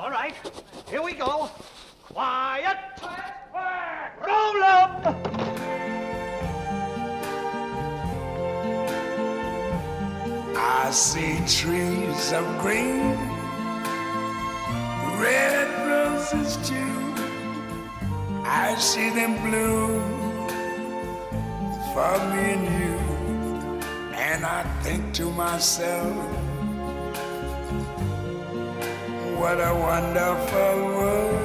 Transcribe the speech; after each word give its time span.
All 0.00 0.10
right, 0.10 0.34
here 0.88 1.02
we 1.02 1.12
go. 1.12 1.50
Quiet. 2.04 2.78
Roll 4.26 4.62
up. 4.64 5.14
I 10.56 10.90
see 10.90 11.36
trees 11.46 12.32
of 12.32 12.46
green, 12.62 13.12
red 15.20 15.68
roses 15.86 16.56
too. 16.66 16.94
I 18.46 18.74
see 18.78 19.10
them 19.10 19.34
bloom 19.42 20.00
for 21.92 22.16
me 22.32 22.44
and 22.56 22.64
you. 22.80 22.96
And 24.16 24.46
I 24.46 24.62
think 24.82 25.12
to 25.16 25.30
myself, 25.32 26.39
what 29.40 29.58
a 29.58 29.72
wonderful 29.72 30.76
world. 30.94 31.40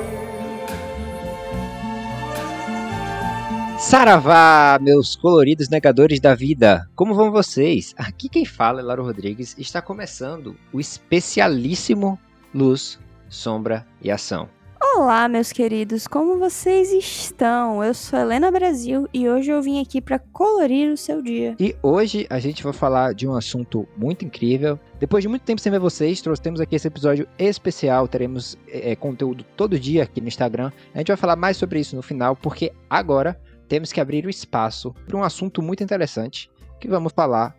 Saravá, 3.79 4.77
meus 4.81 5.15
coloridos 5.15 5.69
negadores 5.69 6.19
da 6.19 6.35
vida! 6.35 6.89
Como 6.95 7.13
vão 7.13 7.31
vocês? 7.31 7.93
Aqui 7.97 8.27
quem 8.27 8.43
fala 8.43 8.81
é 8.81 8.83
Laro 8.83 9.03
Rodrigues 9.03 9.55
está 9.57 9.81
começando 9.81 10.57
o 10.73 10.79
especialíssimo 10.79 12.19
Luz, 12.53 12.99
Sombra 13.29 13.85
e 14.01 14.11
Ação. 14.11 14.49
Olá, 14.97 15.27
meus 15.27 15.51
queridos, 15.51 16.07
como 16.07 16.39
vocês 16.39 16.89
estão? 16.93 17.83
Eu 17.83 17.93
sou 17.93 18.17
Helena 18.17 18.49
Brasil 18.49 19.09
e 19.13 19.27
hoje 19.27 19.51
eu 19.51 19.61
vim 19.61 19.81
aqui 19.81 19.99
para 19.99 20.17
colorir 20.17 20.89
o 20.89 20.95
seu 20.95 21.21
dia. 21.21 21.53
E 21.59 21.75
hoje 21.83 22.25
a 22.29 22.39
gente 22.39 22.63
vai 22.63 22.71
falar 22.71 23.13
de 23.13 23.27
um 23.27 23.35
assunto 23.35 23.85
muito 23.97 24.23
incrível. 24.23 24.79
Depois 24.97 25.21
de 25.21 25.27
muito 25.27 25.41
tempo 25.41 25.59
sem 25.59 25.69
ver 25.69 25.81
vocês, 25.81 26.21
trouxemos 26.21 26.61
aqui 26.61 26.77
esse 26.77 26.87
episódio 26.87 27.27
especial. 27.37 28.07
Teremos 28.07 28.57
é, 28.69 28.95
conteúdo 28.95 29.43
todo 29.57 29.77
dia 29.77 30.03
aqui 30.03 30.21
no 30.21 30.29
Instagram. 30.29 30.71
A 30.93 30.99
gente 30.99 31.09
vai 31.09 31.17
falar 31.17 31.35
mais 31.35 31.57
sobre 31.57 31.81
isso 31.81 31.93
no 31.93 32.01
final, 32.01 32.33
porque 32.33 32.71
agora 32.89 33.37
temos 33.67 33.91
que 33.91 33.99
abrir 33.99 34.25
o 34.25 34.29
espaço 34.29 34.95
para 35.05 35.17
um 35.17 35.23
assunto 35.25 35.61
muito 35.61 35.83
interessante 35.83 36.49
que 36.79 36.87
vamos 36.87 37.11
falar 37.13 37.53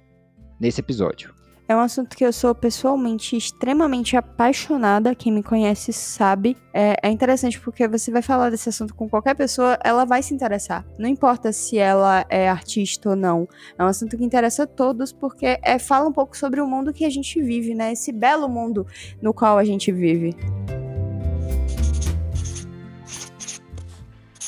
nesse 0.58 0.80
episódio. 0.80 1.34
É 1.68 1.74
um 1.74 1.80
assunto 1.80 2.16
que 2.16 2.24
eu 2.24 2.32
sou 2.32 2.54
pessoalmente 2.54 3.36
extremamente 3.36 4.16
apaixonada. 4.16 5.14
Quem 5.16 5.32
me 5.32 5.42
conhece 5.42 5.92
sabe. 5.92 6.56
É, 6.72 6.94
é, 7.02 7.10
interessante 7.10 7.58
porque 7.60 7.88
você 7.88 8.10
vai 8.12 8.22
falar 8.22 8.50
desse 8.50 8.68
assunto 8.68 8.94
com 8.94 9.08
qualquer 9.08 9.34
pessoa, 9.34 9.76
ela 9.82 10.04
vai 10.04 10.22
se 10.22 10.32
interessar. 10.32 10.86
Não 10.96 11.08
importa 11.08 11.52
se 11.52 11.76
ela 11.76 12.24
é 12.28 12.48
artista 12.48 13.10
ou 13.10 13.16
não. 13.16 13.48
É 13.76 13.82
um 13.82 13.88
assunto 13.88 14.16
que 14.16 14.24
interessa 14.24 14.62
a 14.62 14.66
todos 14.66 15.12
porque 15.12 15.58
é, 15.60 15.78
fala 15.78 16.08
um 16.08 16.12
pouco 16.12 16.36
sobre 16.36 16.60
o 16.60 16.66
mundo 16.66 16.92
que 16.92 17.04
a 17.04 17.10
gente 17.10 17.42
vive, 17.42 17.74
né? 17.74 17.92
Esse 17.92 18.12
belo 18.12 18.48
mundo 18.48 18.86
no 19.20 19.34
qual 19.34 19.58
a 19.58 19.64
gente 19.64 19.90
vive. 19.90 20.36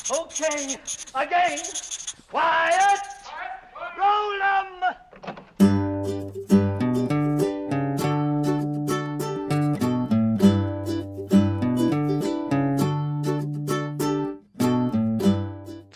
Okay, 0.09 0.79
again. 1.13 1.57
Quiet. 2.31 3.19
Roll. 3.97 4.29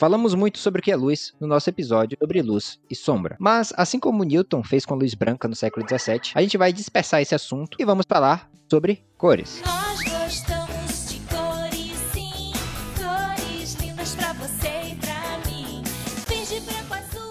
Falamos 0.03 0.35
muito 0.35 0.59
sobre 0.59 0.81
o 0.81 0.83
que 0.83 0.91
é 0.91 0.97
luz 0.97 1.33
no 1.39 1.47
nosso 1.47 1.69
episódio 1.69 2.17
sobre 2.19 2.41
luz 2.41 2.77
e 2.89 2.93
sombra. 2.93 3.37
Mas, 3.39 3.71
assim 3.77 3.97
como 3.97 4.25
Newton 4.25 4.61
fez 4.61 4.85
com 4.85 4.93
a 4.93 4.97
luz 4.97 5.13
branca 5.13 5.47
no 5.47 5.55
século 5.55 5.85
XVII, 5.87 6.33
a 6.35 6.41
gente 6.41 6.57
vai 6.57 6.73
dispersar 6.73 7.21
esse 7.21 7.33
assunto 7.33 7.77
e 7.79 7.85
vamos 7.85 8.05
falar 8.05 8.51
sobre 8.69 9.01
cores. 9.17 9.61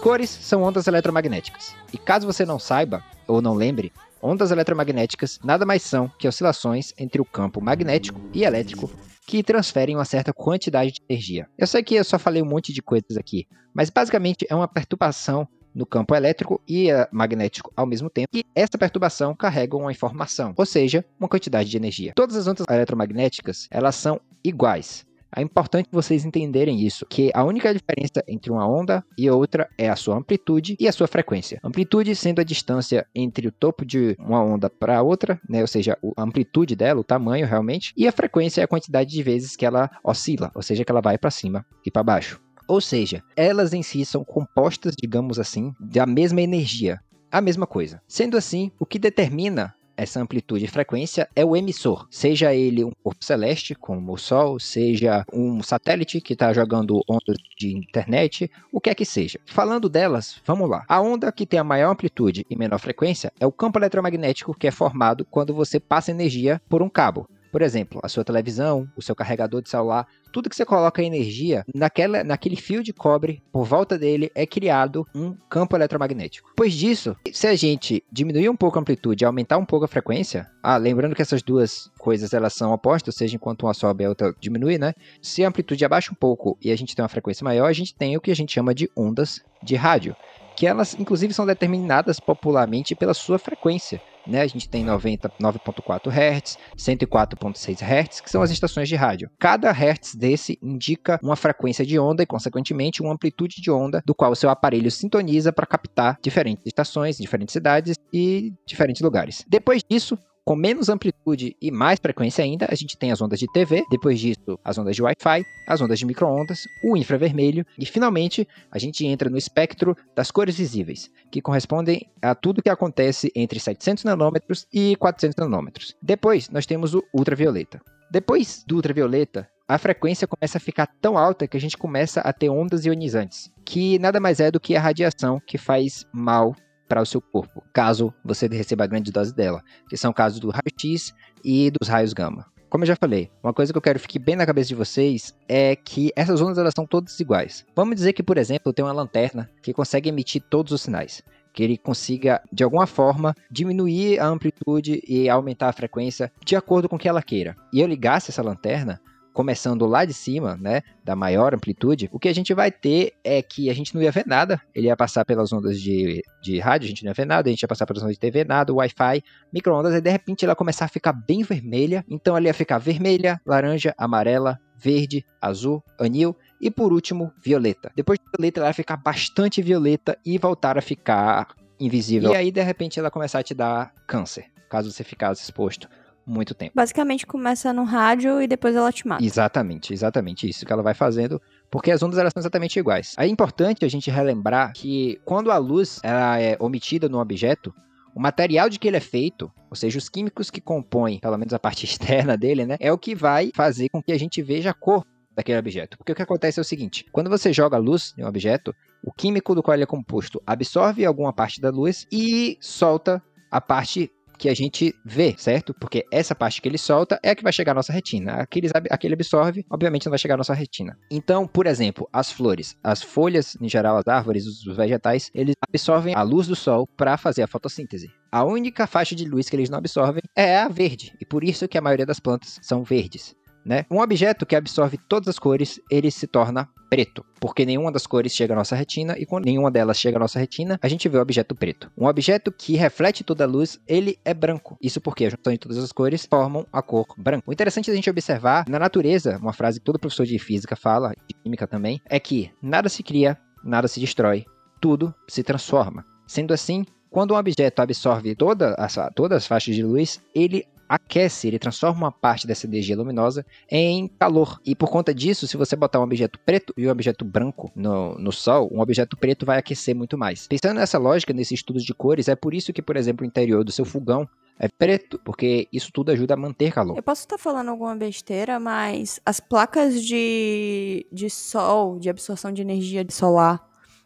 Cores 0.01 0.29
são 0.31 0.63
ondas 0.63 0.87
eletromagnéticas. 0.87 1.75
E 1.93 1.97
caso 1.99 2.25
você 2.25 2.43
não 2.43 2.57
saiba, 2.57 3.03
ou 3.27 3.39
não 3.39 3.53
lembre, 3.53 3.93
ondas 4.19 4.49
eletromagnéticas 4.49 5.39
nada 5.43 5.63
mais 5.63 5.83
são 5.83 6.09
que 6.17 6.27
oscilações 6.27 6.91
entre 6.97 7.21
o 7.21 7.25
campo 7.25 7.61
magnético 7.61 8.19
e 8.33 8.43
elétrico 8.43 8.89
que 9.25 9.43
transferem 9.43 9.95
uma 9.95 10.05
certa 10.05 10.33
quantidade 10.33 10.91
de 10.91 11.01
energia. 11.09 11.47
Eu 11.57 11.67
sei 11.67 11.83
que 11.83 11.95
eu 11.95 12.03
só 12.03 12.19
falei 12.19 12.41
um 12.41 12.45
monte 12.45 12.73
de 12.73 12.81
coisas 12.81 13.17
aqui, 13.17 13.47
mas 13.73 13.89
basicamente 13.89 14.45
é 14.49 14.55
uma 14.55 14.67
perturbação 14.67 15.47
no 15.73 15.85
campo 15.85 16.13
elétrico 16.13 16.61
e 16.67 16.91
eh, 16.91 17.07
magnético 17.11 17.71
ao 17.75 17.85
mesmo 17.85 18.09
tempo, 18.09 18.29
e 18.33 18.43
essa 18.53 18.77
perturbação 18.77 19.35
carrega 19.35 19.75
uma 19.75 19.91
informação, 19.91 20.53
ou 20.55 20.65
seja, 20.65 21.03
uma 21.19 21.27
quantidade 21.27 21.69
de 21.69 21.77
energia. 21.77 22.13
Todas 22.15 22.35
as 22.35 22.47
ondas 22.47 22.65
eletromagnéticas, 22.69 23.67
elas 23.71 23.95
são 23.95 24.21
iguais. 24.43 25.05
É 25.35 25.41
importante 25.41 25.89
vocês 25.91 26.25
entenderem 26.25 26.81
isso, 26.81 27.05
que 27.09 27.31
a 27.33 27.43
única 27.43 27.73
diferença 27.73 28.23
entre 28.27 28.51
uma 28.51 28.67
onda 28.67 29.03
e 29.17 29.29
outra 29.29 29.67
é 29.77 29.89
a 29.89 29.95
sua 29.95 30.15
amplitude 30.15 30.75
e 30.79 30.87
a 30.87 30.91
sua 30.91 31.07
frequência. 31.07 31.59
Amplitude 31.63 32.15
sendo 32.15 32.39
a 32.39 32.43
distância 32.43 33.05
entre 33.15 33.47
o 33.47 33.51
topo 33.51 33.85
de 33.85 34.15
uma 34.19 34.43
onda 34.43 34.69
para 34.69 35.01
outra, 35.01 35.39
né, 35.49 35.61
ou 35.61 35.67
seja, 35.67 35.97
a 36.17 36.23
amplitude 36.23 36.75
dela, 36.75 36.99
o 36.99 37.03
tamanho 37.03 37.47
realmente, 37.47 37.93
e 37.97 38.07
a 38.07 38.11
frequência 38.11 38.61
é 38.61 38.63
a 38.63 38.67
quantidade 38.67 39.09
de 39.09 39.23
vezes 39.23 39.55
que 39.55 39.65
ela 39.65 39.89
oscila, 40.03 40.51
ou 40.55 40.61
seja, 40.61 40.85
que 40.85 40.91
ela 40.91 41.01
vai 41.01 41.17
para 41.17 41.31
cima 41.31 41.65
e 41.85 41.91
para 41.91 42.03
baixo. 42.03 42.39
Ou 42.67 42.79
seja, 42.79 43.21
elas 43.35 43.73
em 43.73 43.83
si 43.83 44.05
são 44.05 44.23
compostas, 44.23 44.95
digamos 44.97 45.39
assim, 45.39 45.73
da 45.79 46.05
mesma 46.05 46.41
energia, 46.41 46.99
a 47.31 47.41
mesma 47.41 47.67
coisa. 47.67 48.01
Sendo 48.07 48.37
assim, 48.37 48.71
o 48.79 48.85
que 48.85 48.99
determina 48.99 49.73
essa 49.95 50.19
amplitude 50.21 50.65
e 50.65 50.67
frequência 50.67 51.27
é 51.35 51.45
o 51.45 51.55
emissor, 51.55 52.07
seja 52.09 52.53
ele 52.53 52.83
um 52.83 52.91
corpo 53.03 53.23
celeste, 53.23 53.75
como 53.75 54.13
o 54.13 54.17
Sol, 54.17 54.59
seja 54.59 55.25
um 55.31 55.61
satélite 55.61 56.21
que 56.21 56.33
está 56.33 56.53
jogando 56.53 57.01
ondas 57.09 57.37
de 57.57 57.75
internet, 57.75 58.49
o 58.71 58.79
que 58.79 58.89
é 58.89 58.95
que 58.95 59.05
seja. 59.05 59.39
Falando 59.45 59.89
delas, 59.89 60.41
vamos 60.45 60.69
lá. 60.69 60.83
A 60.87 61.01
onda 61.01 61.31
que 61.31 61.45
tem 61.45 61.59
a 61.59 61.63
maior 61.63 61.91
amplitude 61.91 62.45
e 62.49 62.55
menor 62.55 62.79
frequência 62.79 63.31
é 63.39 63.45
o 63.45 63.51
campo 63.51 63.79
eletromagnético 63.79 64.53
que 64.53 64.67
é 64.67 64.71
formado 64.71 65.25
quando 65.29 65.53
você 65.53 65.79
passa 65.79 66.11
energia 66.11 66.61
por 66.67 66.81
um 66.81 66.89
cabo. 66.89 67.27
Por 67.53 67.61
exemplo, 67.61 67.99
a 68.01 68.09
sua 68.09 68.25
televisão, 68.25 68.89
o 68.97 69.01
seu 69.01 69.15
carregador 69.15 69.61
de 69.61 69.69
celular, 69.69 70.07
tudo 70.31 70.49
que 70.49 70.55
você 70.55 70.65
coloca 70.65 71.03
energia 71.03 71.63
naquela, 71.71 72.23
naquele 72.23 72.55
fio 72.55 72.81
de 72.81 72.91
cobre, 72.91 73.43
por 73.51 73.63
volta 73.63 73.95
dele 73.95 74.31
é 74.33 74.43
criado 74.43 75.07
um 75.13 75.35
campo 75.47 75.75
eletromagnético. 75.75 76.51
Pois 76.55 76.73
disso, 76.73 77.15
se 77.31 77.45
a 77.45 77.53
gente 77.53 78.03
diminuir 78.11 78.49
um 78.49 78.55
pouco 78.55 78.79
a 78.79 78.81
amplitude 78.81 79.23
e 79.23 79.27
aumentar 79.27 79.59
um 79.59 79.65
pouco 79.65 79.85
a 79.85 79.87
frequência, 79.87 80.49
ah, 80.63 80.77
lembrando 80.77 81.13
que 81.13 81.21
essas 81.21 81.43
duas 81.43 81.91
coisas 81.99 82.33
elas 82.33 82.53
são 82.53 82.73
opostas, 82.73 83.13
seja 83.13 83.35
enquanto 83.35 83.67
uma 83.67 83.73
sobe 83.75 84.03
a 84.03 84.09
outra 84.09 84.33
diminui, 84.39 84.79
né? 84.79 84.95
Se 85.21 85.45
a 85.45 85.47
amplitude 85.47 85.85
abaixa 85.85 86.11
um 86.11 86.15
pouco 86.15 86.57
e 86.59 86.71
a 86.71 86.75
gente 86.75 86.95
tem 86.95 87.03
uma 87.03 87.09
frequência 87.09 87.43
maior, 87.43 87.67
a 87.67 87.73
gente 87.73 87.93
tem 87.93 88.17
o 88.17 88.21
que 88.21 88.31
a 88.31 88.35
gente 88.35 88.51
chama 88.51 88.73
de 88.73 88.89
ondas 88.97 89.43
de 89.61 89.75
rádio, 89.75 90.15
que 90.55 90.65
elas 90.65 90.95
inclusive 90.99 91.35
são 91.35 91.45
determinadas 91.45 92.19
popularmente 92.19 92.95
pela 92.95 93.13
sua 93.13 93.37
frequência. 93.37 94.01
Né? 94.27 94.41
A 94.41 94.47
gente 94.47 94.69
tem 94.69 94.85
99.4 94.85 96.09
Hz, 96.09 96.57
104.6 96.77 97.81
Hz, 97.81 98.21
que 98.21 98.29
são 98.29 98.41
as 98.41 98.51
estações 98.51 98.87
de 98.87 98.95
rádio. 98.95 99.29
Cada 99.39 99.71
Hz 99.71 100.15
desse 100.15 100.57
indica 100.61 101.19
uma 101.21 101.35
frequência 101.35 101.85
de 101.85 101.99
onda 101.99 102.23
e, 102.23 102.25
consequentemente, 102.25 103.01
uma 103.01 103.13
amplitude 103.13 103.61
de 103.61 103.71
onda 103.71 104.01
do 104.05 104.15
qual 104.15 104.31
o 104.31 104.35
seu 104.35 104.49
aparelho 104.49 104.89
sintoniza 104.89 105.51
para 105.51 105.65
captar 105.65 106.17
diferentes 106.21 106.65
estações, 106.65 107.17
diferentes 107.17 107.53
cidades 107.53 107.97
e 108.11 108.53
diferentes 108.65 109.01
lugares. 109.01 109.43
Depois 109.47 109.81
disso, 109.89 110.17
com 110.45 110.55
menos 110.55 110.89
amplitude 110.89 111.55
e 111.61 111.71
mais 111.71 111.99
frequência 111.99 112.43
ainda, 112.43 112.67
a 112.69 112.75
gente 112.75 112.97
tem 112.97 113.11
as 113.11 113.21
ondas 113.21 113.39
de 113.39 113.47
TV, 113.53 113.83
depois 113.89 114.19
disso, 114.19 114.59
as 114.63 114.77
ondas 114.77 114.95
de 114.95 115.01
Wi-Fi, 115.01 115.43
as 115.67 115.81
ondas 115.81 115.97
de 115.97 116.05
microondas, 116.05 116.59
o 116.83 116.97
infravermelho 116.97 117.65
e 117.79 117.85
finalmente 117.85 118.47
a 118.69 118.77
gente 118.77 119.05
entra 119.05 119.29
no 119.29 119.37
espectro 119.37 119.95
das 120.15 120.31
cores 120.31 120.57
visíveis, 120.57 121.09
que 121.31 121.41
correspondem 121.41 122.09
a 122.21 122.35
tudo 122.35 122.61
que 122.61 122.69
acontece 122.69 123.31
entre 123.35 123.59
700 123.59 124.03
nanômetros 124.03 124.67
e 124.73 124.95
400 124.97 125.37
nanômetros. 125.37 125.95
Depois, 126.01 126.49
nós 126.49 126.65
temos 126.65 126.93
o 126.93 127.03
ultravioleta. 127.13 127.81
Depois 128.11 128.63
do 128.67 128.75
ultravioleta, 128.75 129.49
a 129.67 129.77
frequência 129.77 130.27
começa 130.27 130.57
a 130.57 130.61
ficar 130.61 130.87
tão 131.01 131.17
alta 131.17 131.47
que 131.47 131.55
a 131.55 131.59
gente 131.59 131.77
começa 131.77 132.19
a 132.21 132.33
ter 132.33 132.49
ondas 132.49 132.85
ionizantes, 132.85 133.49
que 133.65 133.97
nada 133.97 134.19
mais 134.19 134.39
é 134.39 134.51
do 134.51 134.59
que 134.59 134.75
a 134.75 134.81
radiação 134.81 135.41
que 135.47 135.57
faz 135.57 136.05
mal 136.13 136.53
para 136.93 137.01
o 137.01 137.05
seu 137.07 137.19
corpo, 137.19 137.63
caso 137.73 138.13
você 138.23 138.45
receba 138.45 138.85
grande 138.85 139.11
dose 139.11 139.33
dela, 139.33 139.63
que 139.89 139.97
são 139.97 140.13
casos 140.13 140.39
do 140.39 140.51
raio-x 140.51 141.11
e 141.43 141.71
dos 141.71 141.89
raios 141.89 142.13
gama. 142.13 142.45
Como 142.69 142.83
eu 142.83 142.87
já 142.87 142.95
falei, 142.95 143.31
uma 143.43 143.51
coisa 143.51 143.73
que 143.73 143.77
eu 143.77 143.81
quero 143.81 143.97
que 143.97 144.03
fique 144.03 144.19
bem 144.19 144.35
na 144.35 144.45
cabeça 144.45 144.67
de 144.67 144.75
vocês 144.75 145.33
é 145.49 145.75
que 145.75 146.11
essas 146.15 146.39
ondas 146.39 146.59
elas 146.59 146.73
são 146.75 146.85
todas 146.85 147.19
iguais. 147.19 147.65
Vamos 147.75 147.95
dizer 147.95 148.13
que, 148.13 148.21
por 148.21 148.37
exemplo, 148.37 148.71
tenho 148.71 148.87
uma 148.87 148.93
lanterna 148.93 149.49
que 149.63 149.73
consegue 149.73 150.09
emitir 150.09 150.43
todos 150.51 150.71
os 150.71 150.83
sinais 150.83 151.23
que 151.51 151.63
ele 151.63 151.77
consiga, 151.77 152.41
de 152.51 152.63
alguma 152.63 152.85
forma, 152.87 153.35
diminuir 153.49 154.19
a 154.19 154.27
amplitude 154.27 155.01
e 155.07 155.29
aumentar 155.29 155.69
a 155.69 155.73
frequência 155.73 156.31
de 156.43 156.55
acordo 156.55 156.89
com 156.89 156.95
o 156.95 156.99
que 156.99 157.07
ela 157.07 157.21
queira. 157.21 157.55
E 157.71 157.79
eu 157.79 157.87
ligasse 157.87 158.31
essa 158.31 158.41
lanterna, 158.41 158.99
começando 159.33 159.85
lá 159.85 160.05
de 160.05 160.13
cima, 160.13 160.55
né, 160.55 160.81
da 161.03 161.15
maior 161.15 161.53
amplitude, 161.53 162.09
o 162.13 162.19
que 162.19 162.29
a 162.29 162.33
gente 162.33 162.53
vai 162.53 162.71
ter 162.71 163.13
é 163.23 163.41
que 163.41 163.69
a 163.69 163.73
gente 163.73 163.93
não 163.95 164.01
ia 164.01 164.11
ver 164.11 164.25
nada, 164.27 164.61
ele 164.73 164.87
ia 164.87 164.95
passar 164.95 165.25
pelas 165.25 165.51
ondas 165.51 165.81
de, 165.81 166.21
de 166.41 166.59
rádio, 166.59 166.85
a 166.85 166.89
gente 166.89 167.03
não 167.03 167.09
ia 167.09 167.15
ver 167.15 167.25
nada, 167.25 167.49
a 167.49 167.51
gente 167.51 167.61
ia 167.61 167.67
passar 167.67 167.85
pelas 167.85 168.03
ondas 168.03 168.15
de 168.15 168.19
TV, 168.19 168.43
nada, 168.43 168.71
Wi-Fi, 168.71 169.23
micro-ondas, 169.51 169.95
e 169.95 170.01
de 170.01 170.09
repente 170.09 170.45
ela 170.45 170.55
começar 170.55 170.85
a 170.85 170.87
ficar 170.87 171.13
bem 171.13 171.43
vermelha, 171.43 172.05
então 172.07 172.37
ela 172.37 172.45
ia 172.45 172.53
ficar 172.53 172.77
vermelha, 172.77 173.41
laranja, 173.45 173.93
amarela, 173.97 174.59
verde, 174.77 175.25
azul, 175.41 175.83
anil 175.99 176.35
e 176.61 176.69
por 176.69 176.93
último, 176.93 177.31
violeta. 177.43 177.91
Depois 177.95 178.19
de 178.19 178.25
violeta, 178.37 178.59
ela 178.59 178.67
vai 178.67 178.73
ficar 178.73 178.97
bastante 178.97 179.61
violeta 179.61 180.17
e 180.25 180.37
voltar 180.37 180.77
a 180.77 180.81
ficar 180.81 181.47
invisível. 181.79 182.31
E 182.31 182.35
aí, 182.35 182.51
de 182.51 182.61
repente, 182.61 182.99
ela 182.99 183.09
começar 183.09 183.39
a 183.39 183.43
te 183.43 183.53
dar 183.53 183.93
câncer, 184.05 184.45
caso 184.69 184.91
você 184.91 185.03
ficasse 185.03 185.41
exposto 185.41 185.87
muito 186.25 186.53
tempo. 186.53 186.71
Basicamente 186.75 187.25
começa 187.25 187.73
no 187.73 187.83
rádio 187.83 188.41
e 188.41 188.47
depois 188.47 188.75
ela 188.75 188.91
te 188.91 189.07
mata. 189.07 189.23
Exatamente, 189.23 189.93
exatamente 189.93 190.47
isso 190.47 190.65
que 190.65 190.73
ela 190.73 190.83
vai 190.83 190.93
fazendo, 190.93 191.41
porque 191.69 191.91
as 191.91 192.01
ondas 192.01 192.17
elas 192.17 192.33
são 192.33 192.41
exatamente 192.41 192.79
iguais. 192.79 193.15
É 193.17 193.27
importante 193.27 193.83
a 193.85 193.87
gente 193.87 194.09
relembrar 194.09 194.73
que 194.73 195.19
quando 195.25 195.51
a 195.51 195.57
luz 195.57 195.99
ela 196.03 196.39
é 196.39 196.55
omitida 196.59 197.09
no 197.09 197.19
objeto, 197.19 197.73
o 198.15 198.21
material 198.21 198.69
de 198.69 198.77
que 198.77 198.87
ele 198.87 198.97
é 198.97 199.01
feito, 199.01 199.51
ou 199.69 199.75
seja, 199.75 199.97
os 199.97 200.07
químicos 200.07 200.51
que 200.51 200.61
compõem, 200.61 201.19
pelo 201.19 201.37
menos 201.37 201.53
a 201.53 201.59
parte 201.59 201.83
externa 201.85 202.37
dele, 202.37 202.65
né, 202.65 202.77
é 202.79 202.91
o 202.91 202.97
que 202.97 203.15
vai 203.15 203.51
fazer 203.55 203.89
com 203.89 204.01
que 204.01 204.11
a 204.11 204.17
gente 204.17 204.41
veja 204.41 204.69
a 204.69 204.73
cor 204.73 205.03
daquele 205.35 205.57
objeto. 205.57 205.97
Porque 205.97 206.11
o 206.11 206.15
que 206.15 206.21
acontece 206.21 206.59
é 206.59 206.61
o 206.61 206.65
seguinte: 206.65 207.05
quando 207.11 207.29
você 207.29 207.51
joga 207.51 207.77
luz 207.77 208.13
em 208.17 208.23
um 208.23 208.27
objeto, 208.27 208.73
o 209.03 209.11
químico 209.11 209.55
do 209.55 209.63
qual 209.63 209.75
ele 209.75 209.83
é 209.83 209.87
composto 209.87 210.41
absorve 210.45 211.05
alguma 211.05 211.33
parte 211.33 211.59
da 211.59 211.69
luz 211.69 212.05
e 212.11 212.57
solta 212.61 213.21
a 213.51 213.59
parte 213.59 214.11
que 214.37 214.49
a 214.49 214.53
gente 214.53 214.93
vê, 215.05 215.35
certo? 215.37 215.73
Porque 215.73 216.05
essa 216.11 216.35
parte 216.35 216.61
que 216.61 216.67
ele 216.67 216.77
solta 216.77 217.19
é 217.23 217.31
a 217.31 217.35
que 217.35 217.43
vai 217.43 217.53
chegar 217.53 217.71
à 217.71 217.75
nossa 217.75 217.93
retina. 217.93 218.33
Aqueles, 218.33 218.71
aquele 218.89 219.13
absorve, 219.13 219.65
obviamente 219.69 220.05
não 220.05 220.11
vai 220.11 220.19
chegar 220.19 220.35
à 220.35 220.37
nossa 220.37 220.53
retina. 220.53 220.97
Então, 221.09 221.47
por 221.47 221.65
exemplo, 221.65 222.07
as 222.11 222.31
flores, 222.31 222.75
as 222.83 223.01
folhas, 223.01 223.57
em 223.61 223.69
geral, 223.69 223.97
as 223.97 224.07
árvores, 224.07 224.45
os 224.45 224.75
vegetais, 224.75 225.29
eles 225.33 225.55
absorvem 225.67 226.15
a 226.15 226.21
luz 226.21 226.47
do 226.47 226.55
sol 226.55 226.87
para 226.87 227.17
fazer 227.17 227.43
a 227.43 227.47
fotossíntese. 227.47 228.11
A 228.31 228.43
única 228.43 228.87
faixa 228.87 229.15
de 229.15 229.25
luz 229.25 229.49
que 229.49 229.55
eles 229.55 229.69
não 229.69 229.77
absorvem 229.77 230.23
é 230.35 230.57
a 230.57 230.67
verde, 230.67 231.13
e 231.21 231.25
por 231.25 231.43
isso 231.43 231.67
que 231.67 231.77
a 231.77 231.81
maioria 231.81 232.05
das 232.05 232.19
plantas 232.19 232.59
são 232.61 232.83
verdes. 232.83 233.35
Né? 233.65 233.85
Um 233.89 233.99
objeto 233.99 234.45
que 234.45 234.55
absorve 234.55 234.97
todas 234.97 235.29
as 235.29 235.39
cores, 235.39 235.79
ele 235.89 236.11
se 236.11 236.27
torna 236.27 236.67
preto, 236.89 237.25
porque 237.39 237.65
nenhuma 237.65 237.91
das 237.91 238.05
cores 238.05 238.33
chega 238.33 238.53
à 238.53 238.57
nossa 238.57 238.75
retina 238.75 239.15
e 239.17 239.25
quando 239.25 239.45
nenhuma 239.45 239.71
delas 239.71 239.97
chega 239.97 240.17
à 240.17 240.19
nossa 240.19 240.37
retina, 240.37 240.79
a 240.79 240.87
gente 240.87 241.09
vê 241.09 241.17
o 241.17 241.21
objeto 241.21 241.55
preto. 241.55 241.91
Um 241.97 242.05
objeto 242.05 242.51
que 242.51 242.75
reflete 242.75 243.23
toda 243.23 243.45
a 243.45 243.47
luz, 243.47 243.79
ele 243.87 244.19
é 244.23 244.31
branco. 244.31 244.77
Isso 244.79 245.01
porque 245.01 245.25
a 245.25 245.29
junção 245.29 245.51
de 245.53 245.57
todas 245.57 245.77
as 245.79 245.91
cores 245.91 246.27
formam 246.29 246.67
a 246.71 246.83
cor 246.83 247.07
branca. 247.17 247.43
O 247.47 247.53
interessante 247.53 247.89
é 247.89 247.93
a 247.93 247.95
gente 247.95 248.09
observar 248.09 248.65
na 248.69 248.77
natureza, 248.77 249.39
uma 249.41 249.53
frase 249.53 249.79
que 249.79 249.85
todo 249.85 249.97
professor 249.97 250.25
de 250.25 250.37
física 250.37 250.75
fala, 250.75 251.13
de 251.27 251.33
química 251.33 251.65
também, 251.65 251.99
é 252.07 252.19
que 252.19 252.51
nada 252.61 252.87
se 252.89 253.01
cria, 253.01 253.39
nada 253.63 253.87
se 253.87 253.99
destrói, 253.99 254.45
tudo 254.79 255.13
se 255.27 255.41
transforma. 255.41 256.05
Sendo 256.27 256.53
assim, 256.53 256.85
quando 257.09 257.33
um 257.33 257.37
objeto 257.37 257.79
absorve 257.79 258.35
toda 258.35 258.75
as, 258.75 258.97
todas 259.15 259.37
as 259.37 259.47
faixas 259.47 259.75
de 259.75 259.83
luz, 259.83 260.21
ele 260.33 260.65
aquece, 260.87 261.47
ele 261.47 261.59
transforma 261.59 262.05
uma 262.05 262.11
parte 262.11 262.45
dessa 262.45 262.65
energia 262.65 262.95
luminosa 262.95 263.45
em 263.69 264.07
calor. 264.07 264.59
E 264.65 264.75
por 264.75 264.89
conta 264.89 265.13
disso, 265.13 265.47
se 265.47 265.57
você 265.57 265.75
botar 265.75 265.99
um 265.99 266.03
objeto 266.03 266.39
preto 266.39 266.73
e 266.77 266.87
um 266.87 266.91
objeto 266.91 267.25
branco 267.25 267.71
no, 267.75 268.15
no 268.15 268.31
Sol, 268.31 268.69
um 268.71 268.79
objeto 268.79 269.17
preto 269.17 269.45
vai 269.45 269.57
aquecer 269.57 269.95
muito 269.95 270.17
mais. 270.17 270.47
Pensando 270.47 270.77
nessa 270.77 270.97
lógica, 270.97 271.33
nesses 271.33 271.59
estudos 271.59 271.83
de 271.83 271.93
cores, 271.93 272.27
é 272.27 272.35
por 272.35 272.53
isso 272.53 272.73
que, 272.73 272.81
por 272.81 272.95
exemplo, 272.95 273.23
o 273.23 273.27
interior 273.27 273.63
do 273.63 273.71
seu 273.71 273.85
fogão 273.85 274.27
é 274.59 274.67
preto, 274.67 275.19
porque 275.25 275.67
isso 275.73 275.89
tudo 275.91 276.11
ajuda 276.11 276.35
a 276.35 276.37
manter 276.37 276.71
calor. 276.71 276.95
Eu 276.95 277.03
posso 277.03 277.21
estar 277.21 277.37
falando 277.37 277.69
alguma 277.69 277.95
besteira, 277.95 278.59
mas 278.59 279.19
as 279.25 279.39
placas 279.39 280.03
de, 280.03 281.07
de 281.11 281.29
sol, 281.29 281.97
de 281.97 282.09
absorção 282.09 282.51
de 282.51 282.61
energia 282.61 283.05
solar, 283.09 283.61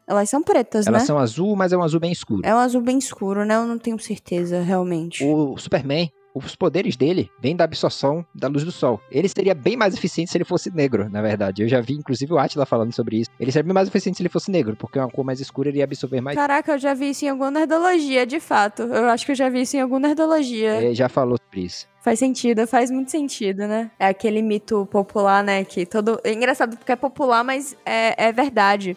elas 0.07 0.29
são 0.29 0.41
pretas, 0.41 0.87
Elas 0.87 1.01
né? 1.01 1.05
são 1.05 1.17
azul, 1.17 1.53
mas 1.57 1.73
é 1.73 1.77
um 1.77 1.83
azul 1.83 1.99
bem 1.99 2.13
escuro. 2.13 2.41
É 2.45 2.55
um 2.55 2.57
azul 2.59 2.81
bem 2.81 2.97
escuro, 2.97 3.43
né? 3.43 3.55
Eu 3.55 3.65
não 3.65 3.77
tenho 3.77 3.99
certeza, 3.99 4.61
realmente. 4.61 5.21
O 5.21 5.57
Superman, 5.57 6.09
os 6.37 6.55
poderes 6.55 6.95
dele 6.95 7.29
vêm 7.41 7.55
da 7.55 7.63
absorção 7.63 8.25
da 8.33 8.47
luz 8.47 8.63
do 8.63 8.71
sol. 8.71 8.99
Ele 9.11 9.27
seria 9.27 9.53
bem 9.53 9.75
mais 9.75 9.93
eficiente 9.93 10.31
se 10.31 10.37
ele 10.37 10.45
fosse 10.45 10.73
negro, 10.73 11.09
na 11.09 11.21
verdade. 11.21 11.63
Eu 11.63 11.67
já 11.67 11.81
vi, 11.81 11.93
inclusive, 11.93 12.33
o 12.33 12.37
Atila 12.37 12.65
falando 12.65 12.93
sobre 12.93 13.21
isso. 13.21 13.29
Ele 13.39 13.51
seria 13.51 13.63
bem 13.63 13.73
mais 13.73 13.87
eficiente 13.87 14.17
se 14.17 14.21
ele 14.23 14.29
fosse 14.29 14.51
negro, 14.51 14.75
porque 14.75 14.99
uma 14.99 15.09
cor 15.09 15.25
mais 15.25 15.39
escura 15.39 15.69
iria 15.69 15.83
absorver 15.83 16.21
mais. 16.21 16.35
Caraca, 16.35 16.73
eu 16.73 16.79
já 16.79 16.93
vi 16.93 17.09
isso 17.09 17.25
em 17.25 17.29
alguma 17.29 17.51
nerdologia, 17.51 18.25
de 18.25 18.39
fato. 18.39 18.83
Eu 18.83 19.09
acho 19.09 19.25
que 19.25 19.31
eu 19.31 19.35
já 19.35 19.49
vi 19.49 19.61
isso 19.61 19.77
em 19.77 19.81
alguma 19.81 19.99
nerdologia. 19.99 20.81
Ele 20.81 20.95
já 20.95 21.09
falou 21.09 21.37
sobre 21.37 21.65
isso. 21.65 21.87
Faz 22.07 22.19
sentido, 22.19 22.65
faz 22.65 22.89
muito 22.89 23.11
sentido, 23.11 23.67
né? 23.67 23.91
É 23.99 24.07
aquele 24.07 24.41
mito 24.41 24.85
popular, 24.85 25.43
né? 25.43 25.65
Que 25.65 25.85
todo. 25.85 26.21
É 26.23 26.31
engraçado 26.31 26.77
porque 26.77 26.93
é 26.93 26.95
popular, 26.95 27.43
mas 27.43 27.75
é, 27.85 28.29
é 28.29 28.31
verdade. 28.31 28.95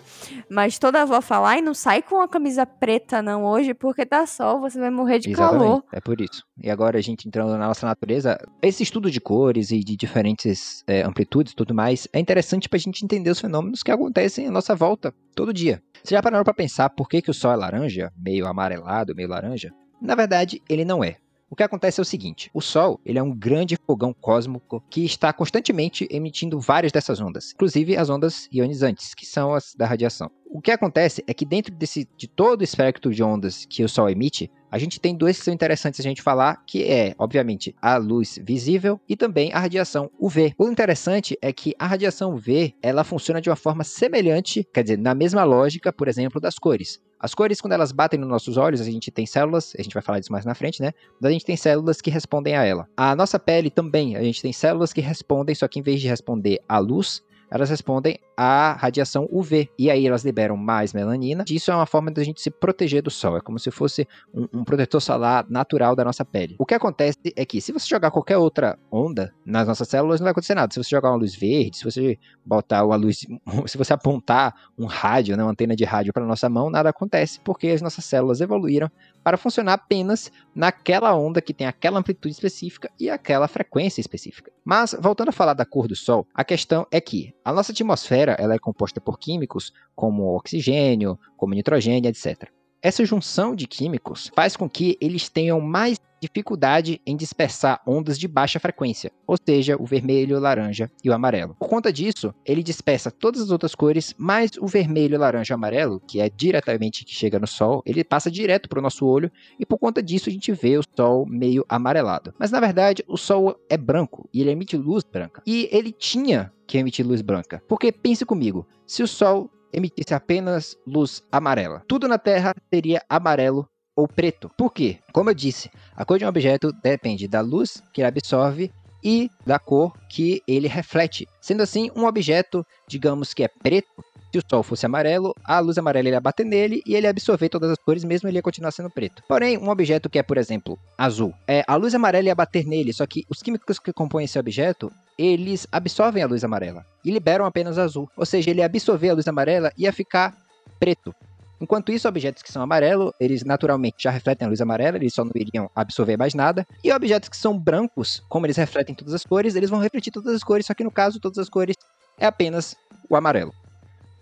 Mas 0.48 0.78
toda 0.78 1.02
avó 1.02 1.20
fala, 1.20 1.48
ai, 1.48 1.60
não 1.60 1.74
sai 1.74 2.02
com 2.02 2.20
a 2.20 2.28
camisa 2.28 2.64
preta, 2.64 3.20
não, 3.20 3.44
hoje, 3.44 3.74
porque 3.74 4.06
tá 4.06 4.24
sol, 4.26 4.60
você 4.60 4.78
vai 4.78 4.90
morrer 4.90 5.18
de 5.18 5.28
Exatamente, 5.28 5.58
calor. 5.58 5.84
é 5.92 6.00
por 6.00 6.20
isso. 6.20 6.44
E 6.62 6.70
agora 6.70 6.98
a 6.98 7.00
gente 7.00 7.26
entrando 7.26 7.50
na 7.58 7.66
nossa 7.66 7.84
natureza, 7.84 8.38
esse 8.62 8.84
estudo 8.84 9.10
de 9.10 9.20
cores 9.20 9.72
e 9.72 9.80
de 9.80 9.96
diferentes 9.96 10.84
é, 10.86 11.02
amplitudes 11.02 11.52
e 11.52 11.56
tudo 11.56 11.74
mais 11.74 12.06
é 12.12 12.20
interessante 12.20 12.68
pra 12.68 12.78
gente 12.78 13.04
entender 13.04 13.30
os 13.30 13.40
fenômenos 13.40 13.82
que 13.82 13.90
acontecem 13.90 14.46
à 14.46 14.52
nossa 14.52 14.76
volta 14.76 15.12
todo 15.34 15.52
dia. 15.52 15.82
Você 16.04 16.14
já 16.14 16.22
pararam 16.22 16.44
pra 16.44 16.54
pensar 16.54 16.88
por 16.90 17.08
que, 17.08 17.20
que 17.20 17.30
o 17.32 17.34
sol 17.34 17.50
é 17.50 17.56
laranja, 17.56 18.12
meio 18.16 18.46
amarelado, 18.46 19.16
meio 19.16 19.28
laranja? 19.28 19.72
Na 20.00 20.14
verdade, 20.14 20.62
ele 20.68 20.84
não 20.84 21.02
é. 21.02 21.16
O 21.50 21.56
que 21.56 21.64
acontece 21.64 22.00
é 22.00 22.02
o 22.02 22.04
seguinte: 22.04 22.48
o 22.54 22.60
Sol 22.60 23.00
ele 23.04 23.18
é 23.18 23.22
um 23.22 23.34
grande 23.34 23.76
fogão 23.84 24.14
cósmico 24.14 24.80
que 24.88 25.04
está 25.04 25.32
constantemente 25.32 26.06
emitindo 26.08 26.60
várias 26.60 26.92
dessas 26.92 27.20
ondas, 27.20 27.50
inclusive 27.52 27.96
as 27.96 28.08
ondas 28.08 28.48
ionizantes, 28.52 29.14
que 29.14 29.26
são 29.26 29.52
as 29.52 29.74
da 29.74 29.84
radiação. 29.84 30.30
O 30.46 30.60
que 30.60 30.70
acontece 30.70 31.24
é 31.26 31.34
que 31.34 31.44
dentro 31.44 31.74
desse, 31.74 32.08
de 32.16 32.28
todo 32.28 32.60
o 32.60 32.64
espectro 32.64 33.12
de 33.12 33.22
ondas 33.22 33.64
que 33.64 33.82
o 33.82 33.88
Sol 33.88 34.08
emite, 34.08 34.48
a 34.70 34.78
gente 34.78 35.00
tem 35.00 35.14
dois 35.14 35.38
que 35.38 35.44
são 35.44 35.52
interessantes 35.52 36.00
a 36.00 36.02
gente 36.02 36.22
falar, 36.22 36.62
que 36.66 36.84
é, 36.84 37.14
obviamente, 37.18 37.74
a 37.80 37.96
luz 37.96 38.38
visível 38.42 39.00
e 39.08 39.16
também 39.16 39.52
a 39.52 39.58
radiação 39.58 40.10
UV. 40.18 40.54
O 40.56 40.68
interessante 40.68 41.36
é 41.42 41.52
que 41.52 41.74
a 41.78 41.86
radiação 41.86 42.34
UV, 42.34 42.74
ela 42.82 43.04
funciona 43.04 43.40
de 43.40 43.50
uma 43.50 43.56
forma 43.56 43.84
semelhante, 43.84 44.66
quer 44.72 44.82
dizer, 44.82 44.98
na 44.98 45.14
mesma 45.14 45.44
lógica, 45.44 45.92
por 45.92 46.08
exemplo, 46.08 46.40
das 46.40 46.58
cores. 46.58 47.00
As 47.18 47.34
cores, 47.34 47.60
quando 47.60 47.74
elas 47.74 47.92
batem 47.92 48.18
nos 48.18 48.28
nossos 48.28 48.56
olhos, 48.56 48.80
a 48.80 48.84
gente 48.84 49.10
tem 49.10 49.26
células, 49.26 49.74
a 49.78 49.82
gente 49.82 49.92
vai 49.92 50.02
falar 50.02 50.20
disso 50.20 50.32
mais 50.32 50.46
na 50.46 50.54
frente, 50.54 50.80
né? 50.80 50.92
Mas 51.20 51.28
a 51.28 51.32
gente 51.32 51.44
tem 51.44 51.56
células 51.56 52.00
que 52.00 52.08
respondem 52.08 52.56
a 52.56 52.64
ela. 52.64 52.88
A 52.96 53.14
nossa 53.14 53.38
pele 53.38 53.68
também, 53.68 54.16
a 54.16 54.22
gente 54.22 54.40
tem 54.40 54.54
células 54.54 54.90
que 54.90 55.02
respondem, 55.02 55.54
só 55.54 55.68
que 55.68 55.78
em 55.78 55.82
vez 55.82 56.00
de 56.00 56.08
responder 56.08 56.60
à 56.66 56.78
luz, 56.78 57.22
elas 57.50 57.68
respondem 57.68 58.18
à 58.36 58.72
radiação 58.72 59.28
UV. 59.30 59.68
E 59.78 59.90
aí 59.90 60.06
elas 60.06 60.24
liberam 60.24 60.56
mais 60.56 60.92
melanina. 60.92 61.44
Isso 61.50 61.70
é 61.70 61.74
uma 61.74 61.86
forma 61.86 62.10
da 62.10 62.22
gente 62.22 62.40
se 62.40 62.50
proteger 62.50 63.02
do 63.02 63.10
sol. 63.10 63.36
É 63.36 63.40
como 63.40 63.58
se 63.58 63.70
fosse 63.70 64.06
um, 64.32 64.46
um, 64.52 64.64
protetor 64.64 65.00
solar 65.00 65.46
natural 65.48 65.96
da 65.96 66.04
nossa 66.04 66.24
pele. 66.24 66.56
O 66.58 66.66
que 66.66 66.74
acontece 66.74 67.18
é 67.36 67.44
que 67.44 67.60
se 67.60 67.72
você 67.72 67.88
jogar 67.88 68.10
qualquer 68.10 68.36
outra 68.36 68.78
onda 68.90 69.34
nas 69.44 69.66
nossas 69.66 69.88
células, 69.88 70.20
não 70.20 70.24
vai 70.24 70.32
acontecer 70.32 70.54
nada. 70.54 70.72
Se 70.72 70.82
você 70.82 70.90
jogar 70.90 71.10
uma 71.10 71.18
luz 71.18 71.34
verde, 71.34 71.78
se 71.78 71.84
você 71.84 72.18
botar 72.44 72.84
uma 72.84 72.96
luz. 72.96 73.26
Se 73.66 73.78
você 73.78 73.92
apontar 73.92 74.54
um 74.76 74.86
rádio, 74.86 75.36
né, 75.36 75.42
uma 75.42 75.52
antena 75.52 75.76
de 75.76 75.84
rádio 75.84 76.12
para 76.12 76.24
nossa 76.24 76.48
mão, 76.48 76.70
nada 76.70 76.88
acontece, 76.88 77.38
porque 77.40 77.68
as 77.68 77.82
nossas 77.82 78.04
células 78.04 78.40
evoluíram 78.40 78.90
para 79.22 79.36
funcionar 79.36 79.74
apenas 79.74 80.32
naquela 80.54 81.14
onda 81.14 81.40
que 81.40 81.54
tem 81.54 81.66
aquela 81.66 81.98
amplitude 81.98 82.34
específica 82.34 82.90
e 82.98 83.08
aquela 83.08 83.46
frequência 83.46 84.00
específica. 84.00 84.50
Mas, 84.64 84.96
voltando 84.98 85.28
a 85.28 85.32
falar 85.32 85.54
da 85.54 85.64
cor 85.64 85.86
do 85.86 85.96
Sol, 85.96 86.26
a 86.34 86.44
questão 86.44 86.86
é 86.90 87.00
que 87.00 87.34
a 87.50 87.52
nossa 87.52 87.72
atmosfera 87.72 88.36
ela 88.38 88.54
é 88.54 88.58
composta 88.58 89.00
por 89.00 89.18
químicos 89.18 89.72
como 89.94 90.36
oxigênio, 90.36 91.18
como 91.36 91.52
nitrogênio, 91.52 92.08
etc. 92.08 92.48
Essa 92.82 93.04
junção 93.04 93.54
de 93.54 93.66
químicos 93.66 94.30
faz 94.34 94.56
com 94.56 94.68
que 94.68 94.96
eles 95.02 95.28
tenham 95.28 95.60
mais 95.60 95.98
dificuldade 96.18 97.00
em 97.06 97.14
dispersar 97.14 97.80
ondas 97.86 98.18
de 98.18 98.26
baixa 98.26 98.58
frequência, 98.58 99.12
ou 99.26 99.36
seja, 99.42 99.76
o 99.78 99.84
vermelho, 99.84 100.36
o 100.36 100.40
laranja 100.40 100.90
e 101.04 101.10
o 101.10 101.12
amarelo. 101.12 101.54
Por 101.58 101.68
conta 101.68 101.92
disso, 101.92 102.34
ele 102.44 102.62
dispersa 102.62 103.10
todas 103.10 103.42
as 103.42 103.50
outras 103.50 103.74
cores, 103.74 104.14
mas 104.16 104.52
o 104.58 104.66
vermelho, 104.66 105.18
laranja 105.18 105.52
e 105.52 105.56
amarelo, 105.56 106.00
que 106.00 106.20
é 106.20 106.30
diretamente 106.30 107.04
que 107.04 107.14
chega 107.14 107.38
no 107.38 107.46
sol, 107.46 107.82
ele 107.84 108.02
passa 108.02 108.30
direto 108.30 108.68
para 108.68 108.78
o 108.78 108.82
nosso 108.82 109.06
olho 109.06 109.30
e 109.58 109.66
por 109.66 109.78
conta 109.78 110.02
disso 110.02 110.30
a 110.30 110.32
gente 110.32 110.52
vê 110.52 110.78
o 110.78 110.82
sol 110.96 111.26
meio 111.26 111.64
amarelado. 111.68 112.34
Mas 112.38 112.50
na 112.50 112.60
verdade, 112.60 113.04
o 113.06 113.18
sol 113.18 113.58
é 113.68 113.76
branco 113.76 114.26
e 114.32 114.40
ele 114.40 114.50
emite 114.50 114.76
luz 114.76 115.04
branca. 115.04 115.42
E 115.46 115.68
ele 115.70 115.92
tinha 115.92 116.50
que 116.66 116.78
emitir 116.78 117.06
luz 117.06 117.20
branca. 117.20 117.62
Porque 117.68 117.92
pense 117.92 118.24
comigo, 118.24 118.66
se 118.86 119.02
o 119.02 119.08
sol 119.08 119.50
emitisse 119.72 120.14
apenas 120.14 120.76
luz 120.86 121.22
amarela, 121.30 121.82
tudo 121.88 122.08
na 122.08 122.18
Terra 122.18 122.54
seria 122.72 123.02
amarelo 123.08 123.68
ou 123.94 124.08
preto. 124.08 124.50
Por 124.56 124.72
quê? 124.72 124.98
Como 125.12 125.30
eu 125.30 125.34
disse, 125.34 125.70
a 125.94 126.04
cor 126.04 126.18
de 126.18 126.24
um 126.24 126.28
objeto 126.28 126.72
depende 126.82 127.28
da 127.28 127.40
luz 127.40 127.82
que 127.92 128.00
ele 128.00 128.08
absorve 128.08 128.72
e 129.02 129.30
da 129.46 129.58
cor 129.58 129.92
que 130.08 130.42
ele 130.46 130.68
reflete. 130.68 131.26
Sendo 131.40 131.62
assim, 131.62 131.90
um 131.96 132.04
objeto, 132.04 132.64
digamos 132.86 133.34
que 133.34 133.44
é 133.44 133.48
preto, 133.48 134.04
se 134.32 134.38
o 134.38 134.42
sol 134.48 134.62
fosse 134.62 134.86
amarelo, 134.86 135.34
a 135.44 135.58
luz 135.58 135.76
amarela 135.76 136.08
ia 136.08 136.20
bater 136.20 136.46
nele 136.46 136.82
e 136.86 136.94
ele 136.94 137.06
ia 137.06 137.10
absorver 137.10 137.48
todas 137.48 137.70
as 137.70 137.78
cores, 137.78 138.04
mesmo 138.04 138.28
ele 138.28 138.38
ia 138.38 138.42
continuar 138.42 138.70
sendo 138.70 138.88
preto. 138.88 139.22
Porém, 139.26 139.58
um 139.58 139.68
objeto 139.68 140.08
que 140.08 140.18
é, 140.18 140.22
por 140.22 140.38
exemplo, 140.38 140.78
azul, 140.96 141.34
é, 141.48 141.64
a 141.66 141.74
luz 141.74 141.94
amarela 141.94 142.28
ia 142.28 142.34
bater 142.34 142.64
nele, 142.64 142.92
só 142.92 143.04
que 143.06 143.24
os 143.28 143.42
químicos 143.42 143.78
que 143.80 143.92
compõem 143.92 144.24
esse 144.24 144.38
objeto, 144.38 144.92
eles 145.18 145.66
absorvem 145.70 146.22
a 146.22 146.26
luz 146.26 146.44
amarela 146.44 146.84
e 147.04 147.10
liberam 147.10 147.44
apenas 147.44 147.78
azul. 147.78 148.08
Ou 148.16 148.26
seja, 148.26 148.50
ele 148.50 148.62
absorver 148.62 149.10
a 149.10 149.14
luz 149.14 149.26
amarela 149.28 149.72
ia 149.76 149.92
ficar 149.92 150.36
preto. 150.78 151.14
Enquanto 151.60 151.92
isso, 151.92 152.08
objetos 152.08 152.42
que 152.42 152.50
são 152.50 152.62
amarelo, 152.62 153.12
eles 153.20 153.44
naturalmente 153.44 154.04
já 154.04 154.10
refletem 154.10 154.46
a 154.46 154.48
luz 154.48 154.62
amarela, 154.62 154.96
eles 154.96 155.12
só 155.12 155.22
não 155.22 155.32
iriam 155.34 155.70
absorver 155.76 156.16
mais 156.16 156.32
nada. 156.32 156.66
E 156.82 156.90
objetos 156.90 157.28
que 157.28 157.36
são 157.36 157.58
brancos, 157.58 158.22
como 158.30 158.46
eles 158.46 158.56
refletem 158.56 158.94
todas 158.94 159.12
as 159.12 159.24
cores, 159.24 159.54
eles 159.54 159.68
vão 159.68 159.78
refletir 159.78 160.10
todas 160.10 160.34
as 160.34 160.42
cores, 160.42 160.64
só 160.64 160.72
que 160.72 160.82
no 160.82 160.90
caso, 160.90 161.20
todas 161.20 161.38
as 161.38 161.50
cores 161.50 161.76
é 162.18 162.24
apenas 162.24 162.74
o 163.10 163.14
amarelo. 163.16 163.52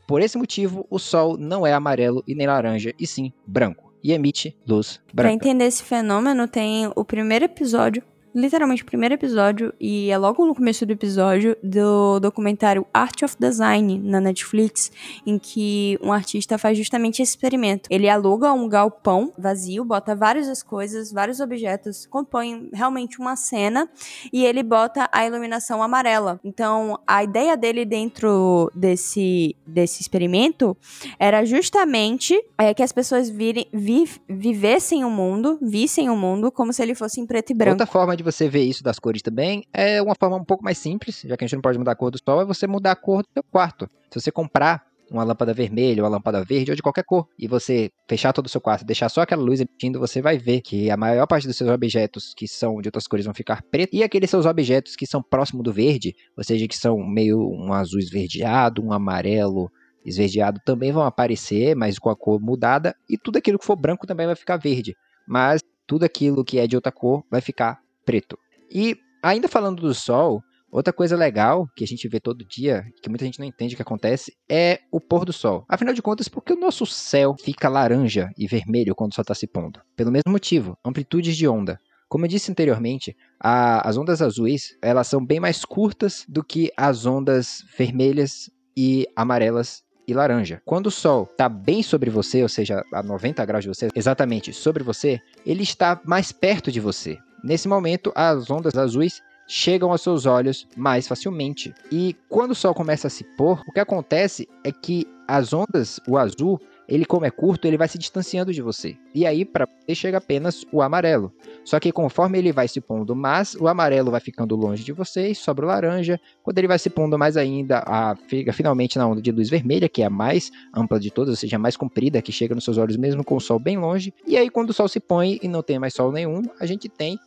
Por 0.09 0.21
esse 0.21 0.37
motivo, 0.37 0.85
o 0.91 0.99
Sol 0.99 1.37
não 1.37 1.65
é 1.65 1.73
amarelo 1.73 2.25
e 2.27 2.35
nem 2.35 2.47
laranja, 2.47 2.93
e 2.99 3.07
sim 3.07 3.33
branco, 3.47 3.93
e 4.03 4.13
emite 4.13 4.57
luz 4.67 5.01
Pra 5.15 5.25
branca. 5.25 5.35
entender 5.35 5.67
esse 5.67 5.85
fenômeno, 5.85 6.49
tem 6.49 6.91
o 6.97 7.05
primeiro 7.05 7.45
episódio, 7.45 8.03
literalmente 8.35 8.83
o 8.83 8.87
primeiro 8.87 9.15
episódio, 9.15 9.73
e 9.81 10.11
é 10.11 10.19
logo 10.19 10.45
no 10.45 10.55
começo 10.55 10.85
do 10.85 10.93
episódio, 10.93 11.57
do 11.63 12.21
documentário 12.21 12.87
Art 12.93 13.23
of 13.23 13.37
Design 13.39 13.99
na 13.99 14.21
Netflix, 14.21 14.91
em 15.27 15.39
que 15.39 15.99
um 16.03 16.13
artista 16.13 16.59
faz 16.59 16.77
justamente 16.77 17.23
esse 17.23 17.33
experimento. 17.33 17.89
Ele 17.91 18.09
aluga 18.09 18.53
um 18.53 18.69
galpão 18.69 19.33
vazio, 19.39 19.85
bota 19.85 20.15
várias 20.15 20.63
coisas, 20.63 21.13
vários 21.13 21.41
objetos, 21.41 22.07
compõe 22.07 22.69
realmente 22.73 23.19
uma 23.19 23.37
cena, 23.37 23.89
e 24.33 24.45
ele 24.45 24.63
bota 24.63 25.09
a 25.13 25.27
iluminação 25.27 25.83
amarela. 25.83 26.41
Então, 26.45 26.99
a 27.07 27.25
ideia 27.25 27.57
dele 27.57 27.85
dentro 27.85 28.71
desse, 28.75 29.57
desse 29.67 30.03
experimento 30.03 30.77
era 31.19 31.45
justamente 31.45 32.39
é, 32.57 32.75
que 32.75 32.83
as 32.83 32.93
pessoas 32.93 33.29
virem, 33.31 33.67
vi- 33.73 34.09
vivessem 34.29 35.05
o 35.05 35.11
mundo, 35.11 35.59
vissem 35.63 36.11
o 36.11 36.17
mundo 36.17 36.51
como 36.51 36.73
se 36.73 36.83
ele 36.83 36.95
fosse 36.95 37.21
em 37.21 37.27
preto 37.27 37.51
e 37.51 37.55
branco. 37.55 37.73
Outra 37.73 37.87
forma 37.87 38.17
de 38.19 38.23
você 38.23 38.49
ver 38.49 38.63
isso 38.63 38.85
das 38.85 38.99
cores 38.99 39.23
também 39.23 39.65
é 39.73 40.03
uma 40.03 40.15
forma 40.15 40.37
um 40.37 40.45
pouco 40.45 40.63
mais 40.63 40.77
simples, 40.77 41.23
já 41.25 41.37
que 41.37 41.45
a 41.45 41.47
gente 41.47 41.55
não 41.55 41.63
pode 41.63 41.79
mudar 41.79 41.93
a 41.93 41.97
cor 41.97 42.11
do 42.11 42.19
sol, 42.19 42.43
é 42.43 42.45
você 42.45 42.67
mudar 42.67 42.93
a 42.93 42.97
cor 42.97 43.23
do 43.23 43.29
seu 43.33 43.43
quarto. 43.51 43.89
Se 44.11 44.21
você 44.21 44.31
comprar 44.31 44.83
uma 45.11 45.25
lâmpada 45.25 45.55
vermelha, 45.55 46.03
uma 46.03 46.09
lâmpada 46.09 46.45
verde 46.45 46.71
ou 46.71 46.77
de 46.77 46.83
qualquer 46.83 47.05
cor, 47.05 47.27
e 47.39 47.49
você 47.49 47.91
fechar 48.09 48.33
todo 48.33 48.47
o 48.47 48.49
seu 48.49 48.61
quarto, 48.61 48.85
deixar 48.85 49.09
só 49.09 49.23
aquela 49.23 49.43
luz 49.43 49.61
emitindo, 49.61 49.99
você 49.99 50.21
vai 50.21 50.37
ver 50.37 50.61
que 50.61 50.91
a 50.91 50.97
maior 50.97 51.27
parte 51.27 51.47
dos 51.47 51.57
seus 51.57 51.71
objetos 51.71 52.35
que 52.37 52.47
são 52.47 52.81
de 52.81 52.89
outras 52.89 53.07
cores 53.07 53.25
vão 53.25 53.35
ficar 53.35 53.63
preto, 53.71 53.95
e 53.95 54.03
aqueles 54.03 54.29
seus 54.29 54.45
objetos 54.45 54.95
que 54.97 55.07
são 55.07 55.23
próximo 55.23 55.63
do 55.63 55.73
verde, 55.73 56.15
ou 56.37 56.45
seja, 56.45 56.69
que 56.69 56.77
são 56.77 56.99
meio 56.99 57.39
um 57.39 57.73
azul 57.73 57.99
esverdeado, 57.99 58.85
um 58.85 58.93
amarelo 58.93 59.71
esverdeado, 60.05 60.61
também 60.65 60.93
vão 60.93 61.03
aparecer, 61.03 61.75
mas 61.75 61.99
com 61.99 62.11
a 62.11 62.17
cor 62.17 62.41
mudada, 62.41 62.95
e 63.09 63.17
tudo 63.17 63.39
aquilo 63.39 63.59
que 63.59 63.65
for 63.65 63.77
branco 63.77 64.07
também 64.07 64.27
vai 64.27 64.37
ficar 64.37 64.57
verde. 64.57 64.95
Mas 65.27 65.63
tudo 65.87 66.05
aquilo 66.05 66.45
que 66.45 66.59
é 66.59 66.67
de 66.67 66.77
outra 66.77 66.93
cor 66.93 67.23
vai 67.31 67.41
ficar 67.41 67.79
preto. 68.09 68.39
E 68.73 68.97
ainda 69.23 69.49
falando 69.49 69.83
do 69.83 69.93
sol, 69.93 70.43
outra 70.73 70.95
coisa 70.95 71.15
legal 71.15 71.67
que 71.77 71.85
a 71.85 71.87
gente 71.87 72.09
vê 72.09 72.19
todo 72.19 72.43
dia, 72.43 72.83
que 73.03 73.09
muita 73.11 73.27
gente 73.27 73.39
não 73.39 73.45
entende 73.47 73.75
o 73.75 73.77
que 73.77 73.83
acontece, 73.83 74.33
é 74.51 74.81
o 74.91 74.99
pôr 74.99 75.27
do 75.27 75.33
sol. 75.33 75.67
Afinal 75.69 75.93
de 75.93 76.01
contas, 76.01 76.27
por 76.27 76.43
que 76.43 76.55
o 76.55 76.59
nosso 76.59 76.87
céu 76.87 77.37
fica 77.45 77.69
laranja 77.69 78.31
e 78.39 78.47
vermelho 78.47 78.95
quando 78.95 79.13
o 79.13 79.15
sol 79.15 79.21
está 79.21 79.35
se 79.35 79.47
pondo? 79.47 79.79
Pelo 79.95 80.11
mesmo 80.11 80.33
motivo, 80.33 80.75
amplitudes 80.83 81.37
de 81.37 81.47
onda. 81.47 81.79
Como 82.09 82.25
eu 82.25 82.29
disse 82.31 82.51
anteriormente, 82.51 83.15
a- 83.39 83.87
as 83.87 83.99
ondas 83.99 84.23
azuis 84.23 84.69
elas 84.83 85.07
são 85.07 85.23
bem 85.23 85.39
mais 85.39 85.67
curtas 85.67 86.25
do 86.27 86.43
que 86.43 86.71
as 86.79 87.05
ondas 87.05 87.63
vermelhas 87.77 88.49
e 88.75 89.07
amarelas 89.15 89.83
e 90.07 90.15
laranja. 90.15 90.63
Quando 90.65 90.87
o 90.87 90.91
sol 90.91 91.29
está 91.31 91.47
bem 91.51 91.83
sobre 91.83 92.09
você, 92.09 92.43
ou 92.43 92.49
seja, 92.49 92.83
a 92.95 93.03
90 93.03 93.45
graus 93.45 93.65
de 93.65 93.69
você, 93.69 93.89
exatamente 93.95 94.55
sobre 94.55 94.83
você, 94.83 95.21
ele 95.45 95.63
está 95.63 96.01
mais 96.07 96.33
perto 96.33 96.73
de 96.73 96.81
você. 96.81 97.19
Nesse 97.43 97.69
momento, 97.69 98.13
as 98.15 98.51
ondas 98.51 98.77
azuis 98.77 99.23
chegam 99.47 99.91
aos 99.91 100.03
seus 100.03 100.27
olhos 100.27 100.69
mais 100.77 101.09
facilmente. 101.09 101.75
E 101.91 102.15
quando 102.29 102.51
o 102.51 102.55
sol 102.55 102.75
começa 102.75 103.07
a 103.07 103.11
se 103.11 103.25
pôr, 103.37 103.63
o 103.67 103.73
que 103.73 103.81
acontece 103.81 104.47
é 104.63 104.71
que 104.71 105.07
as 105.27 105.53
ondas, 105.53 106.01
o 106.09 106.17
azul, 106.17 106.59
ele 106.89 107.05
como 107.05 107.27
é 107.27 107.31
curto, 107.31 107.67
ele 107.67 107.77
vai 107.77 107.87
se 107.87 107.99
distanciando 107.99 108.51
de 108.51 108.63
você. 108.63 108.97
E 109.15 109.27
aí 109.27 109.45
para 109.45 109.67
você 109.67 109.95
chega 109.95 110.17
apenas 110.17 110.65
o 110.73 110.81
amarelo. 110.81 111.31
Só 111.63 111.79
que 111.79 111.93
conforme 111.93 112.39
ele 112.39 112.51
vai 112.51 112.67
se 112.67 112.81
pondo 112.81 113.15
mais, 113.15 113.55
o 113.55 113.69
amarelo 113.69 114.11
vai 114.11 114.21
ficando 114.21 114.57
longe 114.57 114.83
de 114.83 114.93
você 114.93 115.29
e 115.29 115.35
sobra 115.35 115.67
o 115.67 115.69
laranja. 115.69 116.19
Quando 116.43 116.57
ele 116.57 116.67
vai 116.67 116.79
se 116.79 116.89
pondo 116.89 117.19
mais 117.19 117.37
ainda, 117.37 117.83
a, 117.87 118.17
fica 118.27 118.55
finalmente 118.55 118.97
na 118.97 119.07
onda 119.07 119.21
de 119.21 119.31
luz 119.31 119.51
vermelha, 119.51 119.87
que 119.87 120.01
é 120.01 120.07
a 120.07 120.11
mais 120.11 120.51
ampla 120.75 120.99
de 120.99 121.11
todas, 121.11 121.31
ou 121.31 121.37
seja, 121.37 121.57
a 121.57 121.59
mais 121.59 121.77
comprida, 121.77 122.23
que 122.23 122.33
chega 122.33 122.55
nos 122.55 122.65
seus 122.65 122.79
olhos 122.79 122.97
mesmo 122.97 123.23
com 123.23 123.37
o 123.37 123.41
sol 123.41 123.59
bem 123.59 123.77
longe. 123.77 124.15
E 124.27 124.39
aí 124.39 124.49
quando 124.49 124.71
o 124.71 124.75
sol 124.75 124.89
se 124.89 124.99
põe 124.99 125.39
e 125.43 125.49
não 125.49 125.63
tem 125.63 125.79
mais 125.79 125.93
sol 125.93 126.11
nenhum, 126.11 126.43
a 126.59 126.65
gente 126.65 126.89
tem 126.89 127.19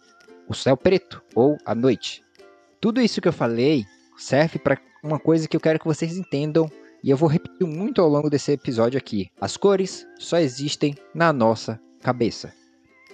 o 0.52 0.54
céu 0.54 0.76
preto 0.76 1.24
ou 1.34 1.58
a 1.66 1.74
noite. 1.74 2.22
Tudo 2.82 3.02
isso 3.02 3.22
que 3.22 3.28
eu 3.28 3.34
falei 3.34 3.86
serve 4.18 4.60
para 4.60 4.78
uma 5.02 5.18
coisa 5.18 5.48
que 5.48 5.56
eu 5.56 5.62
quero 5.62 5.80
que 5.80 5.86
vocês 5.88 6.18
entendam 6.18 6.70
e 7.02 7.10
eu 7.10 7.16
vou 7.16 7.30
repetir 7.30 7.66
muito 7.66 8.02
ao 8.02 8.10
longo 8.10 8.30
desse 8.30 8.52
episódio 8.52 8.98
aqui. 8.98 9.32
As 9.40 9.56
cores 9.56 10.06
só 10.20 10.38
existem 10.38 10.94
na 11.16 11.32
nossa 11.32 11.80
cabeça. 12.02 12.54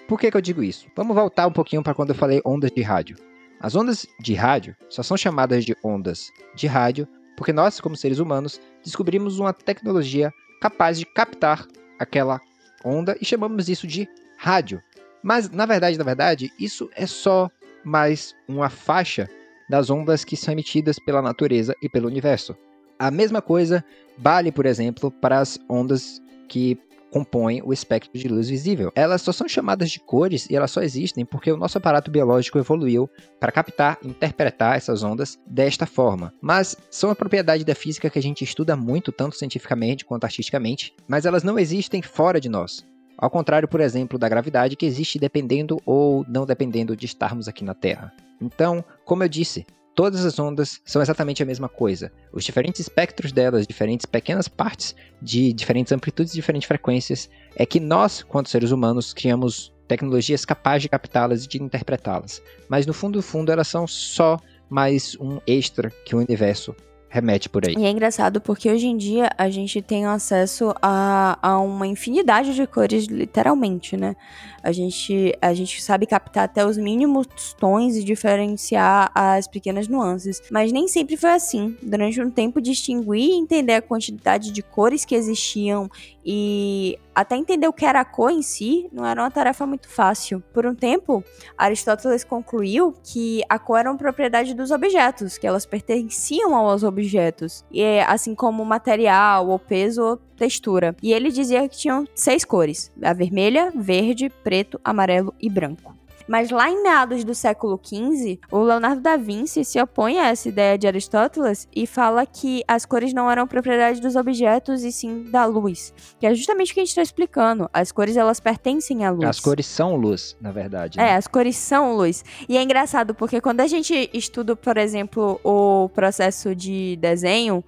Por 0.08 0.20
que, 0.20 0.32
que 0.32 0.36
eu 0.36 0.42
digo 0.42 0.64
isso? 0.64 0.88
Vamos 0.96 1.16
voltar 1.16 1.46
um 1.46 1.52
pouquinho 1.52 1.84
para 1.84 1.94
quando 1.94 2.10
eu 2.10 2.16
falei 2.16 2.42
ondas 2.44 2.72
de 2.72 2.82
rádio. 2.82 3.18
As 3.60 3.76
ondas 3.76 4.08
de 4.20 4.34
rádio 4.34 4.76
só 4.90 5.04
são 5.04 5.16
chamadas 5.16 5.64
de 5.64 5.76
ondas 5.84 6.32
de 6.56 6.66
rádio 6.66 7.08
porque 7.38 7.54
nós, 7.54 7.80
como 7.80 7.96
seres 7.96 8.18
humanos, 8.18 8.60
descobrimos 8.84 9.38
uma 9.38 9.54
tecnologia 9.54 10.34
capaz 10.60 10.98
de 10.98 11.06
captar 11.06 11.68
aquela 12.00 12.42
onda 12.84 13.16
e 13.22 13.26
chamamos 13.26 13.70
isso 13.70 13.86
de 13.86 14.08
rádio. 14.40 14.82
Mas 15.24 15.50
na 15.50 15.66
verdade, 15.66 15.98
na 15.98 16.04
verdade, 16.04 16.52
isso 16.60 16.90
é 16.96 17.06
só 17.06 17.50
mais 17.84 18.36
uma 18.48 18.70
faixa 18.70 19.30
das 19.70 19.90
ondas 19.90 20.24
que 20.24 20.38
são 20.38 20.52
emitidas 20.52 20.98
pela 21.00 21.22
natureza 21.22 21.74
e 21.82 21.90
pelo 21.90 22.08
universo. 22.08 22.56
A 23.00 23.12
mesma 23.12 23.42
coisa 23.42 23.84
vale, 24.18 24.52
por 24.52 24.66
exemplo, 24.66 25.12
para 25.12 25.40
as 25.40 25.60
ondas 25.70 26.22
que 26.48 26.80
compõem 27.12 27.62
o 27.64 27.72
espectro 27.72 28.12
de 28.18 28.28
luz 28.28 28.50
visível. 28.50 28.92
Elas 28.96 29.22
só 29.22 29.32
são 29.32 29.48
chamadas 29.48 29.90
de 29.90 30.00
cores 30.00 30.50
e 30.50 30.56
elas 30.56 30.72
só 30.72 30.82
existem 30.82 31.26
porque 31.26 31.52
o 31.52 31.58
nosso 31.58 31.78
aparato 31.78 32.12
biológico 32.12 32.58
evoluiu 32.58 33.10
para 33.40 33.52
captar 33.52 33.98
e 34.02 34.08
interpretar 34.08 34.78
essas 34.78 35.04
ondas 35.04 35.40
desta 35.46 35.86
forma. 35.86 36.34
Mas 36.42 36.76
são 36.92 37.10
a 37.10 37.16
propriedade 37.16 37.64
da 37.64 37.76
física 37.76 38.10
que 38.10 38.20
a 38.20 38.22
gente 38.22 38.44
estuda 38.44 38.76
muito, 38.76 39.12
tanto 39.12 39.36
cientificamente 39.36 40.06
quanto 40.06 40.26
artisticamente, 40.26 40.94
mas 41.08 41.26
elas 41.26 41.44
não 41.44 41.58
existem 41.58 42.02
fora 42.02 42.40
de 42.40 42.50
nós. 42.50 42.86
Ao 43.18 43.30
contrário, 43.30 43.68
por 43.68 43.82
exemplo, 43.82 44.20
da 44.20 44.30
gravidade 44.30 44.76
que 44.76 44.86
existe 44.86 45.18
dependendo 45.18 45.82
ou 45.86 46.24
não 46.28 46.46
dependendo 46.46 46.96
de 46.96 47.06
estarmos 47.06 47.48
aqui 47.48 47.64
na 47.64 47.74
Terra. 47.74 48.14
Então, 48.40 48.86
como 49.04 49.24
eu 49.24 49.28
disse, 49.28 49.66
todas 49.96 50.24
as 50.24 50.38
ondas 50.38 50.80
são 50.86 51.02
exatamente 51.02 51.42
a 51.42 51.46
mesma 51.46 51.68
coisa. 51.68 52.12
Os 52.32 52.44
diferentes 52.44 52.80
espectros 52.80 53.32
delas, 53.32 53.66
diferentes 53.66 54.06
pequenas 54.06 54.48
partes 54.48 54.96
de 55.20 55.52
diferentes 55.52 55.92
amplitudes 55.92 56.34
e 56.34 56.36
diferentes 56.36 56.68
frequências, 56.68 57.28
é 57.56 57.66
que 57.66 57.80
nós, 57.80 58.22
quanto 58.22 58.50
seres 58.50 58.70
humanos, 58.70 59.14
criamos 59.14 59.74
tecnologias 59.88 60.46
capazes 60.46 60.84
de 60.84 60.90
captá-las 60.90 61.46
e 61.46 61.48
de 61.48 61.64
interpretá-las. 61.64 62.40
Mas 62.70 62.86
no 62.86 62.94
fundo, 62.94 63.16
no 63.16 63.24
fundo, 63.24 63.52
elas 63.52 63.68
são 63.68 63.88
só 63.88 64.38
mais 64.70 65.18
um 65.20 65.40
extra 65.48 65.90
que 66.06 66.16
o 66.16 66.20
universo 66.20 66.76
remete 67.10 67.50
por 67.50 67.68
aí. 67.68 67.76
E 67.78 67.86
é 67.86 67.90
engraçado 67.90 68.42
porque 68.42 68.70
hoje 68.70 68.88
em 68.88 68.98
dia 68.98 69.30
a 69.38 69.50
gente 69.50 69.82
tem 69.82 70.06
acesso 70.06 70.74
a, 70.82 71.38
a 71.42 71.60
uma 71.60 71.88
infinidade 71.88 72.54
de 72.54 72.68
cores, 72.68 73.06
literalmente, 73.06 73.96
né? 73.96 74.16
A 74.62 74.72
gente, 74.72 75.34
a 75.42 75.54
gente 75.54 75.82
sabe 75.82 76.06
captar 76.06 76.44
até 76.44 76.66
os 76.66 76.78
mínimos 76.78 77.28
tons 77.58 77.96
e 77.96 78.04
diferenciar 78.04 79.10
as 79.16 79.48
pequenas 79.48 79.88
nuances. 79.88 80.42
Mas 80.52 80.72
nem 80.72 80.88
sempre 80.88 81.16
foi 81.16 81.30
assim. 81.32 81.78
Durante 81.82 82.22
um 82.22 82.30
tempo, 82.30 82.60
distinguir 82.60 83.30
e 83.30 83.38
entender 83.38 83.76
a 83.76 83.82
quantidade 83.82 84.52
de 84.52 84.62
cores 84.62 85.06
que 85.06 85.16
existiam 85.16 85.90
e 86.30 87.00
até 87.16 87.38
entender 87.38 87.70
o 87.70 87.74
que 87.74 87.86
era 87.86 88.02
a 88.02 88.06
cor 88.06 88.30
em 88.30 88.42
si 88.42 88.90
não 88.92 89.06
era 89.06 89.22
uma 89.22 89.32
tarefa 89.32 89.66
muito 89.66 89.88
fácil. 89.88 90.44
Por 90.54 90.66
um 90.66 90.76
tempo, 90.76 91.24
Aristóteles 91.58 92.26
concluiu 92.26 92.94
que 93.02 93.42
a 93.48 93.58
cor 93.58 93.80
era 93.80 93.90
uma 93.90 93.98
propriedade 93.98 94.54
dos 94.54 94.70
objetos, 94.70 95.38
que 95.38 95.48
elas 95.48 95.66
pertenciam 95.66 96.54
aos 96.54 96.84
objetos, 96.84 97.64
e 97.72 97.82
é 97.82 98.04
assim 98.04 98.36
como 98.36 98.66
material, 98.66 99.48
ou 99.48 99.58
peso, 99.58 100.04
ou 100.04 100.18
textura. 100.18 100.94
E 101.02 101.14
ele 101.14 101.32
dizia 101.32 101.68
que 101.70 101.78
tinham 101.78 102.06
seis 102.14 102.44
cores: 102.44 102.92
a 103.02 103.14
vermelha, 103.14 103.72
verde, 103.74 104.30
preto, 104.44 104.82
amarelo 104.84 105.34
e 105.40 105.50
branco. 105.50 105.96
Mas 106.28 106.50
lá 106.52 106.70
em 106.70 106.84
meados 106.84 107.24
do 107.24 107.34
século 107.34 107.80
XV, 107.82 108.40
o 108.52 108.60
Leonardo 108.60 109.02
da 109.02 109.16
Vinci 109.16 109.64
se 109.64 109.82
opõe 109.82 110.20
a 110.20 110.28
essa 110.28 110.50
ideia 110.50 110.78
de 110.78 110.86
Aristóteles 110.86 111.68
e 111.76 111.88
fala 111.88 112.26
que 112.26 112.64
as 112.68 112.86
cores 112.86 113.14
não 113.14 113.30
eram 113.32 113.48
propriedade 113.48 114.02
dos 114.02 114.16
objetos 114.16 114.84
e 114.84 114.92
sim 114.92 115.24
da 115.32 115.46
luz. 115.46 115.94
Que 116.20 116.28
é 116.28 116.34
justamente 116.34 116.72
o 116.72 116.74
que 116.74 116.82
a 116.82 116.84
gente 116.84 116.90
está 116.90 117.02
explicando. 117.02 117.70
As 117.74 117.92
cores 117.92 118.18
elas 118.18 118.40
pertencem 118.40 119.06
à 119.06 119.12
luz. 119.12 119.24
As 119.24 119.40
cores 119.40 119.66
são 119.66 119.96
luz, 119.96 120.36
na 120.42 120.52
verdade. 120.52 121.00
É, 121.00 121.04
né? 121.04 121.16
as 121.16 121.28
cores 121.28 121.56
são 121.56 121.96
luz. 121.96 122.24
E 122.50 122.58
é 122.58 122.62
engraçado 122.62 123.16
porque 123.16 123.40
quando 123.40 123.62
a 123.62 123.68
gente 123.68 124.10
estuda, 124.14 124.56
por 124.56 124.78
exemplo, 124.78 125.40
o 125.44 125.90
processo 125.90 126.54
de 126.54 126.98
desenho, 126.98 127.64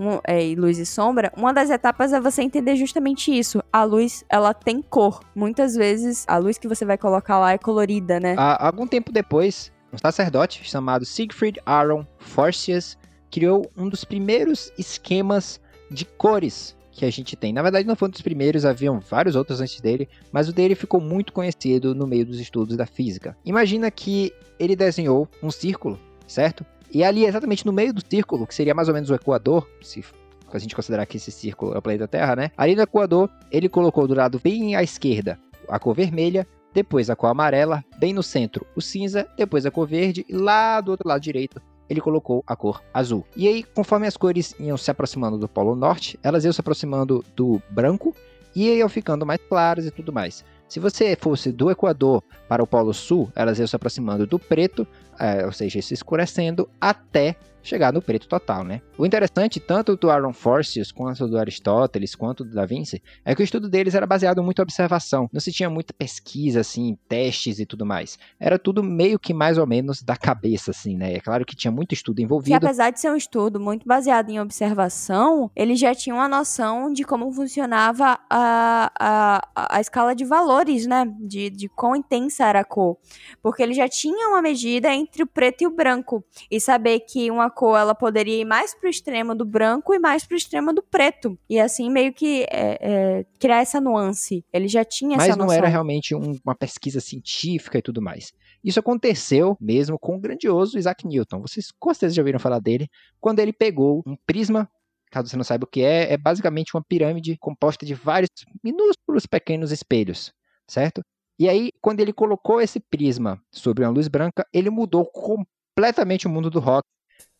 um, 0.00 0.18
é, 0.24 0.54
luz 0.56 0.78
e 0.78 0.86
sombra, 0.86 1.30
uma 1.36 1.52
das 1.52 1.68
etapas 1.68 2.12
é 2.14 2.20
você 2.20 2.42
entender 2.42 2.74
justamente 2.74 3.36
isso. 3.36 3.62
A 3.70 3.84
luz, 3.84 4.24
ela 4.30 4.54
tem 4.54 4.80
cor. 4.80 5.20
Muitas 5.34 5.74
vezes, 5.74 6.24
a 6.26 6.38
luz 6.38 6.56
que 6.56 6.66
você 6.66 6.86
vai 6.86 6.96
colocar 6.96 7.38
lá 7.38 7.52
é 7.52 7.58
colorida, 7.58 8.18
né? 8.18 8.34
Há 8.38 8.66
algum 8.66 8.86
tempo 8.86 9.12
depois, 9.12 9.70
um 9.92 9.98
sacerdote 9.98 10.64
chamado 10.64 11.04
Siegfried 11.04 11.60
Aaron 11.66 12.06
Forsius 12.18 12.96
criou 13.30 13.70
um 13.76 13.88
dos 13.88 14.02
primeiros 14.02 14.72
esquemas 14.78 15.60
de 15.90 16.06
cores 16.06 16.74
que 16.90 17.04
a 17.04 17.10
gente 17.10 17.36
tem. 17.36 17.52
Na 17.52 17.62
verdade, 17.62 17.86
não 17.86 17.94
foi 17.94 18.08
um 18.08 18.10
dos 18.10 18.22
primeiros, 18.22 18.64
haviam 18.64 19.00
vários 19.00 19.36
outros 19.36 19.60
antes 19.60 19.80
dele, 19.80 20.08
mas 20.32 20.48
o 20.48 20.52
dele 20.52 20.74
ficou 20.74 21.00
muito 21.00 21.32
conhecido 21.32 21.94
no 21.94 22.06
meio 22.06 22.24
dos 22.24 22.40
estudos 22.40 22.76
da 22.76 22.86
física. 22.86 23.36
Imagina 23.44 23.90
que 23.90 24.32
ele 24.58 24.74
desenhou 24.74 25.28
um 25.42 25.50
círculo, 25.50 25.98
certo? 26.26 26.64
E 26.92 27.04
ali, 27.04 27.24
exatamente 27.24 27.64
no 27.64 27.72
meio 27.72 27.92
do 27.92 28.02
círculo, 28.06 28.46
que 28.46 28.54
seria 28.54 28.74
mais 28.74 28.88
ou 28.88 28.94
menos 28.94 29.10
o 29.10 29.14
Equador, 29.14 29.68
se 29.80 30.04
a 30.52 30.58
gente 30.58 30.74
considerar 30.74 31.06
que 31.06 31.16
esse 31.16 31.30
círculo 31.30 31.74
é 31.74 31.78
o 31.78 31.82
planeta 31.82 32.08
Terra, 32.08 32.34
né? 32.34 32.50
Ali 32.56 32.74
no 32.74 32.82
Equador, 32.82 33.30
ele 33.50 33.68
colocou 33.68 34.08
do 34.08 34.14
lado 34.14 34.40
bem 34.42 34.74
à 34.74 34.82
esquerda 34.82 35.38
a 35.68 35.78
cor 35.78 35.94
vermelha, 35.94 36.46
depois 36.74 37.08
a 37.08 37.16
cor 37.16 37.28
amarela, 37.28 37.84
bem 37.98 38.12
no 38.12 38.22
centro 38.22 38.66
o 38.74 38.80
cinza, 38.80 39.26
depois 39.36 39.64
a 39.64 39.70
cor 39.70 39.86
verde, 39.86 40.26
e 40.28 40.34
lá 40.34 40.80
do 40.80 40.90
outro 40.90 41.08
lado 41.08 41.20
direito 41.20 41.60
ele 41.88 42.00
colocou 42.00 42.44
a 42.46 42.54
cor 42.54 42.80
azul. 42.94 43.26
E 43.36 43.48
aí, 43.48 43.64
conforme 43.64 44.06
as 44.06 44.16
cores 44.16 44.54
iam 44.60 44.76
se 44.76 44.90
aproximando 44.90 45.36
do 45.36 45.48
Polo 45.48 45.74
Norte, 45.74 46.18
elas 46.22 46.44
iam 46.44 46.52
se 46.52 46.60
aproximando 46.60 47.24
do 47.34 47.60
branco 47.68 48.14
e 48.54 48.68
iam 48.68 48.88
ficando 48.88 49.26
mais 49.26 49.40
claras 49.48 49.86
e 49.86 49.90
tudo 49.90 50.12
mais. 50.12 50.44
Se 50.68 50.78
você 50.78 51.16
fosse 51.16 51.50
do 51.50 51.68
Equador 51.68 52.22
para 52.48 52.62
o 52.62 52.66
Polo 52.66 52.94
Sul, 52.94 53.28
elas 53.34 53.58
iam 53.58 53.66
se 53.66 53.74
aproximando 53.74 54.24
do 54.24 54.38
preto, 54.38 54.86
é, 55.20 55.44
ou 55.44 55.52
seja, 55.52 55.80
se 55.82 55.92
escurecendo 55.92 56.68
até 56.80 57.36
chegar 57.62 57.92
no 57.92 58.02
preto 58.02 58.26
total, 58.28 58.64
né? 58.64 58.80
O 58.96 59.06
interessante, 59.06 59.60
tanto 59.60 59.96
do 59.96 60.10
Aaron 60.10 60.32
Forcius, 60.32 60.92
quanto 60.92 61.26
do 61.26 61.38
Aristóteles, 61.38 62.14
quanto 62.14 62.44
do 62.44 62.54
Da 62.54 62.66
Vinci, 62.66 63.02
é 63.24 63.34
que 63.34 63.42
o 63.42 63.44
estudo 63.44 63.68
deles 63.68 63.94
era 63.94 64.06
baseado 64.06 64.42
muito 64.42 64.60
em 64.60 64.62
observação. 64.62 65.28
Não 65.32 65.40
se 65.40 65.52
tinha 65.52 65.70
muita 65.70 65.92
pesquisa, 65.92 66.60
assim, 66.60 66.96
testes 67.08 67.58
e 67.58 67.66
tudo 67.66 67.84
mais. 67.84 68.18
Era 68.38 68.58
tudo 68.58 68.82
meio 68.82 69.18
que 69.18 69.32
mais 69.32 69.58
ou 69.58 69.66
menos 69.66 70.02
da 70.02 70.16
cabeça, 70.16 70.70
assim, 70.70 70.96
né? 70.96 71.14
É 71.14 71.20
claro 71.20 71.44
que 71.44 71.56
tinha 71.56 71.70
muito 71.70 71.92
estudo 71.92 72.20
envolvido. 72.20 72.56
apesar 72.56 72.90
de 72.90 73.00
ser 73.00 73.10
um 73.10 73.16
estudo 73.16 73.60
muito 73.60 73.86
baseado 73.86 74.30
em 74.30 74.40
observação, 74.40 75.50
ele 75.54 75.76
já 75.76 75.94
tinha 75.94 76.14
uma 76.14 76.28
noção 76.28 76.92
de 76.92 77.04
como 77.04 77.30
funcionava 77.32 78.18
a, 78.28 78.92
a, 78.98 79.76
a 79.76 79.80
escala 79.80 80.14
de 80.14 80.24
valores, 80.24 80.86
né? 80.86 81.06
De, 81.20 81.50
de 81.50 81.68
quão 81.68 81.96
intensa 81.96 82.46
era 82.46 82.60
a 82.60 82.64
cor. 82.64 82.96
Porque 83.42 83.62
ele 83.62 83.74
já 83.74 83.88
tinha 83.88 84.28
uma 84.28 84.42
medida 84.42 84.92
entre 85.10 85.24
o 85.24 85.26
preto 85.26 85.62
e 85.62 85.66
o 85.66 85.70
branco. 85.74 86.24
E 86.48 86.60
saber 86.60 87.00
que 87.00 87.30
uma 87.30 87.50
cor 87.50 87.76
ela 87.76 87.94
poderia 87.94 88.40
ir 88.40 88.44
mais 88.44 88.72
pro 88.74 88.88
extremo 88.88 89.34
do 89.34 89.44
branco 89.44 89.92
e 89.92 89.98
mais 89.98 90.24
pro 90.24 90.36
extremo 90.36 90.72
do 90.72 90.82
preto. 90.82 91.36
E 91.48 91.58
assim, 91.58 91.90
meio 91.90 92.12
que 92.12 92.44
é, 92.50 92.78
é, 92.80 93.26
criar 93.40 93.60
essa 93.60 93.80
nuance. 93.80 94.44
Ele 94.52 94.68
já 94.68 94.84
tinha 94.84 95.16
mas 95.16 95.28
essa 95.28 95.36
não 95.36 95.46
noção. 95.46 95.58
era 95.58 95.68
realmente 95.68 96.14
um- 96.14 96.38
uma 96.44 96.54
pesquisa 96.54 97.00
científica 97.00 97.78
e 97.78 97.82
tudo 97.82 98.00
mais. 98.00 98.32
Isso 98.62 98.78
aconteceu 98.78 99.56
mesmo 99.60 99.98
com 99.98 100.16
o 100.16 100.20
grandioso 100.20 100.78
Isaac 100.78 101.06
Newton. 101.06 101.40
Vocês 101.40 101.72
com 101.78 101.92
certeza 101.92 102.14
já 102.14 102.22
ouviram 102.22 102.38
falar 102.38 102.60
dele, 102.60 102.88
quando 103.20 103.40
ele 103.40 103.52
pegou 103.52 104.02
um 104.06 104.14
prisma, 104.26 104.70
caso 105.10 105.28
você 105.28 105.36
não 105.36 105.42
saiba 105.44 105.64
o 105.64 105.66
que 105.68 105.82
é, 105.82 106.12
é 106.12 106.16
basicamente 106.16 106.76
uma 106.76 106.84
pirâmide 106.86 107.36
composta 107.40 107.84
de 107.84 107.94
vários 107.94 108.30
minúsculos 108.62 109.26
pequenos 109.26 109.72
espelhos, 109.72 110.32
certo? 110.68 111.02
E 111.40 111.48
aí, 111.48 111.72
quando 111.80 112.00
ele 112.00 112.12
colocou 112.12 112.60
esse 112.60 112.78
prisma 112.78 113.40
sobre 113.50 113.82
uma 113.82 113.90
luz 113.90 114.08
branca, 114.08 114.46
ele 114.52 114.68
mudou 114.68 115.06
completamente 115.06 116.26
o 116.26 116.30
mundo 116.30 116.50
do 116.50 116.60
rock, 116.60 116.86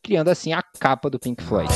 criando 0.03 0.31
assim 0.31 0.55
a 0.55 0.63
capa 0.63 1.11
do 1.11 1.19
Pink 1.19 1.43
Floyd. 1.43 1.71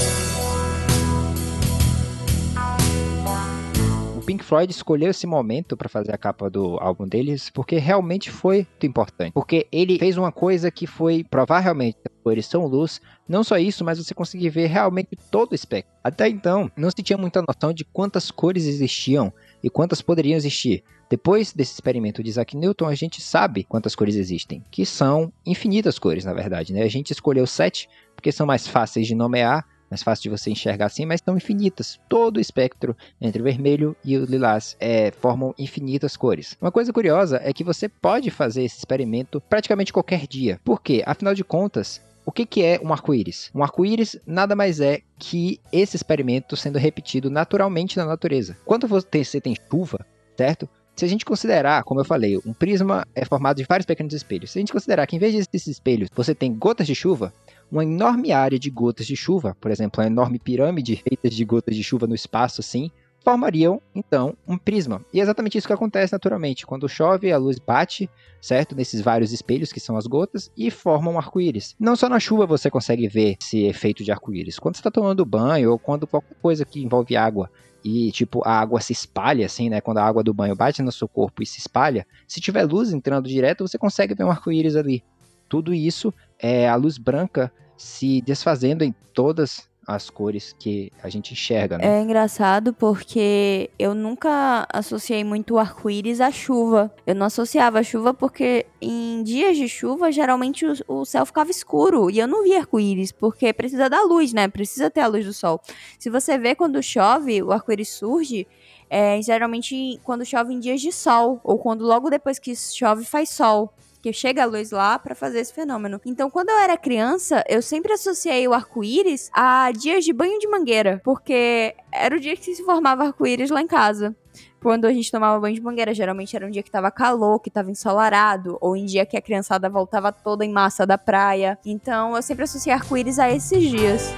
O 4.16 4.22
Pink 4.24 4.42
Floyd 4.42 4.72
escolheu 4.72 5.10
esse 5.10 5.26
momento 5.26 5.76
para 5.76 5.86
fazer 5.86 6.14
a 6.14 6.16
capa 6.16 6.48
do 6.48 6.78
álbum 6.80 7.06
deles 7.06 7.50
porque 7.50 7.76
realmente 7.76 8.30
foi 8.30 8.66
muito 8.70 8.86
importante. 8.86 9.34
Porque 9.34 9.68
ele 9.70 9.98
fez 9.98 10.16
uma 10.16 10.32
coisa 10.32 10.70
que 10.70 10.86
foi 10.86 11.22
provar 11.22 11.60
realmente 11.60 11.98
que 11.98 12.08
cores 12.22 12.46
são 12.46 12.64
luz. 12.64 13.02
Não 13.28 13.44
só 13.44 13.58
isso, 13.58 13.84
mas 13.84 13.98
você 13.98 14.14
conseguir 14.14 14.48
ver 14.48 14.68
realmente 14.68 15.10
todo 15.30 15.52
o 15.52 15.54
espectro. 15.54 15.92
Até 16.02 16.26
então, 16.26 16.72
não 16.74 16.88
se 16.88 17.02
tinha 17.02 17.18
muita 17.18 17.44
noção 17.46 17.70
de 17.70 17.84
quantas 17.84 18.30
cores 18.30 18.64
existiam 18.64 19.30
e 19.62 19.68
quantas 19.68 20.00
poderiam 20.00 20.38
existir. 20.38 20.82
Depois 21.14 21.52
desse 21.52 21.74
experimento 21.74 22.24
de 22.24 22.30
Isaac 22.30 22.56
Newton, 22.56 22.86
a 22.86 22.94
gente 22.96 23.22
sabe 23.22 23.62
quantas 23.62 23.94
cores 23.94 24.16
existem, 24.16 24.64
que 24.68 24.84
são 24.84 25.32
infinitas 25.46 25.96
cores, 25.96 26.24
na 26.24 26.34
verdade. 26.34 26.72
Né? 26.72 26.82
A 26.82 26.88
gente 26.88 27.12
escolheu 27.12 27.46
sete 27.46 27.88
porque 28.16 28.32
são 28.32 28.44
mais 28.44 28.66
fáceis 28.66 29.06
de 29.06 29.14
nomear, 29.14 29.64
mais 29.88 30.02
fácil 30.02 30.24
de 30.24 30.30
você 30.30 30.50
enxergar 30.50 30.86
assim, 30.86 31.06
mas 31.06 31.20
são 31.24 31.36
infinitas. 31.36 32.00
Todo 32.08 32.38
o 32.38 32.40
espectro 32.40 32.96
entre 33.20 33.40
o 33.40 33.44
vermelho 33.44 33.96
e 34.04 34.18
o 34.18 34.24
lilás 34.24 34.76
é, 34.80 35.12
formam 35.12 35.54
infinitas 35.56 36.16
cores. 36.16 36.56
Uma 36.60 36.72
coisa 36.72 36.92
curiosa 36.92 37.40
é 37.44 37.52
que 37.52 37.62
você 37.62 37.88
pode 37.88 38.28
fazer 38.28 38.64
esse 38.64 38.78
experimento 38.78 39.40
praticamente 39.40 39.92
qualquer 39.92 40.26
dia. 40.26 40.60
Por 40.64 40.82
quê? 40.82 41.00
Afinal 41.06 41.32
de 41.32 41.44
contas, 41.44 42.02
o 42.26 42.32
que, 42.32 42.44
que 42.44 42.64
é 42.64 42.80
um 42.82 42.92
arco-íris? 42.92 43.52
Um 43.54 43.62
arco-íris 43.62 44.18
nada 44.26 44.56
mais 44.56 44.80
é 44.80 45.00
que 45.16 45.60
esse 45.70 45.94
experimento 45.94 46.56
sendo 46.56 46.76
repetido 46.76 47.30
naturalmente 47.30 47.96
na 47.96 48.04
natureza. 48.04 48.56
Quando 48.64 48.88
você 48.88 49.40
tem 49.40 49.54
chuva, 49.70 50.04
certo? 50.36 50.68
Se 50.96 51.04
a 51.04 51.08
gente 51.08 51.24
considerar, 51.24 51.82
como 51.82 52.00
eu 52.00 52.04
falei, 52.04 52.38
um 52.46 52.52
prisma 52.52 53.04
é 53.16 53.24
formado 53.24 53.56
de 53.56 53.64
vários 53.64 53.84
pequenos 53.84 54.14
espelhos. 54.14 54.52
Se 54.52 54.58
a 54.58 54.60
gente 54.60 54.72
considerar 54.72 55.06
que 55.06 55.16
em 55.16 55.18
vez 55.18 55.34
desses 55.34 55.66
espelhos 55.66 56.08
você 56.14 56.34
tem 56.34 56.54
gotas 56.54 56.86
de 56.86 56.94
chuva, 56.94 57.34
uma 57.70 57.82
enorme 57.82 58.30
área 58.30 58.58
de 58.58 58.70
gotas 58.70 59.04
de 59.04 59.16
chuva, 59.16 59.56
por 59.60 59.72
exemplo, 59.72 60.00
uma 60.00 60.06
enorme 60.06 60.38
pirâmide 60.38 60.96
feita 60.96 61.28
de 61.28 61.44
gotas 61.44 61.74
de 61.74 61.82
chuva 61.82 62.06
no 62.06 62.14
espaço 62.14 62.60
assim, 62.60 62.92
formariam 63.24 63.82
então 63.92 64.36
um 64.46 64.56
prisma. 64.56 65.04
E 65.12 65.18
é 65.18 65.22
exatamente 65.22 65.58
isso 65.58 65.66
que 65.66 65.72
acontece 65.72 66.12
naturalmente. 66.12 66.64
Quando 66.64 66.88
chove, 66.88 67.32
a 67.32 67.38
luz 67.38 67.58
bate, 67.58 68.08
certo? 68.40 68.76
Nesses 68.76 69.00
vários 69.00 69.32
espelhos 69.32 69.72
que 69.72 69.80
são 69.80 69.96
as 69.96 70.06
gotas 70.06 70.52
e 70.56 70.70
formam 70.70 71.14
um 71.14 71.18
arco-íris. 71.18 71.74
Não 71.80 71.96
só 71.96 72.08
na 72.08 72.20
chuva 72.20 72.46
você 72.46 72.70
consegue 72.70 73.08
ver 73.08 73.36
esse 73.40 73.64
efeito 73.64 74.04
de 74.04 74.12
arco-íris. 74.12 74.60
Quando 74.60 74.76
você 74.76 74.80
está 74.80 74.92
tomando 74.92 75.24
banho 75.24 75.72
ou 75.72 75.78
quando 75.78 76.06
qualquer 76.06 76.36
coisa 76.40 76.64
que 76.64 76.84
envolve 76.84 77.16
água 77.16 77.50
e 77.84 78.10
tipo 78.10 78.40
a 78.46 78.60
água 78.60 78.80
se 78.80 78.92
espalha 78.92 79.44
assim, 79.44 79.68
né? 79.68 79.80
Quando 79.80 79.98
a 79.98 80.04
água 80.04 80.24
do 80.24 80.32
banho 80.32 80.56
bate 80.56 80.80
no 80.80 80.90
seu 80.90 81.06
corpo 81.06 81.42
e 81.42 81.46
se 81.46 81.58
espalha, 81.58 82.06
se 82.26 82.40
tiver 82.40 82.64
luz 82.64 82.92
entrando 82.92 83.28
direto, 83.28 83.68
você 83.68 83.76
consegue 83.76 84.14
ver 84.14 84.24
um 84.24 84.30
arco-íris 84.30 84.74
ali. 84.74 85.04
Tudo 85.48 85.74
isso 85.74 86.12
é 86.38 86.66
a 86.66 86.76
luz 86.76 86.96
branca 86.96 87.52
se 87.76 88.22
desfazendo 88.22 88.82
em 88.82 88.94
todas 89.12 89.68
as 89.86 90.10
cores 90.10 90.54
que 90.58 90.90
a 91.02 91.08
gente 91.08 91.32
enxerga, 91.32 91.78
né? 91.78 91.98
É 91.98 92.02
engraçado 92.02 92.72
porque 92.72 93.70
eu 93.78 93.94
nunca 93.94 94.66
associei 94.72 95.24
muito 95.24 95.54
o 95.54 95.58
arco-íris 95.58 96.20
à 96.20 96.30
chuva. 96.30 96.92
Eu 97.06 97.14
não 97.14 97.26
associava 97.26 97.80
a 97.80 97.82
chuva 97.82 98.14
porque 98.14 98.66
em 98.80 99.22
dias 99.22 99.56
de 99.56 99.68
chuva, 99.68 100.10
geralmente 100.10 100.66
o, 100.66 100.74
o 100.88 101.04
céu 101.04 101.24
ficava 101.26 101.50
escuro 101.50 102.10
e 102.10 102.18
eu 102.18 102.26
não 102.26 102.42
via 102.42 102.60
arco-íris, 102.60 103.12
porque 103.12 103.52
precisa 103.52 103.88
da 103.88 104.02
luz, 104.02 104.32
né? 104.32 104.48
Precisa 104.48 104.90
ter 104.90 105.00
a 105.00 105.06
luz 105.06 105.24
do 105.24 105.32
sol. 105.32 105.60
Se 105.98 106.10
você 106.10 106.38
vê 106.38 106.54
quando 106.54 106.82
chove, 106.82 107.42
o 107.42 107.52
arco-íris 107.52 107.88
surge, 107.88 108.46
é, 108.88 109.20
geralmente 109.22 109.98
quando 110.04 110.24
chove 110.24 110.52
em 110.52 110.60
dias 110.60 110.80
de 110.80 110.92
sol, 110.92 111.40
ou 111.42 111.58
quando 111.58 111.84
logo 111.84 112.10
depois 112.10 112.38
que 112.38 112.54
chove 112.54 113.04
faz 113.04 113.30
sol. 113.30 113.72
Que 114.04 114.12
chega 114.12 114.42
a 114.42 114.44
luz 114.44 114.70
lá 114.70 114.98
pra 114.98 115.14
fazer 115.14 115.40
esse 115.40 115.54
fenômeno. 115.54 115.98
Então, 116.04 116.28
quando 116.28 116.50
eu 116.50 116.58
era 116.58 116.76
criança, 116.76 117.42
eu 117.48 117.62
sempre 117.62 117.94
associei 117.94 118.46
o 118.46 118.52
arco-íris 118.52 119.30
a 119.32 119.72
dias 119.72 120.04
de 120.04 120.12
banho 120.12 120.38
de 120.38 120.46
mangueira, 120.46 121.00
porque 121.02 121.74
era 121.90 122.14
o 122.14 122.20
dia 122.20 122.36
que 122.36 122.54
se 122.54 122.62
formava 122.62 123.04
arco-íris 123.04 123.48
lá 123.48 123.62
em 123.62 123.66
casa. 123.66 124.14
Quando 124.60 124.84
a 124.84 124.92
gente 124.92 125.10
tomava 125.10 125.40
banho 125.40 125.54
de 125.54 125.62
mangueira, 125.62 125.94
geralmente 125.94 126.36
era 126.36 126.46
um 126.46 126.50
dia 126.50 126.62
que 126.62 126.70
tava 126.70 126.90
calor, 126.90 127.40
que 127.40 127.48
tava 127.48 127.70
ensolarado, 127.70 128.58
ou 128.60 128.76
em 128.76 128.84
dia 128.84 129.06
que 129.06 129.16
a 129.16 129.22
criançada 129.22 129.70
voltava 129.70 130.12
toda 130.12 130.44
em 130.44 130.52
massa 130.52 130.84
da 130.84 130.98
praia. 130.98 131.58
Então, 131.64 132.14
eu 132.14 132.20
sempre 132.20 132.44
associei 132.44 132.74
arco-íris 132.74 133.18
a 133.18 133.30
esses 133.30 133.62
dias. 133.62 134.12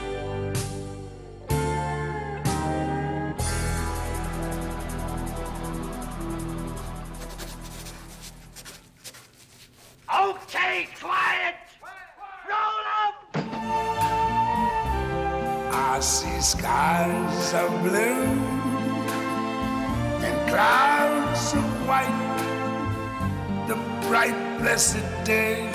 Okay, 10.49 10.87
quiet! 11.01 11.57
Roll 12.47 12.87
up! 13.03 13.17
I 15.75 15.99
see 16.01 16.41
skies 16.41 17.53
of 17.53 17.83
blue 17.83 18.23
and 20.23 20.49
clouds 20.49 21.53
of 21.53 21.65
white. 21.89 22.15
The 23.67 23.75
bright, 24.07 24.37
blessed 24.61 25.03
day, 25.25 25.69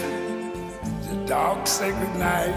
the 1.09 1.15
dark, 1.27 1.67
sacred 1.67 2.17
night. 2.17 2.55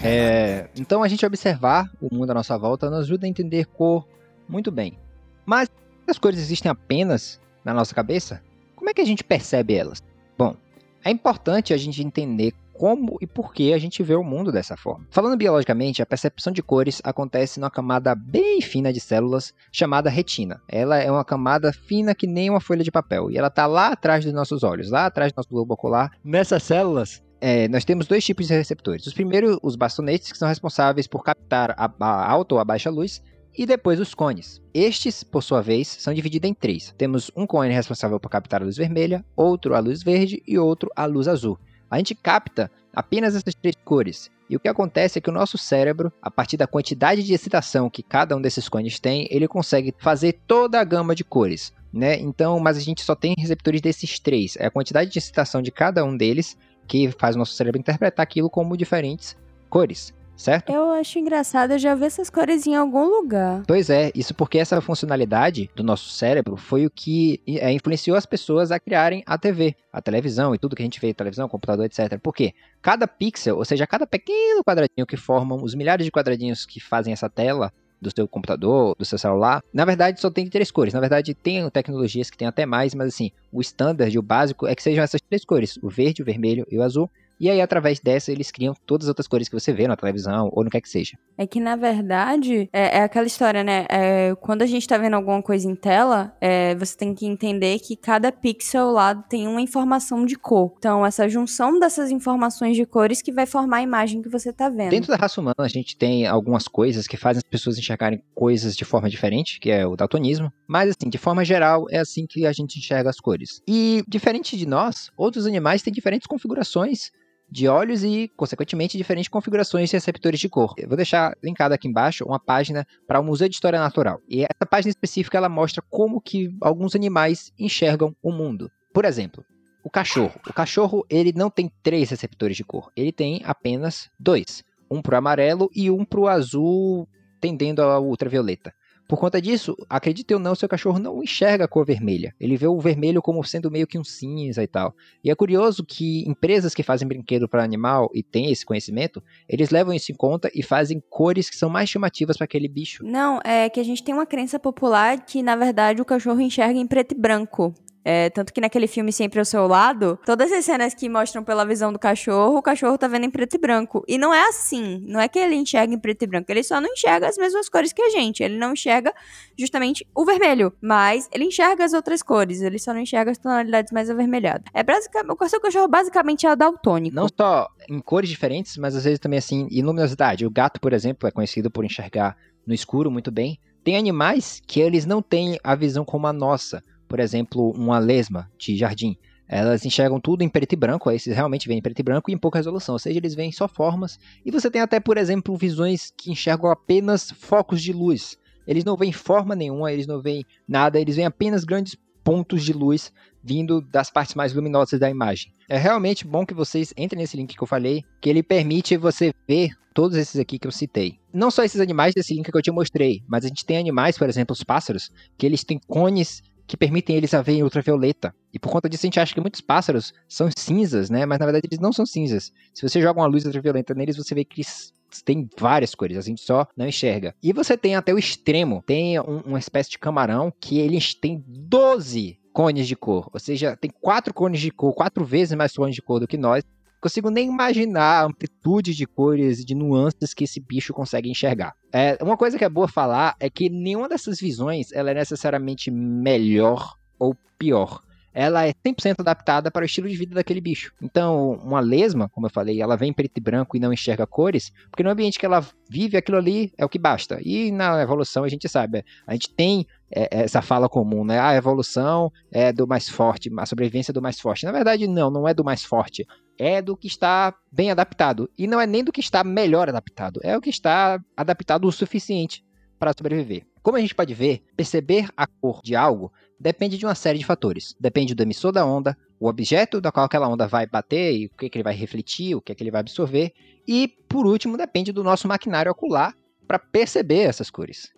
É, 0.00 0.68
então 0.76 1.02
a 1.02 1.08
gente 1.08 1.26
observar 1.26 1.90
o 2.00 2.14
mundo 2.14 2.30
à 2.30 2.34
nossa 2.34 2.56
volta 2.56 2.88
nos 2.88 3.06
ajuda 3.06 3.26
a 3.26 3.28
entender 3.28 3.66
cor 3.66 4.06
muito 4.48 4.70
bem. 4.70 4.96
Mas 5.44 5.68
as 6.06 6.16
cores 6.16 6.38
existem 6.38 6.70
apenas 6.70 7.40
na 7.64 7.74
nossa 7.74 7.92
cabeça? 7.92 8.40
Como 8.76 8.88
é 8.88 8.94
que 8.94 9.00
a 9.00 9.04
gente 9.04 9.24
percebe 9.24 9.74
elas? 9.74 10.00
Bom, 10.36 10.56
é 11.04 11.10
importante 11.10 11.72
a 11.72 11.76
gente 11.76 12.02
entender 12.02 12.52
como 12.72 13.16
e 13.20 13.26
por 13.26 13.54
que 13.54 13.72
a 13.72 13.78
gente 13.78 14.02
vê 14.02 14.16
o 14.16 14.24
mundo 14.24 14.50
dessa 14.50 14.76
forma. 14.76 15.06
Falando 15.10 15.36
biologicamente, 15.36 16.02
a 16.02 16.06
percepção 16.06 16.52
de 16.52 16.62
cores 16.62 17.00
acontece 17.04 17.60
numa 17.60 17.70
camada 17.70 18.14
bem 18.14 18.60
fina 18.60 18.92
de 18.92 19.00
células 19.00 19.54
chamada 19.70 20.10
retina. 20.10 20.60
Ela 20.68 20.98
é 20.98 21.10
uma 21.10 21.24
camada 21.24 21.72
fina 21.72 22.14
que 22.14 22.26
nem 22.26 22.50
uma 22.50 22.60
folha 22.60 22.82
de 22.82 22.90
papel 22.90 23.30
e 23.30 23.38
ela 23.38 23.46
está 23.46 23.66
lá 23.66 23.88
atrás 23.88 24.24
dos 24.24 24.34
nossos 24.34 24.64
olhos, 24.64 24.90
lá 24.90 25.06
atrás 25.06 25.32
do 25.32 25.36
nosso 25.36 25.48
globo 25.48 25.74
ocular. 25.74 26.10
Nessas 26.24 26.64
células, 26.64 27.22
é, 27.40 27.68
nós 27.68 27.84
temos 27.84 28.06
dois 28.06 28.24
tipos 28.24 28.48
de 28.48 28.54
receptores. 28.54 29.06
Os 29.06 29.14
primeiros, 29.14 29.58
os 29.62 29.76
bastonetes, 29.76 30.32
que 30.32 30.38
são 30.38 30.48
responsáveis 30.48 31.06
por 31.06 31.22
captar 31.22 31.74
a, 31.78 31.92
a 32.00 32.30
alta 32.30 32.54
ou 32.54 32.60
a 32.60 32.64
baixa 32.64 32.90
luz, 32.90 33.22
e 33.56 33.64
depois 33.64 34.00
os 34.00 34.14
cones. 34.14 34.60
Estes, 34.72 35.22
por 35.22 35.42
sua 35.42 35.60
vez, 35.60 35.88
são 35.88 36.12
divididos 36.12 36.50
em 36.50 36.54
três. 36.54 36.94
Temos 36.98 37.30
um 37.36 37.46
cone 37.46 37.72
responsável 37.72 38.18
por 38.18 38.28
captar 38.28 38.62
a 38.62 38.64
luz 38.64 38.76
vermelha, 38.76 39.24
outro 39.36 39.74
a 39.74 39.78
luz 39.78 40.02
verde 40.02 40.42
e 40.46 40.58
outro 40.58 40.90
a 40.96 41.06
luz 41.06 41.28
azul. 41.28 41.58
A 41.90 41.96
gente 41.98 42.14
capta 42.14 42.70
apenas 42.92 43.36
essas 43.36 43.54
três 43.54 43.76
cores. 43.84 44.30
E 44.50 44.56
o 44.56 44.60
que 44.60 44.68
acontece 44.68 45.18
é 45.18 45.22
que 45.22 45.30
o 45.30 45.32
nosso 45.32 45.56
cérebro, 45.56 46.12
a 46.20 46.30
partir 46.30 46.56
da 46.56 46.66
quantidade 46.66 47.22
de 47.22 47.32
excitação 47.32 47.88
que 47.88 48.02
cada 48.02 48.36
um 48.36 48.42
desses 48.42 48.68
cones 48.68 48.98
tem, 48.98 49.26
ele 49.30 49.48
consegue 49.48 49.94
fazer 49.98 50.40
toda 50.46 50.80
a 50.80 50.84
gama 50.84 51.14
de 51.14 51.24
cores. 51.24 51.72
Né? 51.92 52.18
Então, 52.18 52.58
mas 52.58 52.76
a 52.76 52.80
gente 52.80 53.02
só 53.02 53.14
tem 53.14 53.34
receptores 53.38 53.80
desses 53.80 54.18
três. 54.18 54.56
É 54.58 54.66
a 54.66 54.70
quantidade 54.70 55.10
de 55.10 55.18
excitação 55.18 55.62
de 55.62 55.70
cada 55.70 56.04
um 56.04 56.16
deles 56.16 56.58
que 56.86 57.10
faz 57.12 57.36
o 57.36 57.38
nosso 57.38 57.54
cérebro 57.54 57.80
interpretar 57.80 58.22
aquilo 58.22 58.50
como 58.50 58.76
diferentes 58.76 59.36
cores 59.70 60.12
certo? 60.36 60.70
Eu 60.70 60.90
acho 60.90 61.18
engraçado, 61.18 61.72
eu 61.72 61.78
já 61.78 61.94
vi 61.94 62.04
essas 62.04 62.30
cores 62.30 62.66
em 62.66 62.74
algum 62.74 63.04
lugar. 63.04 63.62
Pois 63.66 63.90
é, 63.90 64.10
isso 64.14 64.34
porque 64.34 64.58
essa 64.58 64.80
funcionalidade 64.80 65.70
do 65.74 65.82
nosso 65.82 66.10
cérebro 66.10 66.56
foi 66.56 66.86
o 66.86 66.90
que 66.90 67.40
é, 67.46 67.72
influenciou 67.72 68.16
as 68.16 68.26
pessoas 68.26 68.70
a 68.70 68.78
criarem 68.78 69.22
a 69.26 69.38
TV, 69.38 69.74
a 69.92 70.00
televisão 70.00 70.54
e 70.54 70.58
tudo 70.58 70.76
que 70.76 70.82
a 70.82 70.86
gente 70.86 71.00
vê, 71.00 71.14
televisão, 71.14 71.48
computador, 71.48 71.84
etc. 71.84 72.18
Porque 72.22 72.52
cada 72.82 73.06
pixel, 73.06 73.56
ou 73.56 73.64
seja, 73.64 73.86
cada 73.86 74.06
pequeno 74.06 74.62
quadradinho 74.64 75.06
que 75.06 75.16
formam 75.16 75.62
os 75.62 75.74
milhares 75.74 76.04
de 76.04 76.12
quadradinhos 76.12 76.66
que 76.66 76.80
fazem 76.80 77.12
essa 77.12 77.28
tela, 77.30 77.72
do 78.04 78.10
seu 78.14 78.28
computador, 78.28 78.94
do 78.98 79.04
seu 79.04 79.18
celular. 79.18 79.62
Na 79.72 79.84
verdade, 79.84 80.20
só 80.20 80.30
tem 80.30 80.46
três 80.48 80.70
cores. 80.70 80.92
Na 80.92 81.00
verdade, 81.00 81.34
tem 81.34 81.68
tecnologias 81.70 82.30
que 82.30 82.36
tem 82.36 82.46
até 82.46 82.66
mais, 82.66 82.94
mas 82.94 83.08
assim, 83.08 83.30
o 83.50 83.60
standard, 83.60 84.16
o 84.16 84.22
básico 84.22 84.66
é 84.66 84.74
que 84.74 84.82
sejam 84.82 85.02
essas 85.02 85.20
três 85.22 85.44
cores: 85.44 85.78
o 85.82 85.88
verde, 85.88 86.22
o 86.22 86.24
vermelho 86.24 86.66
e 86.70 86.78
o 86.78 86.82
azul. 86.82 87.10
E 87.44 87.50
aí, 87.50 87.60
através 87.60 88.00
dessa, 88.00 88.32
eles 88.32 88.50
criam 88.50 88.74
todas 88.86 89.04
as 89.04 89.08
outras 89.10 89.28
cores 89.28 89.50
que 89.50 89.54
você 89.54 89.70
vê 89.70 89.86
na 89.86 89.94
televisão 89.94 90.48
ou 90.50 90.64
no 90.64 90.70
que 90.70 90.78
é 90.78 90.80
que 90.80 90.88
seja. 90.88 91.18
É 91.36 91.46
que, 91.46 91.60
na 91.60 91.76
verdade, 91.76 92.70
é, 92.72 93.00
é 93.00 93.02
aquela 93.02 93.26
história, 93.26 93.62
né? 93.62 93.84
É, 93.90 94.34
quando 94.36 94.62
a 94.62 94.66
gente 94.66 94.88
tá 94.88 94.96
vendo 94.96 95.12
alguma 95.12 95.42
coisa 95.42 95.68
em 95.70 95.74
tela, 95.74 96.34
é, 96.40 96.74
você 96.74 96.96
tem 96.96 97.14
que 97.14 97.26
entender 97.26 97.78
que 97.80 97.96
cada 97.96 98.32
pixel 98.32 98.90
lá 98.92 99.14
tem 99.14 99.46
uma 99.46 99.60
informação 99.60 100.24
de 100.24 100.36
cor. 100.36 100.72
Então, 100.78 101.04
essa 101.04 101.28
junção 101.28 101.78
dessas 101.78 102.10
informações 102.10 102.76
de 102.76 102.86
cores 102.86 103.20
que 103.20 103.30
vai 103.30 103.44
formar 103.44 103.76
a 103.76 103.82
imagem 103.82 104.22
que 104.22 104.30
você 104.30 104.50
tá 104.50 104.70
vendo. 104.70 104.88
Dentro 104.88 105.10
da 105.10 105.16
raça 105.18 105.38
humana, 105.38 105.56
a 105.58 105.68
gente 105.68 105.98
tem 105.98 106.26
algumas 106.26 106.66
coisas 106.66 107.06
que 107.06 107.18
fazem 107.18 107.42
as 107.44 107.50
pessoas 107.50 107.76
enxergarem 107.76 108.22
coisas 108.34 108.74
de 108.74 108.86
forma 108.86 109.10
diferente, 109.10 109.60
que 109.60 109.70
é 109.70 109.86
o 109.86 109.96
daltonismo. 109.96 110.50
Mas, 110.66 110.88
assim, 110.88 111.10
de 111.10 111.18
forma 111.18 111.44
geral, 111.44 111.84
é 111.90 111.98
assim 111.98 112.24
que 112.26 112.46
a 112.46 112.52
gente 112.54 112.78
enxerga 112.78 113.10
as 113.10 113.20
cores. 113.20 113.60
E, 113.68 114.02
diferente 114.08 114.56
de 114.56 114.64
nós, 114.64 115.10
outros 115.14 115.46
animais 115.46 115.82
têm 115.82 115.92
diferentes 115.92 116.26
configurações 116.26 117.12
de 117.54 117.68
olhos 117.68 118.02
e, 118.02 118.28
consequentemente, 118.36 118.98
diferentes 118.98 119.28
configurações 119.28 119.88
de 119.88 119.94
receptores 119.94 120.40
de 120.40 120.48
cor. 120.48 120.74
Eu 120.76 120.88
vou 120.88 120.96
deixar 120.96 121.36
linkado 121.40 121.72
aqui 121.72 121.86
embaixo 121.86 122.24
uma 122.24 122.40
página 122.40 122.84
para 123.06 123.20
o 123.20 123.24
Museu 123.24 123.48
de 123.48 123.54
História 123.54 123.78
Natural. 123.78 124.20
E 124.28 124.42
essa 124.42 124.66
página 124.68 124.90
específica 124.90 125.38
ela 125.38 125.48
mostra 125.48 125.80
como 125.88 126.20
que 126.20 126.50
alguns 126.60 126.96
animais 126.96 127.52
enxergam 127.56 128.12
o 128.20 128.32
mundo. 128.32 128.68
Por 128.92 129.04
exemplo, 129.04 129.44
o 129.84 129.88
cachorro. 129.88 130.34
O 130.50 130.52
cachorro 130.52 131.06
ele 131.08 131.32
não 131.32 131.48
tem 131.48 131.70
três 131.80 132.10
receptores 132.10 132.56
de 132.56 132.64
cor, 132.64 132.90
ele 132.96 133.12
tem 133.12 133.40
apenas 133.44 134.10
dois. 134.18 134.64
Um 134.90 135.00
para 135.00 135.14
o 135.14 135.18
amarelo 135.18 135.70
e 135.72 135.88
um 135.92 136.04
para 136.04 136.20
o 136.20 136.26
azul, 136.26 137.08
tendendo 137.40 137.82
ao 137.82 138.04
ultravioleta. 138.04 138.74
Por 139.06 139.18
conta 139.18 139.40
disso, 139.40 139.76
acredite 139.88 140.32
ou 140.32 140.40
não, 140.40 140.54
seu 140.54 140.68
cachorro 140.68 140.98
não 140.98 141.22
enxerga 141.22 141.64
a 141.64 141.68
cor 141.68 141.84
vermelha. 141.84 142.34
Ele 142.40 142.56
vê 142.56 142.66
o 142.66 142.80
vermelho 142.80 143.20
como 143.20 143.44
sendo 143.44 143.70
meio 143.70 143.86
que 143.86 143.98
um 143.98 144.04
cinza 144.04 144.62
e 144.62 144.66
tal. 144.66 144.94
E 145.22 145.30
é 145.30 145.34
curioso 145.34 145.84
que 145.84 146.26
empresas 146.28 146.74
que 146.74 146.82
fazem 146.82 147.06
brinquedo 147.06 147.48
para 147.48 147.62
animal 147.62 148.10
e 148.14 148.22
têm 148.22 148.50
esse 148.50 148.64
conhecimento, 148.64 149.22
eles 149.48 149.70
levam 149.70 149.92
isso 149.92 150.10
em 150.10 150.14
conta 150.14 150.50
e 150.54 150.62
fazem 150.62 151.02
cores 151.10 151.50
que 151.50 151.56
são 151.56 151.68
mais 151.68 151.90
chamativas 151.90 152.36
para 152.36 152.46
aquele 152.46 152.68
bicho. 152.68 153.04
Não, 153.04 153.40
é 153.44 153.68
que 153.68 153.80
a 153.80 153.84
gente 153.84 154.02
tem 154.02 154.14
uma 154.14 154.26
crença 154.26 154.58
popular 154.58 155.24
que, 155.24 155.42
na 155.42 155.54
verdade, 155.54 156.00
o 156.00 156.04
cachorro 156.04 156.40
enxerga 156.40 156.78
em 156.78 156.86
preto 156.86 157.12
e 157.12 157.18
branco. 157.18 157.74
É, 158.04 158.28
tanto 158.28 158.52
que 158.52 158.60
naquele 158.60 158.86
filme 158.86 159.12
Sempre 159.12 159.38
ao 159.38 159.44
Seu 159.44 159.66
Lado, 159.66 160.18
todas 160.26 160.52
as 160.52 160.64
cenas 160.64 160.92
que 160.92 161.08
mostram 161.08 161.42
pela 161.42 161.64
visão 161.64 161.92
do 161.92 161.98
cachorro, 161.98 162.58
o 162.58 162.62
cachorro 162.62 162.98
tá 162.98 163.08
vendo 163.08 163.24
em 163.24 163.30
preto 163.30 163.54
e 163.54 163.58
branco. 163.58 164.04
E 164.06 164.18
não 164.18 164.34
é 164.34 164.46
assim. 164.48 165.02
Não 165.06 165.18
é 165.18 165.26
que 165.26 165.38
ele 165.38 165.54
enxerga 165.54 165.94
em 165.94 165.98
preto 165.98 166.22
e 166.22 166.26
branco. 166.26 166.50
Ele 166.50 166.62
só 166.62 166.80
não 166.80 166.92
enxerga 166.92 167.28
as 167.28 167.38
mesmas 167.38 167.68
cores 167.68 167.92
que 167.92 168.02
a 168.02 168.10
gente. 168.10 168.42
Ele 168.42 168.58
não 168.58 168.74
enxerga 168.74 169.14
justamente 169.58 170.06
o 170.14 170.24
vermelho. 170.24 170.72
Mas 170.82 171.28
ele 171.32 171.44
enxerga 171.44 171.84
as 171.84 171.94
outras 171.94 172.22
cores. 172.22 172.60
Ele 172.60 172.78
só 172.78 172.92
não 172.92 173.00
enxerga 173.00 173.30
as 173.30 173.38
tonalidades 173.38 173.90
mais 173.90 174.10
avermelhadas. 174.10 174.64
É 174.74 174.82
basicamente. 174.82 175.36
O 175.40 175.48
seu 175.48 175.60
cachorro 175.60 175.88
basicamente 175.88 176.46
é 176.46 176.54
daltônico. 176.54 177.16
Não 177.16 177.26
só 177.28 177.68
em 177.88 178.00
cores 178.00 178.28
diferentes, 178.28 178.76
mas 178.76 178.94
às 178.94 179.04
vezes 179.04 179.18
também 179.18 179.38
assim, 179.38 179.66
em 179.70 179.82
luminosidade. 179.82 180.44
O 180.44 180.50
gato, 180.50 180.80
por 180.80 180.92
exemplo, 180.92 181.26
é 181.26 181.30
conhecido 181.30 181.70
por 181.70 181.84
enxergar 181.84 182.36
no 182.66 182.74
escuro 182.74 183.10
muito 183.10 183.30
bem. 183.30 183.58
Tem 183.82 183.96
animais 183.96 184.62
que 184.66 184.80
eles 184.80 185.04
não 185.04 185.20
têm 185.20 185.58
a 185.62 185.74
visão 185.74 186.04
como 186.04 186.26
a 186.26 186.32
nossa 186.32 186.82
por 187.14 187.20
exemplo, 187.20 187.70
uma 187.76 188.00
lesma 188.00 188.50
de 188.58 188.76
jardim. 188.76 189.16
Elas 189.46 189.86
enxergam 189.86 190.18
tudo 190.18 190.42
em 190.42 190.48
preto 190.48 190.72
e 190.72 190.76
branco, 190.76 191.08
esses 191.12 191.32
realmente 191.32 191.68
vêm 191.68 191.78
em 191.78 191.80
preto 191.80 192.00
e 192.00 192.02
branco 192.02 192.28
e 192.28 192.34
em 192.34 192.36
pouca 192.36 192.58
resolução, 192.58 192.96
ou 192.96 192.98
seja, 192.98 193.20
eles 193.20 193.36
veem 193.36 193.52
só 193.52 193.68
formas. 193.68 194.18
E 194.44 194.50
você 194.50 194.68
tem 194.68 194.82
até, 194.82 194.98
por 194.98 195.16
exemplo, 195.16 195.56
visões 195.56 196.12
que 196.18 196.32
enxergam 196.32 196.68
apenas 196.68 197.30
focos 197.30 197.80
de 197.80 197.92
luz. 197.92 198.36
Eles 198.66 198.82
não 198.84 198.96
veem 198.96 199.12
forma 199.12 199.54
nenhuma, 199.54 199.92
eles 199.92 200.08
não 200.08 200.20
veem 200.20 200.44
nada, 200.66 201.00
eles 201.00 201.14
veem 201.14 201.26
apenas 201.26 201.62
grandes 201.62 201.96
pontos 202.24 202.64
de 202.64 202.72
luz 202.72 203.12
vindo 203.40 203.80
das 203.80 204.10
partes 204.10 204.34
mais 204.34 204.52
luminosas 204.52 204.98
da 204.98 205.08
imagem. 205.08 205.52
É 205.68 205.78
realmente 205.78 206.26
bom 206.26 206.44
que 206.44 206.52
vocês 206.52 206.92
entrem 206.96 207.22
nesse 207.22 207.36
link 207.36 207.54
que 207.56 207.62
eu 207.62 207.68
falei, 207.68 208.02
que 208.20 208.28
ele 208.28 208.42
permite 208.42 208.96
você 208.96 209.32
ver 209.46 209.70
todos 209.94 210.18
esses 210.18 210.40
aqui 210.40 210.58
que 210.58 210.66
eu 210.66 210.72
citei. 210.72 211.20
Não 211.32 211.50
só 211.50 211.62
esses 211.62 211.80
animais 211.80 212.12
desse 212.12 212.34
link 212.34 212.50
que 212.50 212.58
eu 212.58 212.62
te 212.62 212.72
mostrei, 212.72 213.22
mas 213.28 213.44
a 213.44 213.48
gente 213.48 213.64
tem 213.64 213.78
animais, 213.78 214.18
por 214.18 214.28
exemplo, 214.28 214.52
os 214.52 214.64
pássaros, 214.64 215.10
que 215.38 215.46
eles 215.46 215.62
têm 215.62 215.78
cones 215.86 216.42
que 216.66 216.76
permitem 216.76 217.16
eles 217.16 217.34
a 217.34 217.42
ver 217.42 217.54
em 217.54 217.62
ultravioleta. 217.62 218.34
E 218.52 218.58
por 218.58 218.70
conta 218.70 218.88
disso 218.88 219.04
a 219.04 219.08
gente 219.08 219.20
acha 219.20 219.34
que 219.34 219.40
muitos 219.40 219.60
pássaros 219.60 220.12
são 220.28 220.48
cinzas, 220.56 221.10
né? 221.10 221.26
Mas 221.26 221.38
na 221.38 221.46
verdade 221.46 221.66
eles 221.66 221.78
não 221.78 221.92
são 221.92 222.06
cinzas. 222.06 222.52
Se 222.72 222.82
você 222.82 223.00
joga 223.00 223.20
uma 223.20 223.26
luz 223.26 223.44
ultravioleta 223.44 223.94
neles, 223.94 224.16
você 224.16 224.34
vê 224.34 224.44
que 224.44 224.60
eles 224.60 224.92
têm 225.24 225.48
várias 225.58 225.94
cores, 225.94 226.16
a 226.16 226.22
gente 226.22 226.40
só 226.40 226.66
não 226.76 226.86
enxerga. 226.86 227.34
E 227.42 227.52
você 227.52 227.76
tem 227.76 227.94
até 227.94 228.12
o 228.12 228.18
extremo, 228.18 228.82
tem 228.86 229.20
um, 229.20 229.40
uma 229.46 229.58
espécie 229.58 229.90
de 229.90 229.98
camarão 229.98 230.52
que 230.58 230.78
eles 230.78 231.14
têm 231.14 231.44
12 231.46 232.38
cones 232.52 232.86
de 232.86 232.96
cor, 232.96 233.28
ou 233.32 233.40
seja, 233.40 233.76
tem 233.76 233.90
quatro 234.00 234.32
cones 234.32 234.60
de 234.60 234.70
cor, 234.70 234.94
quatro 234.94 235.24
vezes 235.24 235.56
mais 235.56 235.72
cones 235.72 235.94
de 235.94 236.02
cor 236.02 236.20
do 236.20 236.26
que 236.26 236.36
nós. 236.36 236.62
Consigo 237.04 237.28
nem 237.28 237.48
imaginar 237.48 238.22
a 238.22 238.24
amplitude 238.24 238.94
de 238.94 239.06
cores 239.06 239.60
e 239.60 239.64
de 239.66 239.74
nuances 239.74 240.32
que 240.32 240.44
esse 240.44 240.58
bicho 240.58 240.94
consegue 240.94 241.28
enxergar. 241.28 241.74
É, 241.92 242.16
uma 242.22 242.34
coisa 242.34 242.56
que 242.56 242.64
é 242.64 242.68
boa 242.70 242.88
falar 242.88 243.36
é 243.38 243.50
que 243.50 243.68
nenhuma 243.68 244.08
dessas 244.08 244.40
visões 244.40 244.90
ela 244.90 245.10
é 245.10 245.14
necessariamente 245.14 245.90
melhor 245.90 246.94
ou 247.18 247.36
pior 247.58 248.00
ela 248.34 248.66
é 248.66 248.72
100% 248.72 249.20
adaptada 249.20 249.70
para 249.70 249.82
o 249.82 249.86
estilo 249.86 250.08
de 250.08 250.16
vida 250.16 250.34
daquele 250.34 250.60
bicho. 250.60 250.92
Então, 251.00 251.52
uma 251.62 251.78
lesma, 251.78 252.28
como 252.28 252.46
eu 252.46 252.50
falei, 252.50 252.82
ela 252.82 252.96
vem 252.96 253.12
preto 253.12 253.38
e 253.38 253.40
branco 253.40 253.76
e 253.76 253.80
não 253.80 253.92
enxerga 253.92 254.26
cores, 254.26 254.72
porque 254.90 255.04
no 255.04 255.10
ambiente 255.10 255.38
que 255.38 255.46
ela 255.46 255.64
vive, 255.88 256.16
aquilo 256.16 256.36
ali 256.36 256.72
é 256.76 256.84
o 256.84 256.88
que 256.88 256.98
basta. 256.98 257.38
E 257.40 257.70
na 257.70 258.02
evolução 258.02 258.42
a 258.42 258.48
gente 258.48 258.68
sabe, 258.68 259.04
a 259.24 259.32
gente 259.34 259.50
tem 259.50 259.86
é, 260.10 260.42
essa 260.42 260.60
fala 260.60 260.88
comum, 260.88 261.24
né? 261.24 261.38
A 261.38 261.54
evolução 261.54 262.32
é 262.50 262.72
do 262.72 262.88
mais 262.88 263.08
forte, 263.08 263.48
a 263.56 263.66
sobrevivência 263.66 264.10
é 264.10 264.14
do 264.14 264.20
mais 264.20 264.40
forte. 264.40 264.66
Na 264.66 264.72
verdade, 264.72 265.06
não, 265.06 265.30
não 265.30 265.46
é 265.46 265.54
do 265.54 265.62
mais 265.62 265.84
forte. 265.84 266.26
É 266.58 266.80
do 266.80 266.96
que 266.96 267.06
está 267.06 267.54
bem 267.70 267.90
adaptado. 267.90 268.50
E 268.56 268.66
não 268.66 268.80
é 268.80 268.86
nem 268.86 269.02
do 269.02 269.12
que 269.12 269.20
está 269.20 269.42
melhor 269.42 269.88
adaptado. 269.88 270.40
É 270.42 270.56
o 270.56 270.60
que 270.60 270.70
está 270.70 271.20
adaptado 271.36 271.86
o 271.86 271.92
suficiente 271.92 272.64
para 272.98 273.12
sobreviver. 273.16 273.66
Como 273.82 273.96
a 273.96 274.00
gente 274.00 274.14
pode 274.14 274.32
ver, 274.32 274.62
perceber 274.76 275.28
a 275.36 275.46
cor 275.46 275.80
de 275.82 275.94
algo 275.94 276.32
depende 276.58 276.96
de 276.96 277.04
uma 277.04 277.14
série 277.14 277.38
de 277.38 277.44
fatores. 277.44 277.94
Depende 278.00 278.34
do 278.34 278.42
emissor 278.42 278.72
da 278.72 278.86
onda, 278.86 279.16
o 279.38 279.46
objeto 279.46 280.00
da 280.00 280.10
qual 280.10 280.24
aquela 280.24 280.48
onda 280.48 280.66
vai 280.66 280.86
bater 280.86 281.34
e 281.34 281.46
o 281.46 281.50
que, 281.50 281.68
que 281.68 281.76
ele 281.76 281.84
vai 281.84 281.94
refletir, 281.94 282.54
o 282.54 282.62
que, 282.62 282.74
que 282.74 282.82
ele 282.82 282.90
vai 282.90 283.00
absorver. 283.00 283.52
E, 283.86 284.08
por 284.28 284.46
último, 284.46 284.78
depende 284.78 285.12
do 285.12 285.22
nosso 285.22 285.46
maquinário 285.46 285.92
ocular 285.92 286.34
para 286.66 286.78
perceber 286.78 287.42
essas 287.42 287.70
cores. 287.70 288.10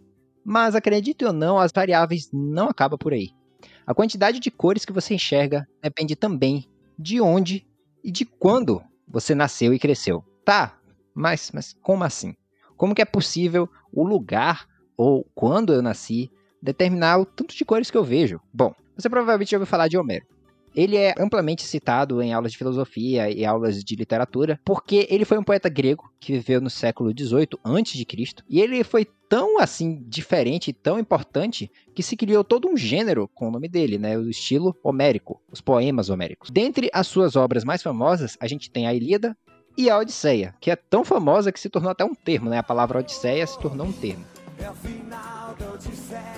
Mas 0.45 0.77
acredite 0.77 1.25
ou 1.25 1.33
não, 1.33 1.59
as 1.59 1.73
variáveis 1.73 2.31
não 2.33 2.69
acabam 2.69 2.97
por 2.97 3.13
aí. 3.13 3.31
A 3.85 3.95
quantidade 3.95 4.39
de 4.39 4.51
cores 4.51 4.85
que 4.85 4.93
você 4.93 5.15
enxerga 5.15 5.67
depende 5.83 6.15
também 6.15 6.69
de 6.97 7.21
onde 7.21 7.67
e 8.07 8.11
de 8.13 8.25
quando 8.25 8.81
você 9.09 9.35
nasceu 9.35 9.75
e 9.75 9.81
cresceu. 9.81 10.25
Tá, 10.45 10.79
mas, 11.13 11.51
mas 11.53 11.77
como 11.83 12.05
assim? 12.05 12.37
Como 12.77 12.95
que 12.95 13.03
é 13.03 13.05
possível 13.05 13.69
o 13.93 14.05
lugar 14.05 14.69
ou 14.97 15.27
quando 15.35 15.73
eu 15.73 15.83
nasci 15.83 16.31
determinar 16.63 17.19
o 17.19 17.27
tanto 17.27 17.57
de 17.57 17.65
cores 17.65 17.91
que 17.91 17.97
eu 17.97 18.05
vejo? 18.05 18.41
Bom, 18.55 18.73
você 18.97 19.11
provavelmente 19.11 19.51
já 19.51 19.57
ouviu 19.57 19.67
falar 19.67 19.89
de 19.89 19.99
Homero. 19.99 20.25
Ele 20.77 20.97
é 20.97 21.15
amplamente 21.19 21.63
citado 21.63 22.21
em 22.21 22.35
aulas 22.35 22.53
de 22.53 22.59
filosofia 22.59 23.31
e 23.31 23.47
aulas 23.47 23.83
de 23.83 23.97
literatura, 23.97 24.61
porque 24.63 25.07
ele 25.09 25.25
foi 25.25 25.39
um 25.39 25.43
poeta 25.43 25.71
grego 25.71 26.13
que 26.21 26.33
viveu 26.33 26.61
no 26.61 26.69
século 26.69 27.11
XVIII 27.11 27.49
a.C. 27.65 28.07
e 28.47 28.61
ele 28.61 28.85
foi 28.85 29.07
tão 29.27 29.59
assim 29.59 30.05
diferente 30.07 30.69
e 30.69 30.75
tão 30.75 30.99
importante 30.99 31.71
que 31.95 32.03
se 32.03 32.15
criou 32.15 32.45
todo 32.45 32.69
um 32.69 32.77
gênero 32.77 33.27
com 33.35 33.49
o 33.49 33.51
nome 33.51 33.69
dele, 33.69 33.97
né? 33.97 34.19
O 34.19 34.29
estilo 34.29 34.77
homérico, 34.83 35.41
os 35.51 35.63
poemas 35.63 36.11
homéricos. 36.11 36.51
Dentre 36.51 36.91
as 36.93 37.07
suas 37.07 37.37
obras 37.37 37.65
mais 37.65 37.83
famosas, 37.83 38.37
a 38.39 38.47
gente 38.47 38.71
tem 38.71 38.87
a 38.87 38.93
Ilíada 38.93 39.35
e 39.79 39.89
a 39.89 39.99
Odisseia, 39.99 40.55
que 40.61 40.71
é 40.71 40.77
tão 40.77 41.05
famosa 41.05 41.51
que 41.51 41.61
se 41.61 41.71
tornou 41.71 41.91
até 41.91 42.05
um 42.05 42.15
termo, 42.15 42.51
né? 42.51 42.59
A 42.59 42.63
palavra 42.63 42.99
Odisseia 42.99 43.47
se 43.47 43.59
tornou 43.59 43.87
um 43.87 43.93
termo. 43.93 44.25
É, 44.59 46.36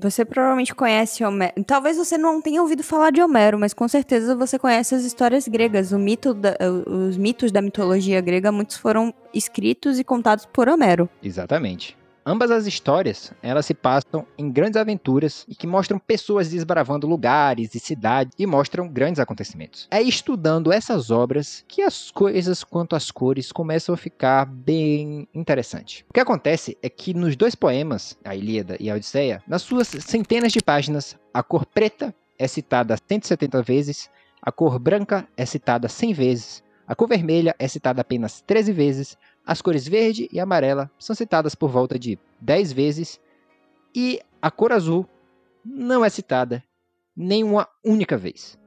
você 0.00 0.24
provavelmente 0.24 0.74
conhece 0.74 1.24
Homero. 1.24 1.52
Talvez 1.66 1.96
você 1.96 2.16
não 2.18 2.40
tenha 2.40 2.62
ouvido 2.62 2.82
falar 2.82 3.10
de 3.10 3.20
Homero, 3.22 3.58
mas 3.58 3.74
com 3.74 3.88
certeza 3.88 4.34
você 4.36 4.58
conhece 4.58 4.94
as 4.94 5.02
histórias 5.04 5.48
gregas. 5.48 5.92
Mito 5.92 6.32
da- 6.34 6.56
os 6.86 7.16
mitos 7.16 7.50
da 7.50 7.60
mitologia 7.62 8.20
grega, 8.20 8.52
muitos 8.52 8.76
foram 8.76 9.12
escritos 9.32 9.98
e 9.98 10.04
contados 10.04 10.46
por 10.46 10.68
Homero. 10.68 11.08
Exatamente. 11.22 11.96
Ambas 12.26 12.50
as 12.50 12.66
histórias, 12.66 13.34
elas 13.42 13.66
se 13.66 13.74
passam 13.74 14.26
em 14.38 14.50
grandes 14.50 14.78
aventuras 14.78 15.44
e 15.46 15.54
que 15.54 15.66
mostram 15.66 15.98
pessoas 15.98 16.48
desbravando 16.48 17.06
lugares 17.06 17.74
e 17.74 17.78
cidades 17.78 18.32
e 18.38 18.46
mostram 18.46 18.88
grandes 18.88 19.20
acontecimentos. 19.20 19.86
É 19.90 20.00
estudando 20.00 20.72
essas 20.72 21.10
obras 21.10 21.62
que 21.68 21.82
as 21.82 22.10
coisas 22.10 22.64
quanto 22.64 22.96
às 22.96 23.10
cores 23.10 23.52
começam 23.52 23.94
a 23.94 23.98
ficar 23.98 24.46
bem 24.46 25.28
interessante. 25.34 26.02
O 26.08 26.14
que 26.14 26.20
acontece 26.20 26.78
é 26.82 26.88
que 26.88 27.12
nos 27.12 27.36
dois 27.36 27.54
poemas, 27.54 28.16
a 28.24 28.34
Ilíada 28.34 28.78
e 28.80 28.90
a 28.90 28.94
Odisseia, 28.94 29.42
nas 29.46 29.60
suas 29.60 29.88
centenas 29.88 30.50
de 30.50 30.62
páginas, 30.62 31.18
a 31.32 31.42
cor 31.42 31.66
preta 31.66 32.14
é 32.38 32.48
citada 32.48 32.96
170 32.96 33.62
vezes, 33.62 34.08
a 34.40 34.50
cor 34.50 34.78
branca 34.78 35.28
é 35.36 35.44
citada 35.44 35.90
100 35.90 36.14
vezes, 36.14 36.64
a 36.86 36.94
cor 36.94 37.08
vermelha 37.08 37.54
é 37.58 37.68
citada 37.68 38.00
apenas 38.00 38.40
13 38.42 38.72
vezes, 38.72 39.18
as 39.46 39.60
cores 39.60 39.86
verde 39.86 40.28
e 40.32 40.40
amarela 40.40 40.90
são 40.98 41.14
citadas 41.14 41.54
por 41.54 41.68
volta 41.68 41.98
de 41.98 42.18
10 42.40 42.72
vezes 42.72 43.20
e 43.94 44.20
a 44.40 44.50
cor 44.50 44.72
azul 44.72 45.06
não 45.64 46.04
é 46.04 46.08
citada 46.08 46.64
nem 47.16 47.44
uma 47.44 47.68
única 47.84 48.16
vez. 48.16 48.58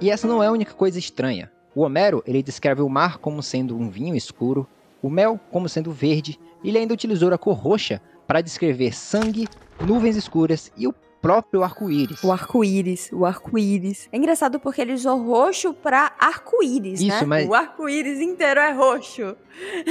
E 0.00 0.10
essa 0.10 0.28
não 0.28 0.42
é 0.42 0.46
a 0.46 0.52
única 0.52 0.74
coisa 0.74 0.98
estranha. 0.98 1.50
O 1.74 1.82
Homero 1.82 2.22
ele 2.26 2.42
descreve 2.42 2.82
o 2.82 2.88
mar 2.88 3.18
como 3.18 3.42
sendo 3.42 3.76
um 3.76 3.88
vinho 3.88 4.14
escuro, 4.14 4.66
o 5.00 5.08
mel 5.08 5.40
como 5.50 5.68
sendo 5.68 5.92
verde, 5.92 6.38
e 6.62 6.68
ele 6.68 6.78
ainda 6.78 6.94
utilizou 6.94 7.32
a 7.32 7.38
cor 7.38 7.54
roxa 7.54 8.00
para 8.26 8.40
descrever 8.40 8.94
sangue, 8.94 9.48
nuvens 9.80 10.16
escuras 10.16 10.72
e 10.76 10.86
o 10.86 10.94
próprio 11.20 11.62
arco-íris. 11.62 12.22
O 12.22 12.32
arco-íris, 12.32 13.10
o 13.12 13.24
arco-íris. 13.26 14.08
É 14.12 14.16
engraçado 14.16 14.58
porque 14.60 14.80
ele 14.80 14.92
usou 14.92 15.22
roxo 15.22 15.72
pra 15.74 16.12
arco-íris, 16.18 17.00
né? 17.00 17.08
Isso, 17.16 17.26
mas- 17.26 17.48
O 17.48 17.54
arco-íris 17.54 18.20
inteiro 18.20 18.60
é 18.60 18.72
roxo. 18.72 19.36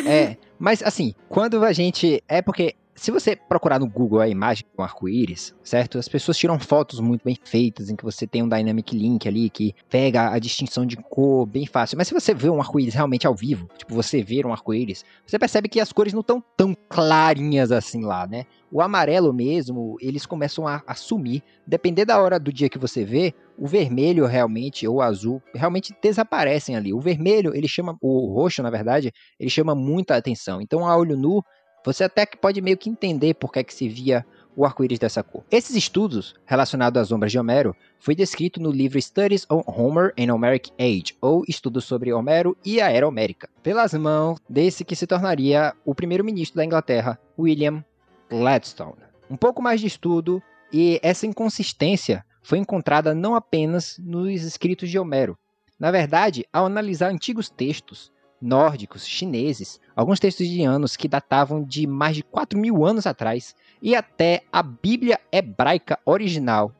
É, 0.05 0.37
mas 0.57 0.81
assim, 0.83 1.13
quando 1.29 1.63
a 1.63 1.71
gente. 1.73 2.23
É 2.27 2.41
porque. 2.41 2.75
Se 2.97 3.11
você 3.11 3.35
procurar 3.35 3.79
no 3.79 3.87
Google 3.87 4.19
a 4.19 4.27
imagem 4.27 4.65
com 4.75 4.81
arco-íris, 4.81 5.53
certo? 5.63 5.99
As 5.99 6.07
pessoas 6.07 6.35
tiram 6.35 6.59
fotos 6.59 6.99
muito 6.99 7.23
bem 7.23 7.37
feitas, 7.41 7.91
em 7.91 7.95
que 7.95 8.03
você 8.03 8.25
tem 8.25 8.41
um 8.41 8.49
dynamic 8.49 8.97
link 8.97 9.27
ali 9.27 9.51
que 9.51 9.75
pega 9.87 10.31
a 10.31 10.39
distinção 10.39 10.83
de 10.83 10.97
cor 10.97 11.45
bem 11.45 11.67
fácil. 11.67 11.95
Mas 11.95 12.07
se 12.07 12.13
você 12.15 12.33
vê 12.33 12.49
um 12.49 12.59
arco-íris 12.59 12.95
realmente 12.95 13.27
ao 13.27 13.35
vivo, 13.35 13.69
tipo, 13.77 13.93
você 13.93 14.23
ver 14.23 14.47
um 14.47 14.51
arco-íris, 14.51 15.05
você 15.27 15.37
percebe 15.37 15.69
que 15.69 15.79
as 15.79 15.93
cores 15.93 16.11
não 16.11 16.21
estão 16.21 16.43
tão 16.57 16.75
clarinhas 16.89 17.71
assim 17.71 18.03
lá, 18.03 18.25
né? 18.25 18.45
O 18.71 18.81
amarelo 18.81 19.31
mesmo, 19.31 19.95
eles 20.01 20.25
começam 20.25 20.67
a, 20.67 20.81
a 20.85 20.95
sumir. 20.95 21.43
Depender 21.67 22.03
da 22.03 22.19
hora 22.19 22.39
do 22.39 22.51
dia 22.51 22.67
que 22.67 22.79
você 22.79 23.05
vê, 23.05 23.33
o 23.57 23.67
vermelho 23.67 24.25
realmente, 24.25 24.87
ou 24.87 24.95
o 24.95 25.01
azul, 25.01 25.41
realmente 25.53 25.93
desaparecem 26.01 26.75
ali. 26.75 26.93
O 26.93 26.99
vermelho, 26.99 27.55
ele 27.55 27.67
chama, 27.67 27.95
o 28.01 28.33
roxo, 28.33 28.61
na 28.63 28.69
verdade, 28.69 29.11
ele 29.39 29.49
chama 29.49 29.73
muita 29.73 30.15
atenção. 30.15 30.61
Então, 30.61 30.85
a 30.85 30.97
olho 30.97 31.15
nu, 31.15 31.43
você 31.87 32.03
até 32.03 32.25
que 32.25 32.35
pode 32.35 32.59
meio 32.59 32.77
que 32.77 32.89
entender 32.89 33.33
por 33.35 33.49
que, 33.49 33.59
é 33.59 33.63
que 33.63 33.73
se 33.73 33.87
via 33.87 34.25
o 34.57 34.65
arco-íris 34.65 34.99
dessa 34.99 35.23
cor. 35.23 35.45
Esses 35.49 35.73
estudos 35.73 36.35
relacionados 36.45 37.01
às 37.01 37.07
sombras 37.07 37.31
de 37.31 37.39
Homero 37.39 37.73
foi 37.97 38.13
descrito 38.13 38.61
no 38.61 38.69
livro 38.71 39.01
Studies 39.01 39.47
on 39.49 39.63
Homer 39.65 40.13
and 40.19 40.33
Homeric 40.33 40.69
Age, 40.77 41.15
ou 41.21 41.45
Estudos 41.47 41.85
sobre 41.85 42.11
Homero 42.11 42.57
e 42.65 42.81
a 42.81 42.91
Era 42.91 43.07
Homérica, 43.07 43.47
pelas 43.63 43.93
mãos 43.93 44.37
desse 44.49 44.83
que 44.83 44.97
se 44.97 45.07
tornaria 45.07 45.73
o 45.85 45.95
primeiro-ministro 45.95 46.57
da 46.57 46.65
Inglaterra, 46.65 47.17
William 47.39 47.81
Gladstone. 48.29 48.97
Um 49.29 49.37
pouco 49.37 49.61
mais 49.61 49.79
de 49.79 49.87
estudo 49.87 50.43
e 50.73 50.99
essa 51.01 51.25
inconsistência 51.25 52.25
foi 52.43 52.57
encontrada 52.57 53.15
não 53.15 53.33
apenas 53.33 53.97
nos 53.97 54.43
escritos 54.43 54.89
de 54.89 54.99
Homero. 54.99 55.37
Na 55.79 55.89
verdade, 55.89 56.45
ao 56.51 56.65
analisar 56.65 57.09
antigos 57.09 57.49
textos 57.49 58.11
nórdicos, 58.41 59.05
chineses, 59.05 59.79
alguns 59.95 60.19
textos 60.19 60.45
indianos 60.45 60.95
que 60.95 61.07
datavam 61.07 61.63
de 61.63 61.87
mais 61.87 62.15
de 62.15 62.23
4 62.23 62.57
mil 62.57 62.85
anos 62.85 63.07
atrás, 63.07 63.55
e 63.81 63.95
até 63.95 64.43
a 64.51 64.61
Bíblia 64.63 65.19
hebraica 65.31 65.99
original, 66.05 66.71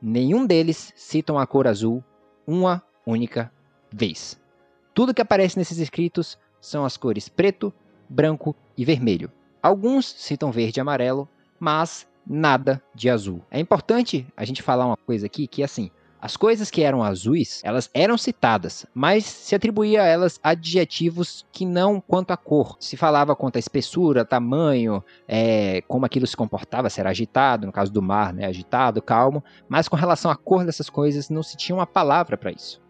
nenhum 0.00 0.46
deles 0.46 0.92
citam 0.96 1.38
a 1.38 1.46
cor 1.46 1.66
azul 1.66 2.02
uma 2.46 2.82
única 3.06 3.52
vez. 3.92 4.40
Tudo 4.92 5.14
que 5.14 5.22
aparece 5.22 5.58
nesses 5.58 5.78
escritos 5.78 6.38
são 6.60 6.84
as 6.84 6.96
cores 6.96 7.28
preto, 7.28 7.72
branco 8.08 8.54
e 8.76 8.84
vermelho. 8.84 9.30
Alguns 9.62 10.06
citam 10.06 10.52
verde 10.52 10.78
e 10.78 10.82
amarelo, 10.82 11.28
mas 11.58 12.06
nada 12.26 12.82
de 12.94 13.10
azul. 13.10 13.42
É 13.50 13.58
importante 13.58 14.26
a 14.36 14.44
gente 14.44 14.62
falar 14.62 14.86
uma 14.86 14.96
coisa 14.96 15.26
aqui 15.26 15.46
que 15.46 15.62
assim, 15.62 15.90
as 16.24 16.38
coisas 16.38 16.70
que 16.70 16.82
eram 16.82 17.02
azuis, 17.02 17.60
elas 17.62 17.90
eram 17.92 18.16
citadas, 18.16 18.86
mas 18.94 19.26
se 19.26 19.54
atribuía 19.54 20.02
a 20.02 20.06
elas 20.06 20.40
adjetivos 20.42 21.44
que 21.52 21.66
não 21.66 22.00
quanto 22.00 22.30
à 22.30 22.36
cor. 22.38 22.78
Se 22.80 22.96
falava 22.96 23.36
quanto 23.36 23.56
à 23.56 23.58
espessura, 23.58 24.24
tamanho, 24.24 25.04
é, 25.28 25.82
como 25.82 26.06
aquilo 26.06 26.26
se 26.26 26.34
comportava, 26.34 26.88
se 26.88 26.98
era 26.98 27.10
agitado, 27.10 27.66
no 27.66 27.72
caso 27.72 27.92
do 27.92 28.00
mar, 28.00 28.32
né, 28.32 28.46
agitado, 28.46 29.02
calmo, 29.02 29.44
mas 29.68 29.86
com 29.86 29.96
relação 29.96 30.30
à 30.30 30.34
cor 30.34 30.64
dessas 30.64 30.88
coisas 30.88 31.28
não 31.28 31.42
se 31.42 31.58
tinha 31.58 31.76
uma 31.76 31.86
palavra 31.86 32.38
para 32.38 32.50
isso. 32.50 32.82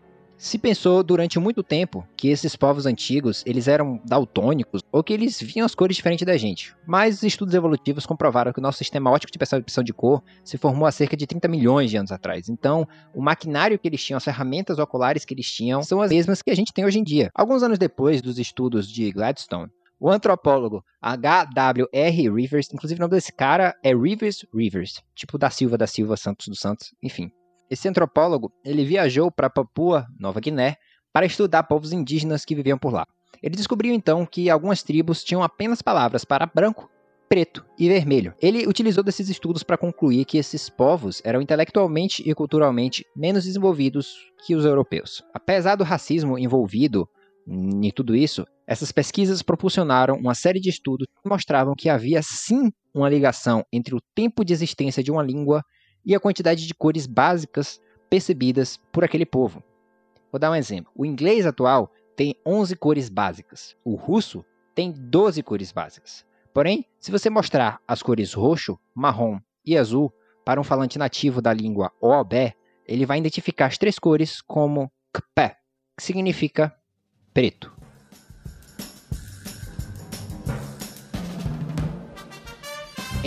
Se 0.44 0.58
pensou 0.58 1.02
durante 1.02 1.38
muito 1.38 1.62
tempo 1.62 2.06
que 2.14 2.28
esses 2.28 2.54
povos 2.54 2.84
antigos 2.84 3.42
eles 3.46 3.66
eram 3.66 3.98
daltônicos 4.04 4.82
ou 4.92 5.02
que 5.02 5.14
eles 5.14 5.40
viam 5.40 5.64
as 5.64 5.74
cores 5.74 5.96
diferentes 5.96 6.26
da 6.26 6.36
gente, 6.36 6.76
mas 6.86 7.16
os 7.16 7.22
estudos 7.22 7.54
evolutivos 7.54 8.04
comprovaram 8.04 8.52
que 8.52 8.58
o 8.58 8.62
nosso 8.62 8.76
sistema 8.76 9.10
óptico 9.10 9.32
de 9.32 9.38
percepção 9.38 9.82
de 9.82 9.94
cor 9.94 10.22
se 10.44 10.58
formou 10.58 10.86
há 10.86 10.92
cerca 10.92 11.16
de 11.16 11.26
30 11.26 11.48
milhões 11.48 11.90
de 11.90 11.96
anos 11.96 12.12
atrás. 12.12 12.50
Então, 12.50 12.86
o 13.14 13.22
maquinário 13.22 13.78
que 13.78 13.88
eles 13.88 14.04
tinham, 14.04 14.18
as 14.18 14.24
ferramentas 14.24 14.78
oculares 14.78 15.24
que 15.24 15.32
eles 15.32 15.50
tinham, 15.50 15.82
são 15.82 16.02
as 16.02 16.10
mesmas 16.10 16.42
que 16.42 16.50
a 16.50 16.54
gente 16.54 16.74
tem 16.74 16.84
hoje 16.84 16.98
em 16.98 17.02
dia. 17.02 17.30
Alguns 17.34 17.62
anos 17.62 17.78
depois 17.78 18.20
dos 18.20 18.38
estudos 18.38 18.86
de 18.86 19.10
Gladstone, 19.12 19.72
o 19.98 20.10
antropólogo 20.10 20.84
H.W.R. 21.00 22.30
Rivers, 22.30 22.68
inclusive 22.70 23.00
o 23.00 23.04
nome 23.04 23.14
desse 23.14 23.32
cara 23.32 23.74
é 23.82 23.94
Rivers 23.94 24.44
Rivers, 24.54 25.02
tipo 25.14 25.38
da 25.38 25.48
Silva 25.48 25.78
da 25.78 25.86
Silva 25.86 26.18
Santos 26.18 26.48
dos 26.48 26.60
Santos, 26.60 26.94
enfim. 27.02 27.32
Esse 27.74 27.88
antropólogo, 27.88 28.52
ele 28.64 28.84
viajou 28.84 29.32
para 29.32 29.50
Papua 29.50 30.06
Nova 30.16 30.38
Guiné 30.38 30.76
para 31.12 31.26
estudar 31.26 31.64
povos 31.64 31.92
indígenas 31.92 32.44
que 32.44 32.54
viviam 32.54 32.78
por 32.78 32.92
lá. 32.92 33.04
Ele 33.42 33.56
descobriu 33.56 33.92
então 33.92 34.24
que 34.24 34.48
algumas 34.48 34.84
tribos 34.84 35.24
tinham 35.24 35.42
apenas 35.42 35.82
palavras 35.82 36.24
para 36.24 36.46
branco, 36.46 36.88
preto 37.28 37.66
e 37.76 37.88
vermelho. 37.88 38.32
Ele 38.40 38.64
utilizou 38.68 39.02
desses 39.02 39.28
estudos 39.28 39.64
para 39.64 39.76
concluir 39.76 40.24
que 40.24 40.38
esses 40.38 40.70
povos 40.70 41.20
eram 41.24 41.42
intelectualmente 41.42 42.22
e 42.24 42.32
culturalmente 42.32 43.04
menos 43.16 43.42
desenvolvidos 43.42 44.14
que 44.46 44.54
os 44.54 44.64
europeus. 44.64 45.24
Apesar 45.34 45.74
do 45.74 45.82
racismo 45.82 46.38
envolvido 46.38 47.08
em 47.44 47.90
tudo 47.90 48.14
isso, 48.14 48.46
essas 48.68 48.92
pesquisas 48.92 49.42
propulsionaram 49.42 50.14
uma 50.14 50.36
série 50.36 50.60
de 50.60 50.70
estudos 50.70 51.08
que 51.08 51.28
mostravam 51.28 51.74
que 51.76 51.88
havia 51.88 52.22
sim 52.22 52.70
uma 52.94 53.08
ligação 53.08 53.64
entre 53.72 53.96
o 53.96 54.00
tempo 54.14 54.44
de 54.44 54.52
existência 54.52 55.02
de 55.02 55.10
uma 55.10 55.24
língua 55.24 55.60
e 56.04 56.14
a 56.14 56.20
quantidade 56.20 56.66
de 56.66 56.74
cores 56.74 57.06
básicas 57.06 57.80
percebidas 58.08 58.78
por 58.92 59.04
aquele 59.04 59.26
povo. 59.26 59.62
Vou 60.30 60.38
dar 60.38 60.50
um 60.50 60.54
exemplo. 60.54 60.92
O 60.94 61.06
inglês 61.06 61.46
atual 61.46 61.92
tem 62.16 62.36
11 62.46 62.76
cores 62.76 63.08
básicas. 63.08 63.76
O 63.84 63.94
russo 63.94 64.44
tem 64.74 64.92
12 64.92 65.42
cores 65.42 65.72
básicas. 65.72 66.24
Porém, 66.52 66.86
se 67.00 67.10
você 67.10 67.28
mostrar 67.30 67.80
as 67.86 68.02
cores 68.02 68.32
roxo, 68.32 68.78
marrom 68.94 69.38
e 69.64 69.76
azul 69.76 70.12
para 70.44 70.60
um 70.60 70.64
falante 70.64 70.98
nativo 70.98 71.40
da 71.40 71.52
língua 71.52 71.90
OOB, 72.00 72.54
ele 72.86 73.06
vai 73.06 73.18
identificar 73.18 73.66
as 73.66 73.78
três 73.78 73.98
cores 73.98 74.40
como 74.40 74.92
KPE, 75.12 75.56
que 75.96 76.02
significa 76.02 76.74
preto. 77.32 77.74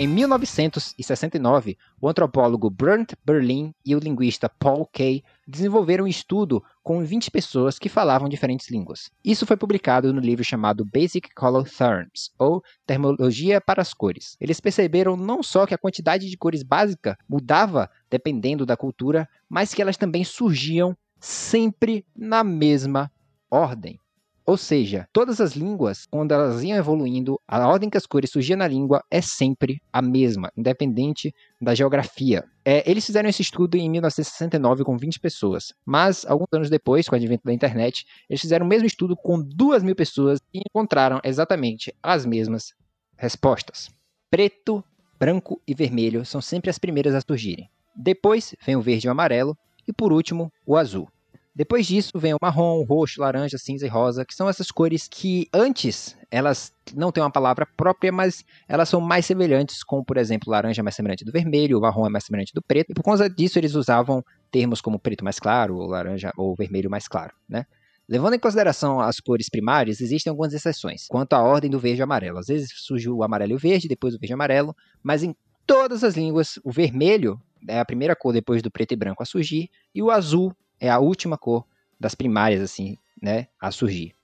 Em 0.00 0.06
1969, 0.06 1.76
o 2.00 2.08
antropólogo 2.08 2.70
Bernd 2.70 3.14
Berlin 3.26 3.74
e 3.84 3.96
o 3.96 3.98
linguista 3.98 4.48
Paul 4.48 4.86
Kay 4.86 5.24
desenvolveram 5.44 6.04
um 6.04 6.06
estudo 6.06 6.62
com 6.84 7.04
20 7.04 7.32
pessoas 7.32 7.80
que 7.80 7.88
falavam 7.88 8.28
diferentes 8.28 8.70
línguas. 8.70 9.10
Isso 9.24 9.44
foi 9.44 9.56
publicado 9.56 10.12
no 10.12 10.20
livro 10.20 10.44
chamado 10.44 10.84
Basic 10.84 11.34
Color 11.34 11.68
Terms, 11.68 12.30
ou 12.38 12.62
Terminologia 12.86 13.60
para 13.60 13.82
as 13.82 13.92
Cores. 13.92 14.36
Eles 14.40 14.60
perceberam 14.60 15.16
não 15.16 15.42
só 15.42 15.66
que 15.66 15.74
a 15.74 15.78
quantidade 15.78 16.30
de 16.30 16.36
cores 16.36 16.62
básica 16.62 17.18
mudava 17.28 17.90
dependendo 18.08 18.64
da 18.64 18.76
cultura, 18.76 19.28
mas 19.48 19.74
que 19.74 19.82
elas 19.82 19.96
também 19.96 20.22
surgiam 20.22 20.96
sempre 21.18 22.06
na 22.16 22.44
mesma 22.44 23.10
ordem. 23.50 23.98
Ou 24.48 24.56
seja, 24.56 25.06
todas 25.12 25.42
as 25.42 25.52
línguas, 25.52 26.06
quando 26.06 26.32
elas 26.32 26.62
iam 26.62 26.78
evoluindo, 26.78 27.38
a 27.46 27.68
ordem 27.68 27.90
que 27.90 27.98
as 27.98 28.06
cores 28.06 28.30
surgiam 28.30 28.56
na 28.56 28.66
língua 28.66 29.04
é 29.10 29.20
sempre 29.20 29.78
a 29.92 30.00
mesma, 30.00 30.50
independente 30.56 31.34
da 31.60 31.74
geografia. 31.74 32.42
É, 32.64 32.90
eles 32.90 33.04
fizeram 33.04 33.28
esse 33.28 33.42
estudo 33.42 33.76
em 33.76 33.90
1969 33.90 34.84
com 34.84 34.96
20 34.96 35.20
pessoas, 35.20 35.74
mas 35.84 36.24
alguns 36.24 36.48
anos 36.50 36.70
depois, 36.70 37.06
com 37.06 37.14
o 37.14 37.18
advento 37.18 37.44
da 37.44 37.52
internet, 37.52 38.06
eles 38.26 38.40
fizeram 38.40 38.64
o 38.64 38.68
mesmo 38.70 38.86
estudo 38.86 39.14
com 39.14 39.38
2 39.38 39.82
mil 39.82 39.94
pessoas 39.94 40.40
e 40.54 40.60
encontraram 40.66 41.20
exatamente 41.22 41.94
as 42.02 42.24
mesmas 42.24 42.72
respostas. 43.18 43.90
Preto, 44.30 44.82
branco 45.20 45.60
e 45.68 45.74
vermelho 45.74 46.24
são 46.24 46.40
sempre 46.40 46.70
as 46.70 46.78
primeiras 46.78 47.14
a 47.14 47.20
surgirem. 47.20 47.68
Depois 47.94 48.54
vem 48.64 48.76
o 48.76 48.80
verde 48.80 49.08
e 49.08 49.10
o 49.10 49.12
amarelo, 49.12 49.54
e 49.86 49.92
por 49.92 50.10
último, 50.10 50.50
o 50.64 50.74
azul. 50.74 51.06
Depois 51.58 51.88
disso 51.88 52.12
vem 52.14 52.32
o 52.32 52.38
marrom, 52.40 52.78
o 52.78 52.84
roxo, 52.84 53.20
laranja, 53.20 53.58
cinza 53.58 53.84
e 53.84 53.88
rosa, 53.88 54.24
que 54.24 54.32
são 54.32 54.48
essas 54.48 54.70
cores 54.70 55.08
que 55.08 55.48
antes 55.52 56.16
elas 56.30 56.72
não 56.94 57.10
têm 57.10 57.20
uma 57.20 57.32
palavra 57.32 57.66
própria, 57.76 58.12
mas 58.12 58.44
elas 58.68 58.88
são 58.88 59.00
mais 59.00 59.26
semelhantes, 59.26 59.82
como 59.82 60.04
por 60.04 60.18
exemplo, 60.18 60.52
laranja 60.52 60.82
é 60.82 60.84
mais 60.84 60.94
semelhante 60.94 61.24
do 61.24 61.32
vermelho, 61.32 61.76
o 61.76 61.80
marrom 61.80 62.06
é 62.06 62.10
mais 62.10 62.26
semelhante 62.26 62.52
do 62.54 62.62
preto, 62.62 62.92
e 62.92 62.94
por 62.94 63.02
causa 63.02 63.28
disso 63.28 63.58
eles 63.58 63.74
usavam 63.74 64.24
termos 64.52 64.80
como 64.80 65.00
preto 65.00 65.24
mais 65.24 65.40
claro, 65.40 65.78
ou 65.78 65.88
laranja 65.88 66.30
ou 66.36 66.54
vermelho 66.54 66.88
mais 66.88 67.08
claro, 67.08 67.34
né? 67.48 67.66
Levando 68.08 68.34
em 68.34 68.38
consideração 68.38 69.00
as 69.00 69.18
cores 69.18 69.48
primárias, 69.50 70.00
existem 70.00 70.30
algumas 70.30 70.54
exceções 70.54 71.08
quanto 71.08 71.32
à 71.32 71.42
ordem 71.42 71.68
do 71.68 71.80
verde 71.80 72.00
e 72.00 72.04
amarelo. 72.04 72.38
Às 72.38 72.46
vezes 72.46 72.70
surge 72.72 73.10
o 73.10 73.24
amarelo 73.24 73.50
e 73.50 73.56
o 73.56 73.58
verde, 73.58 73.88
depois 73.88 74.14
o 74.14 74.18
verde 74.20 74.32
e 74.32 74.34
amarelo, 74.34 74.76
mas 75.02 75.24
em 75.24 75.34
todas 75.66 76.04
as 76.04 76.14
línguas, 76.14 76.60
o 76.62 76.70
vermelho 76.70 77.36
é 77.68 77.80
a 77.80 77.84
primeira 77.84 78.14
cor 78.14 78.32
depois 78.32 78.62
do 78.62 78.70
preto 78.70 78.92
e 78.92 78.96
branco 78.96 79.24
a 79.24 79.26
surgir, 79.26 79.68
e 79.92 80.00
o 80.00 80.08
azul 80.12 80.54
é 80.80 80.90
a 80.90 80.98
última 80.98 81.36
cor 81.36 81.64
das 81.98 82.14
primárias, 82.14 82.60
assim, 82.62 82.96
né, 83.20 83.48
a 83.60 83.70
surgir. 83.70 84.14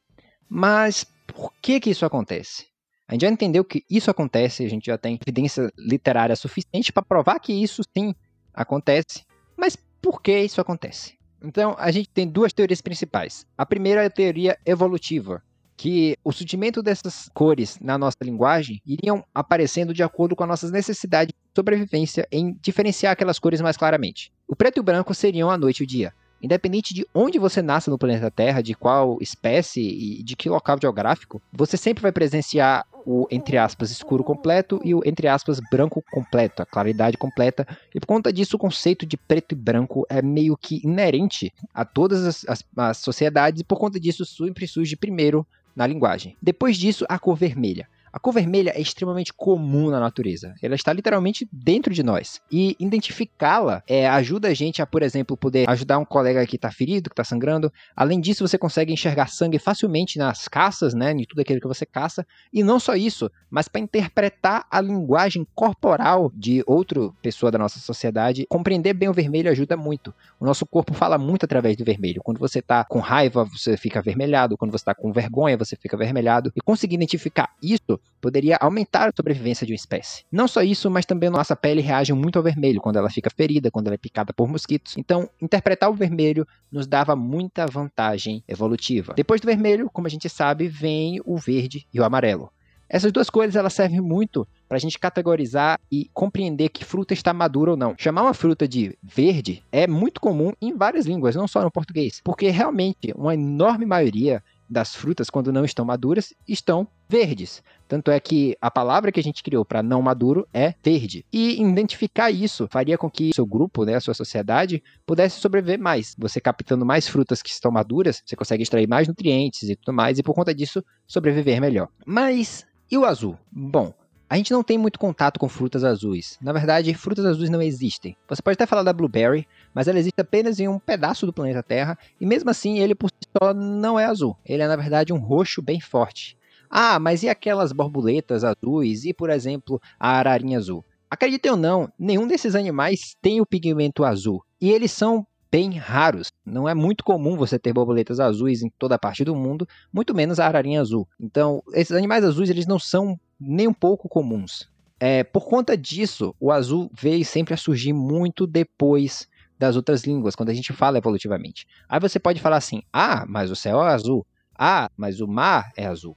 Mas 0.49 1.05
por 1.27 1.53
que 1.61 1.81
que 1.81 1.91
isso 1.91 2.05
acontece? 2.05 2.67
A 3.07 3.13
gente 3.13 3.23
já 3.23 3.31
entendeu 3.31 3.65
que 3.65 3.85
isso 3.91 4.11
acontece, 4.11 4.65
a 4.65 4.69
gente 4.69 4.87
já 4.87 4.97
tem 4.97 5.19
evidência 5.21 5.71
literária 5.77 6.37
suficiente 6.37 6.93
para 6.93 7.03
provar 7.03 7.39
que 7.39 7.53
isso 7.53 7.83
sim 7.97 8.15
acontece, 8.53 9.25
mas 9.57 9.77
por 10.01 10.23
que 10.23 10.39
isso 10.41 10.61
acontece? 10.61 11.19
Então, 11.43 11.77
a 11.79 11.91
gente 11.91 12.09
tem 12.09 12.27
duas 12.27 12.53
teorias 12.53 12.81
principais. 12.81 13.47
A 13.59 13.67
primeira 13.67 14.03
é 14.03 14.07
a 14.07 14.11
teoria 14.11 14.59
evolutiva, 14.65 15.43
que 15.77 16.17
o 16.25 16.33
surgimento 16.33 16.83
dessas 16.83 17.29
cores 17.35 17.79
na 17.81 17.99
nossa 17.99 18.17
linguagem 18.23 18.81
iriam 18.87 19.25
aparecendo 19.35 19.93
de 19.93 20.03
acordo 20.03 20.35
com 20.35 20.45
as 20.45 20.49
nossas 20.49 20.71
necessidades 20.71 21.35
de 21.35 21.55
sobrevivência 21.55 22.27
em 22.31 22.57
diferenciar 22.63 23.13
aquelas 23.13 23.39
cores 23.39 23.61
mais 23.61 23.77
claramente. 23.77 24.33
O 24.49 24.57
preto 24.57 24.79
e 24.79 24.81
o 24.81 24.85
branco 24.85 25.15
seriam 25.15 25.51
a 25.51 25.59
noite 25.59 25.81
e 25.81 25.85
o 25.85 25.87
dia. 25.87 26.15
Independente 26.45 26.93
de 26.93 27.07
onde 27.15 27.39
você 27.39 27.63
nasce 27.63 27.89
no 27.89 27.97
planeta 27.97 28.31
Terra, 28.31 28.61
de 28.61 28.75
qual 28.75 29.17
espécie 29.19 29.81
e 29.81 30.23
de 30.23 30.37
que 30.37 30.51
local 30.51 30.77
geográfico, 30.79 31.41
você 31.51 31.75
sempre 31.75 32.03
vai 32.03 32.13
presenciar 32.13 32.85
o, 33.07 33.27
entre 33.31 33.57
aspas, 33.57 33.91
escuro 33.91 34.23
completo 34.23 34.79
e 34.85 34.95
o, 34.95 35.01
entre 35.07 35.27
aspas, 35.27 35.59
branco 35.71 36.05
completo, 36.13 36.61
a 36.61 36.67
claridade 36.67 37.17
completa. 37.17 37.67
E 37.95 37.99
por 37.99 38.07
conta 38.07 38.31
disso, 38.31 38.57
o 38.57 38.59
conceito 38.59 39.07
de 39.07 39.17
preto 39.17 39.53
e 39.53 39.55
branco 39.55 40.05
é 40.07 40.21
meio 40.21 40.55
que 40.55 40.83
inerente 40.85 41.51
a 41.73 41.83
todas 41.83 42.27
as, 42.27 42.45
as, 42.47 42.65
as 42.77 42.99
sociedades, 42.99 43.63
e 43.63 43.65
por 43.65 43.79
conta 43.79 43.99
disso, 43.99 44.27
sempre 44.27 44.69
surge 44.69 44.97
primeiro 44.97 45.47
na 45.75 45.87
linguagem. 45.87 46.37
Depois 46.43 46.77
disso, 46.77 47.07
a 47.09 47.19
cor 47.19 47.37
vermelha. 47.37 47.89
A 48.15 48.21
cor 48.21 48.33
vermelha 48.33 48.71
é 48.77 48.81
extremamente 48.81 49.33
comum 49.35 49.91
na 49.91 49.99
natureza. 49.99 50.55
Ela 50.63 50.77
está 50.77 50.93
literalmente 50.93 51.49
dentro 51.53 51.93
de 51.93 52.05
nós. 52.05 52.41
E 52.49 52.77
identificá-la 52.79 53.83
é, 53.89 54.09
ajuda 54.09 54.47
a 54.47 54.55
gente 54.55 54.81
a, 54.81 54.87
por 54.87 55.03
exemplo, 55.03 55.37
poder 55.37 55.69
ajudar 55.69 55.99
um 55.99 56.05
colega 56.05 56.47
que 56.47 56.55
está 56.55 56.71
ferido, 56.71 57.11
que 57.11 57.15
está 57.15 57.25
sangrando. 57.25 57.73
Além 57.97 58.21
disso, 58.21 58.47
você 58.47 58.57
consegue 58.57 58.93
enxergar 58.93 59.27
sangue 59.27 59.59
facilmente 59.59 60.17
nas 60.17 60.47
caças, 60.47 60.95
né? 60.95 61.11
Em 61.11 61.25
tudo 61.25 61.41
aquilo 61.41 61.61
que 61.61 61.67
você 61.67 61.85
caça. 61.85 62.25
E 62.53 62.63
não 62.63 62.79
só 62.79 62.95
isso, 62.95 63.29
mas 63.51 63.67
para 63.67 63.81
interpretar 63.81 64.65
a 64.71 64.81
linguagem 64.81 65.45
corporal 65.53 66.31
de 66.37 66.63
outra 66.69 67.11
pessoa 67.21 67.51
da 67.51 67.59
nossa 67.59 67.81
sociedade, 67.81 68.47
compreender 68.49 68.95
bem 68.95 69.09
o 69.09 69.13
vermelho 69.13 69.51
ajuda 69.51 69.77
muito. 69.77 70.15
O 70.39 70.45
nosso 70.45 70.65
corpo 70.65 70.95
fala 70.95 71.19
muito 71.19 71.47
através 71.47 71.77
do 71.77 71.85
vermelho. 71.85 72.23
Quando 72.23 72.39
você 72.39 72.61
está 72.61 72.85
com 72.85 73.01
raiva, 73.01 73.45
você 73.45 73.77
fica 73.77 73.99
avermelhado. 73.99 74.57
Quando 74.57 74.71
você 74.71 74.83
está 74.83 74.95
com 74.95 75.13
vergonha, 75.13 75.57
você 75.57 75.75
fica 75.75 75.97
avermelhado. 75.97 76.53
E 76.55 76.61
conseguir 76.61 76.95
identificar 76.95 77.51
isso 77.61 77.99
poderia 78.21 78.57
aumentar 78.59 79.09
a 79.09 79.13
sobrevivência 79.15 79.67
de 79.67 79.73
uma 79.73 79.77
espécie. 79.77 80.25
Não 80.33 80.49
só 80.49 80.63
isso, 80.63 80.91
mas 80.91 81.05
também 81.05 81.29
nossa 81.29 81.55
pele 81.55 81.83
reage 81.83 82.13
muito 82.15 82.37
ao 82.37 82.43
vermelho 82.43 82.81
quando 82.81 82.97
ela 82.97 83.11
fica 83.11 83.29
ferida, 83.29 83.71
quando 83.71 83.89
ela 83.89 83.97
é 83.97 83.99
picada 83.99 84.33
por 84.33 84.49
mosquitos. 84.49 84.97
Então, 84.97 85.29
interpretar 85.43 85.91
o 85.91 85.95
vermelho 85.95 86.47
nos 86.73 86.87
dava 86.87 87.15
muita 87.15 87.67
vantagem 87.67 88.43
evolutiva. 88.49 89.13
Depois 89.15 89.43
do 89.43 89.47
vermelho, 89.47 89.91
como 89.93 90.07
a 90.07 90.11
gente 90.11 90.29
sabe, 90.29 90.69
vem 90.69 91.21
o 91.25 91.37
verde 91.37 91.87
e 91.93 92.01
o 92.01 92.05
amarelo. 92.05 92.51
Essas 92.89 93.13
duas 93.13 93.29
cores 93.29 93.57
elas 93.57 93.73
servem 93.73 94.01
muito 94.01 94.47
para 94.69 94.77
a 94.77 94.81
gente 94.81 94.99
categorizar 94.99 95.81
e 95.91 96.09
compreender 96.13 96.69
que 96.69 96.85
fruta 96.85 97.13
está 97.13 97.33
madura 97.33 97.73
ou 97.73 97.77
não. 97.77 97.95
Chamar 97.99 98.23
uma 98.23 98.35
fruta 98.35 98.69
de 98.69 98.97
verde 99.03 99.63
é 99.73 99.87
muito 99.87 100.21
comum 100.21 100.53
em 100.61 100.77
várias 100.77 101.07
línguas, 101.07 101.35
não 101.35 101.49
só 101.49 101.63
no 101.63 101.71
português, 101.71 102.21
porque 102.23 102.49
realmente 102.51 103.13
uma 103.17 103.35
enorme 103.35 103.87
maioria 103.87 104.43
das 104.69 104.95
frutas, 104.95 105.31
quando 105.31 105.53
não 105.53 105.65
estão 105.65 105.85
maduras, 105.85 106.33
estão 106.47 106.87
verdes. 107.09 107.63
Tanto 107.87 108.11
é 108.11 108.19
que 108.19 108.57
a 108.61 108.71
palavra 108.71 109.13
que 109.13 109.21
a 109.21 109.23
gente 109.23 109.43
criou 109.43 109.65
para 109.65 109.83
não 109.83 110.03
maduro 110.03 110.49
é 110.53 110.75
verde. 110.83 111.25
E 111.33 111.61
identificar 111.63 112.31
isso 112.31 112.67
faria 112.71 112.97
com 112.99 113.11
que 113.11 113.31
seu 113.35 113.47
grupo, 113.47 113.85
né, 113.85 113.95
a 113.95 114.01
sua 114.01 114.15
sociedade, 114.15 114.83
pudesse 115.07 115.41
sobreviver 115.41 115.79
mais. 115.79 116.15
Você 116.19 116.41
captando 116.41 116.85
mais 116.85 117.07
frutas 117.07 117.43
que 117.43 117.51
estão 117.51 117.71
maduras, 117.71 118.23
você 118.25 118.35
consegue 118.35 118.63
extrair 118.63 118.89
mais 118.89 119.07
nutrientes 119.07 119.69
e 119.69 119.77
tudo 119.77 119.95
mais, 119.95 120.19
e 120.19 120.23
por 120.23 120.35
conta 120.35 120.55
disso, 120.55 120.83
sobreviver 121.07 121.61
melhor. 121.61 121.89
Mas 122.07 122.67
e 122.91 122.99
o 122.99 123.05
azul? 123.05 123.39
Bom, 123.51 123.93
a 124.29 124.37
gente 124.37 124.53
não 124.53 124.63
tem 124.63 124.79
muito 124.79 124.99
contato 124.99 125.39
com 125.39 125.49
frutas 125.49 125.85
azuis. 125.85 126.39
Na 126.41 126.53
verdade, 126.53 126.95
frutas 126.95 127.25
azuis 127.25 127.51
não 127.51 127.63
existem. 127.63 128.17
Você 128.29 128.43
pode 128.43 128.55
até 128.55 128.67
falar 128.67 128.83
da 128.83 128.93
blueberry, 128.93 129.47
mas 129.73 129.89
ela 129.89 129.99
existe 129.99 130.21
apenas 130.21 130.59
em 130.59 130.69
um 130.69 130.79
pedaço 130.79 131.27
do 131.27 131.33
planeta 131.33 131.63
Terra, 131.63 131.99
e 132.21 132.27
mesmo 132.27 132.51
assim 132.51 132.79
ele 132.79 132.95
por 132.95 133.11
si 133.11 133.29
só 133.37 133.53
não 133.53 133.99
é 133.99 134.05
azul. 134.05 134.37
Ele 134.45 134.63
é 134.63 134.69
na 134.69 134.77
verdade 134.77 135.13
um 135.13 135.19
roxo 135.19 135.63
bem 135.63 135.81
forte. 135.81 136.37
Ah, 136.71 136.99
mas 136.99 137.23
e 137.23 137.29
aquelas 137.29 137.73
borboletas 137.73 138.43
azuis 138.43 139.05
e, 139.05 139.15
por 139.15 139.31
exemplo, 139.31 139.81
a 139.99 140.11
ararinha 140.19 140.59
azul? 140.59 140.85
Acreditem 141.09 141.53
ou 141.53 141.57
não, 141.57 141.89
nenhum 141.97 142.27
desses 142.27 142.57
animais 142.57 143.15
tem 143.23 143.41
o 143.41 143.47
pigmento 143.47 144.05
azul. 144.05 144.43
E 144.61 144.71
eles 144.73 144.91
são 144.91 145.25
bem 145.55 145.79
raros. 145.79 146.33
Não 146.45 146.69
é 146.69 146.75
muito 146.75 147.05
comum 147.05 147.37
você 147.37 147.61
ter 147.61 147.73
borboletas 147.73 148.19
azuis 148.19 148.61
em 148.61 148.69
toda 148.77 148.97
a 148.97 148.99
parte 148.99 149.25
do 149.25 149.37
mundo, 149.37 149.69
muito 149.93 150.13
menos 150.13 150.41
a 150.41 150.47
ararinha 150.47 150.81
azul. 150.81 151.07
Então, 151.21 151.63
esses 151.73 151.97
animais 151.97 152.25
azuis 152.25 152.51
eles 152.51 152.67
não 152.67 152.77
são 152.77 153.17
nem 153.39 153.69
um 153.69 153.73
pouco 153.73 154.09
comuns. 154.09 154.69
É, 154.99 155.23
por 155.23 155.45
conta 155.45 155.77
disso, 155.77 156.35
o 156.41 156.51
azul 156.51 156.91
veio 156.93 157.25
sempre 157.25 157.55
a 157.55 157.57
surgir 157.57 157.93
muito 157.93 158.49
depois 158.49 159.29
das 159.57 159.77
outras 159.77 160.03
línguas, 160.03 160.35
quando 160.35 160.49
a 160.49 160.55
gente 160.55 160.73
fala 160.73 160.99
evolutivamente. 160.99 161.69
Aí 161.89 162.01
você 162.01 162.19
pode 162.19 162.41
falar 162.41 162.57
assim: 162.57 162.83
ah, 162.93 163.25
mas 163.29 163.49
o 163.49 163.55
céu 163.55 163.81
é 163.81 163.93
azul. 163.93 164.27
Ah, 164.59 164.91
mas 164.97 165.21
o 165.21 165.29
mar 165.29 165.71
é 165.77 165.87
azul. 165.87 166.17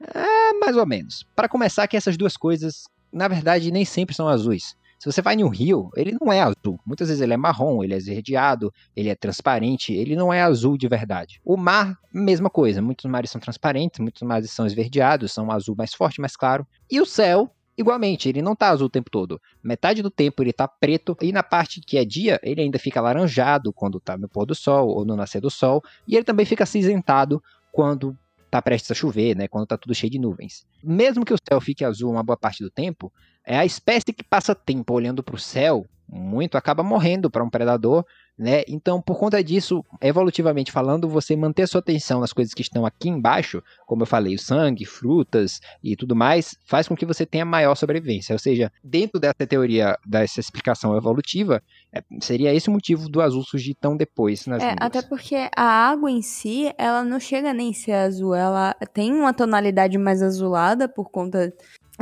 É, 0.00 0.54
mais 0.54 0.78
ou 0.78 0.86
menos. 0.86 1.26
Para 1.36 1.46
começar, 1.46 1.86
que 1.86 1.96
essas 1.96 2.16
duas 2.16 2.38
coisas, 2.38 2.84
na 3.12 3.28
verdade, 3.28 3.70
nem 3.70 3.84
sempre 3.84 4.14
são 4.14 4.28
azuis. 4.28 4.74
Se 5.02 5.10
você 5.10 5.20
vai 5.20 5.34
no 5.34 5.48
rio, 5.48 5.90
ele 5.96 6.16
não 6.20 6.32
é 6.32 6.40
azul. 6.40 6.78
Muitas 6.86 7.08
vezes 7.08 7.20
ele 7.20 7.32
é 7.32 7.36
marrom, 7.36 7.82
ele 7.82 7.92
é 7.92 7.96
esverdeado, 7.96 8.72
ele 8.94 9.08
é 9.08 9.16
transparente, 9.16 9.92
ele 9.92 10.14
não 10.14 10.32
é 10.32 10.40
azul 10.40 10.78
de 10.78 10.86
verdade. 10.86 11.40
O 11.44 11.56
mar, 11.56 11.98
mesma 12.14 12.48
coisa. 12.48 12.80
Muitos 12.80 13.10
mares 13.10 13.28
são 13.28 13.40
transparentes, 13.40 13.98
muitos 13.98 14.22
mares 14.22 14.52
são 14.52 14.64
esverdeados, 14.64 15.32
são 15.32 15.46
um 15.46 15.50
azul 15.50 15.74
mais 15.76 15.92
forte, 15.92 16.20
mais 16.20 16.36
claro. 16.36 16.64
E 16.88 17.00
o 17.00 17.04
céu, 17.04 17.50
Igualmente, 17.76 18.28
ele 18.28 18.42
não 18.42 18.54
tá 18.54 18.68
azul 18.68 18.86
o 18.86 18.90
tempo 18.90 19.10
todo. 19.10 19.40
Metade 19.60 20.02
do 20.02 20.10
tempo 20.10 20.42
ele 20.42 20.52
tá 20.52 20.68
preto 20.68 21.16
e 21.22 21.32
na 21.32 21.42
parte 21.42 21.80
que 21.80 21.96
é 21.96 22.04
dia, 22.04 22.38
ele 22.42 22.60
ainda 22.60 22.78
fica 22.78 23.00
alaranjado 23.00 23.72
quando 23.72 23.98
tá 23.98 24.16
no 24.16 24.28
pôr 24.28 24.44
do 24.44 24.54
sol 24.54 24.88
ou 24.88 25.06
no 25.06 25.16
nascer 25.16 25.40
do 25.40 25.50
sol, 25.50 25.82
e 26.06 26.14
ele 26.14 26.22
também 26.22 26.44
fica 26.44 26.64
acinzentado 26.64 27.42
quando 27.72 28.14
tá 28.52 28.60
prestes 28.60 28.90
a 28.90 28.94
chover, 28.94 29.34
né, 29.34 29.48
quando 29.48 29.66
tá 29.66 29.78
tudo 29.78 29.94
cheio 29.94 30.12
de 30.12 30.18
nuvens. 30.18 30.66
Mesmo 30.84 31.24
que 31.24 31.32
o 31.32 31.38
céu 31.48 31.58
fique 31.58 31.82
azul 31.82 32.10
uma 32.10 32.22
boa 32.22 32.36
parte 32.36 32.62
do 32.62 32.70
tempo, 32.70 33.10
é 33.46 33.56
a 33.56 33.64
espécie 33.64 34.12
que 34.12 34.22
passa 34.22 34.54
tempo 34.54 34.92
olhando 34.92 35.22
para 35.22 35.34
o 35.34 35.38
céu 35.38 35.86
muito, 36.12 36.58
acaba 36.58 36.82
morrendo 36.82 37.30
para 37.30 37.42
um 37.42 37.48
predador, 37.48 38.04
né? 38.38 38.62
Então, 38.68 39.00
por 39.00 39.18
conta 39.18 39.42
disso, 39.42 39.82
evolutivamente 40.00 40.70
falando, 40.70 41.08
você 41.08 41.34
manter 41.34 41.62
a 41.62 41.66
sua 41.66 41.80
atenção 41.80 42.20
nas 42.20 42.32
coisas 42.32 42.52
que 42.52 42.60
estão 42.62 42.84
aqui 42.84 43.08
embaixo, 43.08 43.62
como 43.86 44.02
eu 44.02 44.06
falei, 44.06 44.34
o 44.34 44.38
sangue, 44.38 44.84
frutas 44.84 45.60
e 45.82 45.96
tudo 45.96 46.14
mais, 46.14 46.54
faz 46.66 46.86
com 46.86 46.94
que 46.96 47.06
você 47.06 47.24
tenha 47.24 47.44
maior 47.44 47.74
sobrevivência. 47.74 48.34
Ou 48.34 48.38
seja, 48.38 48.70
dentro 48.84 49.18
dessa 49.18 49.46
teoria, 49.46 49.96
dessa 50.06 50.38
explicação 50.40 50.96
evolutiva, 50.96 51.62
é, 51.92 52.02
seria 52.20 52.52
esse 52.54 52.68
o 52.68 52.72
motivo 52.72 53.08
do 53.08 53.20
azul 53.20 53.42
surgir 53.42 53.74
tão 53.74 53.96
depois 53.96 54.46
nas 54.46 54.62
É, 54.62 54.70
línguas. 54.70 54.86
até 54.86 55.02
porque 55.02 55.48
a 55.56 55.64
água 55.90 56.10
em 56.10 56.22
si, 56.22 56.72
ela 56.76 57.02
não 57.04 57.20
chega 57.20 57.52
nem 57.54 57.70
a 57.70 57.74
ser 57.74 57.92
azul. 57.92 58.34
Ela 58.34 58.74
tem 58.92 59.12
uma 59.12 59.32
tonalidade 59.32 59.96
mais 59.98 60.22
azulada 60.22 60.88
por 60.88 61.10
conta 61.10 61.52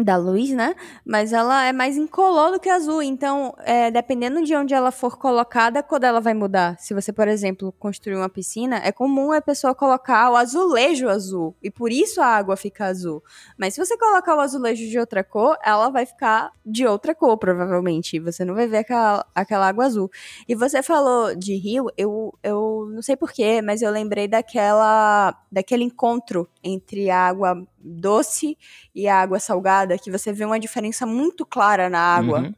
da 0.03 0.17
luz, 0.17 0.51
né? 0.51 0.75
Mas 1.05 1.33
ela 1.33 1.65
é 1.65 1.73
mais 1.73 1.97
incolor 1.97 2.53
do 2.53 2.61
que 2.61 2.69
azul. 2.69 3.03
Então, 3.03 3.55
é, 3.61 3.91
dependendo 3.91 4.43
de 4.43 4.55
onde 4.55 4.75
ela 4.75 4.91
for 4.91 5.19
colocada, 5.19 5.81
a 5.81 5.83
cor 5.83 5.99
dela 5.99 6.21
vai 6.21 6.35
mudar. 6.35 6.79
Se 6.79 6.95
você, 6.95 7.13
por 7.13 7.29
exemplo, 7.29 7.73
construir 7.79 8.17
uma 8.17 8.29
piscina, 8.29 8.81
é 8.85 8.93
comum 8.93 9.33
a 9.33 9.41
pessoa 9.41 9.75
colocar 9.75 10.31
o 10.31 10.37
azulejo 10.37 11.09
azul. 11.09 11.55
E 11.63 11.71
por 11.71 11.91
isso 11.93 12.21
a 12.21 12.27
água 12.27 12.57
fica 12.57 12.87
azul. 12.87 13.23
Mas 13.59 13.75
se 13.75 13.85
você 13.85 13.97
colocar 13.97 14.37
o 14.37 14.41
azulejo 14.41 14.89
de 14.89 14.99
outra 14.99 15.23
cor, 15.23 15.57
ela 15.65 15.91
vai 15.91 16.07
ficar 16.07 16.53
de 16.65 16.87
outra 16.87 17.15
cor, 17.15 17.37
provavelmente. 17.39 18.19
Você 18.21 18.45
não 18.45 18.55
vai 18.55 18.67
ver 18.67 18.79
aquela, 18.79 19.27
aquela 19.35 19.69
água 19.69 19.87
azul. 19.87 20.11
E 20.49 20.55
você 20.55 20.83
falou 20.83 21.35
de 21.35 21.55
rio, 21.57 21.87
eu, 21.97 22.33
eu 22.43 22.89
não 22.93 23.03
sei 23.03 23.17
porquê, 23.17 23.61
mas 23.63 23.83
eu 23.83 23.91
lembrei 23.91 24.29
daquela 24.29 25.35
daquele 25.51 25.85
encontro 25.85 26.49
entre 26.63 27.11
água 27.11 27.67
doce 27.81 28.57
e 28.95 29.09
a 29.09 29.20
água 29.20 29.39
salgada, 29.41 29.99
que 29.99 30.11
você 30.11 30.33
vê 30.33 30.45
uma 30.45 30.61
diferença 30.61 31.07
muito 31.07 31.47
clara 31.47 31.89
na 31.89 31.99
água. 31.99 32.41
Uhum. 32.41 32.55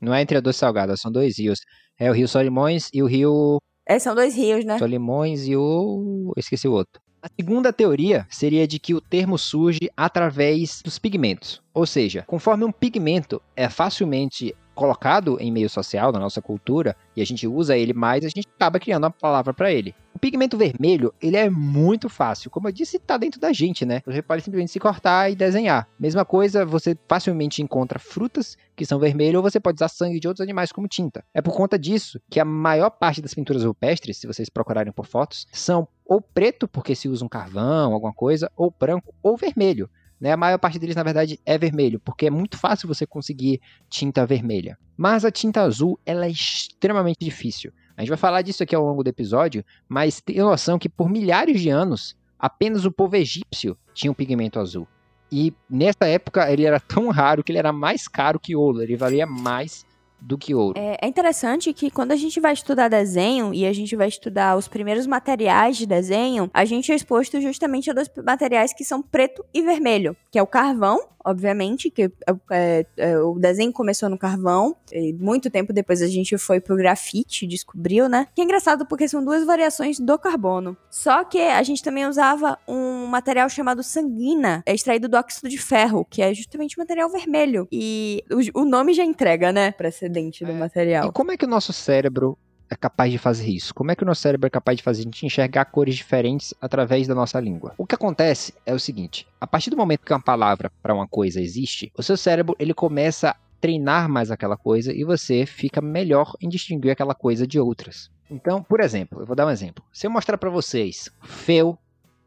Não 0.00 0.14
é 0.14 0.22
entre 0.22 0.36
a 0.36 0.40
doce 0.40 0.58
salgada, 0.58 0.96
são 0.96 1.10
dois 1.10 1.38
rios. 1.38 1.60
É 1.98 2.10
o 2.10 2.14
rio 2.14 2.28
Solimões 2.28 2.88
e 2.92 3.02
o 3.02 3.06
rio 3.06 3.58
É, 3.86 3.98
são 3.98 4.14
dois 4.14 4.34
rios, 4.34 4.64
né? 4.64 4.78
Solimões 4.78 5.46
e 5.46 5.56
o. 5.56 6.32
Eu 6.36 6.40
esqueci 6.40 6.68
o 6.68 6.72
outro. 6.72 7.00
A 7.22 7.28
segunda 7.40 7.72
teoria 7.72 8.26
seria 8.28 8.66
de 8.68 8.78
que 8.78 8.92
o 8.92 9.00
termo 9.00 9.38
surge 9.38 9.88
através 9.96 10.82
dos 10.82 10.98
pigmentos. 10.98 11.62
Ou 11.72 11.86
seja, 11.86 12.22
conforme 12.26 12.64
um 12.64 12.72
pigmento 12.72 13.40
é 13.56 13.66
facilmente 13.68 14.54
colocado 14.74 15.38
em 15.40 15.52
meio 15.52 15.68
social, 15.68 16.12
na 16.12 16.18
nossa 16.18 16.42
cultura, 16.42 16.96
e 17.16 17.22
a 17.22 17.24
gente 17.24 17.46
usa 17.46 17.76
ele 17.76 17.92
mais, 17.92 18.24
a 18.24 18.28
gente 18.28 18.46
acaba 18.56 18.78
criando 18.78 19.04
uma 19.04 19.10
palavra 19.10 19.54
para 19.54 19.72
ele. 19.72 19.94
O 20.14 20.18
pigmento 20.18 20.56
vermelho, 20.56 21.12
ele 21.20 21.36
é 21.36 21.50
muito 21.50 22.08
fácil. 22.08 22.50
Como 22.50 22.68
eu 22.68 22.72
disse, 22.72 22.98
tá 22.98 23.16
dentro 23.16 23.40
da 23.40 23.52
gente, 23.52 23.84
né? 23.84 24.00
Você 24.06 24.22
pode 24.22 24.42
simplesmente 24.42 24.70
se 24.70 24.78
cortar 24.78 25.30
e 25.30 25.34
desenhar. 25.34 25.88
Mesma 25.98 26.24
coisa, 26.24 26.64
você 26.64 26.96
facilmente 27.08 27.62
encontra 27.62 27.98
frutas 27.98 28.56
que 28.76 28.86
são 28.86 28.98
vermelhas, 28.98 29.36
ou 29.36 29.42
você 29.42 29.58
pode 29.58 29.76
usar 29.76 29.88
sangue 29.88 30.20
de 30.20 30.28
outros 30.28 30.42
animais 30.42 30.72
como 30.72 30.88
tinta. 30.88 31.24
É 31.32 31.42
por 31.42 31.54
conta 31.54 31.78
disso 31.78 32.20
que 32.30 32.40
a 32.40 32.44
maior 32.44 32.90
parte 32.90 33.20
das 33.20 33.34
pinturas 33.34 33.64
rupestres, 33.64 34.18
se 34.18 34.26
vocês 34.26 34.48
procurarem 34.48 34.92
por 34.92 35.06
fotos, 35.06 35.46
são 35.52 35.88
ou 36.04 36.20
preto, 36.20 36.68
porque 36.68 36.94
se 36.94 37.08
usa 37.08 37.24
um 37.24 37.28
carvão, 37.28 37.92
alguma 37.92 38.12
coisa, 38.12 38.50
ou 38.56 38.72
branco, 38.78 39.14
ou 39.22 39.36
vermelho. 39.36 39.88
Né? 40.24 40.32
A 40.32 40.38
maior 40.38 40.56
parte 40.56 40.78
deles, 40.78 40.96
na 40.96 41.02
verdade, 41.02 41.38
é 41.44 41.58
vermelho, 41.58 42.00
porque 42.00 42.28
é 42.28 42.30
muito 42.30 42.56
fácil 42.56 42.88
você 42.88 43.06
conseguir 43.06 43.60
tinta 43.90 44.24
vermelha. 44.24 44.78
Mas 44.96 45.22
a 45.22 45.30
tinta 45.30 45.60
azul, 45.60 46.00
ela 46.06 46.24
é 46.24 46.30
extremamente 46.30 47.18
difícil. 47.20 47.70
A 47.94 48.00
gente 48.00 48.08
vai 48.08 48.16
falar 48.16 48.40
disso 48.40 48.62
aqui 48.62 48.74
ao 48.74 48.82
longo 48.82 49.04
do 49.04 49.08
episódio, 49.08 49.62
mas 49.86 50.22
tenha 50.22 50.42
noção 50.42 50.78
que 50.78 50.88
por 50.88 51.10
milhares 51.10 51.60
de 51.60 51.68
anos, 51.68 52.16
apenas 52.38 52.86
o 52.86 52.90
povo 52.90 53.14
egípcio 53.16 53.76
tinha 53.92 54.10
um 54.10 54.14
pigmento 54.14 54.58
azul. 54.58 54.88
E 55.30 55.52
nessa 55.68 56.06
época 56.06 56.50
ele 56.50 56.64
era 56.64 56.80
tão 56.80 57.10
raro 57.10 57.44
que 57.44 57.52
ele 57.52 57.58
era 57.58 57.70
mais 57.70 58.08
caro 58.08 58.40
que 58.40 58.56
ouro, 58.56 58.80
ele 58.80 58.96
valia 58.96 59.26
mais 59.26 59.84
do 60.24 60.38
que 60.38 60.54
ouro. 60.54 60.78
É, 60.78 60.98
é 61.02 61.06
interessante 61.06 61.72
que 61.72 61.90
quando 61.90 62.12
a 62.12 62.16
gente 62.16 62.40
vai 62.40 62.52
estudar 62.52 62.88
desenho 62.88 63.52
e 63.52 63.66
a 63.66 63.72
gente 63.72 63.94
vai 63.94 64.08
estudar 64.08 64.56
os 64.56 64.66
primeiros 64.66 65.06
materiais 65.06 65.76
de 65.76 65.86
desenho, 65.86 66.50
a 66.52 66.64
gente 66.64 66.90
é 66.90 66.94
exposto 66.94 67.40
justamente 67.40 67.90
a 67.90 67.92
dois 67.92 68.10
materiais 68.24 68.72
que 68.72 68.84
são 68.84 69.02
preto 69.02 69.44
e 69.52 69.60
vermelho, 69.60 70.16
que 70.30 70.38
é 70.38 70.42
o 70.42 70.46
carvão, 70.46 70.98
obviamente, 71.24 71.90
que 71.90 72.10
é, 72.50 72.86
é, 72.96 73.18
o 73.18 73.38
desenho 73.38 73.72
começou 73.72 74.08
no 74.08 74.18
carvão, 74.18 74.76
muito 75.18 75.50
tempo 75.50 75.72
depois 75.72 76.02
a 76.02 76.06
gente 76.06 76.36
foi 76.38 76.60
pro 76.60 76.76
grafite, 76.76 77.46
descobriu, 77.46 78.08
né? 78.08 78.28
Que 78.34 78.42
é 78.42 78.44
engraçado 78.44 78.86
porque 78.86 79.08
são 79.08 79.24
duas 79.24 79.44
variações 79.44 79.98
do 79.98 80.18
carbono. 80.18 80.76
Só 80.90 81.24
que 81.24 81.40
a 81.40 81.62
gente 81.62 81.82
também 81.82 82.06
usava 82.06 82.58
um 82.68 83.06
material 83.06 83.48
chamado 83.48 83.82
sanguina, 83.82 84.62
é 84.66 84.74
extraído 84.74 85.08
do 85.08 85.16
óxido 85.16 85.48
de 85.48 85.58
ferro, 85.58 86.06
que 86.08 86.22
é 86.22 86.32
justamente 86.34 86.78
material 86.78 87.08
vermelho. 87.10 87.66
E 87.72 88.22
o, 88.54 88.62
o 88.62 88.64
nome 88.64 88.92
já 88.92 89.04
entrega, 89.04 89.52
né? 89.52 89.70
Precedente 89.70 90.13
do 90.14 90.50
É. 90.50 90.54
material. 90.54 91.08
E 91.08 91.12
como 91.12 91.32
é 91.32 91.36
que 91.36 91.44
o 91.44 91.48
nosso 91.48 91.72
cérebro 91.72 92.38
é 92.70 92.76
capaz 92.76 93.10
de 93.12 93.18
fazer 93.18 93.48
isso? 93.48 93.74
Como 93.74 93.90
é 93.90 93.94
que 93.96 94.02
o 94.02 94.06
nosso 94.06 94.22
cérebro 94.22 94.46
é 94.46 94.50
capaz 94.50 94.76
de 94.78 94.82
fazer 94.82 95.00
a 95.00 95.04
gente 95.04 95.26
enxergar 95.26 95.66
cores 95.66 95.94
diferentes 95.96 96.54
através 96.60 97.06
da 97.06 97.14
nossa 97.14 97.38
língua? 97.40 97.74
O 97.76 97.86
que 97.86 97.94
acontece 97.94 98.54
é 98.64 98.72
o 98.74 98.78
seguinte: 98.80 99.26
a 99.40 99.46
partir 99.46 99.70
do 99.70 99.76
momento 99.76 100.04
que 100.04 100.12
uma 100.12 100.22
palavra 100.22 100.70
para 100.82 100.94
uma 100.94 101.06
coisa 101.06 101.40
existe, 101.40 101.92
o 101.96 102.02
seu 102.02 102.16
cérebro 102.16 102.56
ele 102.58 102.72
começa 102.74 103.30
a 103.30 103.36
treinar 103.60 104.08
mais 104.08 104.30
aquela 104.30 104.56
coisa 104.56 104.92
e 104.92 105.04
você 105.04 105.46
fica 105.46 105.80
melhor 105.80 106.34
em 106.40 106.48
distinguir 106.48 106.90
aquela 106.90 107.14
coisa 107.14 107.46
de 107.46 107.58
outras. 107.58 108.10
Então, 108.30 108.62
por 108.62 108.80
exemplo, 108.80 109.20
eu 109.20 109.26
vou 109.26 109.36
dar 109.36 109.46
um 109.46 109.50
exemplo. 109.50 109.84
Se 109.92 110.06
eu 110.06 110.10
mostrar 110.10 110.36
para 110.38 110.50
vocês 110.50 111.10
feu, 111.22 111.78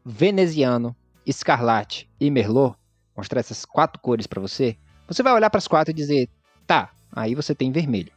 veneziano, 0.04 0.96
escarlate 1.26 2.08
e 2.20 2.30
merlot, 2.30 2.74
mostrar 3.16 3.40
essas 3.40 3.64
quatro 3.64 4.00
cores 4.00 4.26
para 4.26 4.40
você, 4.40 4.76
você 5.06 5.22
vai 5.22 5.32
olhar 5.32 5.50
para 5.50 5.58
as 5.58 5.68
quatro 5.68 5.90
e 5.90 5.94
dizer: 5.94 6.28
"Tá, 6.66 6.90
aí 7.12 7.34
você 7.34 7.54
tem 7.54 7.72
vermelho". 7.72 8.12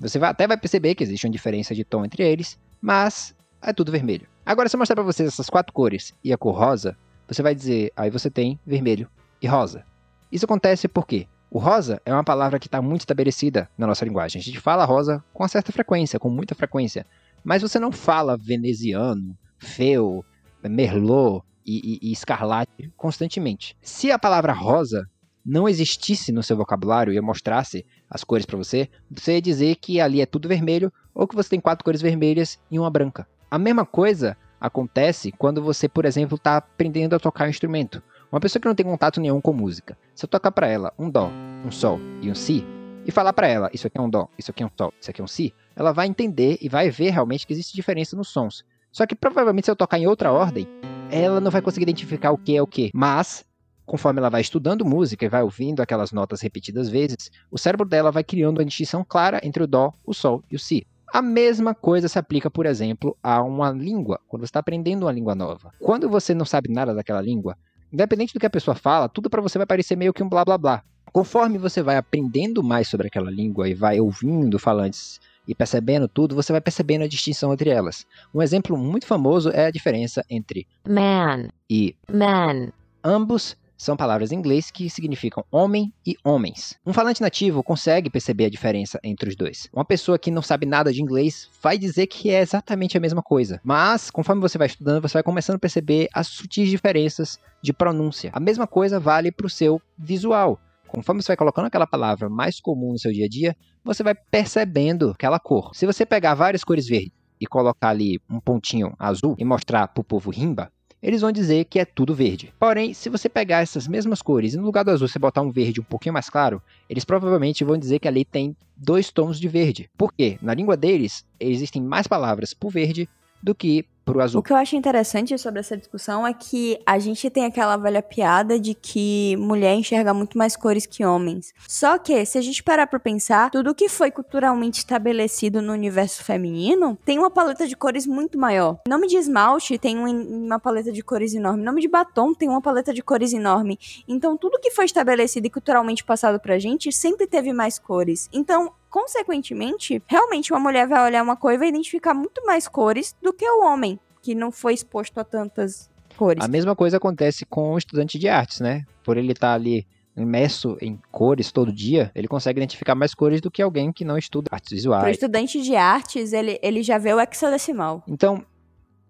Você 0.00 0.18
vai, 0.18 0.30
até 0.30 0.46
vai 0.46 0.56
perceber 0.56 0.94
que 0.94 1.04
existe 1.04 1.26
uma 1.26 1.32
diferença 1.32 1.74
de 1.74 1.84
tom 1.84 2.04
entre 2.04 2.22
eles, 2.22 2.58
mas 2.80 3.34
é 3.60 3.72
tudo 3.72 3.92
vermelho. 3.92 4.26
Agora, 4.44 4.68
se 4.68 4.74
eu 4.74 4.78
mostrar 4.78 4.96
para 4.96 5.04
vocês 5.04 5.28
essas 5.28 5.50
quatro 5.50 5.72
cores 5.72 6.14
e 6.24 6.32
a 6.32 6.38
cor 6.38 6.56
rosa, 6.56 6.96
você 7.28 7.42
vai 7.42 7.54
dizer, 7.54 7.92
aí 7.94 8.10
você 8.10 8.30
tem 8.30 8.58
vermelho 8.66 9.08
e 9.40 9.46
rosa. 9.46 9.84
Isso 10.32 10.46
acontece 10.46 10.88
porque 10.88 11.28
o 11.50 11.58
rosa 11.58 12.00
é 12.04 12.12
uma 12.12 12.24
palavra 12.24 12.58
que 12.58 12.66
está 12.66 12.80
muito 12.80 13.02
estabelecida 13.02 13.68
na 13.76 13.86
nossa 13.86 14.04
linguagem. 14.04 14.40
A 14.40 14.42
gente 14.42 14.58
fala 14.58 14.84
rosa 14.84 15.22
com 15.34 15.42
uma 15.42 15.48
certa 15.48 15.70
frequência, 15.70 16.18
com 16.18 16.30
muita 16.30 16.54
frequência, 16.54 17.04
mas 17.44 17.62
você 17.62 17.78
não 17.78 17.92
fala 17.92 18.36
veneziano, 18.36 19.36
feu, 19.58 20.24
merlot 20.62 21.44
e, 21.66 21.98
e, 22.02 22.08
e 22.08 22.12
escarlate 22.12 22.90
constantemente. 22.96 23.76
Se 23.82 24.10
a 24.10 24.18
palavra 24.18 24.52
rosa 24.52 25.06
não 25.44 25.68
existisse 25.68 26.32
no 26.32 26.42
seu 26.42 26.56
vocabulário 26.56 27.12
e 27.12 27.16
eu 27.16 27.22
mostrasse 27.22 27.84
as 28.08 28.24
cores 28.24 28.46
para 28.46 28.56
você, 28.56 28.88
você 29.10 29.34
ia 29.34 29.42
dizer 29.42 29.76
que 29.76 30.00
ali 30.00 30.20
é 30.20 30.26
tudo 30.26 30.48
vermelho 30.48 30.92
ou 31.14 31.26
que 31.26 31.34
você 31.34 31.50
tem 31.50 31.60
quatro 31.60 31.84
cores 31.84 32.02
vermelhas 32.02 32.58
e 32.70 32.78
uma 32.78 32.90
branca. 32.90 33.26
A 33.50 33.58
mesma 33.58 33.84
coisa 33.84 34.36
acontece 34.60 35.32
quando 35.32 35.62
você, 35.62 35.88
por 35.88 36.04
exemplo, 36.04 36.36
está 36.36 36.58
aprendendo 36.58 37.16
a 37.16 37.18
tocar 37.18 37.46
um 37.46 37.50
instrumento. 37.50 38.02
Uma 38.30 38.40
pessoa 38.40 38.60
que 38.60 38.68
não 38.68 38.74
tem 38.74 38.86
contato 38.86 39.20
nenhum 39.20 39.40
com 39.40 39.52
música. 39.52 39.98
Se 40.14 40.24
eu 40.24 40.28
tocar 40.28 40.52
para 40.52 40.68
ela 40.68 40.92
um 40.98 41.10
dó, 41.10 41.30
um 41.64 41.70
sol 41.70 41.98
e 42.22 42.30
um 42.30 42.34
si 42.34 42.64
e 43.04 43.10
falar 43.10 43.32
para 43.32 43.48
ela, 43.48 43.70
isso 43.72 43.86
aqui 43.86 43.98
é 43.98 44.00
um 44.00 44.10
dó, 44.10 44.28
isso 44.38 44.50
aqui 44.50 44.62
é 44.62 44.66
um 44.66 44.70
sol, 44.76 44.92
isso 45.00 45.10
aqui 45.10 45.20
é 45.20 45.24
um 45.24 45.28
si, 45.28 45.54
ela 45.74 45.92
vai 45.92 46.06
entender 46.06 46.58
e 46.60 46.68
vai 46.68 46.90
ver 46.90 47.10
realmente 47.10 47.46
que 47.46 47.52
existe 47.52 47.74
diferença 47.74 48.14
nos 48.14 48.28
sons. 48.28 48.64
Só 48.92 49.06
que 49.06 49.14
provavelmente 49.14 49.64
se 49.64 49.70
eu 49.70 49.76
tocar 49.76 49.98
em 49.98 50.06
outra 50.06 50.30
ordem, 50.30 50.68
ela 51.10 51.40
não 51.40 51.50
vai 51.50 51.62
conseguir 51.62 51.84
identificar 51.84 52.30
o 52.30 52.38
que 52.38 52.56
é 52.56 52.62
o 52.62 52.66
que. 52.66 52.90
Mas 52.94 53.44
conforme 53.90 54.20
ela 54.20 54.30
vai 54.30 54.40
estudando 54.40 54.84
música 54.84 55.24
e 55.24 55.28
vai 55.28 55.42
ouvindo 55.42 55.80
aquelas 55.80 56.12
notas 56.12 56.40
repetidas 56.40 56.88
vezes, 56.88 57.28
o 57.50 57.58
cérebro 57.58 57.84
dela 57.84 58.12
vai 58.12 58.22
criando 58.22 58.58
uma 58.58 58.64
distinção 58.64 59.04
clara 59.04 59.40
entre 59.42 59.64
o 59.64 59.66
dó, 59.66 59.92
o 60.06 60.14
sol 60.14 60.44
e 60.48 60.54
o 60.54 60.60
si. 60.60 60.86
A 61.12 61.20
mesma 61.20 61.74
coisa 61.74 62.06
se 62.06 62.16
aplica, 62.16 62.48
por 62.48 62.66
exemplo, 62.66 63.16
a 63.20 63.42
uma 63.42 63.72
língua, 63.72 64.20
quando 64.28 64.42
você 64.42 64.50
está 64.50 64.60
aprendendo 64.60 65.06
uma 65.06 65.12
língua 65.12 65.34
nova. 65.34 65.72
Quando 65.80 66.08
você 66.08 66.32
não 66.32 66.44
sabe 66.44 66.72
nada 66.72 66.94
daquela 66.94 67.20
língua, 67.20 67.58
independente 67.92 68.32
do 68.32 68.38
que 68.38 68.46
a 68.46 68.50
pessoa 68.50 68.76
fala, 68.76 69.08
tudo 69.08 69.28
para 69.28 69.42
você 69.42 69.58
vai 69.58 69.66
parecer 69.66 69.96
meio 69.96 70.12
que 70.12 70.22
um 70.22 70.28
blá 70.28 70.44
blá 70.44 70.56
blá. 70.56 70.84
Conforme 71.12 71.58
você 71.58 71.82
vai 71.82 71.96
aprendendo 71.96 72.62
mais 72.62 72.86
sobre 72.86 73.08
aquela 73.08 73.28
língua 73.28 73.68
e 73.68 73.74
vai 73.74 73.98
ouvindo 73.98 74.56
falantes 74.56 75.20
e 75.48 75.52
percebendo 75.52 76.06
tudo, 76.06 76.36
você 76.36 76.52
vai 76.52 76.60
percebendo 76.60 77.02
a 77.02 77.08
distinção 77.08 77.52
entre 77.52 77.70
elas. 77.70 78.06
Um 78.32 78.40
exemplo 78.40 78.78
muito 78.78 79.04
famoso 79.04 79.50
é 79.50 79.66
a 79.66 79.70
diferença 79.72 80.24
entre 80.30 80.64
man, 80.86 81.48
e 81.68 81.96
man, 82.08 82.68
ambos 83.02 83.56
são 83.80 83.96
palavras 83.96 84.30
em 84.30 84.36
inglês 84.36 84.70
que 84.70 84.90
significam 84.90 85.42
homem 85.50 85.90
e 86.06 86.14
homens. 86.22 86.78
Um 86.84 86.92
falante 86.92 87.22
nativo 87.22 87.62
consegue 87.62 88.10
perceber 88.10 88.44
a 88.44 88.50
diferença 88.50 89.00
entre 89.02 89.30
os 89.30 89.34
dois. 89.34 89.70
Uma 89.72 89.86
pessoa 89.86 90.18
que 90.18 90.30
não 90.30 90.42
sabe 90.42 90.66
nada 90.66 90.92
de 90.92 91.00
inglês 91.00 91.48
vai 91.62 91.78
dizer 91.78 92.06
que 92.06 92.28
é 92.28 92.42
exatamente 92.42 92.98
a 92.98 93.00
mesma 93.00 93.22
coisa. 93.22 93.58
Mas, 93.64 94.10
conforme 94.10 94.42
você 94.42 94.58
vai 94.58 94.66
estudando, 94.66 95.00
você 95.00 95.14
vai 95.14 95.22
começando 95.22 95.56
a 95.56 95.58
perceber 95.58 96.08
as 96.12 96.26
sutis 96.26 96.68
diferenças 96.68 97.38
de 97.62 97.72
pronúncia. 97.72 98.30
A 98.34 98.38
mesma 98.38 98.66
coisa 98.66 99.00
vale 99.00 99.32
para 99.32 99.46
o 99.46 99.50
seu 99.50 99.80
visual. 99.96 100.60
Conforme 100.86 101.22
você 101.22 101.28
vai 101.28 101.38
colocando 101.38 101.64
aquela 101.64 101.86
palavra 101.86 102.28
mais 102.28 102.60
comum 102.60 102.92
no 102.92 102.98
seu 102.98 103.10
dia 103.10 103.24
a 103.24 103.28
dia, 103.30 103.56
você 103.82 104.02
vai 104.02 104.14
percebendo 104.14 105.12
aquela 105.12 105.40
cor. 105.40 105.70
Se 105.74 105.86
você 105.86 106.04
pegar 106.04 106.34
várias 106.34 106.62
cores 106.62 106.86
verdes 106.86 107.12
e 107.40 107.46
colocar 107.46 107.88
ali 107.88 108.20
um 108.28 108.40
pontinho 108.40 108.94
azul 108.98 109.34
e 109.38 109.44
mostrar 109.44 109.88
para 109.88 110.02
o 110.02 110.04
povo 110.04 110.30
rimba, 110.30 110.70
eles 111.02 111.20
vão 111.20 111.32
dizer 111.32 111.64
que 111.64 111.78
é 111.78 111.84
tudo 111.84 112.14
verde. 112.14 112.52
Porém, 112.58 112.92
se 112.92 113.08
você 113.08 113.28
pegar 113.28 113.60
essas 113.60 113.88
mesmas 113.88 114.20
cores 114.20 114.54
e 114.54 114.56
no 114.56 114.64
lugar 114.64 114.84
do 114.84 114.90
azul 114.90 115.08
você 115.08 115.18
botar 115.18 115.42
um 115.42 115.50
verde 115.50 115.80
um 115.80 115.84
pouquinho 115.84 116.12
mais 116.12 116.28
claro, 116.28 116.62
eles 116.88 117.04
provavelmente 117.04 117.64
vão 117.64 117.78
dizer 117.78 117.98
que 117.98 118.08
ali 118.08 118.24
tem 118.24 118.56
dois 118.76 119.10
tons 119.10 119.40
de 119.40 119.48
verde. 119.48 119.90
Por 119.96 120.12
quê? 120.12 120.38
Na 120.42 120.54
língua 120.54 120.76
deles, 120.76 121.24
existem 121.38 121.82
mais 121.82 122.06
palavras 122.06 122.52
pro 122.52 122.68
verde 122.68 123.08
do 123.42 123.54
que 123.54 123.86
O 124.18 124.20
azul. 124.20 124.42
que 124.42 124.52
eu 124.52 124.56
acho 124.56 124.76
interessante 124.76 125.36
sobre 125.38 125.60
essa 125.60 125.76
discussão 125.76 126.26
é 126.26 126.32
que 126.32 126.78
a 126.86 126.98
gente 126.98 127.28
tem 127.30 127.44
aquela 127.44 127.76
velha 127.76 128.02
piada 128.02 128.58
de 128.58 128.74
que 128.74 129.36
mulher 129.38 129.74
enxerga 129.74 130.12
muito 130.14 130.36
mais 130.36 130.56
cores 130.56 130.86
que 130.86 131.04
homens. 131.04 131.52
Só 131.68 131.98
que, 131.98 132.24
se 132.24 132.38
a 132.38 132.40
gente 132.40 132.62
parar 132.62 132.86
pra 132.86 132.98
pensar, 132.98 133.50
tudo 133.50 133.74
que 133.74 133.88
foi 133.88 134.10
culturalmente 134.10 134.78
estabelecido 134.78 135.62
no 135.62 135.72
universo 135.72 136.22
feminino 136.24 136.98
tem 137.04 137.18
uma 137.18 137.30
paleta 137.30 137.66
de 137.66 137.76
cores 137.76 138.06
muito 138.06 138.38
maior. 138.38 138.78
Nome 138.88 139.06
de 139.06 139.16
esmalte 139.16 139.78
tem 139.78 139.98
um- 139.98 140.44
uma 140.46 140.58
paleta 140.58 140.92
de 140.92 141.02
cores 141.02 141.34
enorme. 141.34 141.62
Nome 141.62 141.80
de 141.80 141.88
batom 141.88 142.34
tem 142.34 142.48
uma 142.48 142.60
paleta 142.60 142.92
de 142.92 143.02
cores 143.02 143.32
enorme. 143.32 143.78
Então, 144.08 144.36
tudo 144.36 144.58
que 144.60 144.70
foi 144.70 144.84
estabelecido 144.84 145.46
e 145.46 145.50
culturalmente 145.50 146.04
passado 146.04 146.40
pra 146.40 146.58
gente 146.58 146.92
sempre 146.92 147.26
teve 147.26 147.52
mais 147.52 147.78
cores. 147.78 148.28
Então, 148.32 148.72
consequentemente, 148.90 150.02
realmente 150.06 150.52
uma 150.52 150.60
mulher 150.60 150.86
vai 150.86 151.02
olhar 151.04 151.22
uma 151.22 151.36
cor 151.36 151.52
e 151.52 151.58
vai 151.58 151.68
identificar 151.68 152.12
muito 152.12 152.44
mais 152.44 152.66
cores 152.68 153.14
do 153.22 153.32
que 153.32 153.48
o 153.48 153.64
homem, 153.64 153.98
que 154.20 154.34
não 154.34 154.50
foi 154.50 154.74
exposto 154.74 155.18
a 155.18 155.24
tantas 155.24 155.88
cores. 156.16 156.44
A 156.44 156.48
mesma 156.48 156.76
coisa 156.76 156.96
acontece 156.96 157.46
com 157.46 157.72
o 157.72 157.78
estudante 157.78 158.18
de 158.18 158.28
artes, 158.28 158.60
né? 158.60 158.84
Por 159.02 159.16
ele 159.16 159.32
estar 159.32 159.54
ali 159.54 159.86
imerso 160.16 160.76
em 160.80 160.98
cores 161.10 161.50
todo 161.50 161.72
dia, 161.72 162.10
ele 162.14 162.28
consegue 162.28 162.58
identificar 162.58 162.94
mais 162.94 163.14
cores 163.14 163.40
do 163.40 163.50
que 163.50 163.62
alguém 163.62 163.92
que 163.92 164.04
não 164.04 164.18
estuda 164.18 164.48
artes 164.50 164.72
visuais. 164.72 165.16
estudante 165.16 165.62
de 165.62 165.74
artes, 165.74 166.32
ele, 166.32 166.58
ele 166.62 166.82
já 166.82 166.98
vê 166.98 167.14
o 167.14 167.20
hexadecimal. 167.20 168.02
Então, 168.06 168.44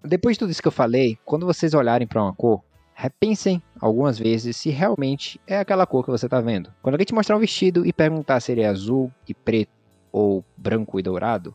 depois 0.04 0.36
de 0.36 0.40
tudo 0.40 0.50
isso 0.50 0.62
que 0.62 0.68
eu 0.68 0.72
falei, 0.72 1.18
quando 1.24 1.46
vocês 1.46 1.74
olharem 1.74 2.06
para 2.06 2.22
uma 2.22 2.34
cor, 2.34 2.62
repensem 3.00 3.62
algumas 3.80 4.18
vezes 4.18 4.58
se 4.58 4.68
realmente 4.68 5.40
é 5.46 5.58
aquela 5.58 5.86
cor 5.86 6.04
que 6.04 6.10
você 6.10 6.26
está 6.26 6.38
vendo. 6.38 6.70
Quando 6.82 6.94
alguém 6.94 7.06
te 7.06 7.14
mostrar 7.14 7.34
um 7.34 7.40
vestido 7.40 7.86
e 7.86 7.94
perguntar 7.94 8.40
se 8.40 8.52
ele 8.52 8.60
é 8.60 8.68
azul 8.68 9.10
e 9.26 9.32
preto 9.32 9.72
ou 10.12 10.44
branco 10.54 11.00
e 11.00 11.02
dourado, 11.02 11.54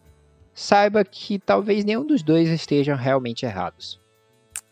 saiba 0.56 1.04
que 1.06 1.38
talvez 1.38 1.86
nenhum 1.86 2.04
dos 2.04 2.24
dois 2.24 2.50
estejam 2.50 2.98
realmente 2.98 3.46
errados. 3.46 4.02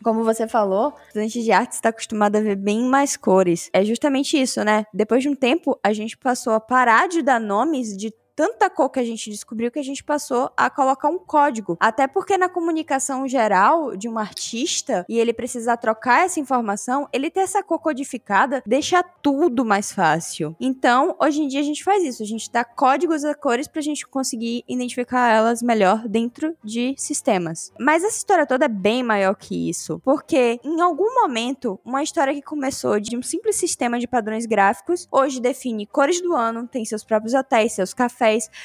Como 0.02 0.24
você 0.24 0.48
falou, 0.48 0.92
estudante 1.06 1.42
de 1.42 1.52
artes 1.52 1.78
está 1.78 1.90
acostumado 1.90 2.36
a 2.36 2.40
ver 2.40 2.56
bem 2.56 2.82
mais 2.82 3.16
cores. 3.16 3.70
É 3.72 3.84
justamente 3.84 4.36
isso, 4.36 4.64
né? 4.64 4.84
Depois 4.92 5.22
de 5.22 5.28
um 5.28 5.34
tempo, 5.34 5.78
a 5.82 5.92
gente 5.92 6.16
passou 6.16 6.54
a 6.54 6.60
parar 6.60 7.08
de 7.08 7.22
dar 7.22 7.40
nomes 7.40 7.96
de 7.96 8.12
tanta 8.34 8.68
cor 8.68 8.90
que 8.90 9.00
a 9.00 9.04
gente 9.04 9.30
descobriu 9.30 9.70
que 9.70 9.78
a 9.78 9.84
gente 9.84 10.02
passou 10.02 10.50
a 10.56 10.68
colocar 10.68 11.08
um 11.08 11.18
código. 11.18 11.76
Até 11.80 12.06
porque 12.06 12.36
na 12.36 12.48
comunicação 12.48 13.26
geral 13.28 13.96
de 13.96 14.08
um 14.08 14.18
artista 14.18 15.04
e 15.08 15.18
ele 15.18 15.32
precisar 15.32 15.76
trocar 15.76 16.24
essa 16.24 16.40
informação, 16.40 17.08
ele 17.12 17.30
ter 17.30 17.40
essa 17.40 17.62
cor 17.62 17.78
codificada 17.78 18.62
deixa 18.66 19.02
tudo 19.02 19.64
mais 19.64 19.92
fácil. 19.92 20.56
Então, 20.60 21.16
hoje 21.20 21.42
em 21.42 21.48
dia 21.48 21.60
a 21.60 21.64
gente 21.64 21.84
faz 21.84 22.02
isso, 22.04 22.22
a 22.22 22.26
gente 22.26 22.50
dá 22.50 22.64
códigos 22.64 23.24
a 23.24 23.34
cores 23.34 23.68
pra 23.68 23.80
gente 23.80 24.06
conseguir 24.06 24.64
identificar 24.68 25.30
elas 25.30 25.62
melhor 25.62 26.08
dentro 26.08 26.56
de 26.62 26.94
sistemas. 26.96 27.72
Mas 27.78 28.04
essa 28.04 28.16
história 28.16 28.46
toda 28.46 28.64
é 28.64 28.68
bem 28.68 29.02
maior 29.02 29.34
que 29.34 29.68
isso, 29.68 30.00
porque 30.04 30.60
em 30.64 30.80
algum 30.80 31.14
momento, 31.14 31.78
uma 31.84 32.02
história 32.02 32.34
que 32.34 32.42
começou 32.42 32.98
de 32.98 33.16
um 33.16 33.22
simples 33.22 33.56
sistema 33.56 33.98
de 33.98 34.06
padrões 34.06 34.46
gráficos, 34.46 35.06
hoje 35.10 35.40
define 35.40 35.86
cores 35.86 36.20
do 36.20 36.34
ano, 36.34 36.66
tem 36.66 36.84
seus 36.84 37.04
próprios 37.04 37.34
hotéis, 37.34 37.72
seus 37.72 37.94
cafés, 37.94 38.23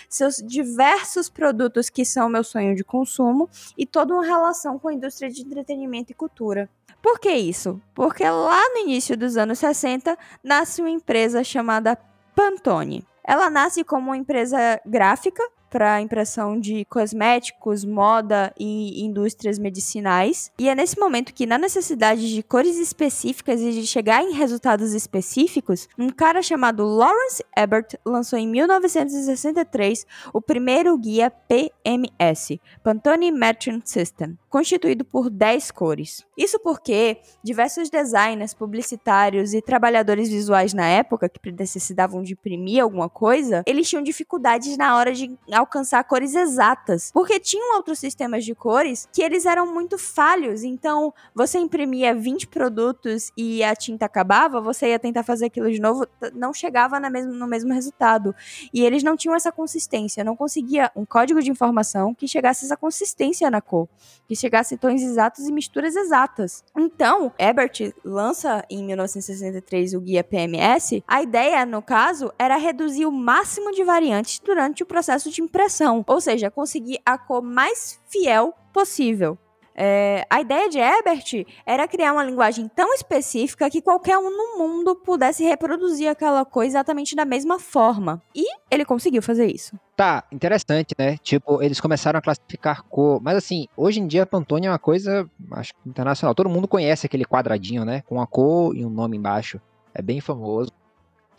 seus 0.10 0.38
diversos 0.38 1.30
produtos 1.30 1.90
que 1.90 2.06
são 2.06 2.30
meu 2.30 2.44
sonho 2.44 2.76
de 2.76 2.84
consumo 2.84 3.50
e 3.78 3.86
toda 3.86 4.14
uma 4.14 4.26
relação 4.26 4.78
com 4.80 4.88
a 4.88 4.94
indústria 4.94 5.30
de 5.30 5.42
entretenimento 5.42 6.12
e 6.12 6.16
cultura. 6.16 6.70
Por 7.02 7.20
que 7.20 7.32
isso? 7.32 7.82
Porque 7.94 8.28
lá 8.30 8.62
no 8.74 8.80
início 8.80 9.18
dos 9.18 9.38
anos 9.38 9.60
60 9.60 10.18
nasce 10.44 10.82
uma 10.82 10.90
empresa 10.90 11.44
chamada 11.44 11.98
Pantone. 12.36 13.06
Ela 13.24 13.50
nasce 13.50 13.84
como 13.84 14.10
uma 14.10 14.18
empresa 14.18 14.82
gráfica 14.86 15.44
para 15.70 16.02
impressão 16.02 16.60
de 16.60 16.86
cosméticos, 16.86 17.86
moda 17.86 18.54
e 18.60 19.04
indústrias 19.06 19.60
medicinais. 19.60 20.52
E 20.58 20.68
é 20.68 20.76
nesse 20.76 21.00
momento 21.00 21.34
que, 21.34 21.46
na 21.46 21.58
necessidade 21.58 22.34
de 22.34 22.44
cores 22.44 22.78
específicas 22.78 23.62
e 23.62 23.72
de 23.72 23.86
chegar 23.86 24.24
em 24.24 24.34
resultados 24.34 24.94
específicos, 24.94 25.88
um 25.98 26.10
cara 26.10 26.42
chamado 26.42 26.84
Lawrence 26.84 27.44
Ebert 27.56 27.98
lançou 28.06 28.40
em 28.40 28.48
1963 28.48 30.06
o 30.34 30.42
primeiro 30.42 30.98
guia 30.98 31.30
PMS, 31.32 32.60
Pantone 32.84 33.32
Metric 33.32 33.82
System, 33.86 34.38
constituído 34.50 35.06
por 35.06 35.30
10 35.30 35.72
cores. 35.72 36.26
Isso 36.38 36.60
porque 36.60 37.18
diversos 37.44 37.90
designers, 37.90 38.54
publicitários 38.54 39.54
e 39.54 39.62
trabalhadores 39.62 40.30
visuais 40.30 40.74
na 40.74 40.86
época 40.86 41.30
que 41.30 41.52
necessitavam 41.52 42.24
de 42.24 42.34
imprimir 42.34 42.82
alguma 42.82 43.10
coisa, 43.10 43.64
eles 43.66 43.88
tinham 43.88 44.04
dificuldades 44.04 44.78
na 44.78 44.98
hora 44.98 45.14
de 45.14 45.38
alcançar 45.60 46.04
cores 46.04 46.36
exatas, 46.36 47.12
porque 47.14 47.40
tinham 47.40 47.76
outros 47.76 48.00
sistemas 48.00 48.44
de 48.44 48.56
cores 48.56 49.08
que 49.14 49.22
eles 49.22 49.46
eram 49.46 49.72
muito 49.74 49.98
falhos. 49.98 50.64
Então, 50.64 51.14
você 51.34 51.58
imprimia 51.60 52.16
20 52.16 52.48
produtos 52.48 53.32
e 53.38 53.64
a 53.64 53.76
tinta 53.76 54.06
acabava, 54.06 54.60
você 54.62 54.90
ia 54.90 55.00
tentar 55.00 55.24
fazer 55.24 55.46
aquilo 55.46 55.72
de 55.72 55.80
novo, 55.80 56.08
não 56.34 56.54
chegava 56.54 57.00
mesmo, 57.10 57.34
no 57.34 57.48
mesmo 57.48 57.74
resultado. 57.74 58.36
E 58.74 58.84
eles 58.84 59.04
não 59.04 59.16
tinham 59.16 59.36
essa 59.36 59.52
consistência, 59.52 60.24
não 60.24 60.36
conseguia 60.36 60.92
um 60.96 61.06
código 61.06 61.42
de 61.42 61.52
informação 61.52 62.14
que 62.14 62.28
chegasse 62.28 62.66
essa 62.66 62.78
consistência 62.78 63.50
na 63.50 63.62
cor, 63.62 63.88
que 64.28 64.36
chegasse 64.36 64.78
tons 64.78 65.02
exatos 65.02 65.48
e 65.48 65.52
misturas 65.52 65.96
exatas. 65.96 66.64
Então, 66.78 67.32
Ebert 67.38 67.94
lança 68.04 68.64
em 68.70 68.84
1963 68.84 69.94
o 69.94 70.02
guia 70.02 70.24
PMS. 70.24 71.04
A 71.08 71.22
ideia, 71.22 71.66
no 71.66 71.82
caso, 71.82 72.32
era 72.38 72.58
reduzir 72.58 73.06
o 73.06 73.12
máximo 73.12 73.72
de 73.72 73.84
variantes 73.84 74.40
durante 74.44 74.84
o 74.84 74.86
processo 74.86 75.30
de 75.30 75.42
impressão, 75.50 76.06
ou 76.08 76.22
seja, 76.22 76.52
conseguir 76.52 77.00
a 77.06 77.18
cor 77.18 77.42
mais 77.42 78.00
fiel 78.08 78.54
possível. 78.72 79.38
É, 79.82 80.26
a 80.30 80.42
ideia 80.42 80.68
de 80.68 80.78
Ebert 80.78 81.46
era 81.66 81.88
criar 81.88 82.12
uma 82.12 82.24
linguagem 82.26 82.68
tão 82.68 82.94
específica 82.94 83.70
que 83.70 83.82
qualquer 83.82 84.18
um 84.18 84.30
no 84.30 84.58
mundo 84.58 84.94
pudesse 84.94 85.42
reproduzir 85.42 86.10
aquela 86.10 86.44
cor 86.44 86.66
exatamente 86.66 87.16
da 87.16 87.24
mesma 87.24 87.58
forma. 87.58 88.22
E 88.36 88.46
ele 88.70 88.84
conseguiu 88.84 89.22
fazer 89.22 89.48
isso. 89.48 89.80
Tá, 89.96 90.26
interessante, 90.34 90.94
né? 91.00 91.16
Tipo, 91.20 91.64
eles 91.64 91.80
começaram 91.80 92.20
a 92.20 92.22
classificar 92.22 92.84
cor. 92.90 93.22
Mas 93.22 93.38
assim, 93.38 93.68
hoje 93.78 94.02
em 94.02 94.08
dia 94.08 94.26
Pantone 94.26 94.68
é 94.68 94.70
uma 94.70 94.78
coisa, 94.78 95.30
acho 95.54 95.72
internacional. 95.86 96.36
Todo 96.36 96.50
mundo 96.50 96.68
conhece 96.68 97.06
aquele 97.06 97.24
quadradinho, 97.24 97.86
né? 97.86 98.04
Com 98.06 98.20
a 98.20 98.28
cor 98.28 98.76
e 98.76 98.86
um 98.86 98.90
nome 98.90 99.16
embaixo. 99.16 99.62
É 99.94 100.02
bem 100.02 100.20
famoso. 100.20 100.72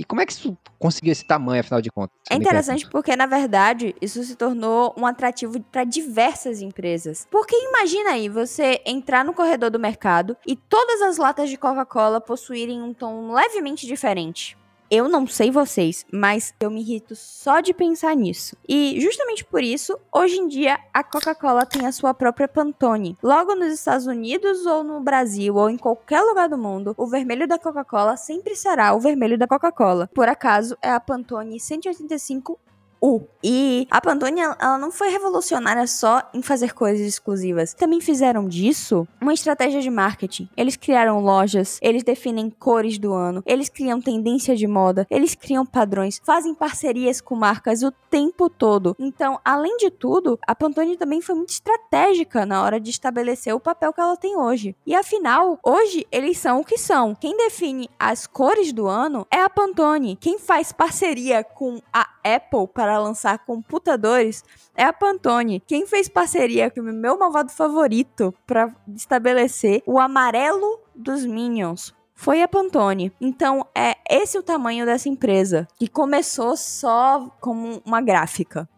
E 0.00 0.04
como 0.04 0.22
é 0.22 0.24
que 0.24 0.32
isso 0.32 0.56
conseguiu 0.78 1.12
esse 1.12 1.22
tamanho, 1.22 1.60
afinal 1.60 1.82
de 1.82 1.90
contas? 1.90 2.16
É 2.30 2.32
Eu 2.32 2.38
me 2.38 2.44
interessante 2.46 2.88
porque, 2.88 3.14
na 3.14 3.26
verdade, 3.26 3.94
isso 4.00 4.24
se 4.24 4.34
tornou 4.34 4.94
um 4.96 5.04
atrativo 5.04 5.60
para 5.60 5.84
diversas 5.84 6.62
empresas. 6.62 7.28
Porque 7.30 7.54
imagina 7.54 8.12
aí 8.12 8.26
você 8.26 8.80
entrar 8.86 9.22
no 9.26 9.34
corredor 9.34 9.70
do 9.70 9.78
mercado 9.78 10.34
e 10.46 10.56
todas 10.56 11.02
as 11.02 11.18
latas 11.18 11.50
de 11.50 11.58
Coca-Cola 11.58 12.18
possuírem 12.18 12.80
um 12.80 12.94
tom 12.94 13.30
levemente 13.30 13.86
diferente. 13.86 14.56
Eu 14.90 15.08
não 15.08 15.24
sei 15.24 15.52
vocês, 15.52 16.04
mas 16.12 16.52
eu 16.58 16.68
me 16.68 16.80
irrito 16.80 17.14
só 17.14 17.60
de 17.60 17.72
pensar 17.72 18.16
nisso. 18.16 18.56
E 18.68 19.00
justamente 19.00 19.44
por 19.44 19.62
isso, 19.62 19.96
hoje 20.12 20.36
em 20.36 20.48
dia, 20.48 20.80
a 20.92 21.04
Coca-Cola 21.04 21.64
tem 21.64 21.86
a 21.86 21.92
sua 21.92 22.12
própria 22.12 22.48
Pantone. 22.48 23.16
Logo 23.22 23.54
nos 23.54 23.72
Estados 23.72 24.08
Unidos 24.08 24.66
ou 24.66 24.82
no 24.82 25.00
Brasil 25.00 25.54
ou 25.54 25.70
em 25.70 25.76
qualquer 25.76 26.22
lugar 26.22 26.48
do 26.48 26.58
mundo, 26.58 26.92
o 26.96 27.06
vermelho 27.06 27.46
da 27.46 27.56
Coca-Cola 27.56 28.16
sempre 28.16 28.56
será 28.56 28.92
o 28.92 28.98
vermelho 28.98 29.38
da 29.38 29.46
Coca-Cola. 29.46 30.10
Por 30.12 30.28
acaso, 30.28 30.76
é 30.82 30.90
a 30.90 30.98
Pantone 30.98 31.60
185 31.60 32.58
U. 33.00 33.20
E 33.42 33.86
a 33.90 34.00
Pantone, 34.00 34.40
ela 34.40 34.76
não 34.78 34.90
foi 34.90 35.08
revolucionária 35.08 35.86
só 35.86 36.22
em 36.34 36.42
fazer 36.42 36.74
coisas 36.74 37.06
exclusivas. 37.06 37.72
Também 37.72 38.00
fizeram 38.00 38.46
disso 38.46 39.08
uma 39.20 39.32
estratégia 39.32 39.80
de 39.80 39.90
marketing. 39.90 40.48
Eles 40.56 40.76
criaram 40.76 41.20
lojas, 41.20 41.78
eles 41.80 42.02
definem 42.02 42.50
cores 42.50 42.98
do 42.98 43.14
ano, 43.14 43.42
eles 43.46 43.68
criam 43.68 44.00
tendência 44.00 44.54
de 44.54 44.66
moda, 44.66 45.06
eles 45.10 45.34
criam 45.34 45.64
padrões, 45.64 46.20
fazem 46.24 46.54
parcerias 46.54 47.20
com 47.20 47.34
marcas 47.34 47.82
o 47.82 47.90
tempo 48.10 48.50
todo. 48.50 48.94
Então, 48.98 49.40
além 49.44 49.78
de 49.78 49.90
tudo, 49.90 50.38
a 50.46 50.54
Pantone 50.54 50.96
também 50.96 51.22
foi 51.22 51.34
muito 51.34 51.50
estratégica 51.50 52.44
na 52.44 52.62
hora 52.62 52.78
de 52.78 52.90
estabelecer 52.90 53.54
o 53.54 53.60
papel 53.60 53.92
que 53.92 54.00
ela 54.00 54.16
tem 54.16 54.36
hoje. 54.36 54.76
E 54.86 54.94
afinal, 54.94 55.58
hoje 55.62 56.06
eles 56.12 56.36
são 56.38 56.60
o 56.60 56.64
que 56.64 56.76
são. 56.76 57.14
Quem 57.14 57.36
define 57.36 57.88
as 57.98 58.26
cores 58.26 58.72
do 58.72 58.86
ano 58.86 59.26
é 59.30 59.40
a 59.40 59.48
Pantone. 59.48 60.16
Quem 60.20 60.38
faz 60.38 60.72
parceria 60.72 61.42
com 61.42 61.80
a 61.92 62.06
Apple 62.24 62.68
para 62.72 62.98
lançar 62.98 63.38
computadores 63.38 64.44
é 64.74 64.84
a 64.84 64.92
Pantone. 64.92 65.60
Quem 65.66 65.86
fez 65.86 66.08
parceria 66.08 66.70
com 66.70 66.80
o 66.80 66.84
meu 66.84 67.18
malvado 67.18 67.50
favorito 67.50 68.34
para 68.46 68.74
estabelecer 68.94 69.82
o 69.86 69.98
amarelo 69.98 70.80
dos 70.94 71.24
Minions 71.24 71.94
foi 72.20 72.42
a 72.42 72.48
Pantone. 72.48 73.10
Então, 73.18 73.66
é 73.74 73.96
esse 74.10 74.36
o 74.36 74.42
tamanho 74.42 74.84
dessa 74.84 75.08
empresa, 75.08 75.66
que 75.78 75.88
começou 75.88 76.54
só 76.54 77.34
como 77.40 77.80
uma 77.82 78.02
gráfica. 78.02 78.68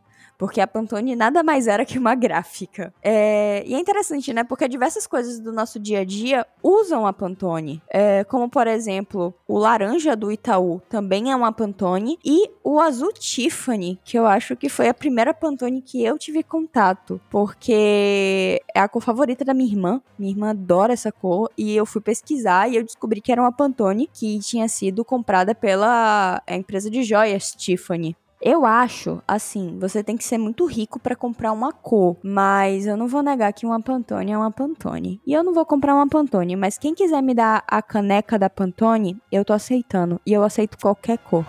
Porque 0.42 0.60
a 0.60 0.66
Pantone 0.66 1.14
nada 1.14 1.40
mais 1.44 1.68
era 1.68 1.84
que 1.84 1.96
uma 1.96 2.16
gráfica. 2.16 2.92
É, 3.00 3.62
e 3.64 3.74
é 3.74 3.78
interessante, 3.78 4.32
né? 4.32 4.42
Porque 4.42 4.66
diversas 4.66 5.06
coisas 5.06 5.38
do 5.38 5.52
nosso 5.52 5.78
dia 5.78 6.00
a 6.00 6.04
dia 6.04 6.44
usam 6.60 7.06
a 7.06 7.12
Pantone. 7.12 7.80
É, 7.88 8.24
como, 8.24 8.50
por 8.50 8.66
exemplo, 8.66 9.32
o 9.46 9.56
laranja 9.56 10.16
do 10.16 10.32
Itaú 10.32 10.82
também 10.88 11.30
é 11.30 11.36
uma 11.36 11.52
Pantone. 11.52 12.18
E 12.24 12.50
o 12.64 12.80
azul 12.80 13.12
Tiffany, 13.12 14.00
que 14.04 14.18
eu 14.18 14.26
acho 14.26 14.56
que 14.56 14.68
foi 14.68 14.88
a 14.88 14.94
primeira 14.94 15.32
Pantone 15.32 15.80
que 15.80 16.02
eu 16.02 16.18
tive 16.18 16.42
contato. 16.42 17.20
Porque 17.30 18.60
é 18.74 18.80
a 18.80 18.88
cor 18.88 19.00
favorita 19.00 19.44
da 19.44 19.54
minha 19.54 19.70
irmã. 19.70 20.02
Minha 20.18 20.32
irmã 20.32 20.50
adora 20.50 20.92
essa 20.92 21.12
cor. 21.12 21.52
E 21.56 21.76
eu 21.76 21.86
fui 21.86 22.00
pesquisar 22.00 22.68
e 22.68 22.74
eu 22.74 22.82
descobri 22.82 23.20
que 23.20 23.30
era 23.30 23.40
uma 23.40 23.52
Pantone 23.52 24.10
que 24.12 24.40
tinha 24.40 24.66
sido 24.66 25.04
comprada 25.04 25.54
pela 25.54 26.42
empresa 26.48 26.90
de 26.90 27.04
joias 27.04 27.52
Tiffany. 27.52 28.16
Eu 28.44 28.66
acho, 28.66 29.22
assim, 29.26 29.78
você 29.78 30.02
tem 30.02 30.16
que 30.16 30.24
ser 30.24 30.36
muito 30.36 30.66
rico 30.66 30.98
pra 30.98 31.14
comprar 31.14 31.52
uma 31.52 31.72
cor, 31.72 32.16
mas 32.24 32.86
eu 32.86 32.96
não 32.96 33.06
vou 33.06 33.22
negar 33.22 33.52
que 33.52 33.64
uma 33.64 33.80
Pantone 33.80 34.32
é 34.32 34.36
uma 34.36 34.50
Pantone. 34.50 35.20
E 35.24 35.32
eu 35.32 35.44
não 35.44 35.54
vou 35.54 35.64
comprar 35.64 35.94
uma 35.94 36.08
Pantone, 36.08 36.56
mas 36.56 36.76
quem 36.76 36.92
quiser 36.92 37.22
me 37.22 37.34
dar 37.34 37.62
a 37.68 37.80
caneca 37.80 38.36
da 38.36 38.50
Pantone, 38.50 39.16
eu 39.30 39.44
tô 39.44 39.52
aceitando. 39.52 40.20
E 40.26 40.32
eu 40.32 40.42
aceito 40.42 40.76
qualquer 40.76 41.18
cor. 41.18 41.46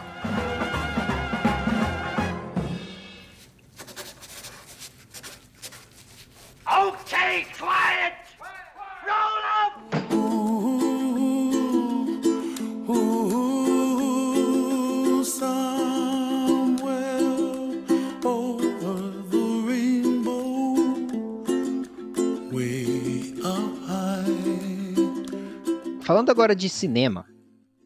Falando 26.04 26.30
agora 26.30 26.54
de 26.54 26.68
cinema, 26.68 27.26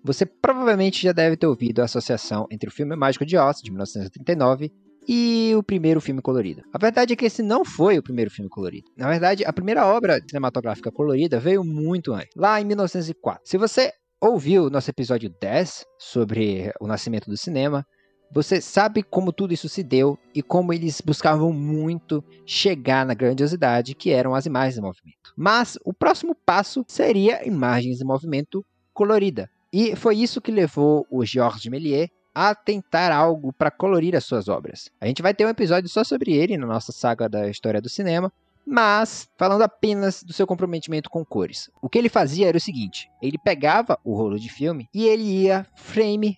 você 0.04 0.26
provavelmente 0.26 1.04
já 1.04 1.12
deve 1.12 1.38
ter 1.38 1.46
ouvido 1.46 1.82
a 1.82 1.86
associação 1.86 2.48
entre 2.50 2.68
o 2.68 2.72
filme 2.72 2.96
Mágico 2.96 3.24
de 3.24 3.38
Oz, 3.38 3.62
de 3.62 3.70
1939, 3.70 4.72
e 5.08 5.54
o 5.56 5.62
primeiro 5.62 6.02
filme 6.02 6.20
colorido. 6.20 6.64
A 6.74 6.80
verdade 6.80 7.14
é 7.14 7.16
que 7.16 7.26
esse 7.26 7.44
não 7.44 7.64
foi 7.64 8.00
o 8.00 8.04
primeiro 8.04 8.32
filme 8.32 8.50
colorido. 8.50 8.90
Na 8.98 9.08
verdade, 9.08 9.46
a 9.46 9.54
primeira 9.54 9.86
obra 9.86 10.20
cinematográfica 10.28 10.92
colorida 10.92 11.40
veio 11.40 11.64
muito 11.64 12.12
antes, 12.12 12.32
lá 12.36 12.60
em 12.60 12.66
1904. 12.66 13.44
Se 13.46 13.56
você 13.56 13.92
ouviu 14.20 14.68
nosso 14.68 14.90
episódio 14.90 15.32
10 15.40 15.86
sobre 16.00 16.74
o 16.82 16.88
nascimento 16.88 17.30
do 17.30 17.38
cinema, 17.38 17.86
você 18.32 18.62
sabe 18.62 19.04
como 19.04 19.32
tudo 19.32 19.54
isso 19.54 19.70
se 19.70 19.84
deu 19.84 20.18
e 20.34 20.42
como 20.42 20.74
eles 20.74 21.02
buscavam 21.02 21.52
muito 21.52 22.24
chegar 22.46 23.06
na 23.06 23.14
grandiosidade 23.14 23.96
que 23.96 24.12
eram 24.12 24.36
as 24.36 24.46
imagens 24.46 24.78
em 24.78 24.82
movimento. 24.82 25.34
Mas 25.36 25.78
o 25.86 25.94
próximo 25.94 26.36
passo 26.36 26.84
seria 26.88 27.48
imagens 27.48 28.02
em 28.02 28.06
movimento 28.06 28.66
colorida. 28.94 29.50
E 29.72 29.96
foi 29.96 30.18
isso 30.18 30.42
que 30.42 30.52
levou 30.52 31.06
o 31.10 31.26
Georges 31.26 31.66
Méliès 31.68 32.10
a 32.34 32.54
tentar 32.54 33.12
algo 33.12 33.52
para 33.52 33.72
colorir 33.72 34.16
as 34.16 34.24
suas 34.24 34.48
obras. 34.48 34.92
A 35.02 35.08
gente 35.08 35.22
vai 35.22 35.34
ter 35.34 35.46
um 35.46 35.50
episódio 35.50 35.90
só 35.90 36.04
sobre 36.04 36.34
ele 36.34 36.58
na 36.58 36.68
nossa 36.68 36.92
saga 36.92 37.28
da 37.28 37.50
história 37.50 37.82
do 37.82 37.90
cinema, 37.90 38.32
mas 38.66 39.28
falando 39.38 39.64
apenas 39.64 40.22
do 40.22 40.34
seu 40.34 40.46
comprometimento 40.46 41.10
com 41.10 41.26
cores. 41.26 41.70
O 41.82 41.90
que 41.90 41.98
ele 41.98 42.10
fazia 42.10 42.48
era 42.48 42.58
o 42.58 42.62
seguinte: 42.62 43.10
ele 43.22 43.38
pegava 43.38 43.98
o 44.04 44.14
rolo 44.14 44.40
de 44.40 44.50
filme 44.50 44.88
e 44.94 45.08
ele 45.08 45.24
ia 45.24 45.66
frame 45.76 46.38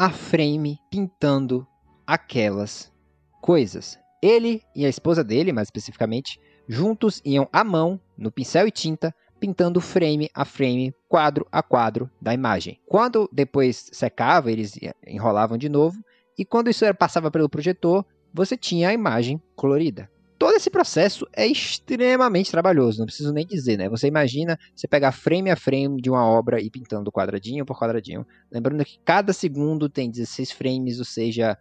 a 0.00 0.08
frame 0.08 0.80
pintando 0.90 1.66
aquelas 2.06 2.90
coisas. 3.42 3.98
Ele 4.22 4.62
e 4.74 4.86
a 4.86 4.88
esposa 4.88 5.22
dele, 5.22 5.52
mais 5.52 5.66
especificamente, 5.66 6.40
juntos 6.66 7.20
iam 7.22 7.46
à 7.52 7.62
mão, 7.62 8.00
no 8.16 8.32
pincel 8.32 8.66
e 8.66 8.70
tinta, 8.70 9.14
pintando 9.38 9.78
frame 9.78 10.30
a 10.32 10.46
frame, 10.46 10.94
quadro 11.06 11.46
a 11.52 11.62
quadro 11.62 12.10
da 12.18 12.32
imagem. 12.32 12.80
Quando 12.86 13.28
depois 13.30 13.90
secava, 13.92 14.50
eles 14.50 14.72
enrolavam 15.06 15.58
de 15.58 15.68
novo, 15.68 16.02
e 16.38 16.46
quando 16.46 16.70
isso 16.70 16.82
passava 16.94 17.30
pelo 17.30 17.50
projetor, 17.50 18.02
você 18.32 18.56
tinha 18.56 18.88
a 18.88 18.94
imagem 18.94 19.38
colorida. 19.54 20.10
Todo 20.40 20.56
esse 20.56 20.70
processo 20.70 21.28
é 21.36 21.46
extremamente 21.46 22.50
trabalhoso, 22.50 22.98
não 22.98 23.04
preciso 23.04 23.30
nem 23.30 23.44
dizer, 23.44 23.76
né? 23.76 23.90
Você 23.90 24.06
imagina 24.06 24.58
você 24.74 24.88
pegar 24.88 25.12
frame 25.12 25.50
a 25.50 25.54
frame 25.54 26.00
de 26.00 26.08
uma 26.08 26.24
obra 26.24 26.58
e 26.62 26.70
pintando 26.70 27.12
quadradinho 27.12 27.66
por 27.66 27.78
quadradinho. 27.78 28.26
Lembrando 28.50 28.82
que 28.82 28.98
cada 29.04 29.34
segundo 29.34 29.86
tem 29.86 30.10
16 30.10 30.50
frames, 30.52 30.98
ou 30.98 31.04
seja, 31.04 31.58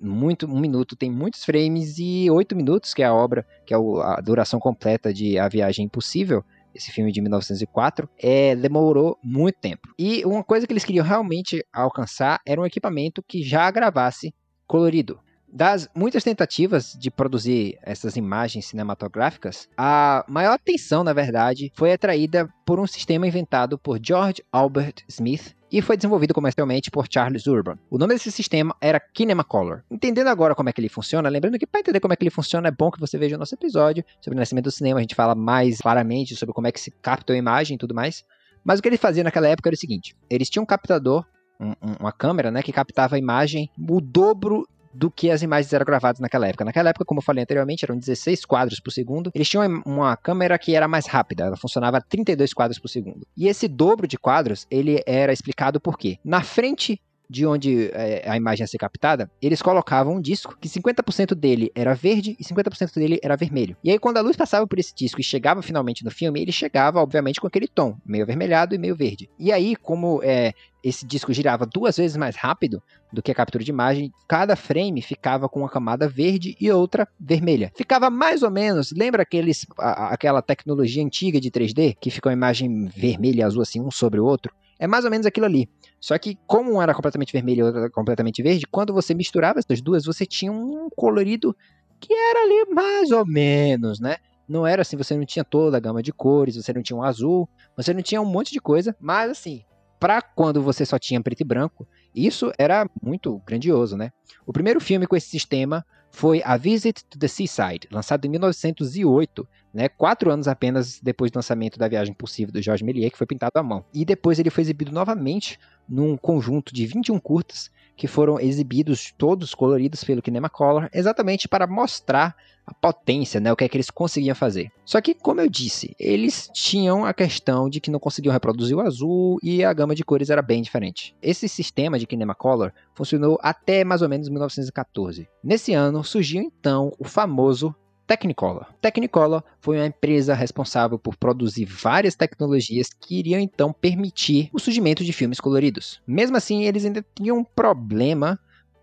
muito 0.00 0.46
um 0.46 0.60
minuto 0.60 0.94
tem 0.94 1.10
muitos 1.10 1.44
frames 1.44 1.98
e 1.98 2.30
8 2.30 2.54
minutos, 2.54 2.94
que 2.94 3.02
é 3.02 3.06
a 3.06 3.12
obra, 3.12 3.44
que 3.66 3.74
é 3.74 3.76
a 3.76 4.20
duração 4.20 4.60
completa 4.60 5.12
de 5.12 5.36
A 5.36 5.48
Viagem 5.48 5.86
Impossível, 5.86 6.44
esse 6.72 6.92
filme 6.92 7.10
de 7.10 7.20
1904, 7.20 8.08
é, 8.16 8.54
demorou 8.54 9.18
muito 9.24 9.58
tempo. 9.58 9.88
E 9.98 10.24
uma 10.24 10.44
coisa 10.44 10.68
que 10.68 10.72
eles 10.72 10.84
queriam 10.84 11.04
realmente 11.04 11.66
alcançar 11.72 12.40
era 12.46 12.60
um 12.60 12.64
equipamento 12.64 13.24
que 13.24 13.42
já 13.42 13.68
gravasse 13.72 14.32
colorido. 14.68 15.18
Das 15.52 15.88
muitas 15.94 16.22
tentativas 16.22 16.96
de 16.98 17.10
produzir 17.10 17.76
essas 17.82 18.16
imagens 18.16 18.66
cinematográficas, 18.66 19.68
a 19.76 20.24
maior 20.28 20.52
atenção, 20.52 21.02
na 21.02 21.12
verdade, 21.12 21.72
foi 21.74 21.92
atraída 21.92 22.48
por 22.64 22.78
um 22.78 22.86
sistema 22.86 23.26
inventado 23.26 23.76
por 23.76 23.98
George 24.00 24.42
Albert 24.52 25.02
Smith 25.08 25.56
e 25.72 25.82
foi 25.82 25.96
desenvolvido 25.96 26.32
comercialmente 26.34 26.90
por 26.90 27.06
Charles 27.12 27.46
Urban. 27.46 27.76
O 27.90 27.98
nome 27.98 28.14
desse 28.14 28.30
sistema 28.30 28.74
era 28.80 29.00
Kinemacolor. 29.00 29.82
Entendendo 29.90 30.28
agora 30.28 30.54
como 30.54 30.68
é 30.68 30.72
que 30.72 30.80
ele 30.80 30.88
funciona, 30.88 31.28
lembrando 31.28 31.58
que 31.58 31.66
para 31.66 31.80
entender 31.80 31.98
como 32.00 32.12
é 32.12 32.16
que 32.16 32.22
ele 32.22 32.30
funciona 32.30 32.68
é 32.68 32.72
bom 32.72 32.90
que 32.90 33.00
você 33.00 33.18
veja 33.18 33.34
o 33.36 33.38
nosso 33.38 33.54
episódio 33.54 34.04
sobre 34.20 34.36
o 34.36 34.40
nascimento 34.40 34.64
do 34.64 34.70
cinema, 34.70 34.98
a 34.98 35.02
gente 35.02 35.14
fala 35.16 35.34
mais 35.34 35.78
claramente 35.78 36.36
sobre 36.36 36.52
como 36.54 36.68
é 36.68 36.72
que 36.72 36.80
se 36.80 36.92
capta 37.02 37.32
a 37.32 37.36
imagem 37.36 37.74
e 37.74 37.78
tudo 37.78 37.94
mais. 37.94 38.24
Mas 38.64 38.78
o 38.78 38.82
que 38.82 38.88
ele 38.88 38.96
fazia 38.98 39.24
naquela 39.24 39.48
época 39.48 39.68
era 39.68 39.74
o 39.74 39.78
seguinte: 39.78 40.14
eles 40.28 40.48
tinham 40.48 40.62
um 40.62 40.66
captador, 40.66 41.24
um- 41.60 41.70
um- 41.82 41.96
uma 42.00 42.12
câmera, 42.12 42.50
né, 42.50 42.62
que 42.62 42.72
captava 42.72 43.16
a 43.16 43.18
imagem 43.18 43.68
o 43.76 44.00
dobro 44.00 44.64
do 44.92 45.10
que 45.10 45.30
as 45.30 45.42
imagens 45.42 45.72
eram 45.72 45.84
gravadas 45.84 46.20
naquela 46.20 46.48
época. 46.48 46.64
Naquela 46.64 46.90
época, 46.90 47.04
como 47.04 47.20
eu 47.20 47.24
falei 47.24 47.42
anteriormente, 47.42 47.84
eram 47.84 47.96
16 47.96 48.44
quadros 48.44 48.80
por 48.80 48.90
segundo. 48.90 49.30
Eles 49.34 49.48
tinham 49.48 49.82
uma 49.86 50.16
câmera 50.16 50.58
que 50.58 50.74
era 50.74 50.88
mais 50.88 51.06
rápida, 51.06 51.44
ela 51.44 51.56
funcionava 51.56 51.98
a 51.98 52.00
32 52.00 52.52
quadros 52.52 52.78
por 52.78 52.88
segundo. 52.88 53.26
E 53.36 53.48
esse 53.48 53.68
dobro 53.68 54.06
de 54.06 54.18
quadros, 54.18 54.66
ele 54.70 55.02
era 55.06 55.32
explicado 55.32 55.80
por 55.80 55.96
quê? 55.96 56.18
Na 56.24 56.42
frente 56.42 57.00
de 57.30 57.46
onde 57.46 57.90
é, 57.92 58.28
a 58.28 58.36
imagem 58.36 58.64
ia 58.64 58.66
ser 58.66 58.76
captada, 58.76 59.30
eles 59.40 59.62
colocavam 59.62 60.14
um 60.16 60.20
disco 60.20 60.56
que 60.60 60.68
50% 60.68 61.34
dele 61.34 61.70
era 61.76 61.94
verde 61.94 62.36
e 62.38 62.44
50% 62.44 62.94
dele 62.94 63.20
era 63.22 63.36
vermelho. 63.36 63.76
E 63.84 63.90
aí, 63.90 63.98
quando 64.00 64.16
a 64.16 64.20
luz 64.20 64.36
passava 64.36 64.66
por 64.66 64.80
esse 64.80 64.92
disco 64.94 65.20
e 65.20 65.24
chegava 65.24 65.62
finalmente 65.62 66.04
no 66.04 66.10
filme, 66.10 66.42
ele 66.42 66.50
chegava, 66.50 67.00
obviamente, 67.00 67.40
com 67.40 67.46
aquele 67.46 67.68
tom, 67.68 67.96
meio 68.04 68.24
avermelhado 68.24 68.74
e 68.74 68.78
meio 68.78 68.96
verde. 68.96 69.28
E 69.38 69.52
aí, 69.52 69.76
como 69.76 70.20
é, 70.24 70.52
esse 70.82 71.06
disco 71.06 71.32
girava 71.32 71.64
duas 71.66 71.96
vezes 71.98 72.16
mais 72.16 72.34
rápido 72.36 72.82
do 73.12 73.22
que 73.22 73.30
a 73.30 73.34
captura 73.34 73.62
de 73.62 73.70
imagem, 73.70 74.10
cada 74.28 74.56
frame 74.56 75.00
ficava 75.00 75.48
com 75.48 75.60
uma 75.60 75.68
camada 75.68 76.08
verde 76.08 76.56
e 76.60 76.70
outra 76.70 77.06
vermelha. 77.18 77.70
Ficava 77.76 78.10
mais 78.10 78.42
ou 78.42 78.50
menos, 78.50 78.92
lembra 78.96 79.22
aqueles, 79.22 79.66
a- 79.78 80.12
aquela 80.12 80.42
tecnologia 80.42 81.04
antiga 81.04 81.40
de 81.40 81.50
3D, 81.50 81.94
que 82.00 82.10
ficou 82.10 82.30
a 82.30 82.32
imagem 82.32 82.86
vermelha 82.86 83.40
e 83.40 83.42
azul 83.42 83.62
assim, 83.62 83.80
um 83.80 83.90
sobre 83.90 84.18
o 84.18 84.24
outro? 84.24 84.52
É 84.80 84.86
mais 84.86 85.04
ou 85.04 85.10
menos 85.10 85.26
aquilo 85.26 85.44
ali. 85.44 85.68
Só 86.00 86.16
que, 86.18 86.38
como 86.46 86.72
um 86.72 86.80
era 86.82 86.94
completamente 86.94 87.34
vermelho 87.34 87.60
e 87.60 87.62
outro 87.62 87.80
era 87.80 87.90
completamente 87.90 88.42
verde, 88.42 88.66
quando 88.66 88.94
você 88.94 89.12
misturava 89.12 89.58
essas 89.58 89.82
duas, 89.82 90.06
você 90.06 90.24
tinha 90.24 90.50
um 90.50 90.88
colorido 90.96 91.54
que 92.00 92.14
era 92.14 92.42
ali 92.42 92.74
mais 92.74 93.10
ou 93.10 93.26
menos, 93.26 94.00
né? 94.00 94.16
Não 94.48 94.66
era 94.66 94.80
assim, 94.80 94.96
você 94.96 95.14
não 95.14 95.26
tinha 95.26 95.44
toda 95.44 95.76
a 95.76 95.80
gama 95.80 96.02
de 96.02 96.12
cores, 96.12 96.56
você 96.56 96.72
não 96.72 96.82
tinha 96.82 96.96
um 96.96 97.02
azul, 97.02 97.46
você 97.76 97.92
não 97.92 98.00
tinha 98.00 98.22
um 98.22 98.24
monte 98.24 98.52
de 98.52 98.58
coisa, 98.58 98.96
mas 98.98 99.30
assim, 99.30 99.62
para 100.00 100.22
quando 100.22 100.62
você 100.62 100.86
só 100.86 100.98
tinha 100.98 101.20
preto 101.22 101.42
e 101.42 101.44
branco, 101.44 101.86
isso 102.14 102.50
era 102.58 102.88
muito 103.02 103.38
grandioso, 103.46 103.98
né? 103.98 104.10
O 104.46 104.52
primeiro 104.52 104.80
filme 104.80 105.06
com 105.06 105.14
esse 105.14 105.28
sistema 105.28 105.84
foi 106.10 106.42
A 106.42 106.56
Visit 106.56 107.04
to 107.04 107.18
the 107.18 107.28
Seaside, 107.28 107.86
lançado 107.92 108.24
em 108.24 108.30
1908, 108.30 109.46
né? 109.72 109.88
Quatro 109.88 110.30
anos 110.30 110.48
apenas 110.48 111.00
depois 111.00 111.30
do 111.30 111.36
lançamento 111.36 111.78
da 111.78 111.88
Viagem 111.88 112.14
Possível 112.14 112.52
do 112.52 112.62
Georges 112.62 112.84
Méliès, 112.84 113.12
que 113.12 113.18
foi 113.18 113.26
pintado 113.26 113.52
à 113.56 113.62
mão. 113.62 113.84
E 113.92 114.04
depois 114.04 114.38
ele 114.38 114.50
foi 114.50 114.62
exibido 114.62 114.92
novamente 114.92 115.58
num 115.88 116.16
conjunto 116.16 116.72
de 116.72 116.86
21 116.86 117.18
curtas 117.18 117.70
que 117.96 118.06
foram 118.06 118.40
exibidos 118.40 119.12
todos 119.18 119.54
coloridos 119.54 120.02
pelo 120.02 120.22
Kinemacolor, 120.22 120.88
exatamente 120.90 121.46
para 121.46 121.66
mostrar 121.66 122.34
a 122.66 122.72
potência, 122.72 123.40
né, 123.40 123.52
o 123.52 123.56
que 123.56 123.64
é 123.64 123.68
que 123.68 123.76
eles 123.76 123.90
conseguiam 123.90 124.34
fazer. 124.34 124.70
Só 124.86 125.00
que, 125.00 125.12
como 125.12 125.40
eu 125.40 125.50
disse, 125.50 125.94
eles 125.98 126.48
tinham 126.54 127.04
a 127.04 127.12
questão 127.12 127.68
de 127.68 127.80
que 127.80 127.90
não 127.90 127.98
conseguiam 127.98 128.32
reproduzir 128.32 128.76
o 128.76 128.80
azul 128.80 129.38
e 129.42 129.62
a 129.62 129.72
gama 129.72 129.94
de 129.94 130.04
cores 130.04 130.30
era 130.30 130.40
bem 130.40 130.62
diferente. 130.62 131.14
Esse 131.20 131.48
sistema 131.48 131.98
de 131.98 132.06
Kinemacolor 132.06 132.72
funcionou 132.94 133.38
até 133.42 133.84
mais 133.84 134.00
ou 134.00 134.08
menos 134.08 134.30
1914. 134.30 135.28
Nesse 135.42 135.74
ano 135.74 136.02
surgiu 136.02 136.40
então 136.40 136.92
o 136.98 137.04
famoso 137.04 137.74
Technicolor. 138.10 138.66
Technicolor 138.80 139.40
foi 139.60 139.76
uma 139.76 139.86
empresa 139.86 140.34
responsável 140.34 140.98
por 140.98 141.14
produzir 141.16 141.64
várias 141.64 142.16
tecnologias 142.16 142.88
que 142.92 143.20
iriam 143.20 143.40
então 143.40 143.72
permitir 143.72 144.50
o 144.52 144.58
surgimento 144.58 145.04
de 145.04 145.12
filmes 145.12 145.38
coloridos. 145.38 146.02
Mesmo 146.04 146.36
assim, 146.36 146.64
eles 146.64 146.84
ainda 146.84 147.06
tinham 147.14 147.38
um 147.38 147.44
problema 147.44 148.36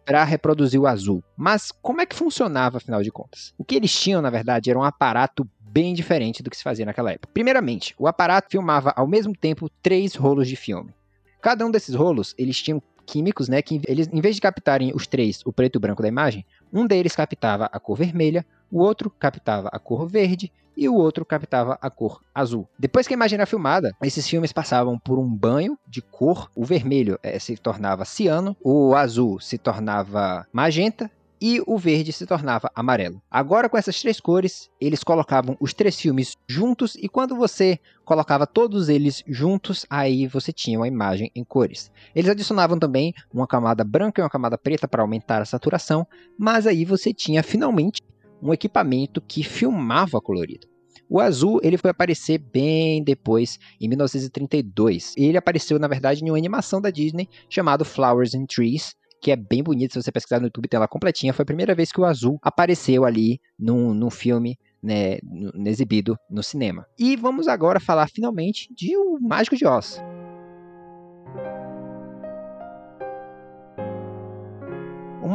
para 0.06 0.24
reproduzir 0.24 0.80
o 0.80 0.88
azul. 0.88 1.22
Mas 1.36 1.74
como 1.82 2.00
é 2.00 2.06
que 2.06 2.16
funcionava, 2.16 2.78
afinal 2.78 3.04
de 3.04 3.12
contas? 3.12 3.54
O 3.58 3.66
que 3.66 3.76
eles 3.76 3.94
tinham, 3.94 4.22
na 4.22 4.30
verdade, 4.30 4.70
era 4.70 4.80
um 4.80 4.84
aparato 4.84 5.46
bem 5.60 5.94
diferente 5.94 6.42
do 6.42 6.50
que 6.50 6.56
se 6.56 6.64
fazia 6.64 6.86
naquela 6.86 7.12
época. 7.12 7.30
Primeiramente, 7.34 7.94
o 8.00 8.08
aparato 8.08 8.50
filmava 8.50 8.94
ao 8.96 9.06
mesmo 9.06 9.36
tempo 9.36 9.70
três 9.82 10.16
rolos 10.16 10.48
de 10.48 10.56
filme. 10.56 10.96
Cada 11.42 11.66
um 11.66 11.72
desses 11.72 11.96
rolos, 11.96 12.34
eles 12.38 12.62
tinham 12.62 12.82
químicos, 13.06 13.50
né, 13.50 13.62
que 13.62 13.82
eles, 13.88 14.10
em 14.12 14.22
vez 14.22 14.36
de 14.36 14.42
captarem 14.42 14.92
os 14.94 15.08
três, 15.08 15.42
o 15.46 15.52
preto 15.52 15.76
e 15.76 15.80
o 15.80 15.82
branco 15.82 16.02
da 16.02 16.08
imagem, 16.08 16.46
um 16.72 16.86
deles 16.86 17.16
captava 17.16 17.70
a 17.72 17.80
cor 17.80 17.98
vermelha, 17.98 18.46
o 18.72 18.80
outro 18.80 19.10
captava 19.10 19.70
a 19.72 19.80
cor 19.80 20.08
verde 20.08 20.52
e 20.76 20.88
o 20.88 20.94
outro 20.94 21.26
captava 21.26 21.78
a 21.82 21.90
cor 21.90 22.22
azul. 22.34 22.70
Depois 22.78 23.08
que 23.08 23.14
a 23.14 23.18
imagem 23.18 23.38
era 23.38 23.48
filmada, 23.48 23.96
esses 24.04 24.30
filmes 24.30 24.54
passavam 24.54 25.00
por 25.00 25.18
um 25.18 25.28
banho 25.28 25.78
de 25.88 26.04
cor. 26.04 26.52
O 26.56 26.64
vermelho 26.64 27.20
eh, 27.24 27.40
se 27.40 27.58
tornava 27.58 28.06
ciano, 28.06 28.56
o 28.64 28.94
azul 28.94 29.40
se 29.40 29.58
tornava 29.58 30.46
magenta 30.54 31.10
e 31.42 31.62
o 31.66 31.78
verde 31.78 32.12
se 32.12 32.26
tornava 32.26 32.72
amarelo. 32.74 33.22
Agora, 33.30 33.70
com 33.70 33.78
essas 33.78 34.00
três 34.02 34.20
cores, 34.20 34.70
eles 34.80 35.04
colocavam 35.04 35.56
os 35.60 35.74
três 35.74 36.00
filmes 36.00 36.36
juntos 36.48 36.96
e 36.96 37.08
quando 37.08 37.36
você 37.36 37.80
colocava 38.04 38.48
todos 38.48 38.90
eles 38.90 39.24
juntos, 39.28 39.86
aí 39.90 40.28
você 40.28 40.52
tinha 40.52 40.80
uma 40.80 40.88
imagem 40.88 41.32
em 41.36 41.44
cores. 41.44 41.92
Eles 42.16 42.30
adicionavam 42.30 42.80
também 42.80 43.14
uma 43.34 43.48
camada 43.48 43.84
branca 43.84 44.22
e 44.22 44.24
uma 44.24 44.30
camada 44.30 44.58
preta 44.58 44.88
para 44.88 45.02
aumentar 45.02 45.42
a 45.42 45.46
saturação, 45.46 46.08
mas 46.38 46.66
aí 46.66 46.86
você 46.86 47.14
tinha 47.14 47.44
finalmente 47.44 48.02
um 48.42 48.54
equipamento 48.54 49.22
que 49.22 49.44
filmava 49.44 50.22
colorido. 50.22 50.68
O 51.10 51.20
azul 51.20 51.60
ele 51.64 51.78
foi 51.78 51.90
aparecer 51.90 52.38
bem 52.38 53.04
depois, 53.04 53.58
em 53.80 53.88
1932. 53.88 55.14
Ele 55.16 55.38
apareceu, 55.38 55.80
na 55.80 55.88
verdade, 55.88 56.24
em 56.24 56.30
uma 56.30 56.38
animação 56.38 56.82
da 56.82 56.90
Disney 56.90 57.30
chamado 57.50 57.86
Flowers 57.86 58.36
and 58.36 58.46
Trees, 58.46 58.94
que 59.22 59.32
é 59.32 59.36
bem 59.36 59.64
bonito. 59.64 59.94
Se 59.94 60.02
você 60.02 60.12
pesquisar 60.12 60.40
no 60.40 60.48
YouTube, 60.48 60.68
tem 60.68 60.78
ela 60.78 60.88
completinha. 60.88 61.34
Foi 61.34 61.44
a 61.44 61.46
primeira 61.46 61.74
vez 61.74 61.92
que 61.92 62.02
o 62.02 62.06
azul 62.06 62.38
apareceu 62.42 63.06
ali 63.06 63.40
num, 63.58 63.94
num 63.94 64.10
filme 64.10 64.58
né, 64.84 65.18
exibido 65.66 66.18
no 66.30 66.44
cinema. 66.44 66.86
E 67.00 67.16
vamos 67.16 67.48
agora 67.48 67.80
falar 67.80 68.10
finalmente 68.10 68.68
de 68.74 68.96
O 68.98 69.18
Mágico 69.22 69.56
de 69.56 69.66
Oz. 69.66 70.02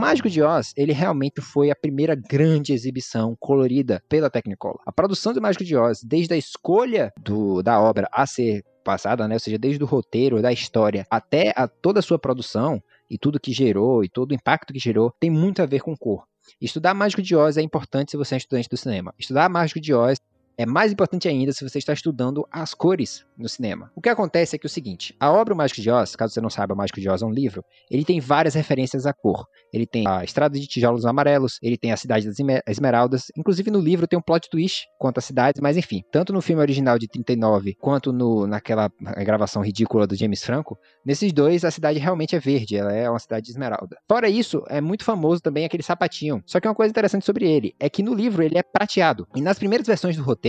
Mágico 0.02 0.28
de 0.28 0.42
Oz, 0.42 0.72
ele 0.76 0.92
realmente 0.92 1.40
foi 1.40 1.70
a 1.70 1.76
primeira 1.76 2.16
grande 2.16 2.72
exibição 2.72 3.36
colorida 3.38 4.02
pela 4.08 4.28
Technicolor. 4.28 4.80
A 4.84 4.90
produção 4.90 5.32
do 5.32 5.40
Mágico 5.40 5.62
de 5.62 5.76
Oz, 5.76 6.02
desde 6.02 6.34
a 6.34 6.36
escolha 6.36 7.12
do, 7.16 7.62
da 7.62 7.80
obra 7.80 8.08
a 8.12 8.26
ser 8.26 8.64
passada, 8.82 9.28
né, 9.28 9.36
ou 9.36 9.38
seja, 9.38 9.56
desde 9.56 9.80
o 9.80 9.86
roteiro, 9.86 10.42
da 10.42 10.52
história, 10.52 11.06
até 11.08 11.52
a, 11.54 11.68
toda 11.68 12.00
a 12.00 12.02
sua 12.02 12.18
produção, 12.18 12.82
e 13.08 13.16
tudo 13.16 13.38
que 13.38 13.52
gerou, 13.52 14.02
e 14.02 14.08
todo 14.08 14.32
o 14.32 14.34
impacto 14.34 14.72
que 14.72 14.78
gerou, 14.80 15.14
tem 15.20 15.30
muito 15.30 15.62
a 15.62 15.66
ver 15.66 15.82
com 15.82 15.96
cor. 15.96 16.24
Estudar 16.60 16.94
Mágico 16.94 17.22
de 17.22 17.36
Oz 17.36 17.56
é 17.56 17.62
importante 17.62 18.10
se 18.10 18.16
você 18.16 18.34
é 18.34 18.38
estudante 18.38 18.68
do 18.68 18.76
cinema. 18.76 19.14
Estudar 19.16 19.48
Mágico 19.48 19.78
de 19.78 19.94
Oz 19.94 20.18
é 20.56 20.66
mais 20.66 20.92
importante 20.92 21.28
ainda 21.28 21.52
se 21.52 21.68
você 21.68 21.78
está 21.78 21.92
estudando 21.92 22.46
as 22.50 22.74
cores 22.74 23.24
no 23.36 23.48
cinema. 23.48 23.90
O 23.94 24.00
que 24.00 24.08
acontece 24.08 24.54
é 24.54 24.58
que 24.58 24.66
é 24.66 24.68
o 24.68 24.70
seguinte, 24.70 25.14
a 25.18 25.30
obra 25.32 25.54
O 25.54 25.56
Mágico 25.56 25.80
de 25.80 25.90
Oz, 25.90 26.14
caso 26.14 26.32
você 26.34 26.40
não 26.40 26.50
saiba, 26.50 26.74
O 26.74 26.76
Mágico 26.76 27.00
de 27.00 27.08
Oz 27.08 27.22
é 27.22 27.26
um 27.26 27.30
livro, 27.32 27.64
ele 27.90 28.04
tem 28.04 28.20
várias 28.20 28.54
referências 28.54 29.06
à 29.06 29.12
cor. 29.12 29.46
Ele 29.72 29.86
tem 29.86 30.06
a 30.06 30.22
estrada 30.22 30.58
de 30.58 30.66
tijolos 30.66 31.06
amarelos, 31.06 31.58
ele 31.62 31.78
tem 31.78 31.92
a 31.92 31.96
cidade 31.96 32.26
das 32.26 32.38
Esme- 32.38 32.60
esmeraldas, 32.68 33.24
inclusive 33.36 33.70
no 33.70 33.80
livro 33.80 34.06
tem 34.06 34.18
um 34.18 34.22
plot 34.22 34.48
twist 34.50 34.86
quanto 34.98 35.18
às 35.18 35.24
cidades, 35.24 35.60
mas 35.60 35.76
enfim, 35.76 36.02
tanto 36.12 36.32
no 36.32 36.42
filme 36.42 36.60
original 36.60 36.98
de 36.98 37.08
39 37.08 37.74
quanto 37.80 38.12
no, 38.12 38.46
naquela 38.46 38.90
gravação 39.24 39.62
ridícula 39.62 40.06
do 40.06 40.14
James 40.14 40.42
Franco, 40.44 40.78
nesses 41.04 41.32
dois 41.32 41.64
a 41.64 41.70
cidade 41.70 41.98
realmente 41.98 42.36
é 42.36 42.38
verde, 42.38 42.76
ela 42.76 42.92
é 42.92 43.08
uma 43.08 43.18
cidade 43.18 43.46
de 43.46 43.52
esmeralda. 43.52 43.96
Fora 44.08 44.28
isso, 44.28 44.62
é 44.68 44.80
muito 44.80 45.04
famoso 45.04 45.40
também 45.40 45.64
aquele 45.64 45.82
sapatinho. 45.82 46.42
Só 46.46 46.60
que 46.60 46.68
uma 46.68 46.74
coisa 46.74 46.90
interessante 46.90 47.24
sobre 47.24 47.50
ele 47.50 47.74
é 47.80 47.88
que 47.88 48.02
no 48.02 48.14
livro 48.14 48.42
ele 48.42 48.58
é 48.58 48.62
prateado. 48.62 49.26
E 49.34 49.40
nas 49.40 49.58
primeiras 49.58 49.86
versões 49.86 50.16
do 50.16 50.22
roteiro, 50.22 50.41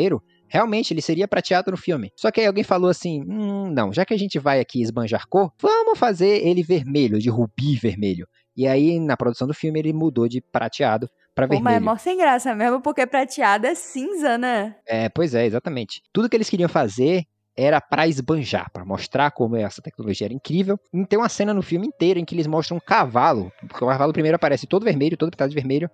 Realmente, 0.47 0.93
ele 0.93 1.01
seria 1.01 1.27
prateado 1.27 1.71
no 1.71 1.77
filme. 1.77 2.11
Só 2.15 2.29
que 2.29 2.39
aí 2.39 2.45
alguém 2.45 2.63
falou 2.63 2.89
assim: 2.89 3.23
hum, 3.27 3.71
não, 3.71 3.91
já 3.91 4.05
que 4.05 4.13
a 4.13 4.17
gente 4.17 4.37
vai 4.37 4.59
aqui 4.59 4.81
esbanjar 4.81 5.27
cor, 5.27 5.51
vamos 5.59 5.97
fazer 5.97 6.45
ele 6.45 6.61
vermelho, 6.61 7.17
de 7.17 7.29
rubi 7.29 7.75
vermelho. 7.75 8.27
E 8.55 8.67
aí, 8.67 8.99
na 8.99 9.17
produção 9.17 9.47
do 9.47 9.53
filme, 9.53 9.79
ele 9.79 9.91
mudou 9.91 10.27
de 10.27 10.39
prateado 10.39 11.09
pra 11.33 11.47
Pô, 11.47 11.55
mas 11.55 11.61
é 11.61 11.79
vermelho. 11.79 11.85
mó 11.85 11.97
sem 11.97 12.17
graça 12.17 12.53
mesmo, 12.53 12.81
porque 12.81 13.07
prateado 13.07 13.65
é 13.65 13.73
cinza, 13.73 14.37
né? 14.37 14.75
É, 14.87 15.09
pois 15.09 15.33
é, 15.33 15.43
exatamente. 15.45 16.03
Tudo 16.13 16.29
que 16.29 16.37
eles 16.37 16.49
queriam 16.49 16.69
fazer 16.69 17.23
era 17.55 17.79
pra 17.79 18.07
esbanjar, 18.07 18.69
pra 18.71 18.83
mostrar 18.85 19.31
como 19.31 19.55
essa 19.55 19.81
tecnologia 19.81 20.27
era 20.27 20.33
incrível. 20.33 20.79
E 20.93 21.05
tem 21.05 21.19
uma 21.19 21.29
cena 21.29 21.53
no 21.53 21.61
filme 21.61 21.87
inteiro 21.87 22.19
em 22.19 22.25
que 22.25 22.33
eles 22.35 22.47
mostram 22.47 22.77
um 22.77 22.79
cavalo. 22.79 23.51
Porque 23.67 23.83
o 23.83 23.87
cavalo 23.87 24.13
primeiro 24.13 24.35
aparece 24.35 24.65
todo 24.65 24.83
vermelho, 24.83 25.17
todo 25.17 25.31
pintado 25.31 25.49
de 25.49 25.55
vermelho. 25.55 25.89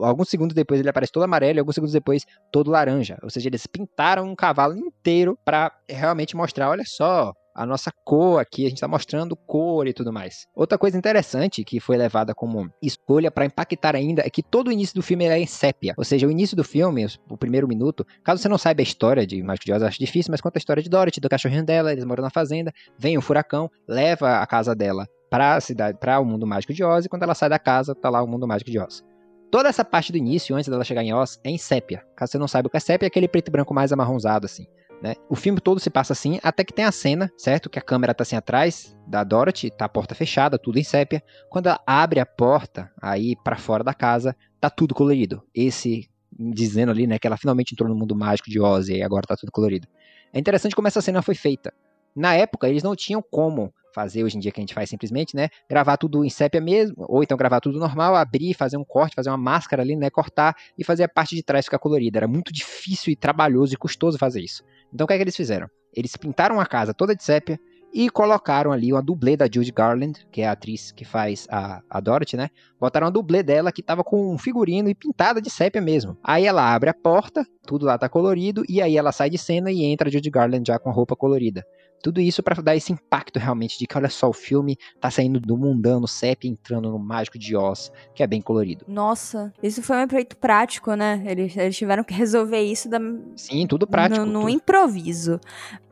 Alguns 0.00 0.28
segundos 0.28 0.54
depois 0.54 0.80
ele 0.80 0.88
aparece 0.88 1.12
todo 1.12 1.24
amarelo 1.24 1.58
e 1.58 1.60
alguns 1.60 1.74
segundos 1.74 1.92
depois 1.92 2.24
todo 2.50 2.70
laranja. 2.70 3.18
Ou 3.22 3.30
seja, 3.30 3.48
eles 3.48 3.66
pintaram 3.66 4.24
um 4.24 4.34
cavalo 4.34 4.76
inteiro 4.76 5.38
pra 5.44 5.72
realmente 5.88 6.36
mostrar, 6.36 6.70
olha 6.70 6.84
só, 6.86 7.32
a 7.54 7.66
nossa 7.66 7.90
cor 8.04 8.40
aqui, 8.40 8.66
a 8.66 8.68
gente 8.68 8.80
tá 8.80 8.88
mostrando 8.88 9.36
cor 9.36 9.86
e 9.86 9.92
tudo 9.92 10.12
mais. 10.12 10.46
Outra 10.54 10.78
coisa 10.78 10.96
interessante 10.96 11.64
que 11.64 11.80
foi 11.80 11.96
levada 11.96 12.34
como 12.34 12.70
escolha 12.82 13.30
pra 13.30 13.44
impactar 13.44 13.94
ainda 13.94 14.22
é 14.24 14.30
que 14.30 14.42
todo 14.42 14.68
o 14.68 14.72
início 14.72 14.94
do 14.94 15.02
filme 15.02 15.26
é 15.26 15.38
em 15.38 15.46
sépia. 15.46 15.94
Ou 15.96 16.04
seja, 16.04 16.26
o 16.26 16.30
início 16.30 16.56
do 16.56 16.64
filme, 16.64 17.06
o 17.28 17.36
primeiro 17.36 17.68
minuto, 17.68 18.06
caso 18.24 18.42
você 18.42 18.48
não 18.48 18.58
saiba 18.58 18.80
a 18.80 18.84
história 18.84 19.26
de 19.26 19.42
Mágico 19.42 19.66
de 19.66 19.72
Oz, 19.72 19.82
acho 19.82 19.98
difícil, 19.98 20.30
mas 20.30 20.40
conta 20.40 20.58
a 20.58 20.60
história 20.60 20.82
de 20.82 20.88
Dorothy, 20.88 21.20
do 21.20 21.28
cachorrinho 21.28 21.64
dela, 21.64 21.92
eles 21.92 22.04
moram 22.04 22.22
na 22.22 22.30
fazenda, 22.30 22.72
vem 22.98 23.18
um 23.18 23.20
furacão, 23.22 23.70
leva 23.88 24.38
a 24.38 24.46
casa 24.46 24.74
dela 24.74 25.06
pra 25.30 25.58
cidade, 25.60 25.98
para 25.98 26.20
o 26.20 26.24
mundo 26.26 26.46
mágico 26.46 26.74
de 26.74 26.84
Oz, 26.84 27.06
e 27.06 27.08
quando 27.08 27.22
ela 27.22 27.34
sai 27.34 27.48
da 27.48 27.58
casa, 27.58 27.94
tá 27.94 28.10
lá 28.10 28.22
o 28.22 28.26
mundo 28.26 28.46
mágico 28.46 28.70
de 28.70 28.78
Oz. 28.78 29.02
Toda 29.50 29.68
essa 29.68 29.84
parte 29.84 30.12
do 30.12 30.18
início, 30.18 30.56
antes 30.56 30.68
dela 30.68 30.84
chegar 30.84 31.02
em 31.02 31.12
Oz, 31.12 31.38
é 31.44 31.50
em 31.50 31.58
sépia. 31.58 32.02
Caso 32.16 32.32
você 32.32 32.38
não 32.38 32.48
saiba 32.48 32.68
o 32.68 32.70
que 32.70 32.76
é 32.76 32.80
sépia, 32.80 33.06
é 33.06 33.08
aquele 33.08 33.28
preto 33.28 33.48
e 33.48 33.50
branco 33.50 33.74
mais 33.74 33.92
amarronzado, 33.92 34.46
assim. 34.46 34.66
Né? 35.02 35.14
O 35.28 35.34
filme 35.34 35.60
todo 35.60 35.80
se 35.80 35.90
passa 35.90 36.12
assim, 36.12 36.38
até 36.44 36.62
que 36.62 36.72
tem 36.72 36.84
a 36.84 36.92
cena, 36.92 37.28
certo? 37.36 37.68
Que 37.68 37.78
a 37.78 37.82
câmera 37.82 38.14
tá 38.14 38.22
assim 38.22 38.36
atrás 38.36 38.96
da 39.04 39.24
Dorothy, 39.24 39.68
tá 39.68 39.86
a 39.86 39.88
porta 39.88 40.14
fechada, 40.14 40.56
tudo 40.56 40.78
em 40.78 40.84
sépia. 40.84 41.20
Quando 41.50 41.66
ela 41.66 41.80
abre 41.84 42.20
a 42.20 42.26
porta, 42.26 42.88
aí 43.02 43.34
pra 43.42 43.56
fora 43.56 43.82
da 43.82 43.92
casa, 43.92 44.36
tá 44.60 44.70
tudo 44.70 44.94
colorido. 44.94 45.42
Esse 45.52 46.08
dizendo 46.30 46.92
ali, 46.92 47.06
né, 47.06 47.18
que 47.18 47.26
ela 47.26 47.36
finalmente 47.36 47.72
entrou 47.72 47.88
no 47.88 47.96
mundo 47.96 48.14
mágico 48.14 48.48
de 48.48 48.60
Oz 48.60 48.88
e 48.88 49.02
agora 49.02 49.26
tá 49.26 49.36
tudo 49.36 49.50
colorido. 49.50 49.88
É 50.32 50.38
interessante 50.38 50.74
como 50.74 50.86
essa 50.86 51.00
cena 51.00 51.20
foi 51.20 51.34
feita. 51.34 51.74
Na 52.14 52.34
época, 52.34 52.68
eles 52.68 52.82
não 52.82 52.94
tinham 52.94 53.22
como 53.22 53.72
fazer 53.94 54.24
hoje 54.24 54.36
em 54.36 54.40
dia 54.40 54.50
que 54.50 54.60
a 54.60 54.62
gente 54.62 54.74
faz 54.74 54.88
simplesmente, 54.88 55.36
né? 55.36 55.48
Gravar 55.68 55.96
tudo 55.96 56.24
em 56.24 56.30
sépia 56.30 56.60
mesmo, 56.60 57.04
ou 57.08 57.22
então 57.22 57.36
gravar 57.36 57.60
tudo 57.60 57.78
normal, 57.78 58.16
abrir, 58.16 58.54
fazer 58.54 58.76
um 58.76 58.84
corte, 58.84 59.14
fazer 59.14 59.30
uma 59.30 59.36
máscara 59.36 59.82
ali, 59.82 59.94
né? 59.94 60.10
Cortar 60.10 60.56
e 60.76 60.84
fazer 60.84 61.04
a 61.04 61.08
parte 61.08 61.36
de 61.36 61.42
trás 61.42 61.66
ficar 61.66 61.78
colorida. 61.78 62.18
Era 62.18 62.28
muito 62.28 62.52
difícil 62.52 63.12
e 63.12 63.16
trabalhoso 63.16 63.74
e 63.74 63.76
custoso 63.76 64.18
fazer 64.18 64.40
isso. 64.40 64.62
Então 64.92 65.04
o 65.04 65.08
que 65.08 65.14
é 65.14 65.16
que 65.16 65.22
eles 65.22 65.36
fizeram? 65.36 65.68
Eles 65.94 66.16
pintaram 66.16 66.58
a 66.58 66.66
casa 66.66 66.94
toda 66.94 67.14
de 67.14 67.22
sépia 67.22 67.60
e 67.92 68.08
colocaram 68.08 68.72
ali 68.72 68.90
uma 68.90 69.02
dublê 69.02 69.36
da 69.36 69.44
Judy 69.44 69.70
Garland, 69.70 70.26
que 70.32 70.40
é 70.40 70.48
a 70.48 70.52
atriz 70.52 70.90
que 70.92 71.04
faz 71.04 71.46
a, 71.50 71.82
a 71.90 72.00
Dorothy, 72.00 72.36
né? 72.36 72.48
Botaram 72.82 73.06
a 73.06 73.10
dublê 73.10 73.44
dela 73.44 73.70
que 73.70 73.80
tava 73.80 74.02
com 74.02 74.34
um 74.34 74.36
figurino 74.36 74.88
e 74.88 74.94
pintada 74.94 75.40
de 75.40 75.48
sépia 75.48 75.80
mesmo. 75.80 76.18
Aí 76.20 76.44
ela 76.46 76.74
abre 76.74 76.90
a 76.90 76.94
porta, 76.94 77.46
tudo 77.64 77.86
lá 77.86 77.96
tá 77.96 78.08
colorido, 78.08 78.64
e 78.68 78.82
aí 78.82 78.96
ela 78.96 79.12
sai 79.12 79.30
de 79.30 79.38
cena 79.38 79.70
e 79.70 79.84
entra 79.84 80.10
Judy 80.10 80.28
Garland 80.28 80.66
já 80.66 80.80
com 80.80 80.90
a 80.90 80.92
roupa 80.92 81.14
colorida. 81.14 81.64
Tudo 82.02 82.20
isso 82.20 82.42
para 82.42 82.60
dar 82.60 82.74
esse 82.74 82.92
impacto 82.92 83.38
realmente 83.38 83.78
de 83.78 83.86
que, 83.86 83.96
olha 83.96 84.08
só, 84.08 84.28
o 84.28 84.32
filme 84.32 84.76
tá 85.00 85.12
saindo 85.12 85.38
do 85.38 85.56
mundano 85.56 86.08
sépia 86.08 86.50
entrando 86.50 86.90
no 86.90 86.98
mágico 86.98 87.38
de 87.38 87.54
Oz, 87.54 87.92
que 88.16 88.24
é 88.24 88.26
bem 88.26 88.42
colorido. 88.42 88.84
Nossa, 88.88 89.52
isso 89.62 89.80
foi 89.80 89.98
um 89.98 90.02
efeito 90.02 90.36
prático, 90.36 90.92
né? 90.96 91.22
Eles, 91.24 91.56
eles 91.56 91.76
tiveram 91.76 92.02
que 92.02 92.12
resolver 92.12 92.62
isso 92.62 92.88
da, 92.88 92.98
Sim, 93.36 93.64
tudo 93.68 93.86
prático. 93.86 94.26
no, 94.26 94.32
no 94.32 94.40
tudo. 94.40 94.50
improviso. 94.50 95.38